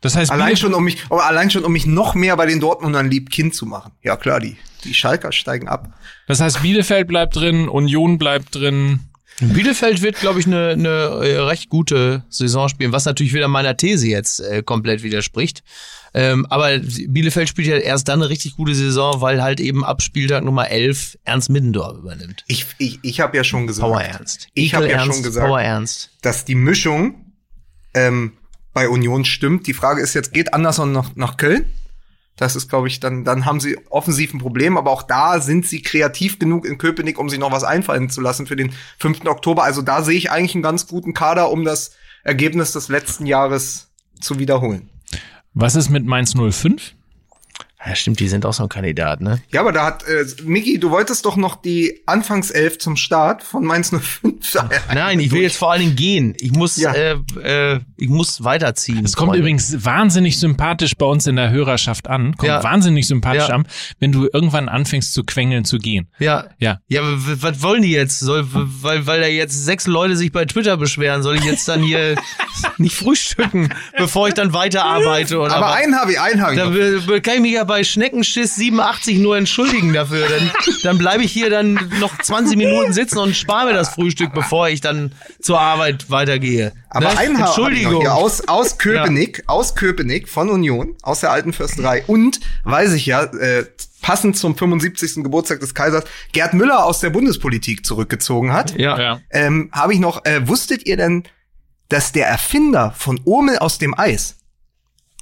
Das 0.00 0.16
heißt, 0.16 0.30
Allein 0.30 0.56
schon, 0.56 0.72
um 0.72 0.84
mich, 0.84 0.98
oh, 1.10 1.16
allein 1.16 1.50
schon, 1.50 1.64
um 1.64 1.72
mich 1.72 1.86
noch 1.86 2.14
mehr 2.14 2.36
bei 2.36 2.46
den 2.46 2.60
Dortmundern 2.60 3.10
lieb 3.10 3.30
Kind 3.30 3.54
zu 3.54 3.66
machen. 3.66 3.92
Ja 4.02 4.16
klar, 4.16 4.40
die, 4.40 4.56
die 4.84 4.94
Schalker 4.94 5.30
steigen 5.32 5.68
ab. 5.68 5.92
das 6.26 6.40
heißt, 6.40 6.62
Bielefeld 6.62 7.06
bleibt 7.06 7.36
drin, 7.36 7.68
Union 7.68 8.18
bleibt 8.18 8.54
drin. 8.54 9.00
Bielefeld 9.40 10.02
wird, 10.02 10.16
glaube 10.16 10.38
ich, 10.40 10.46
eine 10.46 10.76
ne, 10.76 10.88
äh, 10.88 11.38
recht 11.38 11.70
gute 11.70 12.24
Saison 12.28 12.68
spielen, 12.68 12.92
was 12.92 13.06
natürlich 13.06 13.32
wieder 13.32 13.48
meiner 13.48 13.76
These 13.76 14.06
jetzt 14.06 14.40
äh, 14.40 14.62
komplett 14.62 15.02
widerspricht. 15.02 15.62
Ähm, 16.12 16.46
aber 16.50 16.78
Bielefeld 16.78 17.48
spielt 17.48 17.68
ja 17.68 17.76
erst 17.76 18.08
dann 18.08 18.20
eine 18.20 18.28
richtig 18.28 18.56
gute 18.56 18.74
Saison, 18.74 19.20
weil 19.20 19.42
halt 19.42 19.60
eben 19.60 19.84
ab 19.84 20.02
Spieltag 20.02 20.44
Nummer 20.44 20.68
11 20.68 21.18
Ernst 21.24 21.50
Middendorf 21.50 21.98
übernimmt. 21.98 22.44
Ich, 22.48 22.66
ich, 22.78 22.98
ich 23.02 23.20
habe 23.20 23.36
ja 23.36 23.44
schon 23.44 23.66
gesagt, 23.66 23.88
Power 23.88 24.02
Ernst. 24.02 24.48
Ich 24.54 24.74
hab 24.74 24.82
ja 24.82 24.90
schon 24.90 24.98
Ernst, 24.98 25.22
gesagt. 25.22 25.46
Power 25.46 25.62
Ernst. 25.62 26.10
dass 26.22 26.44
die 26.44 26.56
Mischung 26.56 27.32
ähm, 27.94 28.32
bei 28.72 28.88
Union 28.88 29.24
stimmt. 29.24 29.66
Die 29.66 29.74
Frage 29.74 30.00
ist 30.00 30.14
jetzt, 30.14 30.32
geht 30.32 30.54
Anderson 30.54 30.92
noch 30.92 31.16
nach 31.16 31.36
Köln? 31.36 31.64
Das 32.36 32.56
ist, 32.56 32.70
glaube 32.70 32.88
ich, 32.88 33.00
dann, 33.00 33.24
dann 33.24 33.44
haben 33.44 33.60
sie 33.60 33.76
offensiv 33.90 34.32
ein 34.32 34.38
Problem, 34.38 34.78
aber 34.78 34.90
auch 34.90 35.02
da 35.02 35.40
sind 35.40 35.66
sie 35.66 35.82
kreativ 35.82 36.38
genug 36.38 36.64
in 36.64 36.78
Köpenick, 36.78 37.18
um 37.18 37.28
sich 37.28 37.38
noch 37.38 37.52
was 37.52 37.64
einfallen 37.64 38.08
zu 38.08 38.22
lassen 38.22 38.46
für 38.46 38.56
den 38.56 38.72
5. 38.98 39.26
Oktober. 39.26 39.62
Also 39.64 39.82
da 39.82 40.02
sehe 40.02 40.16
ich 40.16 40.30
eigentlich 40.30 40.54
einen 40.54 40.62
ganz 40.62 40.86
guten 40.86 41.12
Kader, 41.12 41.50
um 41.50 41.64
das 41.64 41.92
Ergebnis 42.24 42.72
des 42.72 42.88
letzten 42.88 43.26
Jahres 43.26 43.90
zu 44.20 44.38
wiederholen. 44.38 44.88
Was 45.52 45.74
ist 45.74 45.90
mit 45.90 46.06
Mainz 46.06 46.34
05? 46.34 46.94
Ja, 47.86 47.94
stimmt, 47.96 48.20
die 48.20 48.28
sind 48.28 48.44
auch 48.44 48.52
so 48.52 48.64
ein 48.64 48.68
Kandidat, 48.68 49.22
ne? 49.22 49.40
Ja, 49.52 49.60
aber 49.60 49.72
da 49.72 49.86
hat, 49.86 50.02
äh, 50.06 50.26
Miki, 50.44 50.78
du 50.78 50.90
wolltest 50.90 51.24
doch 51.24 51.36
noch 51.36 51.56
die 51.62 52.02
Anfangself 52.04 52.78
zum 52.78 52.96
Start 52.96 53.42
von 53.42 53.64
Mainz 53.64 53.90
05 53.90 54.58
Nein, 54.94 55.18
ich 55.20 55.30
will 55.32 55.40
jetzt 55.42 55.56
vor 55.56 55.72
allen 55.72 55.80
Dingen 55.80 55.96
gehen. 55.96 56.34
Ich 56.38 56.52
muss, 56.52 56.76
Ja. 56.76 56.92
äh, 56.92 57.16
äh, 57.42 57.80
ich 57.96 58.08
muss 58.10 58.44
weiterziehen. 58.44 59.02
Es 59.04 59.16
kommt 59.16 59.28
Freunde. 59.30 59.40
übrigens 59.40 59.82
wahnsinnig 59.84 60.38
sympathisch 60.38 60.94
bei 60.96 61.06
uns 61.06 61.26
in 61.26 61.36
der 61.36 61.50
Hörerschaft 61.50 62.08
an. 62.08 62.36
Kommt 62.36 62.48
Ja. 62.48 62.62
wahnsinnig 62.62 63.06
sympathisch 63.06 63.48
Ja. 63.48 63.54
an, 63.54 63.66
wenn 63.98 64.12
du 64.12 64.28
irgendwann 64.30 64.68
anfängst 64.68 65.14
zu 65.14 65.24
quengeln 65.24 65.64
zu 65.64 65.78
gehen. 65.78 66.08
Ja. 66.18 66.48
Ja. 66.58 66.80
Ja, 66.88 67.00
aber 67.00 67.12
was 67.16 67.62
wollen 67.62 67.80
die 67.82 67.92
jetzt? 67.92 68.18
Soll, 68.20 68.46
weil, 68.50 69.06
weil 69.06 69.20
da 69.22 69.26
jetzt 69.26 69.64
sechs 69.64 69.86
Leute 69.86 70.16
sich 70.16 70.32
bei 70.32 70.44
Twitter 70.44 70.76
beschweren, 70.76 71.22
soll 71.22 71.36
ich 71.36 71.44
jetzt 71.44 71.66
dann 71.68 71.82
hier 71.82 72.16
nicht 72.78 72.94
frühstücken, 72.96 73.70
bevor 73.96 74.28
ich 74.28 74.34
dann 74.34 74.52
weiterarbeite 74.52 75.38
oder 75.38 75.54
Aber 75.56 75.66
was? 75.66 75.76
einen 75.76 75.94
habe 75.96 76.12
ich, 76.12 76.20
einen 76.20 76.42
habe 76.42 76.54
ich. 76.98 77.06
Da 77.06 77.20
kann 77.20 77.34
ich 77.36 77.40
mich 77.40 77.52
ja 77.52 77.69
bei 77.70 77.84
Schneckenschiss 77.84 78.56
87 78.56 79.18
nur 79.18 79.36
entschuldigen 79.36 79.92
dafür. 79.92 80.28
Dann, 80.28 80.50
dann 80.82 80.98
bleibe 80.98 81.22
ich 81.22 81.30
hier 81.32 81.50
dann 81.50 81.74
noch 82.00 82.18
20 82.18 82.56
Minuten 82.56 82.92
sitzen 82.92 83.18
und 83.18 83.36
spare 83.36 83.66
mir 83.66 83.72
das 83.74 83.90
Frühstück, 83.90 84.32
bevor 84.34 84.68
ich 84.68 84.80
dann 84.80 85.12
zur 85.40 85.60
Arbeit 85.60 86.10
weitergehe. 86.10 86.72
Aber 86.90 87.06
Ne? 87.12 87.18
einen 87.18 87.32
noch 87.38 87.46
Entschuldigung. 87.46 88.00
hier 88.00 88.12
aus, 88.14 88.46
aus 88.48 88.76
Köpenick, 88.76 89.44
aus 89.46 89.76
Köpenick 89.76 90.28
von 90.28 90.50
Union, 90.50 90.96
aus 91.02 91.20
der 91.20 91.30
alten 91.30 91.52
Fürsterei. 91.52 92.02
Und, 92.08 92.40
weiß 92.64 92.92
ich 92.94 93.06
ja, 93.06 93.22
äh, 93.22 93.64
passend 94.02 94.36
zum 94.36 94.56
75. 94.56 95.22
Geburtstag 95.22 95.60
des 95.60 95.72
Kaisers, 95.74 96.02
Gerd 96.32 96.54
Müller 96.54 96.84
aus 96.84 96.98
der 96.98 97.10
Bundespolitik 97.10 97.86
zurückgezogen 97.86 98.52
hat. 98.52 98.76
ja. 98.76 99.20
Ähm, 99.30 99.70
habe 99.72 99.94
ich 99.94 100.00
noch, 100.00 100.24
äh, 100.24 100.48
wusstet 100.48 100.86
ihr 100.86 100.96
denn, 100.96 101.22
dass 101.88 102.10
der 102.10 102.26
Erfinder 102.26 102.92
von 102.98 103.20
Urmel 103.24 103.58
aus 103.58 103.78
dem 103.78 103.96
Eis 103.96 104.36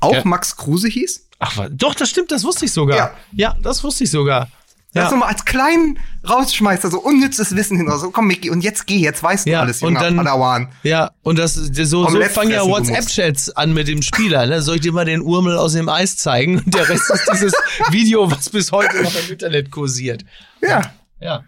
auch 0.01 0.15
Ja. 0.15 0.23
Max 0.25 0.57
Kruse 0.57 0.89
hieß? 0.89 1.28
Ach, 1.39 1.57
was? 1.57 1.71
doch, 1.73 1.95
das 1.95 2.11
stimmt, 2.11 2.31
das 2.33 2.45
wusste 2.45 2.65
ich 2.65 2.73
sogar. 2.73 2.97
Ja. 2.97 3.11
Ja, 3.33 3.57
das 3.63 3.83
wusste 3.85 4.05
ich 4.05 4.11
sogar. 4.11 4.49
Das 4.95 5.05
Ja. 5.05 5.11
nochmal 5.11 5.29
als 5.29 5.45
kleinen 5.45 5.99
Rausschmeißer, 6.29 6.91
so 6.91 6.99
unnützes 7.01 7.55
Wissen 7.55 7.77
hin. 7.77 7.91
So, 7.99 8.11
komm, 8.11 8.27
Micky, 8.27 8.49
und 8.49 8.63
jetzt 8.65 8.87
geh, 8.87 8.97
jetzt 8.97 9.23
weißt 9.23 9.47
du 9.47 9.51
Ja, 9.51 9.61
alles, 9.61 9.83
und 9.83 9.89
junger 9.93 10.01
dann- 10.01 10.17
Padawan. 10.17 10.69
Ja, 10.83 11.11
und 11.23 11.39
das 11.39 11.55
so, 11.55 12.09
so 12.09 12.23
fangen 12.23 12.51
ja. 12.53 12.65
WhatsApp-Chats 12.65 13.51
an 13.51 13.75
mit 13.75 13.87
dem 13.87 14.01
Spieler. 14.01 14.47
Ne? 14.47 14.63
Soll 14.63 14.77
ich 14.77 14.81
dir 14.81 14.93
mal 14.93 15.05
den 15.05 15.21
Urmel 15.21 15.59
aus 15.59 15.75
dem 15.75 15.89
Eis 15.91 16.17
zeigen? 16.17 16.59
Und 16.65 16.75
der 16.75 16.89
Rest 16.89 17.11
ist 17.11 17.29
dieses 17.33 17.53
Video, 17.91 18.31
was 18.31 18.49
bis 18.49 18.73
heute 18.73 19.03
noch 19.03 19.15
im 19.15 19.31
Internet 19.33 19.71
kursiert. 19.71 20.25
Ja. 20.63 20.81
Ja. 21.21 21.45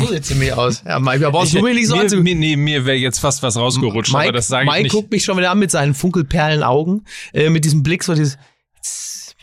So 0.00 0.06
sieht's 0.06 0.30
nämlich 0.30 0.52
aus. 0.52 0.82
Ja, 0.86 0.98
Mike, 1.00 1.18
da 1.20 1.30
brauchst 1.30 1.54
du 1.54 1.62
mir 1.62 1.74
nicht 1.74 1.88
so 1.88 1.96
mir, 1.96 2.08
mir, 2.22 2.34
nee, 2.36 2.56
mir 2.56 2.86
wäre 2.86 2.96
jetzt 2.96 3.18
fast 3.18 3.42
was 3.42 3.56
rausgerutscht, 3.56 4.12
aber 4.14 4.24
Mike, 4.24 4.32
das 4.32 4.48
sage 4.48 4.64
ich 4.64 4.70
Mike 4.70 4.82
nicht. 4.84 4.92
guckt 4.92 5.10
mich 5.10 5.24
schon 5.24 5.36
wieder 5.38 5.50
an 5.50 5.58
mit 5.58 5.70
seinen 5.70 5.94
Funkelperlenaugen, 5.94 7.04
äh, 7.32 7.50
mit 7.50 7.64
diesem 7.64 7.82
Blick, 7.82 8.02
so 8.04 8.14
dieses, 8.14 8.36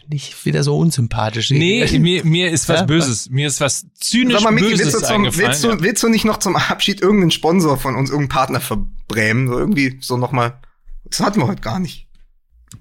ich 0.10 0.46
wieder 0.46 0.64
so 0.64 0.78
unsympathisch. 0.78 1.50
Nee, 1.52 1.88
mir, 2.00 2.26
mir 2.26 2.52
ist 2.52 2.70
was 2.70 2.82
Ja? 2.82 2.86
Böses. 2.86 3.30
Mir 3.30 3.48
ist 3.48 3.62
was 3.62 3.86
zynisch 4.00 4.36
Sag 4.36 4.44
mal, 4.44 4.52
Micky, 4.52 4.70
Böses 4.70 4.86
willst 4.86 4.96
du, 4.96 5.00
zum, 5.00 5.16
eingefallen. 5.16 5.48
willst, 5.48 5.64
du, 5.64 5.82
willst 5.82 6.04
du 6.04 6.10
nicht 6.10 6.26
noch 6.26 6.38
zum 6.38 6.56
Abschied 6.56 7.02
irgendeinen 7.02 7.32
Sponsor 7.32 7.78
von 7.78 7.96
uns, 7.96 8.10
irgendeinen 8.10 8.38
Partner 8.38 8.60
verbrämen? 8.62 9.48
So 9.48 9.58
irgendwie 9.58 9.98
so 10.02 10.18
nochmal. 10.18 10.60
Das 11.06 11.20
hatten 11.20 11.40
wir 11.40 11.48
heute 11.48 11.62
gar 11.62 11.80
nicht. 11.80 12.08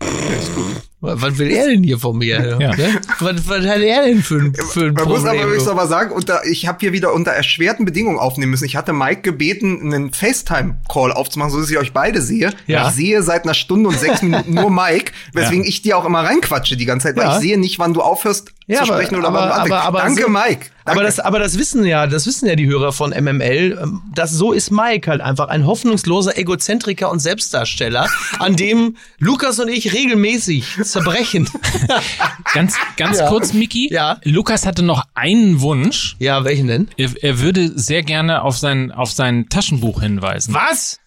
Was 1.04 1.36
will 1.36 1.50
er 1.50 1.66
denn 1.66 1.82
hier 1.82 1.98
von 1.98 2.16
mir? 2.16 2.58
Ja. 2.60 2.74
Ne? 2.76 3.00
Was, 3.18 3.48
was 3.48 3.66
hat 3.66 3.80
er 3.80 4.04
denn 4.04 4.22
für 4.22 4.36
ein, 4.36 4.54
für 4.54 4.84
ein 4.86 4.94
Man 4.94 5.08
muss 5.08 5.20
aber 5.24 5.30
Problem? 5.30 5.50
wirklich 5.50 5.68
aber 5.68 5.86
sagen, 5.88 6.12
unter, 6.12 6.46
ich 6.46 6.68
habe 6.68 6.78
hier 6.80 6.92
wieder 6.92 7.12
unter 7.12 7.32
erschwerten 7.32 7.84
Bedingungen 7.84 8.18
aufnehmen 8.20 8.50
müssen. 8.52 8.64
Ich 8.66 8.76
hatte 8.76 8.92
Mike 8.92 9.22
gebeten, 9.22 9.80
einen 9.92 10.12
FaceTime-Call 10.12 11.12
aufzumachen, 11.12 11.50
so 11.52 11.60
dass 11.60 11.68
ich 11.70 11.76
euch 11.78 11.92
beide 11.92 12.22
sehe. 12.22 12.52
Ja. 12.68 12.88
Ich 12.88 12.94
sehe 12.94 13.22
seit 13.22 13.42
einer 13.44 13.54
Stunde 13.54 13.88
und 13.88 13.98
sechs 13.98 14.22
Minuten 14.22 14.54
nur 14.54 14.70
Mike, 14.70 15.10
weswegen 15.32 15.64
ich 15.64 15.82
dir 15.82 15.98
auch 15.98 16.04
immer 16.04 16.20
reinquatsche 16.20 16.76
die 16.76 16.86
ganze 16.86 17.08
Zeit, 17.08 17.16
weil 17.16 17.24
Ja. 17.24 17.34
ich 17.34 17.40
sehe 17.42 17.58
nicht, 17.58 17.78
wann 17.80 17.94
du 17.94 18.00
aufhörst 18.00 18.52
Ja, 18.68 18.78
zu 18.78 18.84
aber- 18.84 18.92
sprechen 19.02 19.16
oder 19.16 19.28
aber- 19.28 19.38
wann 19.40 19.48
du 19.48 19.54
anfängst. 19.54 19.72
aber- 19.72 19.84
aber 19.84 19.98
Danke, 19.98 20.22
so- 20.22 20.28
Mike. 20.28 20.66
Danke. 20.84 20.98
Aber 20.98 21.02
das, 21.04 21.20
aber 21.20 21.38
das 21.38 21.58
wissen 21.58 21.84
ja, 21.84 22.08
das 22.08 22.26
wissen 22.26 22.46
ja 22.48 22.56
die 22.56 22.66
Hörer 22.66 22.92
von 22.92 23.12
MML. 23.12 23.78
ähm, 23.80 24.02
Das 24.14 24.32
so 24.32 24.52
ist 24.52 24.70
Mike 24.72 25.08
halt 25.08 25.20
einfach 25.20 25.46
ein 25.48 25.64
hoffnungsloser 25.64 26.36
Egozentriker 26.36 27.08
und 27.10 27.20
Selbstdarsteller, 27.20 28.08
an 28.40 28.56
dem 28.56 28.96
Lukas 29.18 29.60
und 29.60 29.68
ich 29.68 29.92
regelmäßig 29.92 30.76
zerbrechen. 30.92 31.48
Ganz, 32.54 32.74
ganz 32.96 33.18
Ja. 33.18 33.28
kurz, 33.28 33.52
Miki. 33.52 33.88
Ja. 33.92 34.18
Lukas 34.24 34.66
hatte 34.66 34.82
noch 34.82 35.04
einen 35.14 35.60
Wunsch. 35.60 36.16
Ja, 36.18 36.44
welchen 36.44 36.66
denn? 36.66 36.88
Er, 36.96 37.10
er 37.22 37.40
würde 37.40 37.72
sehr 37.78 38.02
gerne 38.02 38.42
auf 38.42 38.58
sein, 38.58 38.92
auf 38.92 39.10
sein 39.10 39.48
Taschenbuch 39.48 40.02
hinweisen. 40.02 40.52
Was? 40.54 40.98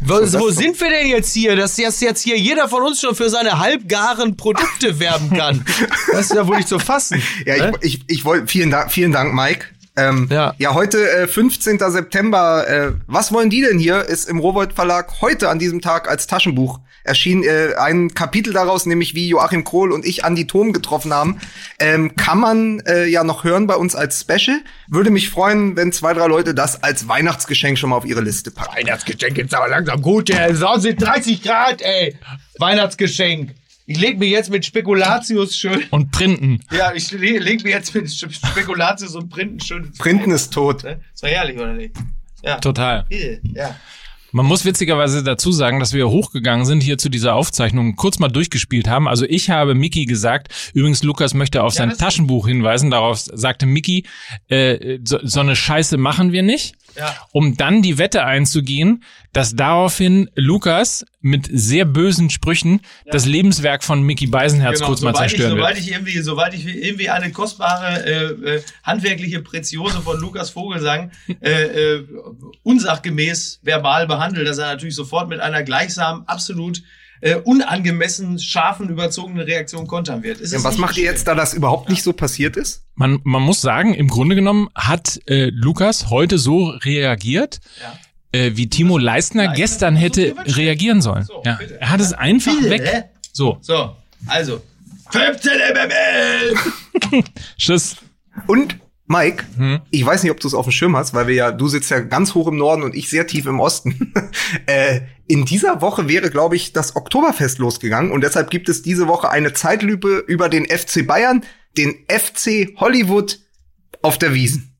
Wo, 0.00 0.14
wo 0.14 0.50
sind 0.50 0.80
wir 0.80 0.90
denn 0.90 1.08
jetzt 1.08 1.32
hier, 1.34 1.56
dass 1.56 1.76
jetzt, 1.76 2.00
jetzt 2.02 2.22
hier 2.22 2.38
jeder 2.38 2.68
von 2.68 2.82
uns 2.82 3.00
schon 3.00 3.14
für 3.16 3.30
seine 3.30 3.58
halbgaren 3.58 4.36
Produkte 4.36 4.98
werben 5.00 5.30
kann? 5.36 5.64
Das 6.12 6.26
ist 6.26 6.34
ja 6.34 6.46
wohl 6.46 6.56
nicht 6.56 6.68
zu 6.68 6.78
fassen. 6.78 7.20
Ja, 7.46 7.68
ich, 7.68 7.74
ich, 7.82 8.00
ich 8.08 8.24
wollte, 8.24 8.46
vielen 8.46 8.70
Dank, 8.70 8.92
vielen 8.92 9.10
Dank, 9.12 9.34
Mike. 9.34 9.66
Ähm, 9.96 10.28
Ja. 10.30 10.54
ja. 10.58 10.74
heute, 10.74 11.10
äh, 11.10 11.26
15. 11.26 11.78
September, 11.90 12.66
äh, 12.68 12.92
was 13.08 13.32
wollen 13.32 13.50
die 13.50 13.62
denn 13.62 13.78
hier? 13.80 14.04
Ist 14.04 14.28
im 14.28 14.38
Rowold 14.38 14.72
Verlag 14.72 15.20
heute 15.20 15.48
an 15.48 15.58
diesem 15.58 15.80
Tag 15.80 16.08
als 16.08 16.28
Taschenbuch 16.28 16.78
erschienen. 17.08 17.42
Äh, 17.42 17.74
ein 17.78 18.14
Kapitel 18.14 18.52
daraus, 18.52 18.86
nämlich 18.86 19.14
wie 19.16 19.26
Joachim 19.28 19.64
Krohl 19.64 19.90
und 19.90 20.04
ich 20.06 20.24
Andi 20.24 20.46
Thom 20.46 20.72
getroffen 20.72 21.12
haben, 21.12 21.40
ähm, 21.80 22.14
kann 22.14 22.38
man 22.38 22.80
äh, 22.86 23.06
ja 23.06 23.24
noch 23.24 23.42
hören 23.42 23.66
bei 23.66 23.74
uns 23.74 23.96
als 23.96 24.20
Special. 24.20 24.60
Würde 24.86 25.10
mich 25.10 25.28
freuen, 25.30 25.74
wenn 25.76 25.90
zwei, 25.92 26.14
drei 26.14 26.26
Leute 26.28 26.54
das 26.54 26.82
als 26.82 27.08
Weihnachtsgeschenk 27.08 27.78
schon 27.78 27.90
mal 27.90 27.96
auf 27.96 28.04
ihre 28.04 28.20
Liste 28.20 28.50
packen. 28.52 28.76
Weihnachtsgeschenk 28.76 29.38
ist 29.38 29.54
aber 29.54 29.68
langsam 29.68 30.00
gut, 30.00 30.28
der 30.28 30.48
Saison 30.50 30.78
sind 30.80 31.02
30 31.02 31.42
Grad, 31.42 31.82
ey. 31.82 32.16
Weihnachtsgeschenk. 32.58 33.54
Ich 33.86 33.98
leg 33.98 34.18
mir 34.18 34.28
jetzt 34.28 34.50
mit 34.50 34.66
Spekulatius 34.66 35.56
schön. 35.56 35.82
Und 35.90 36.10
printen. 36.12 36.60
Ja, 36.70 36.92
ich 36.94 37.10
le 37.10 37.38
leg 37.38 37.64
mir 37.64 37.70
jetzt 37.70 37.94
mit 37.94 38.12
Spe- 38.12 38.30
Spekulatius 38.30 39.16
und 39.16 39.30
Printen 39.30 39.60
schön. 39.60 39.92
Printen 39.98 40.30
ist 40.30 40.52
tot. 40.52 40.84
Ist 40.84 41.22
doch 41.22 41.28
herrlich, 41.28 41.56
oder 41.56 41.72
nicht? 41.72 41.94
Ja. 42.42 42.56
Total. 42.58 43.06
Ja. 43.08 43.74
Man 44.38 44.46
muss 44.46 44.64
witzigerweise 44.64 45.24
dazu 45.24 45.50
sagen, 45.50 45.80
dass 45.80 45.92
wir 45.94 46.10
hochgegangen 46.10 46.64
sind 46.64 46.80
hier 46.80 46.96
zu 46.96 47.08
dieser 47.08 47.34
Aufzeichnung, 47.34 47.96
kurz 47.96 48.20
mal 48.20 48.28
durchgespielt 48.28 48.86
haben. 48.86 49.08
Also 49.08 49.24
ich 49.28 49.50
habe 49.50 49.74
Miki 49.74 50.04
gesagt, 50.04 50.70
übrigens 50.74 51.02
Lukas 51.02 51.34
möchte 51.34 51.64
auf 51.64 51.72
sein 51.74 51.88
das- 51.88 51.98
Taschenbuch 51.98 52.46
hinweisen. 52.46 52.92
Darauf 52.92 53.18
sagte 53.18 53.66
Miki, 53.66 54.04
äh, 54.46 55.00
so, 55.04 55.18
so 55.24 55.40
eine 55.40 55.56
Scheiße 55.56 55.96
machen 55.96 56.30
wir 56.30 56.44
nicht. 56.44 56.76
Ja. 56.98 57.14
Um 57.32 57.56
dann 57.56 57.80
die 57.80 57.96
Wette 57.96 58.24
einzugehen, 58.24 59.04
dass 59.32 59.54
daraufhin 59.54 60.30
Lukas 60.34 61.04
mit 61.20 61.48
sehr 61.50 61.84
bösen 61.84 62.30
Sprüchen 62.30 62.80
das 63.06 63.24
Lebenswerk 63.24 63.84
von 63.84 64.02
Mickey 64.02 64.26
Beisenherz 64.26 64.80
kurz 64.80 65.00
mal 65.00 65.12
Genau, 65.12 65.18
sobald 65.18 65.32
ich, 65.32 65.38
zerstören 65.38 65.56
sobald 65.56 65.76
wird. 65.76 65.84
ich 65.84 65.92
irgendwie, 65.92 66.18
sobald 66.20 66.54
ich 66.54 66.66
irgendwie 66.66 67.08
eine 67.08 67.30
kostbare 67.30 68.04
äh, 68.04 68.56
äh, 68.56 68.62
handwerkliche 68.82 69.40
Preziose 69.42 70.00
von 70.00 70.18
Lukas 70.20 70.50
Vogelsang 70.50 71.10
äh, 71.40 71.50
äh, 71.50 72.06
unsachgemäß 72.62 73.60
verbal 73.62 74.06
behandle, 74.06 74.44
dass 74.44 74.58
er 74.58 74.66
natürlich 74.66 74.94
sofort 74.94 75.28
mit 75.28 75.40
einer 75.40 75.62
gleichsam 75.62 76.24
absolut 76.26 76.82
äh, 77.20 77.36
unangemessen 77.36 78.38
scharfen, 78.38 78.88
überzogenen 78.88 79.44
Reaktion 79.44 79.86
kontern 79.86 80.22
wird. 80.22 80.40
Ist 80.40 80.52
Ja, 80.52 80.64
was 80.64 80.78
macht 80.78 80.96
ihr 80.96 81.04
jetzt, 81.04 81.26
da 81.26 81.34
das 81.34 81.54
überhaupt 81.54 81.88
nicht 81.88 82.02
so 82.02 82.12
passiert 82.12 82.56
ist? 82.56 82.82
Man, 82.94 83.20
man 83.24 83.42
muss 83.42 83.60
sagen, 83.60 83.94
im 83.94 84.08
Grunde 84.08 84.34
genommen 84.34 84.68
hat 84.74 85.20
äh, 85.26 85.50
Lukas 85.50 86.10
heute 86.10 86.38
so 86.38 86.68
reagiert, 86.68 87.60
äh, 88.32 88.52
wie 88.54 88.68
Timo 88.68 88.98
Leistner 88.98 89.44
Leistner 89.44 89.56
gestern 89.56 89.96
hätte 89.96 90.34
reagieren 90.46 91.02
sollen. 91.02 91.24
So, 91.24 91.42
ja. 91.44 91.58
Er 91.80 91.90
hat 91.90 92.00
es 92.00 92.12
einfach 92.12 92.54
Bitte, 92.54 92.70
weg. 92.70 93.04
So, 93.32 93.58
So, 93.60 93.96
also 94.26 94.60
15 95.10 95.52
MML! 95.52 97.22
Tschüss. 97.58 97.96
Und 98.46 98.76
Mike, 99.08 99.46
ich 99.90 100.04
weiß 100.04 100.22
nicht, 100.22 100.30
ob 100.30 100.38
du 100.38 100.46
es 100.46 100.54
auf 100.54 100.66
dem 100.66 100.72
Schirm 100.72 100.94
hast, 100.94 101.14
weil 101.14 101.26
wir 101.26 101.34
ja, 101.34 101.50
du 101.50 101.66
sitzt 101.66 101.90
ja 101.90 102.00
ganz 102.00 102.34
hoch 102.34 102.46
im 102.46 102.58
Norden 102.58 102.82
und 102.82 102.94
ich 102.94 103.08
sehr 103.08 103.26
tief 103.26 103.46
im 103.46 103.58
Osten. 103.58 104.12
äh, 104.66 105.00
in 105.26 105.46
dieser 105.46 105.80
Woche 105.80 106.08
wäre, 106.08 106.30
glaube 106.30 106.56
ich, 106.56 106.74
das 106.74 106.94
Oktoberfest 106.94 107.58
losgegangen 107.58 108.12
und 108.12 108.22
deshalb 108.22 108.50
gibt 108.50 108.68
es 108.68 108.82
diese 108.82 109.08
Woche 109.08 109.30
eine 109.30 109.54
Zeitlübe 109.54 110.24
über 110.26 110.50
den 110.50 110.66
FC 110.66 111.06
Bayern, 111.06 111.42
den 111.78 111.94
FC 112.06 112.74
Hollywood 112.76 113.38
auf 114.02 114.18
der 114.18 114.34
Wiesen. 114.34 114.76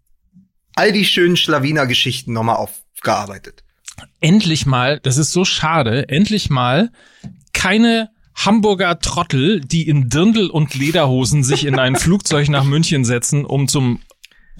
All 0.74 0.92
die 0.92 1.06
schönen 1.06 1.38
Schlawiner-Geschichten 1.38 2.34
nochmal 2.34 2.56
aufgearbeitet. 2.56 3.64
Endlich 4.20 4.66
mal, 4.66 5.00
das 5.00 5.16
ist 5.16 5.32
so 5.32 5.46
schade, 5.46 6.08
endlich 6.08 6.50
mal 6.50 6.90
keine 7.54 8.10
Hamburger 8.34 9.00
Trottel, 9.00 9.60
die 9.60 9.88
in 9.88 10.10
Dirndl 10.10 10.48
und 10.48 10.74
Lederhosen 10.74 11.42
sich 11.42 11.64
in 11.64 11.78
ein 11.78 11.96
Flugzeug 11.96 12.48
nach 12.48 12.64
München 12.64 13.04
setzen, 13.04 13.44
um 13.44 13.66
zum 13.66 14.00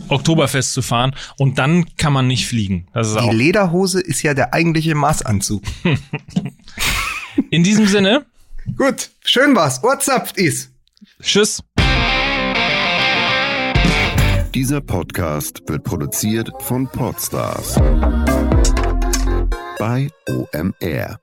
Oktoberfest 0.09 0.73
zu 0.73 0.83
fahren 0.83 1.15
und 1.39 1.59
dann 1.59 1.85
kann 1.97 2.13
man 2.13 2.27
nicht 2.27 2.47
fliegen. 2.47 2.87
Das 2.95 3.09
ist 3.09 3.15
Die 3.15 3.21
auch. 3.21 3.33
Lederhose 3.33 4.01
ist 4.01 4.23
ja 4.23 4.35
der 4.35 4.55
eigentliche 4.55 4.95
Maßanzug. 4.95 5.63
In 7.51 7.63
diesem 7.63 7.87
Sinne, 7.87 8.27
Gut, 8.77 9.11
schön 9.25 9.57
war's. 9.57 9.83
What's 9.83 10.09
ist. 10.37 10.71
tschüss. 11.23 11.63
Dieser 14.55 14.81
Podcast 14.81 15.63
wird 15.67 15.85
produziert 15.85 16.51
von 16.61 16.87
Podstars 16.89 17.77
bei 19.79 20.09
OMR. 20.29 21.19